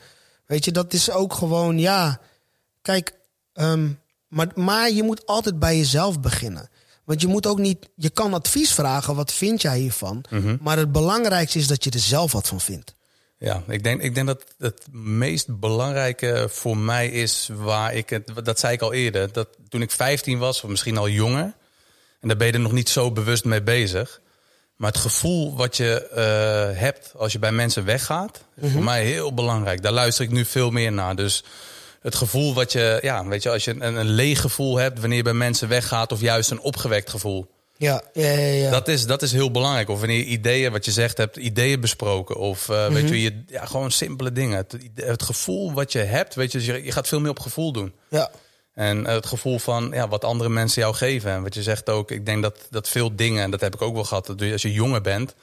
Weet 0.48 0.66
je, 0.66 0.72
dat 0.72 0.94
is 0.94 1.12
ook 1.12 1.34
gewoon, 1.34 1.80
ja. 1.80 2.22
Kijk, 2.82 3.14
um, 3.54 4.00
maar, 4.28 4.48
maar 4.56 4.92
je 4.92 5.04
moet 5.04 5.26
altijd 5.26 5.60
bij 5.60 5.78
jezelf 5.78 6.20
beginnen. 6.20 6.70
Want 7.04 7.22
je 7.22 7.28
moet 7.28 7.46
ook 7.46 7.60
niet, 7.60 7.90
je 7.96 8.10
kan 8.10 8.34
advies 8.34 8.74
vragen, 8.74 9.16
wat 9.16 9.34
vind 9.34 9.62
jij 9.62 9.80
hiervan? 9.80 10.24
Mm 10.30 10.58
Maar 10.62 10.78
het 10.78 10.92
belangrijkste 10.92 11.60
is 11.60 11.68
dat 11.68 11.84
je 11.84 11.90
er 11.90 12.00
zelf 12.00 12.32
wat 12.32 12.48
van 12.48 12.62
vindt. 12.62 12.96
Ja, 13.40 13.64
ik 13.68 13.84
denk, 13.84 14.02
ik 14.02 14.16
denk 14.16 14.28
dat 14.28 14.44
het 14.58 14.88
meest 14.92 15.60
belangrijke 15.60 16.48
voor 16.50 16.78
mij 16.78 17.10
is 17.10 17.50
waar 17.54 17.94
ik 17.94 18.10
het, 18.10 18.32
dat 18.44 18.60
zei 18.60 18.74
ik 18.74 18.82
al 18.82 18.94
eerder, 18.94 19.32
dat 19.32 19.48
toen 19.70 19.82
ik 19.82 19.92
15 19.92 20.38
was, 20.38 20.64
of 20.64 20.70
misschien 20.70 20.98
al 20.98 21.10
jonger, 21.10 21.56
en 22.20 22.28
daar 22.28 22.38
ben 22.38 22.48
je 22.48 22.54
er 22.54 22.60
nog 22.60 22.72
niet 22.72 22.90
zo 22.90 23.12
bewust 23.12 23.46
mee 23.46 23.64
bezig. 23.64 24.22
Maar 24.78 24.92
het 24.92 25.00
gevoel 25.00 25.56
wat 25.56 25.78
je 25.78 26.08
uh, 26.12 26.80
hebt 26.80 27.12
als 27.18 27.32
je 27.32 27.40
bij 27.40 27.52
mensen 27.52 27.86
weggaat, 27.86 28.44
is 28.56 28.62
voor 28.62 28.70
mhm. 28.70 28.84
mij 28.84 29.06
heel 29.06 29.34
belangrijk. 29.34 29.82
Daar 29.82 29.92
luister 29.92 30.26
ik 30.26 30.32
nu 30.32 30.46
veel 30.46 30.70
meer 30.70 30.92
naar. 30.92 31.16
Dus 31.16 31.44
het 32.02 32.16
gevoel 32.16 32.54
wat 32.54 32.72
je, 32.72 33.00
ja, 33.02 33.26
weet 33.26 33.44
je, 33.44 33.50
als 33.50 33.64
je 33.64 33.72
een, 33.72 33.96
een 33.96 34.10
leeg 34.10 34.42
gevoel 34.42 34.78
hebt 34.78 35.00
wanneer 35.00 35.18
je 35.18 35.24
bij 35.24 35.34
mensen 35.34 35.68
weggaat, 35.68 36.12
of 36.12 36.22
juist 36.22 36.52
een 36.52 36.60
opgewekt 36.60 37.10
gevoel. 37.10 37.48
Ja, 37.78 38.02
ja, 38.14 38.30
ja, 38.30 38.38
ja. 38.38 38.70
Dat, 38.72 38.88
is, 38.88 39.06
dat 39.06 39.22
is 39.22 39.32
heel 39.32 39.52
belangrijk. 39.52 39.90
Of 39.90 40.00
wanneer 40.00 40.18
je 40.18 40.26
ideeën, 40.26 40.72
wat 40.72 40.86
je 40.86 40.92
zegt, 40.92 41.18
hebt 41.18 41.38
ideeën 41.38 41.80
besproken. 41.80 42.36
Of 42.36 42.70
uh, 42.70 42.88
weet 42.88 43.04
mhm. 43.04 43.14
je, 43.14 43.22
je, 43.22 43.44
ja, 43.48 43.66
gewoon 43.66 43.92
simpele 43.92 44.32
dingen. 44.32 44.58
Het, 44.58 44.78
het, 44.96 45.24
gevoel 45.24 45.74
wat 45.74 45.92
je 45.92 46.00
hebt, 46.00 46.36
weet 46.36 46.52
je, 46.52 46.66
je, 46.66 46.84
je 46.84 46.92
gaat 46.92 47.08
veel 47.08 47.20
meer 47.20 47.30
op 47.30 47.40
gevoel 47.40 47.72
doen. 47.72 47.94
Ja. 48.10 48.30
En 48.78 49.06
het 49.06 49.26
gevoel 49.26 49.60
van 49.60 49.90
ja, 49.94 50.08
wat 50.08 50.24
andere 50.24 50.50
mensen 50.50 50.82
jou 50.82 50.96
geven. 50.96 51.32
En 51.32 51.44
wat 51.44 51.54
je 51.54 51.64
zegt 51.64 51.90
ook, 51.90 52.12
ik 52.12 52.26
denk 52.26 52.42
dat, 52.42 52.68
dat 52.70 52.88
veel 52.88 53.16
dingen, 53.16 53.44
en 53.44 53.52
dat 53.52 53.62
heb 53.62 53.74
ik 53.74 53.82
ook 53.82 53.94
wel 53.94 54.04
gehad, 54.04 54.26
dat 54.26 54.52
als 54.52 54.62
je 54.62 54.74
jonger 54.74 55.02
bent, 55.02 55.36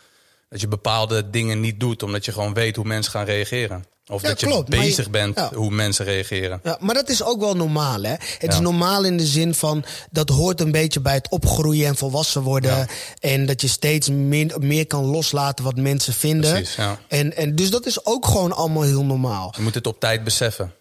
dat 0.49 0.61
je 0.61 0.69
bepaalde 0.69 1.31
dingen 1.31 1.61
niet 1.61 1.81
doet, 1.81 2.03
omdat 2.03 2.25
je 2.25 2.33
gewoon 2.33 2.55
weet 2.55 2.77
hoe 2.77 2.85
mensen 2.85 3.13
gaan 3.13 3.25
reageren. 3.25 3.85
Of 4.07 4.23
dat 4.23 4.41
je 4.41 4.47
klopt, 4.47 4.69
bezig 4.69 5.11
bent 5.11 5.39
hoe 5.39 5.71
mensen 5.71 6.05
reageren. 6.05 6.61
Ja, 6.63 6.77
maar 6.81 6.95
dat 6.95 7.09
is 7.09 7.23
ook 7.23 7.41
wel 7.41 7.55
normaal, 7.55 8.03
hè? 8.03 8.15
Het 8.39 8.53
is 8.53 8.61
normaal 8.61 9.05
in 9.05 9.17
de 9.17 9.27
zin 9.27 9.55
van 9.55 9.85
dat 10.11 10.29
hoort 10.29 10.61
een 10.61 10.73
beetje 10.73 11.01
bij 11.01 11.15
het 11.15 11.29
opgroeien 11.29 11.87
en 11.87 11.97
volwassen 11.97 12.43
worden. 12.43 12.89
En 13.21 13.47
dat 13.47 13.61
je 13.61 13.69
steeds 13.69 14.09
meer, 14.11 14.57
meer 14.61 14.87
kan 14.87 15.05
loslaten 15.05 15.65
wat 15.65 15.77
mensen 15.77 16.13
vinden. 16.13 16.53
Precies, 16.53 16.79
en, 17.09 17.37
en 17.37 17.55
dus 17.55 17.71
dat 17.71 17.87
is 17.87 18.07
ook 18.07 18.27
gewoon 18.27 18.53
allemaal 18.53 18.83
heel 18.83 19.05
normaal. 19.05 19.53
Je 19.57 19.63
moet 19.63 19.75
het 19.75 19.87
op 19.87 20.01
tijd 20.01 20.25
beseffen. 20.25 20.73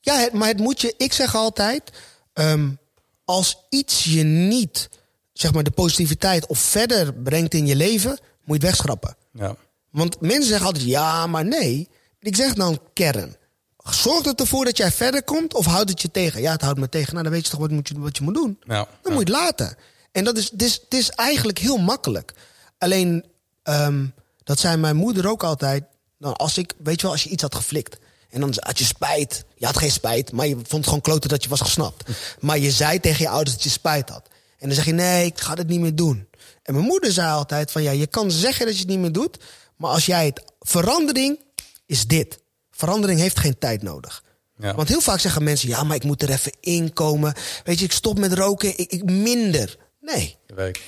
Ja, 0.00 0.28
maar 0.32 0.48
het 0.48 0.58
moet 0.58 0.80
je, 0.80 0.94
ik 0.96 1.12
zeg 1.12 1.34
altijd, 1.34 1.90
um, 2.34 2.78
als 3.24 3.66
iets 3.68 4.04
je 4.04 4.22
niet, 4.22 4.88
zeg 5.32 5.52
maar, 5.52 5.62
de 5.62 5.70
positiviteit 5.70 6.46
of 6.46 6.58
verder 6.58 7.14
brengt 7.14 7.54
in 7.54 7.66
je 7.66 7.76
leven, 7.76 8.10
moet 8.10 8.20
je 8.44 8.52
het 8.52 8.62
wegschrappen. 8.62 9.16
Ja. 9.32 9.56
Want 9.90 10.20
mensen 10.20 10.48
zeggen 10.48 10.66
altijd 10.66 10.84
ja, 10.84 11.26
maar 11.26 11.44
nee. 11.44 11.88
Ik 12.20 12.36
zeg 12.36 12.56
een 12.56 12.80
kern. 12.92 13.36
Zorgt 13.76 14.24
het 14.24 14.40
ervoor 14.40 14.64
dat 14.64 14.76
jij 14.76 14.92
verder 14.92 15.22
komt 15.22 15.54
of 15.54 15.66
houdt 15.66 15.90
het 15.90 16.02
je 16.02 16.10
tegen? 16.10 16.40
Ja, 16.40 16.52
het 16.52 16.60
houdt 16.60 16.78
me 16.78 16.88
tegen. 16.88 17.12
Nou, 17.12 17.22
dan 17.22 17.32
weet 17.32 17.44
je 17.44 17.50
toch 17.50 17.60
wat, 17.60 17.70
moet 17.70 17.88
je, 17.88 17.98
wat 17.98 18.16
je 18.16 18.22
moet 18.22 18.34
doen. 18.34 18.58
Ja, 18.66 18.88
dan 19.02 19.12
moet 19.12 19.28
je 19.28 19.34
het 19.34 19.42
laten. 19.42 19.76
En 20.12 20.24
dat 20.24 20.36
is, 20.36 20.50
het 20.50 20.62
is, 20.62 20.74
het 20.74 20.94
is 20.94 21.10
eigenlijk 21.10 21.58
heel 21.58 21.78
makkelijk. 21.78 22.34
Alleen, 22.78 23.24
um, 23.64 24.14
dat 24.44 24.58
zei 24.58 24.76
mijn 24.76 24.96
moeder 24.96 25.28
ook 25.28 25.42
altijd. 25.42 25.84
Nou, 26.18 26.36
als 26.36 26.58
ik, 26.58 26.72
weet 26.78 26.96
je 26.96 27.02
wel, 27.02 27.10
als 27.10 27.22
je 27.22 27.30
iets 27.30 27.42
had 27.42 27.54
geflikt. 27.54 27.98
En 28.30 28.40
dan 28.40 28.54
had 28.56 28.78
je 28.78 28.84
spijt. 28.84 29.44
Je 29.56 29.66
had 29.66 29.78
geen 29.78 29.90
spijt, 29.90 30.32
maar 30.32 30.46
je 30.46 30.54
vond 30.54 30.70
het 30.70 30.84
gewoon 30.84 31.00
kloten 31.00 31.28
dat 31.28 31.42
je 31.42 31.48
was 31.48 31.60
gesnapt. 31.60 32.10
Maar 32.40 32.58
je 32.58 32.70
zei 32.70 33.00
tegen 33.00 33.22
je 33.22 33.28
ouders 33.28 33.56
dat 33.56 33.64
je 33.64 33.70
spijt 33.70 34.08
had. 34.08 34.28
En 34.58 34.66
dan 34.66 34.76
zeg 34.76 34.84
je, 34.84 34.92
nee, 34.92 35.26
ik 35.26 35.40
ga 35.40 35.54
het 35.54 35.68
niet 35.68 35.80
meer 35.80 35.94
doen. 35.94 36.28
En 36.62 36.74
mijn 36.74 36.86
moeder 36.86 37.12
zei 37.12 37.30
altijd 37.30 37.70
van, 37.70 37.82
ja, 37.82 37.90
je 37.90 38.06
kan 38.06 38.30
zeggen 38.30 38.66
dat 38.66 38.74
je 38.74 38.80
het 38.80 38.90
niet 38.90 38.98
meer 38.98 39.12
doet. 39.12 39.38
Maar 39.76 39.90
als 39.90 40.06
jij 40.06 40.24
het, 40.24 40.42
verandering 40.60 41.38
is 41.86 42.06
dit. 42.06 42.38
Verandering 42.70 43.20
heeft 43.20 43.38
geen 43.38 43.58
tijd 43.58 43.82
nodig. 43.82 44.22
Ja. 44.58 44.74
Want 44.74 44.88
heel 44.88 45.00
vaak 45.00 45.20
zeggen 45.20 45.44
mensen, 45.44 45.68
ja, 45.68 45.84
maar 45.84 45.96
ik 45.96 46.04
moet 46.04 46.22
er 46.22 46.30
even 46.30 46.52
inkomen. 46.60 47.34
Weet 47.64 47.78
je, 47.78 47.84
ik 47.84 47.92
stop 47.92 48.18
met 48.18 48.32
roken, 48.32 48.78
ik, 48.78 48.90
ik 48.90 49.04
minder. 49.04 49.76
Nee, 50.00 50.36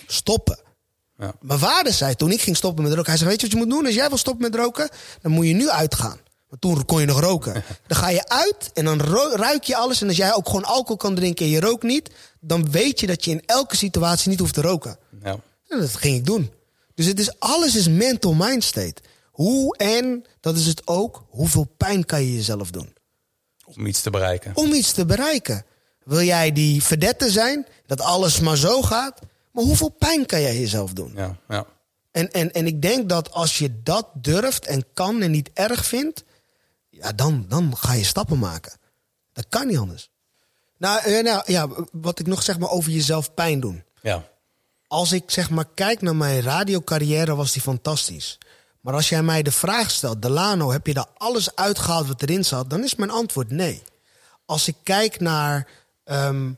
stoppen. 0.06 0.58
Ja. 1.18 1.34
Mijn 1.40 1.58
vader 1.58 1.92
zei 1.92 2.14
toen 2.14 2.30
ik 2.30 2.40
ging 2.40 2.56
stoppen 2.56 2.84
met 2.84 2.92
roken, 2.92 3.08
hij 3.08 3.18
zei, 3.18 3.30
weet 3.30 3.40
je 3.40 3.46
wat 3.46 3.56
je 3.56 3.62
moet 3.62 3.70
doen? 3.74 3.86
Als 3.86 3.94
jij 3.94 4.08
wil 4.08 4.18
stoppen 4.18 4.50
met 4.50 4.60
roken, 4.60 4.88
dan 5.20 5.32
moet 5.32 5.46
je 5.46 5.52
nu 5.52 5.70
uitgaan. 5.70 6.20
Want 6.52 6.64
toen 6.64 6.84
kon 6.84 7.00
je 7.00 7.06
nog 7.06 7.20
roken. 7.20 7.64
Dan 7.86 7.98
ga 7.98 8.08
je 8.08 8.28
uit 8.28 8.70
en 8.74 8.84
dan 8.84 9.00
ruik 9.34 9.64
je 9.64 9.76
alles. 9.76 10.00
En 10.00 10.08
als 10.08 10.16
jij 10.16 10.34
ook 10.34 10.46
gewoon 10.46 10.64
alcohol 10.64 10.96
kan 10.96 11.14
drinken 11.14 11.44
en 11.44 11.50
je 11.50 11.60
rookt 11.60 11.82
niet, 11.82 12.10
dan 12.40 12.70
weet 12.70 13.00
je 13.00 13.06
dat 13.06 13.24
je 13.24 13.30
in 13.30 13.42
elke 13.46 13.76
situatie 13.76 14.30
niet 14.30 14.38
hoeft 14.38 14.54
te 14.54 14.60
roken. 14.60 14.98
Ja. 15.22 15.36
En 15.68 15.80
dat 15.80 15.94
ging 15.94 16.16
ik 16.16 16.24
doen. 16.24 16.52
Dus 16.94 17.06
het 17.06 17.20
is, 17.20 17.38
alles 17.38 17.76
is 17.76 17.88
mental 17.88 18.34
mind 18.34 18.64
state. 18.64 18.94
Hoe 19.30 19.76
en, 19.76 20.24
dat 20.40 20.56
is 20.56 20.66
het 20.66 20.86
ook, 20.86 21.24
hoeveel 21.28 21.64
pijn 21.76 22.04
kan 22.04 22.22
je 22.22 22.34
jezelf 22.34 22.70
doen? 22.70 22.94
Om 23.64 23.86
iets 23.86 24.02
te 24.02 24.10
bereiken. 24.10 24.52
Om 24.54 24.72
iets 24.72 24.92
te 24.92 25.06
bereiken. 25.06 25.64
Wil 26.04 26.22
jij 26.22 26.52
die 26.52 26.82
verdette 26.82 27.30
zijn, 27.30 27.66
dat 27.86 28.00
alles 28.00 28.40
maar 28.40 28.56
zo 28.56 28.82
gaat? 28.82 29.18
Maar 29.52 29.64
hoeveel 29.64 29.90
pijn 29.98 30.26
kan 30.26 30.40
jij 30.40 30.58
jezelf 30.58 30.92
doen? 30.92 31.12
Ja, 31.16 31.36
ja. 31.48 31.66
En, 32.10 32.30
en, 32.30 32.52
en 32.52 32.66
ik 32.66 32.82
denk 32.82 33.08
dat 33.08 33.32
als 33.32 33.58
je 33.58 33.82
dat 33.82 34.08
durft 34.14 34.66
en 34.66 34.84
kan 34.94 35.22
en 35.22 35.30
niet 35.30 35.50
erg 35.54 35.86
vindt, 35.86 36.24
ja, 37.02 37.12
dan, 37.12 37.44
dan 37.48 37.76
ga 37.76 37.92
je 37.92 38.04
stappen 38.04 38.38
maken. 38.38 38.72
Dat 39.32 39.46
kan 39.48 39.66
niet 39.66 39.78
anders. 39.78 40.10
Nou, 40.78 41.22
nou 41.22 41.42
ja, 41.46 41.68
wat 41.92 42.18
ik 42.18 42.26
nog 42.26 42.42
zeg 42.42 42.58
maar 42.58 42.70
over 42.70 42.90
jezelf 42.90 43.34
pijn 43.34 43.60
doen. 43.60 43.84
Ja. 44.02 44.28
Als 44.86 45.12
ik 45.12 45.30
zeg 45.30 45.50
maar 45.50 45.66
kijk 45.74 46.00
naar 46.00 46.16
mijn 46.16 46.42
radiocarrière, 46.42 47.34
was 47.34 47.52
die 47.52 47.62
fantastisch. 47.62 48.38
Maar 48.80 48.94
als 48.94 49.08
jij 49.08 49.22
mij 49.22 49.42
de 49.42 49.52
vraag 49.52 49.90
stelt, 49.90 50.22
Delano, 50.22 50.72
heb 50.72 50.86
je 50.86 50.94
daar 50.94 51.08
alles 51.16 51.56
uitgehaald 51.56 52.06
wat 52.06 52.22
erin 52.22 52.44
zat? 52.44 52.70
Dan 52.70 52.84
is 52.84 52.94
mijn 52.94 53.10
antwoord 53.10 53.50
nee. 53.50 53.82
Als 54.44 54.68
ik 54.68 54.76
kijk 54.82 55.20
naar 55.20 55.68
ehm, 56.04 56.52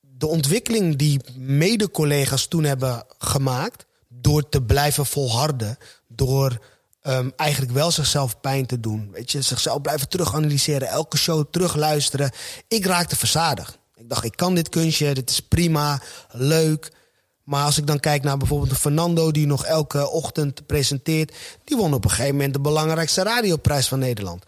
de 0.00 0.26
ontwikkeling 0.26 0.96
die 0.96 1.20
mede-collega's 1.36 2.46
toen 2.46 2.64
hebben 2.64 3.04
gemaakt, 3.18 3.86
door 4.08 4.48
te 4.48 4.62
blijven 4.62 5.06
volharden, 5.06 5.78
door 6.08 6.60
ehm, 7.02 7.30
eigenlijk 7.36 7.72
wel 7.72 7.90
zichzelf 7.90 8.40
pijn 8.40 8.66
te 8.66 8.80
doen. 8.80 9.10
Weet 9.12 9.30
je, 9.30 9.42
zichzelf 9.42 9.80
blijven 9.80 10.08
teruganalyseren, 10.08 10.88
elke 10.88 11.16
show 11.16 11.44
terugluisteren. 11.50 12.30
Ik 12.68 12.86
raakte 12.86 13.16
verzadigd. 13.16 13.78
Ik 13.94 14.08
dacht, 14.08 14.24
ik 14.24 14.36
kan 14.36 14.54
dit 14.54 14.68
kunstje, 14.68 15.14
dit 15.14 15.30
is 15.30 15.40
prima, 15.40 16.00
leuk. 16.30 16.92
Maar 17.44 17.64
als 17.64 17.78
ik 17.78 17.86
dan 17.86 18.00
kijk 18.00 18.22
naar 18.22 18.36
bijvoorbeeld 18.36 18.78
Fernando, 18.78 19.30
die 19.30 19.46
nog 19.46 19.64
elke 19.64 20.10
ochtend 20.10 20.66
presenteert, 20.66 21.34
die 21.64 21.76
won 21.76 21.94
op 21.94 22.04
een 22.04 22.10
gegeven 22.10 22.34
moment 22.34 22.52
de 22.52 22.60
belangrijkste 22.60 23.22
radioprijs 23.22 23.88
van 23.88 23.98
Nederland. 23.98 24.44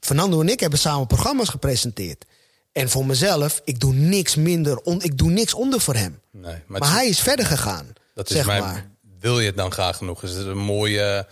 Fernando 0.00 0.40
en 0.40 0.48
ik 0.48 0.60
hebben 0.60 0.78
samen 0.78 1.06
programma's 1.06 1.48
gepresenteerd. 1.48 2.24
En 2.72 2.88
voor 2.88 3.06
mezelf, 3.06 3.60
ik 3.64 3.80
doe 3.80 3.92
niks 3.92 4.34
minder, 4.34 4.78
on, 4.78 5.02
ik 5.02 5.18
doe 5.18 5.30
niks 5.30 5.54
onder 5.54 5.80
voor 5.80 5.94
hem. 5.94 6.20
Nee, 6.30 6.62
maar, 6.66 6.92
hij 6.92 7.06
is 7.06 7.20
verder 7.20 7.46
gegaan. 7.46 7.86
Dat 8.14 8.30
is 8.30 8.36
zeg 8.36 8.46
maar. 8.46 8.90
Wil 9.20 9.40
je 9.40 9.46
het 9.46 9.56
dan 9.56 9.72
graag 9.72 9.96
genoeg? 9.96 10.22
Is 10.22 10.34
het 10.34 10.46
een 10.46 10.58
mooie. 10.58 11.26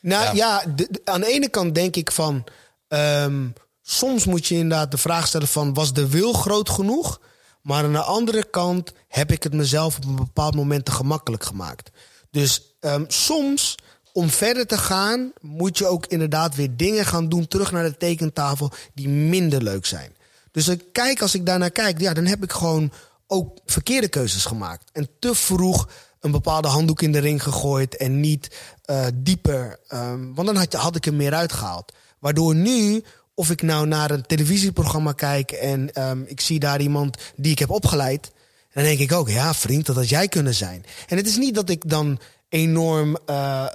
Nou 0.00 0.36
ja, 0.36 0.64
aan 1.04 1.20
de 1.20 1.26
ene 1.26 1.48
kant 1.48 1.74
denk 1.74 1.96
ik 1.96 2.10
van. 2.10 2.44
Ehm, 2.88 3.48
soms 3.82 4.24
moet 4.24 4.46
je 4.46 4.54
inderdaad 4.54 4.90
de 4.90 4.98
vraag 4.98 5.26
stellen 5.26 5.48
van 5.48 5.74
was 5.74 5.92
de 5.92 6.08
wil 6.08 6.32
groot 6.32 6.70
genoeg? 6.70 7.20
Maar 7.62 7.84
aan 7.84 7.92
de 7.92 8.02
andere 8.02 8.50
kant 8.50 8.92
heb 9.08 9.32
ik 9.32 9.42
het 9.42 9.52
mezelf 9.54 9.96
op 9.96 10.04
een 10.04 10.16
bepaald 10.16 10.54
moment 10.54 10.84
te 10.84 10.92
gemakkelijk 10.92 11.44
gemaakt. 11.44 11.90
Dus 12.30 12.76
um, 12.80 13.04
soms, 13.08 13.74
om 14.12 14.30
verder 14.30 14.66
te 14.66 14.78
gaan, 14.78 15.32
moet 15.40 15.78
je 15.78 15.86
ook 15.86 16.06
inderdaad 16.06 16.54
weer 16.54 16.76
dingen 16.76 17.04
gaan 17.04 17.28
doen, 17.28 17.48
terug 17.48 17.72
naar 17.72 17.84
de 17.84 17.96
tekentafel, 17.96 18.70
die 18.94 19.08
minder 19.08 19.62
leuk 19.62 19.86
zijn. 19.86 20.16
Dus 20.50 20.68
ik 20.68 20.84
kijk, 20.92 21.22
als 21.22 21.34
ik 21.34 21.46
daarnaar 21.46 21.70
kijk, 21.70 22.00
ja, 22.00 22.14
dan 22.14 22.26
heb 22.26 22.42
ik 22.42 22.52
gewoon 22.52 22.92
ook 23.26 23.58
verkeerde 23.64 24.08
keuzes 24.08 24.44
gemaakt. 24.44 24.90
En 24.92 25.08
te 25.18 25.34
vroeg 25.34 25.88
een 26.26 26.32
bepaalde 26.32 26.68
handdoek 26.68 27.02
in 27.02 27.12
de 27.12 27.18
ring 27.18 27.42
gegooid 27.42 27.96
en 27.96 28.20
niet 28.20 28.56
uh, 28.86 29.06
dieper. 29.14 29.78
Um, 29.92 30.34
want 30.34 30.46
dan 30.46 30.56
had, 30.56 30.72
had 30.72 30.96
ik 30.96 31.06
er 31.06 31.14
meer 31.14 31.34
uitgehaald. 31.34 31.92
Waardoor 32.18 32.54
nu 32.54 33.04
of 33.34 33.50
ik 33.50 33.62
nou 33.62 33.86
naar 33.86 34.10
een 34.10 34.26
televisieprogramma 34.26 35.12
kijk 35.12 35.50
en 35.50 36.02
um, 36.08 36.24
ik 36.26 36.40
zie 36.40 36.58
daar 36.58 36.80
iemand 36.80 37.16
die 37.36 37.52
ik 37.52 37.58
heb 37.58 37.70
opgeleid. 37.70 38.30
Dan 38.72 38.84
denk 38.84 38.98
ik 38.98 39.12
ook, 39.12 39.28
ja 39.28 39.54
vriend, 39.54 39.86
dat 39.86 39.96
had 39.96 40.08
jij 40.08 40.28
kunnen 40.28 40.54
zijn. 40.54 40.84
En 41.06 41.16
het 41.16 41.26
is 41.26 41.36
niet 41.36 41.54
dat 41.54 41.70
ik 41.70 41.88
dan 41.88 42.18
enorm 42.48 43.16
uh, 43.30 43.66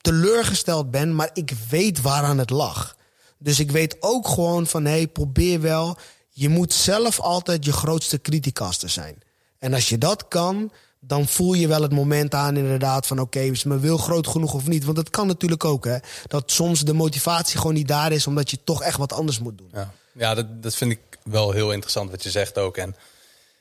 teleurgesteld 0.00 0.90
ben, 0.90 1.14
maar 1.14 1.30
ik 1.32 1.52
weet 1.68 2.00
waaraan 2.00 2.38
het 2.38 2.50
lag. 2.50 2.96
Dus 3.38 3.60
ik 3.60 3.70
weet 3.70 3.96
ook 4.00 4.28
gewoon 4.28 4.66
van, 4.66 4.84
hé, 4.84 4.90
hey, 4.90 5.06
probeer 5.08 5.60
wel. 5.60 5.98
Je 6.30 6.48
moet 6.48 6.72
zelf 6.72 7.20
altijd 7.20 7.64
je 7.64 7.72
grootste 7.72 8.20
criticaster 8.20 8.88
zijn. 8.88 9.18
En 9.58 9.74
als 9.74 9.88
je 9.88 9.98
dat 9.98 10.28
kan, 10.28 10.72
dan 11.00 11.26
voel 11.26 11.54
je 11.54 11.68
wel 11.68 11.82
het 11.82 11.92
moment 11.92 12.34
aan 12.34 12.56
inderdaad 12.56 13.06
van 13.06 13.20
oké, 13.20 13.40
is 13.40 13.64
mijn 13.64 13.80
wil 13.80 13.96
groot 13.96 14.26
genoeg 14.26 14.54
of 14.54 14.66
niet? 14.66 14.84
Want 14.84 14.96
dat 14.96 15.10
kan 15.10 15.26
natuurlijk 15.26 15.64
ook 15.64 15.84
hè. 15.84 15.98
Dat 16.26 16.50
soms 16.50 16.80
de 16.80 16.92
motivatie 16.92 17.58
gewoon 17.58 17.74
niet 17.74 17.88
daar 17.88 18.12
is 18.12 18.26
omdat 18.26 18.50
je 18.50 18.58
toch 18.64 18.82
echt 18.82 18.98
wat 18.98 19.12
anders 19.12 19.38
moet 19.38 19.58
doen. 19.58 19.70
Ja, 19.72 19.92
ja 20.12 20.34
dat, 20.34 20.62
dat 20.62 20.74
vind 20.74 20.90
ik 20.90 21.00
wel 21.22 21.50
heel 21.50 21.72
interessant 21.72 22.10
wat 22.10 22.22
je 22.22 22.30
zegt 22.30 22.58
ook. 22.58 22.76
En 22.76 22.96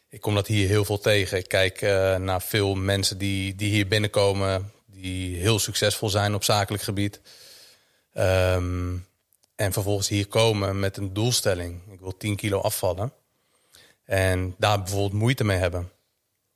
ik 0.09 0.21
kom 0.21 0.35
dat 0.35 0.47
hier 0.47 0.67
heel 0.67 0.85
veel 0.85 0.99
tegen. 0.99 1.37
Ik 1.37 1.47
kijk 1.47 1.81
uh, 1.81 2.15
naar 2.15 2.41
veel 2.41 2.75
mensen 2.75 3.17
die, 3.17 3.55
die 3.55 3.69
hier 3.69 3.87
binnenkomen, 3.87 4.71
die 4.85 5.37
heel 5.37 5.59
succesvol 5.59 6.09
zijn 6.09 6.35
op 6.35 6.43
zakelijk 6.43 6.83
gebied. 6.83 7.21
Um, 8.13 9.05
en 9.55 9.73
vervolgens 9.73 10.07
hier 10.07 10.27
komen 10.27 10.79
met 10.79 10.97
een 10.97 11.13
doelstelling. 11.13 11.81
Ik 11.91 11.99
wil 11.99 12.17
10 12.17 12.35
kilo 12.35 12.59
afvallen. 12.59 13.13
En 14.03 14.55
daar 14.57 14.81
bijvoorbeeld 14.81 15.21
moeite 15.21 15.43
mee 15.43 15.57
hebben. 15.57 15.91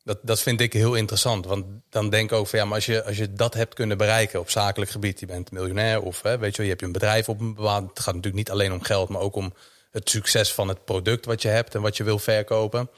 Dat, 0.10 0.20
dat 0.22 0.42
vind 0.42 0.62
ik 0.62 0.74
heel 0.74 0.96
interessant. 0.96 1.46
Want 1.46 1.66
dan 1.90 2.10
denk 2.10 2.32
ik 2.32 2.38
ook 2.38 2.48
van 2.48 2.60
ja, 2.60 2.66
maar 2.66 2.76
als 2.76 2.86
je, 2.86 3.04
als 3.04 3.18
je 3.18 3.34
dat 3.34 3.54
hebt 3.54 3.74
kunnen 3.74 3.98
bereiken 3.98 4.40
op 4.40 4.50
zakelijk 4.50 4.92
gebied, 4.92 5.20
je 5.20 5.26
bent 5.26 5.52
miljonair 5.52 6.02
of 6.02 6.22
hè, 6.22 6.38
weet 6.38 6.56
je, 6.56 6.64
je 6.64 6.70
hebt 6.70 6.82
een 6.82 6.92
bedrijf 6.92 7.30
op 7.30 7.40
een 7.40 7.54
bepaald. 7.54 7.90
Het 7.90 8.00
gaat 8.00 8.16
natuurlijk 8.16 8.36
niet 8.36 8.52
alleen 8.52 8.74
om 8.74 8.82
geld, 8.82 9.10
maar 9.10 9.22
ook 9.22 9.36
om 9.36 9.54
het 9.92 10.10
succes 10.10 10.54
van 10.54 10.68
het 10.68 10.86
product 10.86 11.26
wat 11.26 11.42
je 11.42 11.48
hebt 11.48 11.76
en 11.76 11.82
wat 11.82 11.98
je 11.98 12.04
wil 12.04 12.20
verkopen. 12.20 12.90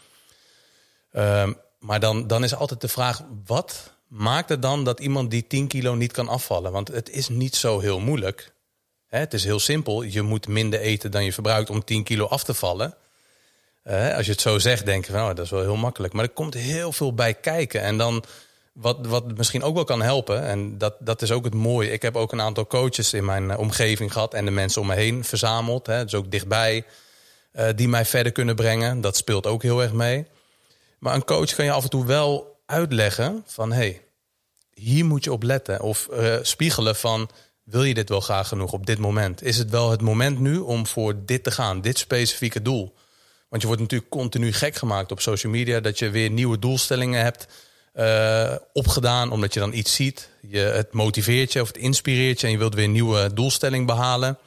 Um, 1.13 1.57
maar 1.79 1.99
dan, 1.99 2.27
dan 2.27 2.43
is 2.43 2.55
altijd 2.55 2.81
de 2.81 2.88
vraag: 2.88 3.23
wat 3.45 3.93
maakt 4.07 4.49
het 4.49 4.61
dan 4.61 4.83
dat 4.83 4.99
iemand 4.99 5.31
die 5.31 5.47
10 5.47 5.67
kilo 5.67 5.95
niet 5.95 6.11
kan 6.11 6.27
afvallen? 6.27 6.71
Want 6.71 6.88
het 6.88 7.09
is 7.09 7.29
niet 7.29 7.55
zo 7.55 7.79
heel 7.79 7.99
moeilijk. 7.99 8.53
Hè, 9.07 9.19
het 9.19 9.33
is 9.33 9.43
heel 9.43 9.59
simpel. 9.59 10.01
Je 10.01 10.21
moet 10.21 10.47
minder 10.47 10.79
eten 10.79 11.11
dan 11.11 11.23
je 11.23 11.33
verbruikt 11.33 11.69
om 11.69 11.83
10 11.83 12.03
kilo 12.03 12.25
af 12.25 12.43
te 12.43 12.53
vallen. 12.53 12.95
Als 14.15 14.25
je 14.25 14.31
het 14.31 14.41
zo 14.41 14.59
zegt, 14.59 14.85
denk 14.85 15.05
je 15.05 15.11
van, 15.11 15.21
oh, 15.21 15.27
dat 15.27 15.45
is 15.45 15.51
wel 15.51 15.61
heel 15.61 15.75
makkelijk. 15.75 16.13
Maar 16.13 16.23
er 16.23 16.29
komt 16.29 16.53
heel 16.53 16.91
veel 16.91 17.13
bij 17.13 17.33
kijken. 17.33 17.81
En 17.81 17.97
dan, 17.97 18.23
wat, 18.73 19.07
wat 19.07 19.37
misschien 19.37 19.63
ook 19.63 19.75
wel 19.75 19.83
kan 19.83 20.01
helpen, 20.01 20.43
en 20.43 20.77
dat, 20.77 20.95
dat 20.99 21.21
is 21.21 21.31
ook 21.31 21.43
het 21.43 21.53
mooie. 21.53 21.91
Ik 21.91 22.01
heb 22.01 22.15
ook 22.15 22.31
een 22.31 22.41
aantal 22.41 22.67
coaches 22.67 23.13
in 23.13 23.25
mijn 23.25 23.51
eh, 23.51 23.59
omgeving 23.59 24.11
gehad 24.11 24.33
en 24.33 24.45
de 24.45 24.51
mensen 24.51 24.81
om 24.81 24.87
me 24.87 24.95
heen 24.95 25.23
verzameld. 25.23 25.87
Hè, 25.87 26.03
dus 26.03 26.15
ook 26.15 26.31
dichtbij, 26.31 26.85
uh, 27.53 27.67
die 27.75 27.87
mij 27.87 28.05
verder 28.05 28.31
kunnen 28.31 28.55
brengen. 28.55 29.01
Dat 29.01 29.17
speelt 29.17 29.47
ook 29.47 29.63
heel 29.63 29.81
erg 29.81 29.93
mee. 29.93 30.25
Maar 30.99 31.15
een 31.15 31.25
coach 31.25 31.55
kan 31.55 31.65
je 31.65 31.71
af 31.71 31.83
en 31.83 31.89
toe 31.89 32.05
wel 32.05 32.59
uitleggen 32.65 33.43
van, 33.45 33.71
hey, 33.71 34.01
hier 34.73 35.05
moet 35.05 35.23
je 35.23 35.31
op 35.31 35.43
letten. 35.43 35.81
Of 35.81 36.07
uh, 36.11 36.35
spiegelen 36.41 36.95
van, 36.95 37.29
wil 37.63 37.83
je 37.83 37.93
dit 37.93 38.09
wel 38.09 38.21
graag 38.21 38.47
genoeg 38.47 38.73
op 38.73 38.85
dit 38.85 38.97
moment? 38.97 39.43
Is 39.43 39.57
het 39.57 39.69
wel 39.69 39.91
het 39.91 40.01
moment 40.01 40.39
nu 40.39 40.57
om 40.57 40.87
voor 40.87 41.25
dit 41.25 41.43
te 41.43 41.51
gaan, 41.51 41.81
dit 41.81 41.97
specifieke 41.97 42.61
doel? 42.61 42.93
Want 43.52 43.64
je 43.64 43.68
wordt 43.68 43.82
natuurlijk 43.82 44.11
continu 44.11 44.53
gek 44.53 44.76
gemaakt 44.76 45.11
op 45.11 45.22
social 45.22 45.52
media. 45.52 45.80
Dat 45.80 45.99
je 45.99 46.10
weer 46.10 46.30
nieuwe 46.30 46.60
doelstellingen 46.60 47.23
hebt 47.23 47.48
uh, 47.95 48.56
opgedaan. 48.73 49.32
Omdat 49.32 49.53
je 49.53 49.60
dan 49.60 49.73
iets 49.73 49.95
ziet. 49.95 50.30
Je, 50.48 50.60
het 50.60 50.94
motiveert 50.94 51.53
je 51.53 51.61
of 51.61 51.68
het 51.68 51.78
inspireert 51.78 52.40
je. 52.40 52.45
En 52.45 52.52
je 52.52 52.57
wilt 52.57 52.76
weer 52.76 52.84
een 52.84 52.91
nieuwe 52.91 53.34
doelstelling 53.34 53.86
behalen. 53.86 54.38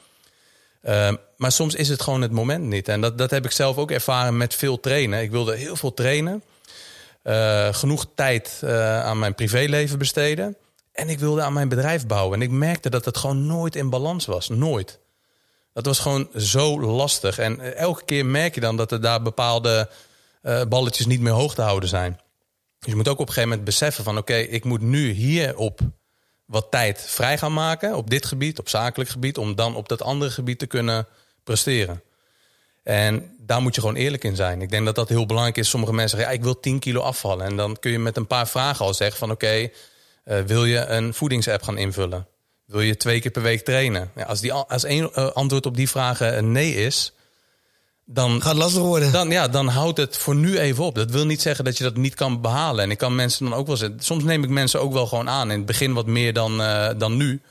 Uh, 0.83 1.13
maar 1.37 1.51
soms 1.51 1.75
is 1.75 1.89
het 1.89 2.01
gewoon 2.01 2.21
het 2.21 2.31
moment 2.31 2.63
niet. 2.63 2.87
En 2.87 3.01
dat, 3.01 3.17
dat 3.17 3.31
heb 3.31 3.45
ik 3.45 3.51
zelf 3.51 3.77
ook 3.77 3.91
ervaren 3.91 4.37
met 4.37 4.55
veel 4.55 4.79
trainen. 4.79 5.21
Ik 5.21 5.31
wilde 5.31 5.55
heel 5.55 5.75
veel 5.75 5.93
trainen. 5.93 6.43
Uh, 7.23 7.73
genoeg 7.73 8.05
tijd 8.15 8.61
aan 9.03 9.19
mijn 9.19 9.35
privéleven 9.35 9.97
besteden. 9.97 10.55
En 10.91 11.09
ik 11.09 11.19
wilde 11.19 11.41
aan 11.41 11.53
mijn 11.53 11.69
bedrijf 11.69 12.07
bouwen. 12.07 12.35
En 12.35 12.41
ik 12.41 12.51
merkte 12.51 12.89
dat 12.89 13.05
het 13.05 13.17
gewoon 13.17 13.45
nooit 13.45 13.75
in 13.75 13.89
balans 13.89 14.25
was. 14.25 14.49
Nooit. 14.49 14.99
Dat 15.75 15.85
was 15.85 15.99
gewoon 15.99 16.29
zo 16.35 16.81
lastig. 16.81 17.39
En 17.39 17.59
eh, 17.59 17.75
elke 17.75 18.05
keer 18.05 18.25
merk 18.25 18.55
je 18.55 18.61
dan 18.61 18.77
dat 18.77 18.91
er 18.91 19.01
daar 19.01 19.21
bepaalde 19.21 19.89
uh, 20.43 20.61
balletjes 20.63 21.05
niet 21.05 21.19
meer 21.19 21.31
hoog 21.31 21.55
te 21.55 21.61
houden 21.61 21.89
zijn. 21.89 22.19
Dus 22.79 22.89
je 22.89 22.95
moet 22.95 23.07
ook 23.07 23.19
op 23.19 23.27
een 23.27 23.33
gegeven 23.33 23.49
moment 23.49 23.67
beseffen 23.67 24.03
van... 24.03 24.17
oké, 24.17 24.35
ik 24.35 24.63
moet 24.63 24.81
nu 24.81 25.09
hierop 25.09 25.79
wat 26.45 26.71
tijd 26.71 27.01
vrij 27.01 27.37
gaan 27.37 27.53
maken... 27.53 27.95
op 27.95 28.09
dit 28.09 28.25
gebied, 28.25 28.59
op 28.59 28.69
zakelijk 28.69 29.09
gebied... 29.09 29.37
om 29.37 29.55
dan 29.55 29.75
op 29.75 29.89
dat 29.89 30.01
andere 30.01 30.31
gebied 30.31 30.59
te 30.59 30.67
kunnen 30.67 31.07
presteren. 31.43 32.01
En 32.83 33.35
daar 33.39 33.61
moet 33.61 33.75
je 33.75 33.81
gewoon 33.81 33.95
eerlijk 33.95 34.23
in 34.23 34.35
zijn. 34.35 34.61
Ik 34.61 34.69
denk 34.69 34.85
dat 34.85 34.95
dat 34.95 35.09
heel 35.09 35.25
belangrijk 35.25 35.57
is. 35.57 35.69
Sommige 35.69 35.93
mensen 35.93 36.17
zeggen, 36.17 36.35
ja, 36.35 36.39
ik 36.39 36.45
wil 36.45 36.59
10 36.59 36.79
kilo 36.79 37.01
afvallen. 37.01 37.45
En 37.45 37.55
dan 37.55 37.79
kun 37.79 37.91
je 37.91 37.99
met 37.99 38.17
een 38.17 38.27
paar 38.27 38.47
vragen 38.47 38.85
al 38.85 38.93
zeggen 38.93 39.17
van... 39.17 39.31
oké, 39.31 39.69
uh, 40.25 40.41
wil 40.41 40.65
je 40.65 40.85
een 40.85 41.13
voedingsapp 41.13 41.63
gaan 41.63 41.77
invullen? 41.77 42.27
Wil 42.65 42.81
je 42.81 42.97
twee 42.97 43.21
keer 43.21 43.31
per 43.31 43.41
week 43.41 43.65
trainen? 43.65 44.11
Ja, 44.15 44.23
als, 44.23 44.39
die, 44.39 44.53
als 44.53 44.83
één 44.83 45.13
eh, 45.13 45.27
antwoord 45.27 45.65
op 45.65 45.75
die 45.75 45.89
vragen 45.89 46.37
een 46.37 46.51
nee 46.51 46.75
is, 46.75 47.13
dan 48.05 48.41
gaat 48.41 48.55
lastig 48.55 48.81
worden. 48.81 49.11
Dan, 49.11 49.29
ja, 49.29 49.47
dan 49.47 49.67
houdt 49.67 49.97
het 49.97 50.17
voor 50.17 50.35
nu 50.35 50.59
even 50.59 50.83
op. 50.83 50.95
Dat 50.95 51.11
wil 51.11 51.25
niet 51.25 51.41
zeggen 51.41 51.65
dat 51.65 51.77
je 51.77 51.83
dat 51.83 51.95
niet 51.95 52.15
kan 52.15 52.41
behalen. 52.41 52.83
En 52.83 52.91
ik 52.91 52.97
kan 52.97 53.15
mensen 53.15 53.45
dan 53.45 53.57
ook 53.57 53.67
wel 53.67 53.77
zeggen. 53.77 53.99
Soms 53.99 54.23
neem 54.23 54.43
ik 54.43 54.49
mensen 54.49 54.81
ook 54.81 54.93
wel 54.93 55.07
gewoon 55.07 55.29
aan. 55.29 55.51
In 55.51 55.57
het 55.57 55.65
begin 55.65 55.93
wat 55.93 56.05
meer 56.05 56.33
dan, 56.33 56.61
uh, 56.61 56.89
dan 56.97 57.17
nu. 57.17 57.41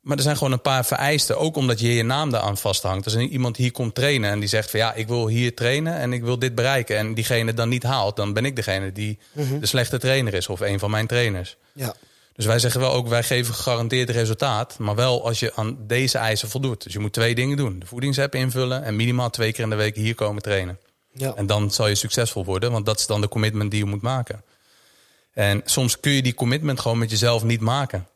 Maar 0.00 0.16
er 0.16 0.22
zijn 0.22 0.36
gewoon 0.36 0.52
een 0.52 0.60
paar 0.60 0.84
vereisten. 0.84 1.38
Ook 1.38 1.56
omdat 1.56 1.80
je 1.80 1.94
je 1.94 2.02
naam 2.02 2.30
daaraan 2.30 2.58
vasthangt. 2.58 3.04
Als 3.04 3.16
iemand 3.16 3.56
hier 3.56 3.72
komt 3.72 3.94
trainen 3.94 4.30
en 4.30 4.40
die 4.40 4.48
zegt 4.48 4.70
van 4.70 4.80
ja, 4.80 4.94
ik 4.94 5.08
wil 5.08 5.28
hier 5.28 5.54
trainen 5.54 5.96
en 5.96 6.12
ik 6.12 6.22
wil 6.22 6.38
dit 6.38 6.54
bereiken. 6.54 6.96
En 6.96 7.14
diegene 7.14 7.54
dan 7.54 7.68
niet 7.68 7.82
haalt, 7.82 8.16
dan 8.16 8.32
ben 8.32 8.44
ik 8.44 8.56
degene 8.56 8.92
die 8.92 9.18
mhm. 9.32 9.58
de 9.58 9.66
slechte 9.66 9.98
trainer 9.98 10.34
is. 10.34 10.48
Of 10.48 10.60
een 10.60 10.78
van 10.78 10.90
mijn 10.90 11.06
trainers. 11.06 11.56
Ja. 11.72 11.94
Dus 12.34 12.46
wij 12.46 12.58
zeggen 12.58 12.80
wel 12.80 12.92
ook, 12.92 13.08
wij 13.08 13.22
geven 13.22 13.54
gegarandeerd 13.54 14.10
resultaat. 14.10 14.78
Maar 14.78 14.94
wel 14.94 15.26
als 15.26 15.40
je 15.40 15.54
aan 15.54 15.76
deze 15.86 16.18
eisen 16.18 16.48
voldoet. 16.48 16.82
Dus 16.82 16.92
je 16.92 16.98
moet 16.98 17.12
twee 17.12 17.34
dingen 17.34 17.56
doen. 17.56 17.78
De 17.78 17.86
voedingsapp 17.86 18.34
invullen 18.34 18.82
en 18.82 18.96
minimaal 18.96 19.30
twee 19.30 19.52
keer 19.52 19.64
in 19.64 19.70
de 19.70 19.76
week 19.76 19.96
hier 19.96 20.14
komen 20.14 20.42
trainen. 20.42 20.78
Ja. 21.12 21.34
En 21.34 21.46
dan 21.46 21.70
zal 21.70 21.86
je 21.86 21.94
succesvol 21.94 22.44
worden, 22.44 22.72
want 22.72 22.86
dat 22.86 22.98
is 22.98 23.06
dan 23.06 23.20
de 23.20 23.28
commitment 23.28 23.70
die 23.70 23.80
je 23.80 23.90
moet 23.90 24.02
maken. 24.02 24.42
En 25.32 25.60
soms 25.64 26.00
kun 26.00 26.12
je 26.12 26.22
die 26.22 26.34
commitment 26.34 26.80
gewoon 26.80 26.98
met 26.98 27.10
jezelf 27.10 27.42
niet 27.42 27.60
maken. 27.60 28.08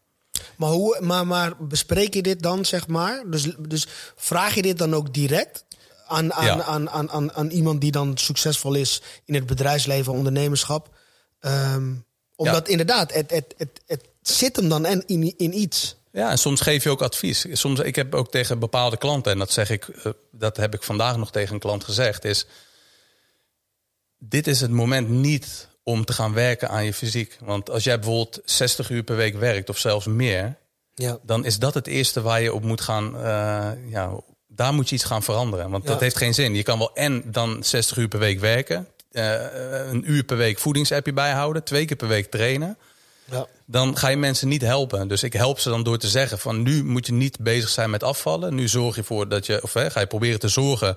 Maar, 0.57 0.71
hoe, 0.71 0.99
maar, 1.01 1.27
maar 1.27 1.57
bespreek 1.59 2.15
je 2.15 2.23
dit 2.23 2.43
dan, 2.43 2.65
zeg 2.65 2.87
maar? 2.87 3.23
Dus, 3.27 3.55
dus 3.59 3.87
vraag 4.17 4.55
je 4.55 4.63
dit 4.63 4.79
dan 4.79 4.95
ook 4.95 5.15
direct 5.15 5.65
aan, 6.07 6.33
aan, 6.33 6.63
aan, 6.63 6.91
aan, 6.91 7.11
aan, 7.11 7.33
aan, 7.33 7.51
iemand 7.51 7.81
die 7.81 7.91
dan 7.91 8.17
succesvol 8.17 8.75
is 8.75 9.03
in 9.25 9.35
het 9.35 9.47
bedrijfsleven, 9.47 10.13
ondernemerschap. 10.13 10.97
Ehm, 11.41 11.93
omdat 12.39 12.69
inderdaad, 12.69 13.13
het, 13.13 13.31
het, 13.31 13.55
het, 13.57 13.81
het 13.87 14.09
zit 14.23 14.57
hem 14.57 14.69
dan 14.69 14.87
en 14.87 15.03
in, 15.07 15.35
in 15.37 15.59
iets. 15.59 15.97
Ja, 16.13 16.31
en 16.31 16.39
soms 16.39 16.61
geef 16.61 16.83
je 16.83 16.91
ook 16.91 17.03
advies. 17.03 17.47
Soms, 17.53 17.81
ik 17.81 17.97
heb 17.97 18.15
ook 18.15 18.31
tegen 18.31 18.59
bepaalde 18.59 18.97
klanten, 18.97 19.33
en 19.33 19.39
dat 19.39 19.53
zeg 19.53 19.71
ik, 19.71 19.89
eh, 19.89 20.13
dat 20.31 20.57
heb 20.57 20.75
ik 20.75 20.83
vandaag 20.83 21.17
nog 21.17 21.31
tegen 21.31 21.55
een 21.55 21.61
klant 21.61 21.85
gezegd, 21.85 22.25
is 22.25 22.47
dit 24.19 24.47
is 24.47 24.61
het 24.61 24.71
moment 24.71 25.09
niet 25.09 25.69
om 25.83 26.05
te 26.05 26.13
gaan 26.13 26.33
werken 26.33 26.69
aan 26.69 26.85
je 26.85 26.95
fysiek. 26.95 27.37
Want 27.41 27.71
als 27.71 27.85
jij 27.85 27.99
bijvoorbeeld 27.99 28.41
60 28.45 28.91
uur 28.91 29.03
per 29.03 29.17
week 29.17 29.37
werkt, 29.37 29.69
of 29.69 29.79
zelfs 29.79 30.07
meer, 30.07 30.57
ja. 30.95 31.19
dan 31.23 31.45
is 31.45 31.59
dat 31.59 31.75
het 31.75 31.87
eerste 31.87 32.23
waar 32.23 32.43
je 32.43 32.55
op 32.55 32.63
moet 32.63 32.81
gaan. 32.81 33.15
Uh, 33.15 33.91
ja, 33.91 34.11
daar 34.47 34.75
moet 34.75 34.89
je 34.89 34.95
iets 34.95 35.05
gaan 35.05 35.23
veranderen. 35.23 35.71
Want 35.71 35.87
dat 35.87 36.01
heeft 36.01 36.17
geen 36.17 36.35
zin. 36.35 36.55
Je 36.55 36.63
kan 36.63 36.79
wel 36.79 36.95
en 36.95 37.23
dan 37.27 37.65
60 37.65 37.97
uur 37.97 38.09
per 38.09 38.19
week 38.19 38.41
werken, 38.41 38.89
een 39.13 40.11
uur 40.11 40.25
per 40.25 40.37
week 40.37 40.59
voedingsappje 40.59 41.13
bijhouden, 41.13 41.65
twee 41.65 41.85
keer 41.85 41.97
per 41.97 42.09
week 42.09 42.31
trainen. 42.31 42.79
Ja. 43.31 43.47
Dan 43.67 43.97
ga 43.97 44.09
je 44.09 44.17
mensen 44.17 44.49
niet 44.49 44.63
helpen. 44.63 45.09
Dus 45.09 45.23
ik 45.23 45.33
help 45.33 45.59
ze 45.59 45.69
dan 45.69 45.83
door 45.83 45.99
te 45.99 46.09
zeggen: 46.09 46.39
van 46.39 46.63
nu 46.63 46.85
moet 46.85 47.07
je 47.07 47.13
niet 47.13 47.39
bezig 47.39 47.69
zijn 47.69 47.91
met 47.91 48.03
afvallen. 48.03 48.55
Nu 48.55 48.69
zorg 48.69 48.97
je 48.97 49.05
voor 49.05 49.29
dat 49.29 49.47
je, 49.47 49.63
of 49.63 49.73
hè, 49.73 49.91
ga 49.91 50.01
je 50.01 50.07
proberen 50.07 50.41
te 50.41 50.49
zorgen 50.49 50.97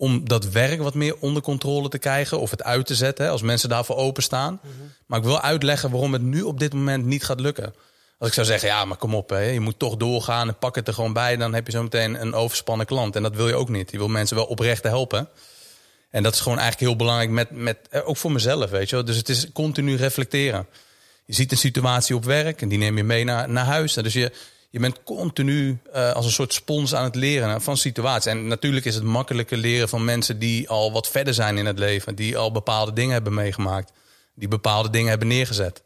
om 0.00 0.28
dat 0.28 0.44
werk 0.44 0.82
wat 0.82 0.94
meer 0.94 1.16
onder 1.18 1.42
controle 1.42 1.88
te 1.88 1.98
krijgen 1.98 2.40
of 2.40 2.50
het 2.50 2.62
uit 2.62 2.86
te 2.86 2.94
zetten 2.94 3.24
hè, 3.24 3.30
als 3.30 3.42
mensen 3.42 3.68
daarvoor 3.68 3.96
openstaan. 3.96 4.60
Mm 4.62 4.70
Maar 5.06 5.18
ik 5.18 5.24
wil 5.24 5.40
uitleggen 5.40 5.90
waarom 5.90 6.12
het 6.12 6.22
nu 6.22 6.42
op 6.42 6.58
dit 6.58 6.72
moment 6.72 7.04
niet 7.04 7.24
gaat 7.24 7.40
lukken. 7.40 7.74
Als 8.18 8.28
ik 8.28 8.34
zou 8.34 8.46
zeggen, 8.46 8.68
ja, 8.68 8.84
maar 8.84 8.96
kom 8.96 9.14
op, 9.14 9.30
hè, 9.30 9.40
je 9.40 9.60
moet 9.60 9.78
toch 9.78 9.96
doorgaan 9.96 10.48
en 10.48 10.58
pak 10.58 10.74
het 10.74 10.88
er 10.88 10.94
gewoon 10.94 11.12
bij, 11.12 11.36
dan 11.36 11.54
heb 11.54 11.66
je 11.66 11.72
zo 11.72 11.82
meteen 11.82 12.20
een 12.20 12.34
overspannen 12.34 12.86
klant. 12.86 13.16
En 13.16 13.22
dat 13.22 13.34
wil 13.34 13.48
je 13.48 13.54
ook 13.54 13.68
niet. 13.68 13.90
Je 13.90 13.98
wil 13.98 14.08
mensen 14.08 14.36
wel 14.36 14.44
oprecht 14.44 14.82
helpen. 14.82 15.28
En 16.10 16.22
dat 16.22 16.34
is 16.34 16.40
gewoon 16.40 16.58
eigenlijk 16.58 16.88
heel 16.88 16.98
belangrijk, 16.98 17.30
met, 17.30 17.50
met, 17.50 17.78
eh, 17.90 18.08
ook 18.08 18.16
voor 18.16 18.32
mezelf, 18.32 18.70
weet 18.70 18.88
je 18.88 18.96
wel. 18.96 19.04
Dus 19.04 19.16
het 19.16 19.28
is 19.28 19.52
continu 19.52 19.96
reflecteren. 19.96 20.66
Je 21.24 21.34
ziet 21.34 21.52
een 21.52 21.58
situatie 21.58 22.14
op 22.14 22.24
werk 22.24 22.62
en 22.62 22.68
die 22.68 22.78
neem 22.78 22.96
je 22.96 23.04
mee 23.04 23.24
naar, 23.24 23.50
naar 23.50 23.64
huis. 23.64 23.92
Dus 23.92 24.12
je, 24.12 24.32
je 24.70 24.78
bent 24.78 25.02
continu 25.02 25.78
uh, 25.94 26.12
als 26.12 26.24
een 26.24 26.30
soort 26.30 26.52
spons 26.52 26.94
aan 26.94 27.04
het 27.04 27.14
leren 27.14 27.62
van 27.62 27.76
situaties. 27.76 28.30
En 28.30 28.46
natuurlijk 28.46 28.86
is 28.86 28.94
het 28.94 29.04
makkelijker 29.04 29.56
leren 29.56 29.88
van 29.88 30.04
mensen 30.04 30.38
die 30.38 30.68
al 30.68 30.92
wat 30.92 31.08
verder 31.08 31.34
zijn 31.34 31.58
in 31.58 31.66
het 31.66 31.78
leven. 31.78 32.14
Die 32.14 32.38
al 32.38 32.52
bepaalde 32.52 32.92
dingen 32.92 33.12
hebben 33.12 33.34
meegemaakt. 33.34 33.92
Die 34.34 34.48
bepaalde 34.48 34.90
dingen 34.90 35.08
hebben 35.08 35.28
neergezet. 35.28 35.82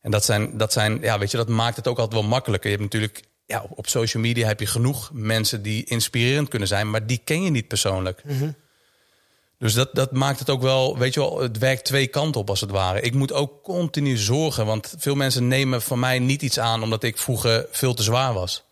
En 0.00 0.10
dat 0.10 0.24
zijn, 0.24 0.56
dat 0.56 0.72
zijn 0.72 1.00
ja, 1.00 1.18
weet 1.18 1.30
je, 1.30 1.36
dat 1.36 1.48
maakt 1.48 1.76
het 1.76 1.88
ook 1.88 1.98
altijd 1.98 2.20
wel 2.20 2.30
makkelijker. 2.30 2.70
Je 2.70 2.76
hebt 2.76 2.92
natuurlijk, 2.92 3.24
ja, 3.46 3.64
op 3.68 3.88
social 3.88 4.22
media 4.22 4.46
heb 4.46 4.60
je 4.60 4.66
genoeg 4.66 5.10
mensen 5.12 5.62
die 5.62 5.84
inspirerend 5.84 6.48
kunnen 6.48 6.68
zijn, 6.68 6.90
maar 6.90 7.06
die 7.06 7.20
ken 7.24 7.42
je 7.42 7.50
niet 7.50 7.68
persoonlijk. 7.68 8.22
Mm 8.24 8.54
dus 9.62 9.74
dat, 9.74 9.88
dat 9.92 10.12
maakt 10.12 10.38
het 10.38 10.50
ook 10.50 10.62
wel, 10.62 10.98
weet 10.98 11.14
je 11.14 11.20
wel, 11.20 11.40
het 11.40 11.58
werkt 11.58 11.84
twee 11.84 12.06
kanten 12.06 12.40
op 12.40 12.48
als 12.48 12.60
het 12.60 12.70
ware. 12.70 13.00
Ik 13.00 13.14
moet 13.14 13.32
ook 13.32 13.62
continu 13.62 14.16
zorgen, 14.16 14.66
want 14.66 14.94
veel 14.98 15.14
mensen 15.14 15.48
nemen 15.48 15.82
van 15.82 15.98
mij 15.98 16.18
niet 16.18 16.42
iets 16.42 16.58
aan 16.58 16.82
omdat 16.82 17.02
ik 17.02 17.18
vroeger 17.18 17.66
veel 17.70 17.94
te 17.94 18.02
zwaar 18.02 18.32
was. 18.32 18.64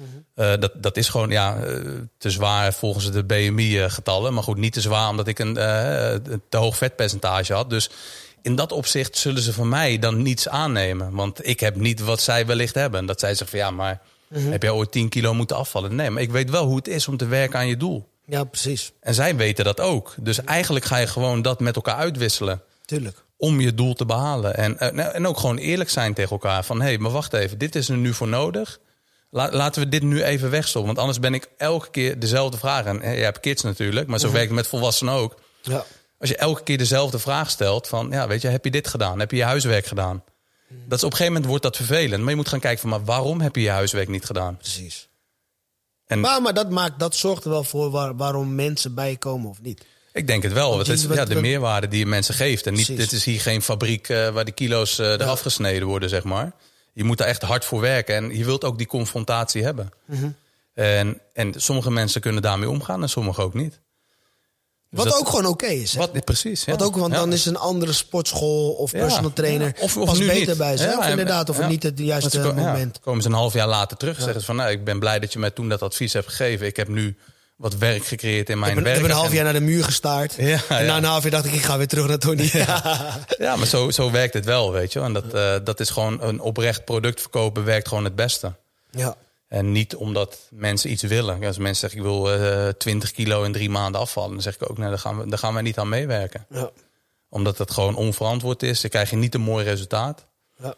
uh, 0.00 0.04
dat, 0.34 0.72
dat 0.74 0.96
is 0.96 1.08
gewoon 1.08 1.30
ja, 1.30 1.64
uh, 1.64 1.98
te 2.18 2.30
zwaar 2.30 2.72
volgens 2.72 3.10
de 3.10 3.24
BMI-getallen. 3.24 4.34
Maar 4.34 4.42
goed, 4.42 4.56
niet 4.56 4.72
te 4.72 4.80
zwaar 4.80 5.08
omdat 5.08 5.26
ik 5.26 5.38
een 5.38 5.48
uh, 5.48 5.54
te 6.48 6.56
hoog 6.56 6.76
vetpercentage 6.76 7.52
had. 7.52 7.70
Dus 7.70 7.90
in 8.42 8.56
dat 8.56 8.72
opzicht 8.72 9.16
zullen 9.16 9.42
ze 9.42 9.52
van 9.52 9.68
mij 9.68 9.98
dan 9.98 10.22
niets 10.22 10.48
aannemen. 10.48 11.14
Want 11.14 11.46
ik 11.46 11.60
heb 11.60 11.76
niet 11.76 12.00
wat 12.00 12.20
zij 12.20 12.46
wellicht 12.46 12.74
hebben. 12.74 13.06
Dat 13.06 13.20
zij 13.20 13.34
zeggen 13.34 13.58
van 13.58 13.58
ja, 13.58 13.70
maar 13.70 14.00
mhm. 14.28 14.50
heb 14.50 14.62
jij 14.62 14.72
ooit 14.72 14.92
10 14.92 15.08
kilo 15.08 15.34
moeten 15.34 15.56
afvallen? 15.56 15.94
Nee, 15.94 16.10
maar 16.10 16.22
ik 16.22 16.30
weet 16.30 16.50
wel 16.50 16.66
hoe 16.66 16.76
het 16.76 16.88
is 16.88 17.08
om 17.08 17.16
te 17.16 17.26
werken 17.26 17.58
aan 17.58 17.68
je 17.68 17.76
doel. 17.76 18.08
Ja, 18.28 18.44
precies. 18.44 18.92
En 19.00 19.14
zij 19.14 19.36
weten 19.36 19.64
dat 19.64 19.80
ook. 19.80 20.14
Dus 20.16 20.44
eigenlijk 20.44 20.84
ga 20.84 20.96
je 20.96 21.06
gewoon 21.06 21.42
dat 21.42 21.60
met 21.60 21.76
elkaar 21.76 21.96
uitwisselen. 21.96 22.62
Tuurlijk. 22.84 23.24
Om 23.36 23.60
je 23.60 23.74
doel 23.74 23.94
te 23.94 24.06
behalen. 24.06 24.56
En, 24.56 24.78
en, 24.78 25.14
en 25.14 25.26
ook 25.26 25.38
gewoon 25.38 25.56
eerlijk 25.56 25.90
zijn 25.90 26.14
tegen 26.14 26.30
elkaar. 26.30 26.64
Van 26.64 26.80
hé, 26.80 26.86
hey, 26.86 26.98
maar 26.98 27.10
wacht 27.10 27.32
even, 27.32 27.58
dit 27.58 27.74
is 27.74 27.88
er 27.88 27.96
nu 27.96 28.14
voor 28.14 28.28
nodig. 28.28 28.78
laten 29.30 29.82
we 29.82 29.88
dit 29.88 30.02
nu 30.02 30.22
even 30.22 30.50
wegstoppen. 30.50 30.86
Want 30.86 30.98
anders 30.98 31.20
ben 31.20 31.34
ik 31.34 31.48
elke 31.56 31.90
keer 31.90 32.18
dezelfde 32.18 32.58
vraag. 32.58 32.84
En 32.84 33.16
je 33.16 33.22
hebt 33.22 33.40
kids 33.40 33.62
natuurlijk, 33.62 34.06
maar 34.06 34.18
zo 34.18 34.26
mhm. 34.26 34.34
werkt 34.34 34.50
het 34.50 34.58
met 34.58 34.68
volwassenen 34.68 35.14
ook. 35.14 35.40
Ja. 35.62 35.84
Als 36.18 36.28
je 36.28 36.36
elke 36.36 36.62
keer 36.62 36.78
dezelfde 36.78 37.18
vraag 37.18 37.50
stelt 37.50 37.88
van, 37.88 38.10
ja, 38.10 38.26
weet 38.26 38.42
je, 38.42 38.48
heb 38.48 38.64
je 38.64 38.70
dit 38.70 38.88
gedaan? 38.88 39.18
Heb 39.18 39.30
je 39.30 39.36
je 39.36 39.44
huiswerk 39.44 39.86
gedaan? 39.86 40.24
Mhm. 40.66 40.78
Dat 40.88 40.98
is 40.98 41.04
op 41.04 41.10
een 41.10 41.16
gegeven 41.16 41.32
moment 41.32 41.46
wordt 41.46 41.62
dat 41.62 41.76
vervelend. 41.76 42.20
Maar 42.20 42.30
je 42.30 42.36
moet 42.36 42.48
gaan 42.48 42.60
kijken 42.60 42.80
van, 42.80 42.90
maar 42.90 43.04
waarom 43.04 43.40
heb 43.40 43.54
je 43.54 43.62
je 43.62 43.70
huiswerk 43.70 44.08
niet 44.08 44.24
gedaan? 44.24 44.56
Precies. 44.56 45.07
En 46.08 46.20
maar, 46.20 46.42
maar 46.42 46.54
dat, 46.54 46.70
maakt, 46.70 46.98
dat 46.98 47.16
zorgt 47.16 47.44
er 47.44 47.50
wel 47.50 47.64
voor 47.64 47.90
waar, 47.90 48.16
waarom 48.16 48.54
mensen 48.54 48.94
bijkomen 48.94 49.50
of 49.50 49.62
niet. 49.62 49.84
Ik 50.12 50.26
denk 50.26 50.42
het 50.42 50.52
wel. 50.52 50.78
Het 50.78 50.88
is 50.88 51.02
ja, 51.02 51.24
de 51.24 51.40
meerwaarde 51.40 51.88
die 51.88 51.98
je 51.98 52.06
mensen 52.06 52.34
geeft. 52.34 52.66
En 52.66 52.74
niet, 52.74 52.86
dit 52.86 53.12
is 53.12 53.24
hier 53.24 53.40
geen 53.40 53.62
fabriek 53.62 54.08
uh, 54.08 54.28
waar 54.28 54.44
de 54.44 54.52
kilo's 54.52 54.98
uh, 54.98 55.12
eraf 55.12 55.40
gesneden 55.40 55.88
worden, 55.88 56.08
zeg 56.08 56.24
maar. 56.24 56.52
Je 56.92 57.04
moet 57.04 57.18
daar 57.18 57.28
echt 57.28 57.42
hard 57.42 57.64
voor 57.64 57.80
werken. 57.80 58.14
En 58.14 58.36
je 58.36 58.44
wilt 58.44 58.64
ook 58.64 58.78
die 58.78 58.86
confrontatie 58.86 59.62
hebben. 59.62 59.90
Mm 60.04 60.18
-hmm. 60.18 60.34
en, 60.74 61.20
en 61.32 61.52
sommige 61.56 61.90
mensen 61.90 62.20
kunnen 62.20 62.42
daarmee 62.42 62.68
omgaan 62.68 63.02
en 63.02 63.08
sommige 63.08 63.42
ook 63.42 63.54
niet. 63.54 63.80
Wat 64.90 65.14
ook 65.14 65.28
gewoon 65.28 65.46
oké 65.46 65.66
is. 65.66 65.92
Hè? 65.92 65.98
Wat, 65.98 66.24
precies. 66.24 66.64
Wat 66.64 66.82
ook, 66.82 66.96
want 66.96 67.14
dan 67.14 67.32
is 67.32 67.46
een 67.46 67.56
andere 67.56 67.92
sportschool 67.92 68.70
of 68.72 68.90
personal 68.90 69.32
trainer 69.32 69.74
of, 69.80 69.96
of 69.96 70.06
pas 70.06 70.18
beter 70.18 70.48
niet. 70.48 70.56
bij 70.56 70.76
zelf. 70.76 71.06
inderdaad, 71.06 71.48
of 71.48 71.68
niet 71.68 71.82
het 71.82 71.98
juiste 71.98 72.40
moment. 72.40 73.00
komen 73.00 73.22
ze 73.22 73.28
een 73.28 73.34
half 73.34 73.52
jaar 73.52 73.68
later 73.68 73.96
terug. 73.96 74.16
Zeggen 74.20 74.40
ze 74.40 74.46
van, 74.46 74.56
nou, 74.56 74.70
ik 74.70 74.84
ben 74.84 74.98
blij 74.98 75.18
dat 75.18 75.32
je 75.32 75.38
mij 75.38 75.50
toen 75.50 75.68
dat 75.68 75.82
advies 75.82 76.12
hebt 76.12 76.28
gegeven. 76.28 76.66
Ik 76.66 76.76
heb 76.76 76.88
nu 76.88 77.16
wat 77.56 77.76
werk 77.76 78.04
gecreëerd 78.04 78.50
in 78.50 78.58
mijn 78.58 78.74
werk. 78.74 78.86
Ik 78.86 78.94
heb 78.94 79.10
een 79.10 79.16
half 79.16 79.32
jaar 79.32 79.44
naar 79.44 79.52
de 79.52 79.60
muur 79.60 79.84
gestaard. 79.84 80.36
en 80.38 80.86
na 80.86 80.96
een 80.96 81.04
half 81.04 81.22
jaar 81.22 81.30
dacht 81.30 81.44
ik, 81.44 81.52
ik 81.52 81.62
ga 81.62 81.76
weer 81.76 81.88
terug 81.88 82.06
naar 82.06 82.18
Tony. 82.18 82.50
Ja, 83.38 83.56
maar 83.56 83.66
zo, 83.66 83.90
zo 83.90 84.10
werkt 84.10 84.34
het 84.34 84.44
wel, 84.44 84.72
weet 84.72 84.92
je. 84.92 85.00
En 85.00 85.12
dat, 85.12 85.34
uh, 85.34 85.54
dat 85.64 85.80
is 85.80 85.90
gewoon 85.90 86.22
een 86.22 86.40
oprecht 86.40 86.84
product 86.84 87.20
verkopen 87.20 87.64
werkt 87.64 87.88
gewoon 87.88 88.04
het 88.04 88.16
beste. 88.16 88.52
Ja. 88.90 89.16
En 89.48 89.72
niet 89.72 89.96
omdat 89.96 90.48
mensen 90.50 90.90
iets 90.90 91.02
willen. 91.02 91.44
Als 91.44 91.58
mensen 91.58 91.90
zeggen 91.90 91.98
ik 91.98 92.04
wil 92.04 92.34
uh, 92.34 92.68
eh, 92.68 92.74
20 92.74 93.10
kilo 93.10 93.42
in 93.42 93.52
drie 93.52 93.70
maanden 93.70 94.00
afvallen, 94.00 94.30
dan 94.30 94.42
zeg 94.42 94.54
ik 94.54 94.70
ook 94.70 94.78
nee, 94.78 94.88
daar 94.88 94.98
gaan 94.98 95.18
we, 95.18 95.28
daar 95.28 95.38
gaan 95.38 95.52
wij 95.52 95.62
niet 95.62 95.78
aan 95.78 95.88
meewerken. 95.88 96.46
Ja. 96.50 96.70
Omdat 97.28 97.58
het 97.58 97.70
gewoon 97.70 97.96
onverantwoord 97.96 98.62
is. 98.62 98.80
Dan 98.80 98.90
krijg 98.90 99.10
je 99.10 99.16
niet 99.16 99.34
een 99.34 99.40
mooi 99.40 99.64
resultaat. 99.64 100.26
Ja. 100.56 100.74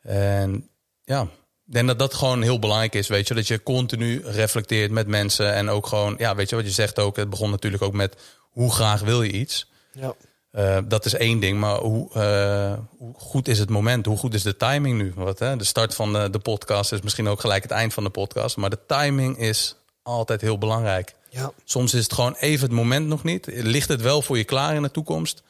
En 0.00 0.68
ja, 1.04 1.22
ik 1.66 1.72
denk 1.72 1.86
dat 1.86 1.98
dat 1.98 2.14
gewoon 2.14 2.42
heel 2.42 2.58
belangrijk 2.58 2.94
is, 2.94 3.08
weet 3.08 3.28
je. 3.28 3.34
Dat 3.34 3.46
je 3.46 3.62
continu 3.62 4.22
reflecteert 4.24 4.90
met 4.90 5.06
mensen. 5.06 5.52
En 5.52 5.68
ook 5.68 5.86
gewoon, 5.86 6.14
ja, 6.18 6.34
weet 6.34 6.50
je 6.50 6.56
wat 6.56 6.64
je 6.64 6.70
zegt 6.70 6.98
ook. 6.98 7.16
Het 7.16 7.30
begon 7.30 7.50
natuurlijk 7.50 7.82
ook 7.82 7.92
met 7.92 8.16
hoe 8.40 8.72
graag 8.72 9.00
wil 9.00 9.22
je 9.22 9.32
iets. 9.32 9.70
Ja. 9.92 10.14
Uh, 10.56 10.78
dat 10.84 11.04
is 11.04 11.14
één 11.14 11.40
ding, 11.40 11.58
maar 11.60 11.76
hoe, 11.76 12.08
uh, 12.16 12.78
hoe, 12.98 13.14
goed 13.16 13.48
is 13.48 13.58
het 13.58 13.70
moment? 13.70 14.06
Hoe 14.06 14.16
goed 14.16 14.34
is 14.34 14.42
de 14.42 14.56
timing 14.56 14.98
nu? 14.98 15.12
Wat, 15.14 15.38
hè? 15.38 15.56
De 15.56 15.64
start 15.64 15.94
van 15.94 16.12
de, 16.12 16.30
de, 16.30 16.38
podcast 16.38 16.92
is 16.92 17.00
misschien 17.00 17.28
ook 17.28 17.40
gelijk 17.40 17.62
het 17.62 17.72
eind 17.72 17.94
van 17.94 18.04
de 18.04 18.10
podcast. 18.10 18.56
Maar 18.56 18.70
de 18.70 18.78
timing 18.86 19.38
is 19.38 19.76
altijd 20.02 20.40
heel 20.40 20.58
belangrijk. 20.58 21.14
Ja. 21.30 21.52
Soms 21.64 21.94
is 21.94 22.02
het 22.02 22.12
gewoon 22.12 22.34
even 22.34 22.66
het 22.66 22.76
moment 22.76 23.06
nog 23.06 23.24
niet. 23.24 23.46
Ligt 23.46 23.88
het 23.88 24.00
wel 24.00 24.22
voor 24.22 24.38
je 24.38 24.44
klaar 24.44 24.74
in 24.74 24.82
de 24.82 24.90
toekomst? 24.90 25.42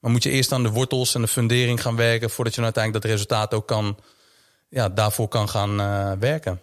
Maar 0.00 0.10
moet 0.10 0.22
je 0.22 0.30
eerst 0.30 0.52
aan 0.52 0.62
de 0.62 0.70
wortels 0.70 1.14
en 1.14 1.20
de 1.20 1.28
fundering 1.28 1.82
gaan 1.82 1.96
werken... 1.96 2.30
voordat 2.30 2.54
je 2.54 2.62
uiteindelijk 2.62 3.04
dat 3.04 3.12
resultaat 3.12 3.54
ook 3.54 3.66
kan, 3.66 3.96
ja, 4.68 4.88
daarvoor 4.88 5.28
kan 5.28 5.48
gaan 5.48 5.80
uh, 5.80 6.12
werken. 6.18 6.60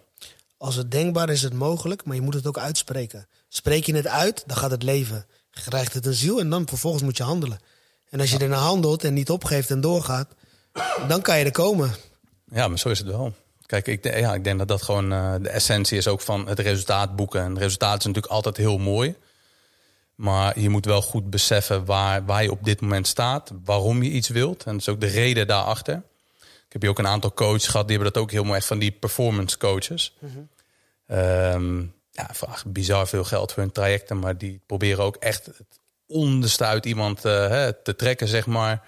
Als 0.56 0.74
het 0.74 0.90
denkbaar 0.90 1.30
is 1.30 1.42
het 1.42 1.54
mogelijk, 1.54 2.04
maar 2.04 2.14
je 2.14 2.22
moet 2.22 2.34
het 2.34 2.46
ook 2.46 2.58
uitspreken. 2.58 3.26
Spreek 3.48 3.84
je 3.84 3.94
het 3.94 4.06
uit, 4.06 4.42
dan 4.46 4.56
gaat 4.56 4.70
het 4.70 4.82
leven. 4.82 5.26
Je 5.50 5.60
krijgt 5.60 5.94
het 5.94 6.06
een 6.06 6.14
ziel 6.14 6.40
en 6.40 6.50
dan 6.50 6.68
vervolgens 6.68 7.02
moet 7.02 7.16
je 7.16 7.22
handelen. 7.22 7.60
En 8.10 8.20
als 8.20 8.30
je 8.30 8.38
ernaar 8.38 8.58
handelt 8.58 9.04
en 9.04 9.14
niet 9.14 9.30
opgeeft 9.30 9.70
en 9.70 9.80
doorgaat, 9.80 10.28
dan 11.08 11.22
kan 11.22 11.38
je 11.38 11.44
er 11.44 11.50
komen. 11.50 11.94
Ja, 12.52 12.68
maar 12.68 12.78
zo 12.78 12.88
is 12.88 12.98
het 12.98 13.08
wel. 13.08 13.34
Kijk, 13.66 13.86
ik, 13.86 14.04
ja, 14.04 14.34
ik 14.34 14.44
denk 14.44 14.58
dat 14.58 14.68
dat 14.68 14.82
gewoon 14.82 15.12
uh, 15.12 15.34
de 15.40 15.48
essentie 15.48 15.98
is 15.98 16.08
ook 16.08 16.20
van 16.20 16.48
het 16.48 16.58
resultaat 16.58 17.16
boeken. 17.16 17.40
En 17.40 17.50
het 17.50 17.58
resultaat 17.58 17.98
is 17.98 18.04
natuurlijk 18.04 18.32
altijd 18.32 18.56
heel 18.56 18.78
mooi. 18.78 19.14
Maar 20.14 20.60
je 20.60 20.68
moet 20.68 20.84
wel 20.84 21.02
goed 21.02 21.30
beseffen 21.30 21.84
waar, 21.84 22.24
waar 22.24 22.42
je 22.42 22.50
op 22.50 22.64
dit 22.64 22.80
moment 22.80 23.06
staat. 23.06 23.52
Waarom 23.64 24.02
je 24.02 24.10
iets 24.10 24.28
wilt. 24.28 24.64
En 24.64 24.72
dat 24.72 24.80
is 24.80 24.88
ook 24.88 25.00
de 25.00 25.06
reden 25.06 25.46
daarachter. 25.46 26.02
Ik 26.40 26.72
heb 26.72 26.80
hier 26.80 26.90
ook 26.90 26.98
een 26.98 27.06
aantal 27.06 27.34
coaches 27.34 27.66
gehad. 27.66 27.88
Die 27.88 27.96
hebben 27.96 28.12
dat 28.14 28.22
ook 28.22 28.30
heel 28.30 28.44
mooi 28.44 28.62
van 28.62 28.78
die 28.78 28.90
performance 28.90 29.58
coaches. 29.58 30.14
Mm 30.18 30.30
-hmm. 30.32 31.18
um, 31.18 31.94
ja, 32.10 32.28
vragen 32.32 32.72
bizar 32.72 33.08
veel 33.08 33.24
geld 33.24 33.52
voor 33.52 33.62
hun 33.62 33.72
trajecten. 33.72 34.18
Maar 34.18 34.38
die 34.38 34.60
proberen 34.66 35.04
ook 35.04 35.16
echt 35.16 35.46
het 35.46 35.79
onderste 36.10 36.64
uit 36.64 36.86
iemand 36.86 37.24
uh, 37.24 37.68
te 37.82 37.96
trekken, 37.96 38.28
zeg 38.28 38.46
maar. 38.46 38.82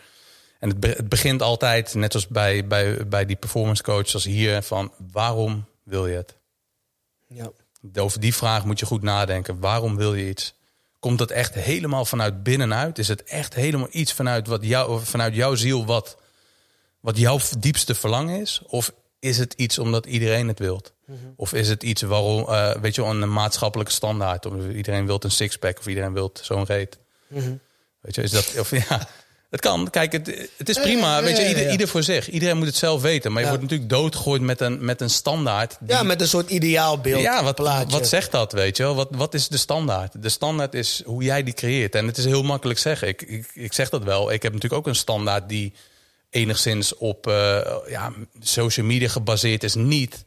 En 0.59 0.69
het, 0.69 0.97
het, 0.97 1.09
begint 1.09 1.43
altijd, 1.43 1.95
net 1.95 2.15
als 2.15 2.29
bij, 2.29 2.67
bij, 2.67 3.09
bij 3.09 3.27
die 3.27 3.37
performance 3.37 3.83
coach, 3.83 4.15
als 4.15 4.25
hier, 4.25 4.63
van 4.63 4.93
waarom 5.13 5.65
wil 5.83 6.07
je 6.07 6.17
het? 6.17 6.37
Ja. 7.27 7.51
Over 7.95 8.21
die 8.21 8.35
vraag 8.35 8.65
moet 8.65 8.79
je 8.79 8.87
goed 8.87 9.03
nadenken. 9.03 9.61
Waarom 9.61 9.97
wil 9.97 10.15
je 10.15 10.29
iets? 10.29 10.55
Komt 10.99 11.19
dat 11.19 11.31
echt 11.31 11.55
helemaal 11.55 12.05
vanuit 12.05 12.43
binnenuit? 12.43 12.99
Is 12.99 13.09
het 13.09 13.23
echt 13.23 13.55
helemaal 13.55 13.89
iets 13.91 14.13
vanuit, 14.13 14.47
wat 14.47 14.65
jou, 14.65 15.01
vanuit 15.05 15.35
jouw 15.35 15.55
ziel 15.55 15.87
wat, 15.87 16.17
wat 17.01 17.19
jouw 17.19 17.39
diepste 17.59 17.95
verlangen 17.95 18.41
is? 18.41 18.63
Of 18.67 18.93
is 19.19 19.39
het 19.39 19.53
iets 19.53 19.79
omdat 19.79 20.07
iedereen 20.07 20.49
het 20.49 20.59
wilt? 20.59 20.93
Of 21.37 21.53
is 21.53 21.69
het 21.69 21.83
iets 21.83 22.03
waarom, 22.03 22.49
eh, 22.49 22.75
weet 22.75 22.95
je, 22.95 23.03
wel, 23.03 23.11
een 23.11 23.33
maatschappelijke 23.33 23.93
standaard? 23.93 24.47
Of 24.47 24.69
iedereen 24.69 25.07
wilt 25.07 25.25
een 25.25 25.31
sixpack 25.31 25.79
of 25.79 25.87
iedereen 25.87 26.13
wilt 26.13 26.41
zo'n 26.43 26.65
reet. 26.65 26.99
Weet 28.01 28.15
je, 28.15 28.23
is 28.23 28.31
dat, 28.31 28.55
of 28.59 28.71
ja, 28.89 29.09
het 29.51 29.61
kan. 29.61 29.91
Kijk, 29.91 30.13
het, 30.13 30.49
het 30.57 30.69
is 30.69 30.79
prima. 30.81 31.23
weet 31.23 31.37
je, 31.37 31.49
ieder, 31.49 31.71
ieder 31.71 31.89
voor 31.89 32.03
zich. 32.03 32.31
Iedereen 32.31 32.57
moet 32.57 32.67
het 32.67 32.77
zelf 32.77 33.03
weten. 33.03 33.33
Maar 33.33 33.43
je 33.43 33.49
wordt 33.49 33.63
natuurlijk 33.63 33.91
doodgegooid 33.91 34.43
met 34.43 34.61
een, 34.61 34.85
met 34.85 35.01
een 35.01 35.11
standaard. 35.11 35.79
Ja, 35.87 36.03
met 36.03 36.21
een 36.21 36.29
soort 36.29 36.51
ideaalbeeld. 36.51 37.23
Ja, 37.23 37.45
wat, 37.45 37.59
wat 37.89 38.09
zegt 38.09 38.33
dat, 38.33 38.53
weet 38.53 38.77
je 38.77 38.83
wel? 38.83 38.95
Wat, 38.95 39.09
wat 39.11 39.35
is 39.35 39.49
de 39.49 39.57
standaard? 39.57 40.23
De 40.23 40.29
standaard 40.29 40.75
is 40.75 41.03
hoe 41.05 41.23
jij 41.23 41.43
die 41.43 41.55
creëert. 41.55 41.95
En 41.95 42.07
het 42.07 42.19
is 42.19 42.25
heel 42.25 42.43
makkelijk 42.43 42.79
zeggen. 42.79 43.09
Ik, 43.09 43.23
ik, 43.23 43.51
ik 43.55 43.73
zeg 43.73 43.89
dat 43.89 44.05
wel. 44.05 44.33
Ik 44.33 44.43
heb 44.43 44.53
natuurlijk 44.53 44.81
ook 44.81 44.89
een 44.89 45.01
standaard 45.01 45.49
die 45.49 45.73
enigszins 46.31 46.97
op 46.97 47.27
uh, 47.27 47.61
ja, 47.89 48.13
social 48.41 48.87
media 48.87 49.09
gebaseerd 49.09 49.63
is. 49.65 49.75
Niet, 49.75 50.25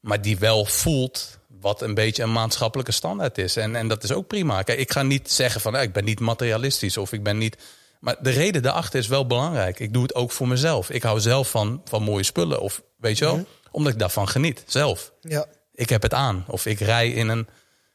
maar 0.00 0.22
die 0.22 0.38
wel 0.38 0.64
voelt 0.64 1.38
wat 1.60 1.82
een 1.82 1.94
beetje 1.94 2.22
een 2.22 2.32
maatschappelijke 2.32 2.92
standaard 2.92 3.38
is. 3.38 3.56
En, 3.56 3.76
en 3.76 3.88
dat 3.88 4.02
is 4.02 4.12
ook 4.12 4.26
prima. 4.26 4.62
Kijk, 4.62 4.78
ik 4.78 4.92
ga 4.92 5.02
niet 5.02 5.30
zeggen 5.30 5.60
van 5.60 5.76
ik 5.76 5.92
ben 5.92 6.04
niet 6.04 6.20
materialistisch 6.20 6.96
of 6.96 7.12
ik 7.12 7.22
ben 7.22 7.38
niet 7.38 7.56
maar 8.00 8.16
de 8.20 8.30
reden 8.30 8.62
daarachter 8.62 8.98
is 8.98 9.06
wel 9.06 9.26
belangrijk. 9.26 9.80
Ik 9.80 9.92
doe 9.92 10.02
het 10.02 10.14
ook 10.14 10.30
voor 10.30 10.48
mezelf. 10.48 10.90
Ik 10.90 11.02
hou 11.02 11.20
zelf 11.20 11.50
van, 11.50 11.80
van 11.84 12.02
mooie 12.02 12.22
spullen. 12.22 12.60
Of 12.60 12.82
weet 12.96 13.18
je 13.18 13.24
wel, 13.24 13.46
omdat 13.70 13.92
ik 13.92 13.98
daarvan 13.98 14.28
geniet. 14.28 14.64
Zelf. 14.66 15.12
Ja. 15.20 15.46
Ik 15.72 15.88
heb 15.88 16.02
het 16.02 16.14
aan. 16.14 16.44
Of 16.46 16.66
ik 16.66 16.78
rij 16.78 17.10
in 17.10 17.28
een, 17.28 17.48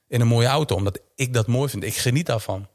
in 0.08 0.22
een 0.22 0.28
mooie 0.28 0.48
auto. 0.48 0.76
Omdat 0.76 1.00
ik 1.16 1.34
dat 1.34 1.48
mooi 1.48 1.70
vind. 1.70 1.84
Ik 1.84 1.96
geniet 1.96 2.26
daarvan. 2.26 2.68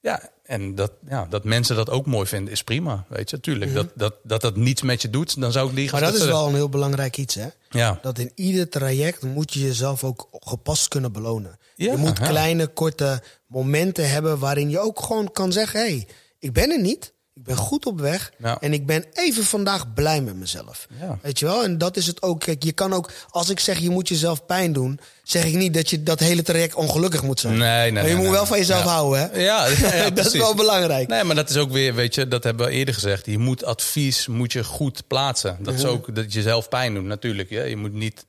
Ja, 0.00 0.30
en 0.52 0.74
dat, 0.74 0.92
ja, 1.08 1.26
dat 1.30 1.44
mensen 1.44 1.76
dat 1.76 1.90
ook 1.90 2.06
mooi 2.06 2.26
vinden 2.26 2.52
is 2.52 2.62
prima. 2.62 3.04
Weet 3.08 3.30
je, 3.30 3.40
tuurlijk. 3.40 3.70
Mhm. 3.70 3.80
dat, 3.80 3.90
dat, 3.94 4.14
dat 4.22 4.40
dat 4.40 4.56
niets 4.56 4.82
met 4.82 5.02
je 5.02 5.10
doet, 5.10 5.40
dan 5.40 5.52
zou 5.52 5.68
ik 5.68 5.74
liegen. 5.74 6.00
Maar 6.00 6.10
dat 6.10 6.20
is 6.20 6.26
wel 6.26 6.46
een 6.46 6.54
heel 6.54 6.68
belangrijk 6.68 7.16
iets, 7.16 7.34
hè? 7.34 7.46
Ja. 7.70 7.98
Dat 8.02 8.18
in 8.18 8.32
ieder 8.34 8.68
traject 8.68 9.22
moet 9.22 9.52
je 9.52 9.60
jezelf 9.60 10.04
ook 10.04 10.28
gepast 10.30 10.88
kunnen 10.88 11.12
belonen. 11.12 11.58
Ja, 11.74 11.92
je 11.92 11.98
moet 11.98 12.18
kleine, 12.18 12.66
korte 12.66 13.22
momenten 13.46 14.10
hebben 14.10 14.38
waarin 14.38 14.70
je 14.70 14.78
ook 14.78 15.00
gewoon 15.00 15.32
kan 15.32 15.52
zeggen: 15.52 15.80
hé, 15.80 15.86
hey, 15.86 16.08
ik 16.38 16.52
ben 16.52 16.70
er 16.70 16.80
niet. 16.80 17.12
Ik 17.42 17.48
ben 17.48 17.56
goed 17.56 17.86
op 17.86 18.00
weg. 18.00 18.32
En 18.60 18.72
ik 18.72 18.86
ben 18.86 19.04
even 19.12 19.44
vandaag 19.44 19.94
blij 19.94 20.20
met 20.20 20.36
mezelf. 20.36 20.86
Weet 21.22 21.38
je 21.38 21.44
wel? 21.44 21.64
En 21.64 21.78
dat 21.78 21.96
is 21.96 22.06
het 22.06 22.22
ook. 22.22 22.40
Kijk, 22.40 22.62
je 22.62 22.72
kan 22.72 22.92
ook, 22.92 23.10
als 23.30 23.48
ik 23.48 23.60
zeg 23.60 23.78
je 23.78 23.90
moet 23.90 24.08
jezelf 24.08 24.46
pijn 24.46 24.72
doen, 24.72 25.00
zeg 25.22 25.44
ik 25.44 25.54
niet 25.54 25.74
dat 25.74 25.90
je 25.90 26.02
dat 26.02 26.20
hele 26.20 26.42
traject 26.42 26.74
ongelukkig 26.74 27.22
moet 27.22 27.40
zijn. 27.40 27.58
Nee, 27.58 27.90
nee. 27.90 28.02
Maar 28.02 28.10
je 28.10 28.16
moet 28.16 28.30
wel 28.30 28.46
van 28.46 28.58
jezelf 28.58 28.82
houden, 28.82 29.20
hè? 29.20 29.40
Ja, 29.40 29.68
dat 30.14 30.26
is 30.26 30.32
wel 30.32 30.54
belangrijk. 30.54 31.08
Nee, 31.08 31.24
maar 31.24 31.36
dat 31.36 31.50
is 31.50 31.56
ook 31.56 31.70
weer, 31.70 31.94
weet 31.94 32.14
je, 32.14 32.28
dat 32.28 32.44
hebben 32.44 32.66
we 32.66 32.72
eerder 32.72 32.94
gezegd. 32.94 33.26
Je 33.26 33.38
moet 33.38 33.64
advies 33.64 34.26
moet 34.26 34.52
je 34.52 34.64
goed 34.64 35.06
plaatsen. 35.06 35.56
Dat 35.60 35.74
is 35.74 35.84
ook 35.84 36.14
dat 36.14 36.32
je 36.32 36.38
jezelf 36.38 36.68
pijn 36.68 36.94
doet, 36.94 37.04
natuurlijk. 37.04 37.50
Je 37.50 37.76
moet 37.76 37.92
niet 37.92 38.24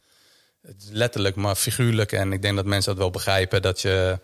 letterlijk, 0.92 1.36
maar 1.36 1.56
figuurlijk. 1.56 2.12
En 2.12 2.34
ik 2.34 2.42
denk 2.42 2.56
dat 2.56 2.66
mensen 2.66 2.92
dat 2.92 3.02
wel 3.02 3.12
begrijpen 3.12 3.62
dat 3.62 3.82
je 3.82 4.20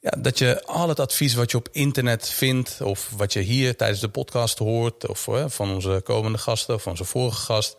ja, 0.00 0.10
dat 0.18 0.38
je 0.38 0.64
al 0.64 0.88
het 0.88 1.00
advies 1.00 1.34
wat 1.34 1.50
je 1.50 1.56
op 1.56 1.68
internet 1.72 2.28
vindt, 2.28 2.80
of 2.80 3.10
wat 3.16 3.32
je 3.32 3.40
hier 3.40 3.76
tijdens 3.76 4.00
de 4.00 4.08
podcast 4.08 4.58
hoort, 4.58 5.06
of 5.08 5.28
van 5.46 5.70
onze 5.70 6.00
komende 6.04 6.38
gasten, 6.38 6.74
of 6.74 6.82
van 6.82 6.92
onze 6.92 7.04
vorige 7.04 7.40
gast, 7.40 7.76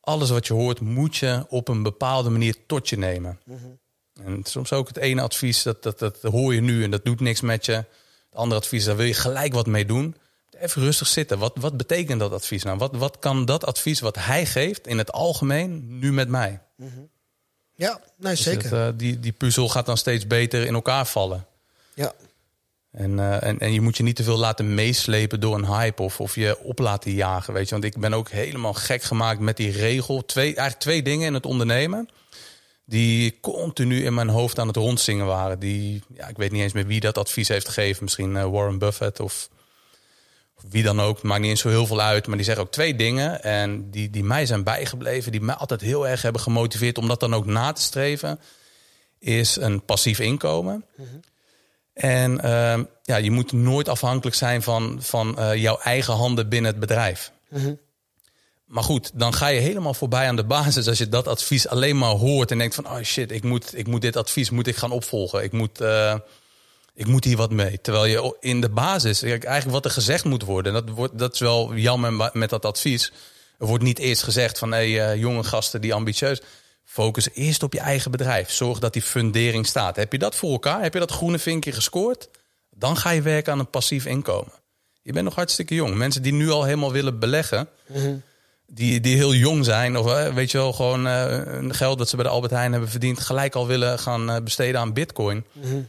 alles 0.00 0.30
wat 0.30 0.46
je 0.46 0.52
hoort, 0.52 0.80
moet 0.80 1.16
je 1.16 1.44
op 1.48 1.68
een 1.68 1.82
bepaalde 1.82 2.30
manier 2.30 2.56
tot 2.66 2.88
je 2.88 2.98
nemen. 2.98 3.40
Mhm. 3.44 3.58
En 4.24 4.40
soms 4.44 4.72
ook 4.72 4.88
het 4.88 4.96
ene 4.96 5.22
advies, 5.22 5.62
dat, 5.62 5.82
dat, 5.82 5.98
dat 5.98 6.22
hoor 6.22 6.54
je 6.54 6.60
nu 6.60 6.84
en 6.84 6.90
dat 6.90 7.04
doet 7.04 7.20
niks 7.20 7.40
met 7.40 7.66
je. 7.66 7.72
Het 7.72 8.38
andere 8.38 8.60
advies, 8.60 8.84
daar 8.84 8.96
wil 8.96 9.06
je 9.06 9.14
gelijk 9.14 9.52
wat 9.52 9.66
mee 9.66 9.84
doen. 9.84 10.16
Even 10.58 10.82
rustig 10.82 11.06
zitten. 11.06 11.38
Wat, 11.38 11.56
wat 11.60 11.76
betekent 11.76 12.20
dat 12.20 12.32
advies 12.32 12.62
nou? 12.62 12.78
Wat, 12.78 12.96
wat 12.96 13.18
kan 13.18 13.44
dat 13.44 13.64
advies 13.64 14.00
wat 14.00 14.16
hij 14.16 14.46
geeft 14.46 14.86
in 14.86 14.98
het 14.98 15.12
algemeen 15.12 15.98
nu 15.98 16.12
met 16.12 16.28
mij? 16.28 16.60
Mhm. 16.76 16.90
Ja, 17.74 18.00
nee, 18.16 18.32
dus 18.32 18.42
zeker. 18.42 18.72
uh, 18.72 18.88
die, 18.96 19.20
die 19.20 19.32
puzzel 19.32 19.68
gaat 19.68 19.86
dan 19.86 19.96
steeds 19.96 20.26
beter 20.26 20.66
in 20.66 20.74
elkaar 20.74 21.06
vallen. 21.06 21.46
Ja. 21.94 22.14
En, 22.90 23.10
uh, 23.18 23.42
en, 23.42 23.58
en 23.58 23.72
je 23.72 23.80
moet 23.80 23.96
je 23.96 24.02
niet 24.02 24.16
te 24.16 24.22
veel 24.22 24.38
laten 24.38 24.74
meeslepen 24.74 25.40
door 25.40 25.54
een 25.54 25.66
hype 25.66 26.02
of, 26.02 26.20
of 26.20 26.34
je 26.34 26.58
op 26.62 26.78
laten 26.78 27.12
jagen. 27.12 27.52
Weet 27.52 27.64
je? 27.64 27.70
Want 27.70 27.84
ik 27.84 27.98
ben 27.98 28.14
ook 28.14 28.30
helemaal 28.30 28.74
gek 28.74 29.02
gemaakt 29.02 29.40
met 29.40 29.56
die 29.56 29.70
regel. 29.70 30.24
Twee, 30.24 30.44
eigenlijk 30.44 30.78
twee 30.78 31.02
dingen 31.02 31.26
in 31.26 31.34
het 31.34 31.46
ondernemen. 31.46 32.08
Die 32.84 33.40
continu 33.40 34.04
in 34.04 34.14
mijn 34.14 34.28
hoofd 34.28 34.58
aan 34.58 34.66
het 34.66 34.76
rondzingen 34.76 35.26
waren. 35.26 35.58
Die, 35.58 36.02
ja, 36.14 36.28
ik 36.28 36.36
weet 36.36 36.52
niet 36.52 36.62
eens 36.62 36.72
meer 36.72 36.86
wie 36.86 37.00
dat 37.00 37.18
advies 37.18 37.48
heeft 37.48 37.66
gegeven. 37.66 38.04
Misschien 38.04 38.34
uh, 38.34 38.50
Warren 38.50 38.78
Buffett 38.78 39.20
of, 39.20 39.48
of, 40.56 40.62
wie 40.70 40.82
dan 40.82 41.00
ook. 41.00 41.22
Maakt 41.22 41.40
niet 41.40 41.50
eens 41.50 41.60
zo 41.60 41.68
heel 41.68 41.86
veel 41.86 42.00
uit. 42.00 42.26
Maar 42.26 42.36
die 42.36 42.44
zeggen 42.44 42.64
ook 42.64 42.72
twee 42.72 42.94
dingen. 42.94 43.42
En 43.42 43.90
die, 43.90 44.10
die 44.10 44.24
mij 44.24 44.46
zijn 44.46 44.64
bijgebleven. 44.64 45.32
Die 45.32 45.40
mij 45.40 45.54
altijd 45.54 45.80
heel 45.80 46.08
erg 46.08 46.22
hebben 46.22 46.40
gemotiveerd 46.40 46.98
om 46.98 47.08
dat 47.08 47.20
dan 47.20 47.34
ook 47.34 47.46
na 47.46 47.72
te 47.72 47.82
streven. 47.82 48.40
Is 49.18 49.56
een 49.56 49.84
passief 49.84 50.18
inkomen. 50.18 50.84
Mm 50.96 51.20
en 52.00 52.40
uh, 52.44 52.78
ja, 53.02 53.16
je 53.16 53.30
moet 53.30 53.52
nooit 53.52 53.88
afhankelijk 53.88 54.36
zijn 54.36 54.62
van, 54.62 54.98
van 55.00 55.36
uh, 55.38 55.54
jouw 55.54 55.78
eigen 55.78 56.14
handen 56.14 56.48
binnen 56.48 56.70
het 56.70 56.80
bedrijf. 56.80 57.32
Mm 57.48 57.78
Maar 58.66 58.82
goed, 58.82 59.10
dan 59.14 59.34
ga 59.34 59.46
je 59.46 59.60
helemaal 59.60 59.94
voorbij 59.94 60.26
aan 60.26 60.36
de 60.36 60.44
basis 60.44 60.88
als 60.88 60.98
je 60.98 61.08
dat 61.08 61.28
advies 61.28 61.68
alleen 61.68 61.98
maar 61.98 62.10
hoort 62.10 62.50
en 62.50 62.58
denkt 62.58 62.74
van, 62.74 62.86
oh 62.86 63.00
shit, 63.02 63.30
ik 63.30 63.42
moet, 63.42 63.78
ik 63.78 63.86
moet 63.86 64.00
dit 64.00 64.16
advies 64.16 64.50
moet 64.50 64.66
ik 64.66 64.76
gaan 64.76 64.90
opvolgen. 64.90 65.42
Ik 65.42 65.52
moet, 65.52 65.80
uh, 65.80 66.14
ik 66.94 67.06
moet 67.06 67.24
hier 67.24 67.36
wat 67.36 67.50
mee. 67.50 67.80
Terwijl 67.80 68.04
je 68.04 68.36
in 68.40 68.60
de 68.60 68.70
basis, 68.70 69.22
eigenlijk 69.22 69.70
wat 69.70 69.84
er 69.84 69.90
gezegd 69.90 70.24
moet 70.24 70.44
worden, 70.44 70.72
dat, 70.72 70.88
wordt, 70.88 71.18
dat 71.18 71.34
is 71.34 71.40
wel 71.40 71.74
jammer 71.74 72.30
met 72.32 72.50
dat 72.50 72.64
advies. 72.64 73.12
Er 73.58 73.66
wordt 73.66 73.84
niet 73.84 73.98
eerst 73.98 74.22
gezegd 74.22 74.58
van, 74.58 74.72
hé, 74.72 74.92
hey, 74.92 75.14
uh, 75.14 75.20
jonge 75.20 75.44
gasten 75.44 75.80
die 75.80 75.94
ambitieus 75.94 76.40
Focus 76.90 77.28
eerst 77.34 77.62
op 77.62 77.72
je 77.72 77.80
eigen 77.80 78.10
bedrijf. 78.10 78.50
Zorg 78.50 78.78
dat 78.78 78.92
die 78.92 79.02
fundering 79.02 79.66
staat. 79.66 79.96
Heb 79.96 80.12
je 80.12 80.18
dat 80.18 80.34
voor 80.34 80.52
elkaar? 80.52 80.82
Heb 80.82 80.92
je 80.92 80.98
dat 80.98 81.10
groene 81.10 81.38
vinkje 81.38 81.72
gescoord? 81.72 82.28
Dan 82.70 82.96
ga 82.96 83.10
je 83.10 83.22
werken 83.22 83.52
aan 83.52 83.58
een 83.58 83.70
passief 83.70 84.06
inkomen. 84.06 84.52
Je 85.02 85.12
bent 85.12 85.24
nog 85.24 85.34
hartstikke 85.34 85.74
jong. 85.74 85.94
Mensen 85.94 86.22
die 86.22 86.32
nu 86.32 86.50
al 86.50 86.64
helemaal 86.64 86.92
willen 86.92 87.18
beleggen, 87.18 87.68
mhm. 87.86 88.14
die, 88.66 89.00
die 89.00 89.16
heel 89.16 89.34
jong 89.34 89.64
zijn, 89.64 89.96
of 89.96 90.12
eh, 90.12 90.34
weet 90.34 90.50
je 90.50 90.58
wel, 90.58 90.72
gewoon 90.72 91.06
uh, 91.06 91.42
geld 91.68 91.98
dat 91.98 92.08
ze 92.08 92.16
bij 92.16 92.24
de 92.24 92.30
Albert 92.30 92.52
Heijn 92.52 92.72
hebben 92.72 92.90
verdiend, 92.90 93.20
gelijk 93.20 93.54
al 93.54 93.66
willen 93.66 93.98
gaan 93.98 94.30
uh, 94.30 94.36
besteden 94.42 94.80
aan 94.80 94.92
Bitcoin. 94.92 95.44
Mhm. 95.52 95.80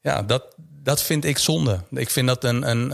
Ja, 0.00 0.22
dat, 0.22 0.44
dat 0.82 1.02
vind 1.02 1.24
ik 1.24 1.38
zonde. 1.38 1.80
Ik 1.90 2.10
vind 2.10 2.26
dat 2.28 2.44
een, 2.44 2.70
een, 2.70 2.88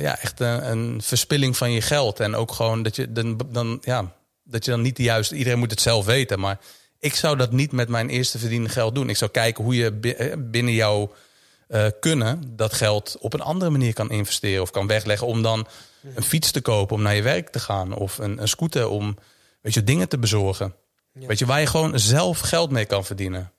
ja, 0.00 0.18
echt 0.18 0.40
een, 0.40 0.70
een, 0.70 1.02
verspilling 1.02 1.56
van 1.56 1.72
je 1.72 1.80
geld. 1.80 2.20
En 2.20 2.34
ook 2.34 2.52
gewoon 2.52 2.82
dat 2.82 2.96
je 2.96 3.12
dan, 3.12 3.40
dan 3.50 3.78
ja, 3.82 4.12
dat 4.44 4.64
je 4.64 4.70
dan 4.70 4.82
niet 4.82 4.96
de 4.96 5.02
juiste. 5.02 5.36
Iedereen 5.36 5.58
moet 5.58 5.70
het 5.70 5.80
zelf 5.80 6.04
weten. 6.04 6.40
Maar 6.40 6.58
ik 6.98 7.14
zou 7.14 7.36
dat 7.36 7.52
niet 7.52 7.72
met 7.72 7.88
mijn 7.88 8.08
eerste 8.08 8.38
verdiende 8.38 8.68
geld 8.68 8.94
doen. 8.94 9.08
Ik 9.08 9.16
zou 9.16 9.30
kijken 9.30 9.64
hoe 9.64 9.74
je 9.74 9.98
eh, 10.00 10.36
binnen 10.38 10.72
jouw 10.72 11.12
uh, 11.68 11.86
kunnen 12.00 12.56
dat 12.56 12.72
geld 12.72 13.16
op 13.20 13.32
een 13.32 13.40
andere 13.40 13.70
manier 13.70 13.92
kan 13.92 14.10
investeren 14.10 14.62
of 14.62 14.70
kan 14.70 14.86
wegleggen 14.86 15.26
om 15.26 15.42
dan 15.42 15.66
een 16.14 16.22
fiets 16.22 16.50
te 16.50 16.60
kopen 16.60 16.96
om 16.96 17.02
naar 17.02 17.14
je 17.14 17.22
werk 17.22 17.48
te 17.48 17.60
gaan 17.60 17.94
of 17.94 18.18
een, 18.18 18.40
een 18.40 18.48
scooter 18.48 18.88
om 18.88 19.18
weet 19.60 19.74
je, 19.74 19.84
dingen 19.84 20.08
te 20.08 20.18
bezorgen. 20.18 20.74
Weet 21.12 21.38
je, 21.38 21.46
waar 21.46 21.60
je 21.60 21.66
gewoon 21.66 21.98
zelf 21.98 22.38
geld 22.38 22.70
mee 22.70 22.84
kan 22.84 23.04
verdienen. 23.04 23.52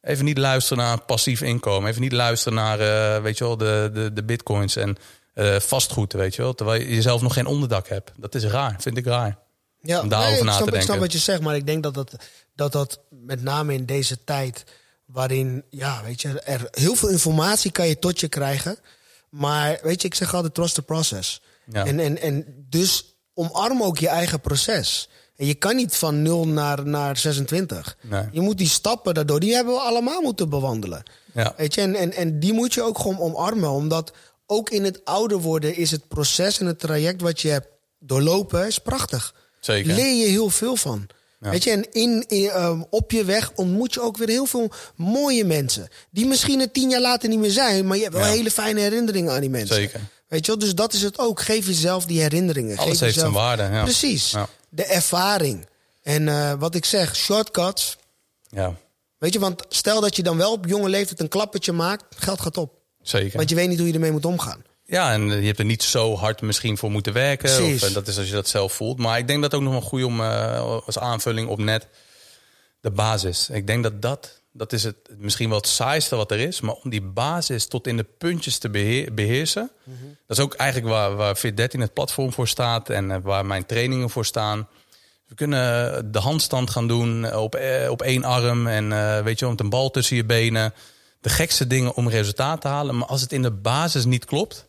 Even 0.00 0.24
niet 0.24 0.38
luisteren 0.38 0.84
naar 0.84 1.00
passief 1.00 1.40
inkomen. 1.40 1.90
Even 1.90 2.02
niet 2.02 2.12
luisteren 2.12 2.58
naar 2.58 2.80
uh, 2.80 3.22
weet 3.22 3.38
je 3.38 3.44
wel, 3.44 3.56
de, 3.56 3.90
de, 3.92 4.12
de 4.12 4.24
bitcoins 4.24 4.76
en 4.76 4.96
uh, 5.34 5.56
vastgoed, 5.56 6.12
weet 6.12 6.34
je 6.34 6.42
wel. 6.42 6.54
Terwijl 6.54 6.82
je 6.82 7.02
zelf 7.02 7.22
nog 7.22 7.32
geen 7.32 7.46
onderdak 7.46 7.88
hebt. 7.88 8.12
Dat 8.16 8.34
is 8.34 8.44
raar, 8.44 8.76
vind 8.78 8.96
ik 8.96 9.06
raar. 9.06 9.38
Ja, 9.82 10.00
om 10.00 10.08
daarover 10.08 10.44
na 10.44 10.52
te 10.52 10.58
denken. 10.58 10.78
Ik 10.78 10.84
snap 10.84 10.98
wat 10.98 11.12
je 11.12 11.18
zegt, 11.18 11.40
maar 11.40 11.56
ik 11.56 11.66
denk 11.66 11.82
dat 11.82 11.94
dat, 11.94 12.14
dat 12.54 12.72
dat 12.72 13.00
met 13.10 13.42
name 13.42 13.74
in 13.74 13.84
deze 13.86 14.24
tijd... 14.24 14.64
waarin, 15.04 15.64
ja, 15.70 16.02
weet 16.04 16.20
je, 16.20 16.40
er 16.40 16.68
heel 16.70 16.94
veel 16.94 17.08
informatie 17.08 17.70
kan 17.70 17.88
je 17.88 17.98
tot 17.98 18.20
je 18.20 18.28
krijgen... 18.28 18.78
maar 19.28 19.78
weet 19.82 20.02
je, 20.02 20.08
ik 20.08 20.14
zeg 20.14 20.34
altijd 20.34 20.54
trust 20.54 20.74
the 20.74 20.82
process. 20.82 21.40
Ja. 21.72 21.86
En, 21.86 22.00
en, 22.00 22.20
en 22.20 22.64
dus 22.68 23.16
omarm 23.34 23.82
ook 23.82 23.98
je 23.98 24.08
eigen 24.08 24.40
proces. 24.40 25.08
En 25.36 25.46
je 25.46 25.54
kan 25.54 25.76
niet 25.76 25.96
van 25.96 26.22
0 26.22 26.48
naar, 26.48 26.86
naar 26.86 27.16
26. 27.16 27.96
Nee. 28.02 28.24
Je 28.32 28.40
moet 28.40 28.58
die 28.58 28.68
stappen 28.68 29.14
daardoor, 29.14 29.40
die 29.40 29.54
hebben 29.54 29.74
we 29.74 29.80
allemaal 29.80 30.22
moeten 30.22 30.48
bewandelen. 30.48 31.02
Ja. 31.34 31.54
Weet 31.56 31.74
je, 31.74 31.80
en, 31.80 31.94
en, 31.94 32.12
en 32.12 32.40
die 32.40 32.52
moet 32.52 32.74
je 32.74 32.82
ook 32.82 32.98
gewoon 32.98 33.18
omarmen. 33.18 33.70
Omdat 33.70 34.12
ook 34.46 34.70
in 34.70 34.84
het 34.84 35.04
ouder 35.04 35.38
worden 35.38 35.76
is 35.76 35.90
het 35.90 36.08
proces 36.08 36.60
en 36.60 36.66
het 36.66 36.78
traject 36.78 37.20
wat 37.20 37.40
je 37.40 37.48
hebt 37.48 37.68
doorlopen, 37.98 38.66
is 38.66 38.78
prachtig. 38.78 39.34
Zeker. 39.74 39.94
leer 39.94 40.14
je 40.14 40.26
heel 40.26 40.50
veel 40.50 40.76
van. 40.76 41.06
Weet 41.38 41.64
je, 41.64 41.70
en 41.70 41.92
in, 41.92 42.24
um, 42.56 42.86
op 42.90 43.10
je 43.10 43.24
weg 43.24 43.52
ontmoet 43.54 43.94
je 43.94 44.00
ook 44.00 44.16
weer 44.16 44.28
heel 44.28 44.46
veel 44.46 44.70
mooie 44.96 45.44
mensen. 45.44 45.88
Die 46.10 46.26
misschien 46.26 46.60
er 46.60 46.70
tien 46.70 46.90
jaar 46.90 47.00
later 47.00 47.28
niet 47.28 47.38
meer 47.38 47.50
zijn, 47.50 47.86
maar 47.86 47.96
je 47.96 48.02
hebt 48.02 48.14
wel 48.14 48.24
hele 48.24 48.50
fijne 48.50 48.80
herinneringen 48.80 49.32
aan 49.32 49.40
die 49.40 49.50
mensen. 49.50 49.76
Zeker. 49.76 50.00
Weet 50.28 50.46
je 50.46 50.52
wel, 50.52 50.60
dus 50.60 50.74
dat 50.74 50.92
is 50.92 51.02
het 51.02 51.18
ook. 51.18 51.40
Geef 51.40 51.66
jezelf 51.66 52.04
die 52.06 52.20
herinneringen. 52.20 52.76
Alles 52.76 52.90
Geef 52.90 53.00
heeft 53.00 53.14
jezelf... 53.14 53.34
zijn 53.34 53.44
waarde. 53.44 53.74
Ja. 53.74 53.82
Precies. 53.82 54.34
De 54.68 54.84
ervaring. 54.84 55.66
En 56.02 56.26
uh, 56.26 56.52
wat 56.58 56.74
ik 56.74 56.84
zeg, 56.84 57.16
shortcuts. 57.16 57.98
Ja. 58.48 58.74
Weet 59.18 59.32
je, 59.32 59.38
want 59.38 59.62
stel 59.68 60.00
dat 60.00 60.16
je 60.16 60.22
dan 60.22 60.36
wel 60.36 60.52
op 60.52 60.66
jonge 60.66 60.88
leeftijd 60.88 61.20
een 61.20 61.28
klappertje 61.28 61.72
maakt, 61.72 62.04
geld 62.16 62.40
gaat 62.40 62.56
op. 62.56 62.72
Zeker. 63.02 63.36
Want 63.36 63.48
je 63.48 63.54
weet 63.54 63.68
niet 63.68 63.78
hoe 63.78 63.86
je 63.86 63.94
ermee 63.94 64.12
moet 64.12 64.24
omgaan. 64.24 64.62
Ja, 64.90 65.12
en 65.12 65.28
je 65.40 65.46
hebt 65.46 65.58
er 65.58 65.64
niet 65.64 65.82
zo 65.82 66.16
hard 66.16 66.40
misschien 66.40 66.78
voor 66.78 66.90
moeten 66.90 67.12
werken. 67.12 67.64
Of, 67.64 67.82
en 67.82 67.92
dat 67.92 68.08
is 68.08 68.18
als 68.18 68.26
je 68.26 68.32
dat 68.32 68.48
zelf 68.48 68.72
voelt. 68.72 68.98
Maar 68.98 69.18
ik 69.18 69.26
denk 69.26 69.42
dat 69.42 69.54
ook 69.54 69.62
nog 69.62 69.72
wel 69.72 69.80
goed 69.80 70.02
om 70.02 70.20
als 70.20 70.98
aanvulling 70.98 71.48
op 71.48 71.58
net 71.58 71.86
de 72.80 72.90
basis. 72.90 73.50
Ik 73.50 73.66
denk 73.66 73.82
dat 73.82 74.02
dat, 74.02 74.42
dat 74.52 74.72
is 74.72 74.84
het 74.84 74.96
misschien 75.16 75.48
wel 75.48 75.58
het 75.58 75.66
saaiste 75.66 76.16
wat 76.16 76.30
er 76.30 76.38
is. 76.38 76.60
Maar 76.60 76.74
om 76.74 76.90
die 76.90 77.02
basis 77.02 77.66
tot 77.66 77.86
in 77.86 77.96
de 77.96 78.06
puntjes 78.18 78.58
te 78.58 78.70
beheersen. 79.14 79.70
Mhm. 79.82 79.96
Dat 80.26 80.38
is 80.38 80.44
ook 80.44 80.54
eigenlijk 80.54 80.90
waar, 80.92 81.16
waar 81.16 81.38
Fit13 81.38 81.78
het 81.78 81.92
platform 81.92 82.32
voor 82.32 82.48
staat. 82.48 82.90
En 82.90 83.22
waar 83.22 83.46
mijn 83.46 83.66
trainingen 83.66 84.10
voor 84.10 84.24
staan. 84.24 84.68
We 85.26 85.34
kunnen 85.34 86.12
de 86.12 86.18
handstand 86.18 86.70
gaan 86.70 86.88
doen 86.88 87.34
op, 87.34 87.54
eh, 87.54 87.90
op 87.90 88.02
één 88.02 88.24
arm. 88.24 88.66
En 88.66 88.88
weet 89.24 89.38
je, 89.38 89.46
met 89.46 89.60
een 89.60 89.70
bal 89.70 89.90
tussen 89.90 90.16
je 90.16 90.24
benen. 90.24 90.74
De 91.20 91.28
gekste 91.28 91.66
dingen 91.66 91.94
om 91.94 92.08
resultaat 92.08 92.60
te 92.60 92.68
halen. 92.68 92.98
Maar 92.98 93.08
als 93.08 93.20
het 93.20 93.32
in 93.32 93.42
de 93.42 93.50
basis 93.50 94.04
niet 94.04 94.24
klopt, 94.24 94.67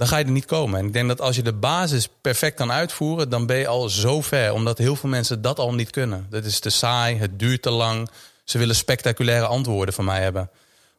dan 0.00 0.08
ga 0.08 0.16
je 0.16 0.24
er 0.24 0.30
niet 0.30 0.44
komen. 0.44 0.78
En 0.78 0.86
ik 0.86 0.92
denk 0.92 1.08
dat 1.08 1.20
als 1.20 1.36
je 1.36 1.42
de 1.42 1.52
basis 1.52 2.08
perfect 2.20 2.56
kan 2.56 2.72
uitvoeren, 2.72 3.28
dan 3.28 3.46
ben 3.46 3.56
je 3.56 3.66
al 3.66 3.88
zo 3.88 4.20
ver. 4.20 4.52
Omdat 4.52 4.78
heel 4.78 4.96
veel 4.96 5.08
mensen 5.08 5.42
dat 5.42 5.58
al 5.58 5.74
niet 5.74 5.90
kunnen. 5.90 6.26
Dat 6.30 6.44
is 6.44 6.58
te 6.58 6.70
saai, 6.70 7.16
het 7.16 7.38
duurt 7.38 7.62
te 7.62 7.70
lang. 7.70 8.10
Ze 8.44 8.58
willen 8.58 8.76
spectaculaire 8.76 9.46
antwoorden 9.46 9.94
van 9.94 10.04
mij 10.04 10.22
hebben. 10.22 10.50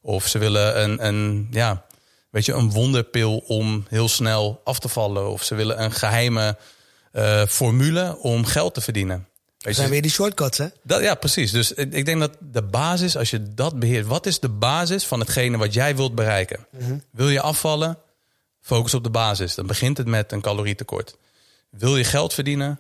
Of 0.02 0.28
ze 0.28 0.38
willen 0.38 0.84
een, 0.84 1.06
een, 1.06 1.48
ja, 1.52 1.86
weet 2.30 2.46
je, 2.46 2.54
een 2.54 2.72
wonderpil 2.72 3.38
om 3.48 3.86
heel 3.90 4.10
snel 4.10 4.62
af 4.64 4.80
te 4.80 4.90
vallen. 4.90 5.30
Of 5.30 5.44
ze 5.44 5.56
willen 5.56 5.84
een 5.84 5.92
geheime 5.92 6.58
uh, 7.14 7.46
formule 7.46 8.18
om 8.18 8.46
geld 8.46 8.74
te 8.74 8.82
verdienen. 8.82 9.28
Dat 9.58 9.76
zijn 9.76 9.90
weer 9.90 10.02
die 10.02 10.12
shortcuts, 10.12 10.58
hè? 10.58 10.68
Dat, 10.84 11.02
ja, 11.02 11.16
precies. 11.16 11.52
Dus 11.52 11.74
ik 11.74 12.06
denk 12.06 12.20
dat 12.20 12.38
de 12.40 12.64
basis, 12.64 13.18
als 13.18 13.30
je 13.30 13.54
dat 13.54 13.80
beheert... 13.80 14.06
Wat 14.06 14.26
is 14.26 14.40
de 14.40 14.50
basis 14.50 15.06
van 15.06 15.20
hetgene 15.20 15.58
wat 15.58 15.74
jij 15.74 15.96
wilt 15.96 16.16
bereiken? 16.16 16.66
Mhm. 16.72 16.98
Wil 17.12 17.30
je 17.30 17.42
afvallen? 17.42 17.98
Focus 18.62 18.94
op 18.94 19.04
de 19.04 19.10
basis. 19.10 19.56
Dan 19.56 19.68
begint 19.68 19.98
het 19.98 20.08
met 20.08 20.32
een 20.32 20.42
calorietekort. 20.42 21.18
Wil 21.70 21.98
je 21.98 22.04
geld 22.04 22.34
verdienen? 22.34 22.80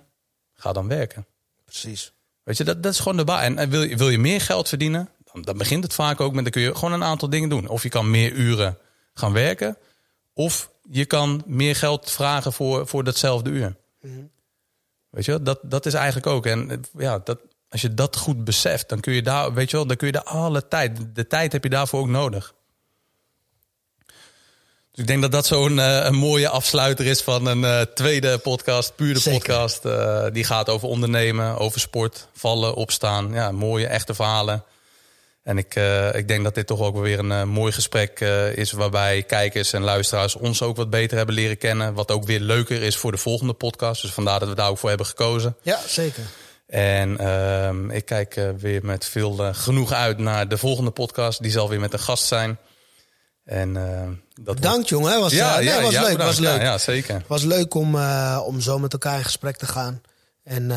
Ga 0.53 0.73
dan 0.73 0.87
werken. 0.87 1.25
Precies. 1.65 2.11
Weet 2.43 2.57
je, 2.57 2.63
dat, 2.63 2.83
dat 2.83 2.93
is 2.93 2.99
gewoon 2.99 3.17
de 3.17 3.23
basis. 3.23 3.55
En 3.55 3.69
wil 3.69 3.83
je, 3.83 3.97
wil 3.97 4.09
je 4.09 4.19
meer 4.19 4.41
geld 4.41 4.69
verdienen? 4.69 5.09
Dan, 5.31 5.41
dan 5.41 5.57
begint 5.57 5.83
het 5.83 5.93
vaak 5.93 6.21
ook 6.21 6.33
met... 6.33 6.43
Dan 6.43 6.53
kun 6.53 6.61
je 6.61 6.75
gewoon 6.75 6.93
een 6.93 7.03
aantal 7.03 7.29
dingen 7.29 7.49
doen. 7.49 7.67
Of 7.67 7.83
je 7.83 7.89
kan 7.89 8.09
meer 8.09 8.31
uren 8.31 8.77
gaan 9.13 9.33
werken... 9.33 9.77
Of 10.33 10.69
je 10.89 11.05
kan 11.05 11.43
meer 11.45 11.75
geld 11.75 12.11
vragen 12.11 12.53
voor, 12.53 12.87
voor 12.87 13.03
datzelfde 13.03 13.49
uur. 13.49 13.75
Mhm. 14.01 14.21
Weet 15.09 15.25
je, 15.25 15.41
dat, 15.41 15.59
dat 15.63 15.85
is 15.85 15.93
eigenlijk 15.93 16.27
ook. 16.27 16.45
En 16.45 16.83
ja, 16.97 17.19
dat, 17.19 17.39
als 17.69 17.81
je 17.81 17.93
dat 17.93 18.15
goed 18.15 18.43
beseft, 18.43 18.89
dan 18.89 18.99
kun 18.99 19.13
je 19.13 19.21
daar, 19.21 19.53
weet 19.53 19.69
je 19.69 19.77
wel, 19.77 19.85
dan 19.85 19.97
kun 19.97 20.07
je 20.07 20.13
daar 20.13 20.23
alle 20.23 20.67
tijd. 20.67 21.15
De 21.15 21.27
tijd 21.27 21.51
heb 21.51 21.63
je 21.63 21.69
daarvoor 21.69 21.99
ook 21.99 22.07
nodig. 22.07 22.53
Dus 24.91 25.01
ik 25.03 25.07
denk 25.07 25.21
dat 25.21 25.31
dat 25.31 25.45
zo'n 25.45 25.77
uh, 25.77 26.03
een 26.03 26.15
mooie 26.15 26.49
afsluiter 26.49 27.05
is 27.05 27.21
van 27.21 27.45
een 27.45 27.61
uh, 27.61 27.81
tweede 27.81 28.37
podcast, 28.37 28.95
pure 28.95 29.19
Zeker. 29.19 29.39
podcast. 29.39 29.85
Uh, 29.85 30.25
die 30.33 30.43
gaat 30.43 30.69
over 30.69 30.87
ondernemen, 30.87 31.57
over 31.57 31.79
sport, 31.79 32.27
vallen, 32.33 32.75
opstaan. 32.75 33.33
Ja, 33.33 33.51
mooie, 33.51 33.87
echte 33.87 34.13
verhalen. 34.13 34.63
En 35.43 35.57
ik, 35.57 35.75
uh, 35.75 36.15
ik 36.15 36.27
denk 36.27 36.43
dat 36.43 36.55
dit 36.55 36.67
toch 36.67 36.79
ook 36.79 36.97
weer 36.97 37.19
een 37.19 37.31
uh, 37.31 37.43
mooi 37.43 37.71
gesprek 37.71 38.19
uh, 38.19 38.55
is. 38.57 38.71
Waarbij 38.71 39.23
kijkers 39.23 39.73
en 39.73 39.81
luisteraars 39.81 40.35
ons 40.35 40.61
ook 40.61 40.75
wat 40.75 40.89
beter 40.89 41.17
hebben 41.17 41.35
leren 41.35 41.57
kennen. 41.57 41.93
Wat 41.93 42.11
ook 42.11 42.23
weer 42.23 42.39
leuker 42.39 42.81
is 42.81 42.95
voor 42.95 43.11
de 43.11 43.17
volgende 43.17 43.53
podcast. 43.53 44.01
Dus 44.01 44.11
vandaar 44.11 44.39
dat 44.39 44.49
we 44.49 44.55
daar 44.55 44.69
ook 44.69 44.77
voor 44.77 44.89
hebben 44.89 45.07
gekozen. 45.07 45.55
Ja, 45.61 45.79
zeker. 45.87 46.23
En 46.67 47.17
ehm, 47.17 47.89
ik 47.89 48.05
kijk 48.05 48.41
weer 48.57 48.85
met 48.85 49.05
veel 49.05 49.53
genoeg 49.53 49.91
uit 49.91 50.17
naar 50.17 50.47
de 50.47 50.57
volgende 50.57 50.91
podcast. 50.91 51.41
Die 51.41 51.51
zal 51.51 51.69
weer 51.69 51.79
met 51.79 51.93
een 51.93 51.99
gast 51.99 52.25
zijn. 52.25 52.57
En, 53.51 53.73
dat 54.43 54.55
Bedankt 54.55 54.89
jongen. 54.89 55.19
Was, 55.19 55.31
ja, 55.31 55.55
nee, 55.55 55.65
ja, 55.65 55.81
was 55.81 55.93
leuk. 55.93 56.17
Was 56.17 56.39
leuk. 56.39 56.61
Ja, 56.61 56.77
zeker. 56.77 57.23
was 57.27 57.43
leuk 57.43 57.73
om, 57.73 57.95
om 58.45 58.61
zo 58.61 58.79
met 58.79 58.93
elkaar 58.93 59.17
in 59.17 59.23
gesprek 59.23 59.57
te 59.57 59.65
gaan. 59.65 60.01
En 60.43 60.71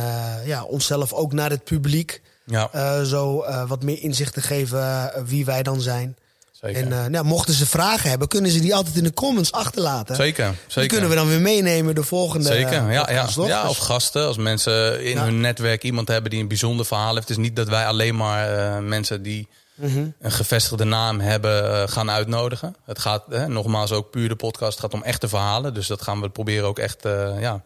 ja, 0.44 0.64
onszelf 0.64 1.12
ook 1.12 1.32
naar 1.32 1.50
het 1.50 1.64
publiek 1.64 2.22
ja. 2.46 3.04
Zo 3.04 3.44
wat 3.66 3.82
meer 3.82 4.02
inzicht 4.02 4.34
te 4.34 4.40
geven 4.40 5.12
wie 5.26 5.44
wij 5.44 5.62
dan 5.62 5.80
zijn. 5.80 6.16
Zeker. 6.52 6.92
En 6.92 7.10
nou, 7.10 7.24
mochten 7.24 7.54
ze 7.54 7.66
vragen 7.66 8.10
hebben, 8.10 8.28
kunnen 8.28 8.50
ze 8.50 8.60
die 8.60 8.74
altijd 8.74 8.96
in 8.96 9.02
de 9.02 9.12
comments 9.12 9.52
achterlaten. 9.52 10.16
Zeker. 10.16 10.44
zeker. 10.44 10.80
Die 10.80 10.90
kunnen 10.90 11.08
we 11.08 11.14
dan 11.14 11.28
weer 11.28 11.40
meenemen 11.40 11.94
de 11.94 12.02
volgende. 12.02 12.46
Zeker, 12.46 12.90
ja, 12.90 13.10
ja. 13.10 13.28
ja. 13.46 13.68
Of 13.68 13.76
gasten, 13.76 14.26
als 14.26 14.36
mensen 14.36 15.04
in 15.04 15.18
hun 15.18 15.40
netwerk 15.40 15.82
iemand 15.82 16.08
hebben 16.08 16.30
die 16.30 16.40
een 16.40 16.48
bijzonder 16.48 16.86
verhaal 16.86 17.14
heeft. 17.14 17.28
Het 17.28 17.38
is 17.38 17.44
niet 17.44 17.56
dat 17.56 17.68
wij 17.68 17.86
alleen 17.86 18.16
maar 18.16 18.82
mensen 18.82 19.22
die 19.22 19.48
een 19.76 20.14
gevestigde 20.20 20.84
naam 20.84 21.20
hebben 21.20 21.88
gaan 21.88 22.10
uitnodigen. 22.10 22.76
Het 22.84 22.98
gaat 22.98 23.48
nogmaals 23.48 23.92
ook 23.92 24.10
puur 24.10 24.28
de 24.28 24.36
podcast. 24.36 24.70
Het 24.70 24.80
gaat 24.80 24.94
om 24.94 25.02
echte 25.02 25.28
verhalen. 25.28 25.74
Dus 25.74 25.86
dat 25.86 26.02
gaan 26.02 26.20
we 26.20 26.28
proberen 26.28 26.66
ook 26.66 26.78
echt 26.78 27.02
ja, 27.38 27.62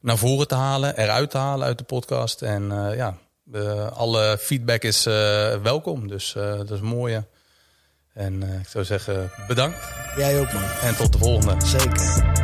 naar 0.00 0.18
voren 0.18 0.48
te 0.48 0.54
halen, 0.54 0.96
eruit 0.96 1.30
te 1.30 1.38
halen 1.38 1.66
uit 1.66 1.78
de 1.78 1.84
podcast. 1.84 2.42
En 2.42 2.72
ja, 2.96 3.18
alle 3.90 4.38
feedback 4.40 4.82
is 4.82 5.04
welkom, 5.62 6.08
dus 6.08 6.32
dat 6.32 6.70
is 6.70 6.80
mooi. 6.80 7.24
En 8.12 8.42
ik 8.42 8.68
zou 8.68 8.84
zeggen 8.84 9.30
bedankt. 9.46 9.78
Jij 10.16 10.40
ook 10.40 10.52
man. 10.52 10.62
En 10.82 10.96
tot 10.96 11.12
de 11.12 11.18
volgende. 11.18 11.66
Zeker. 11.66 12.43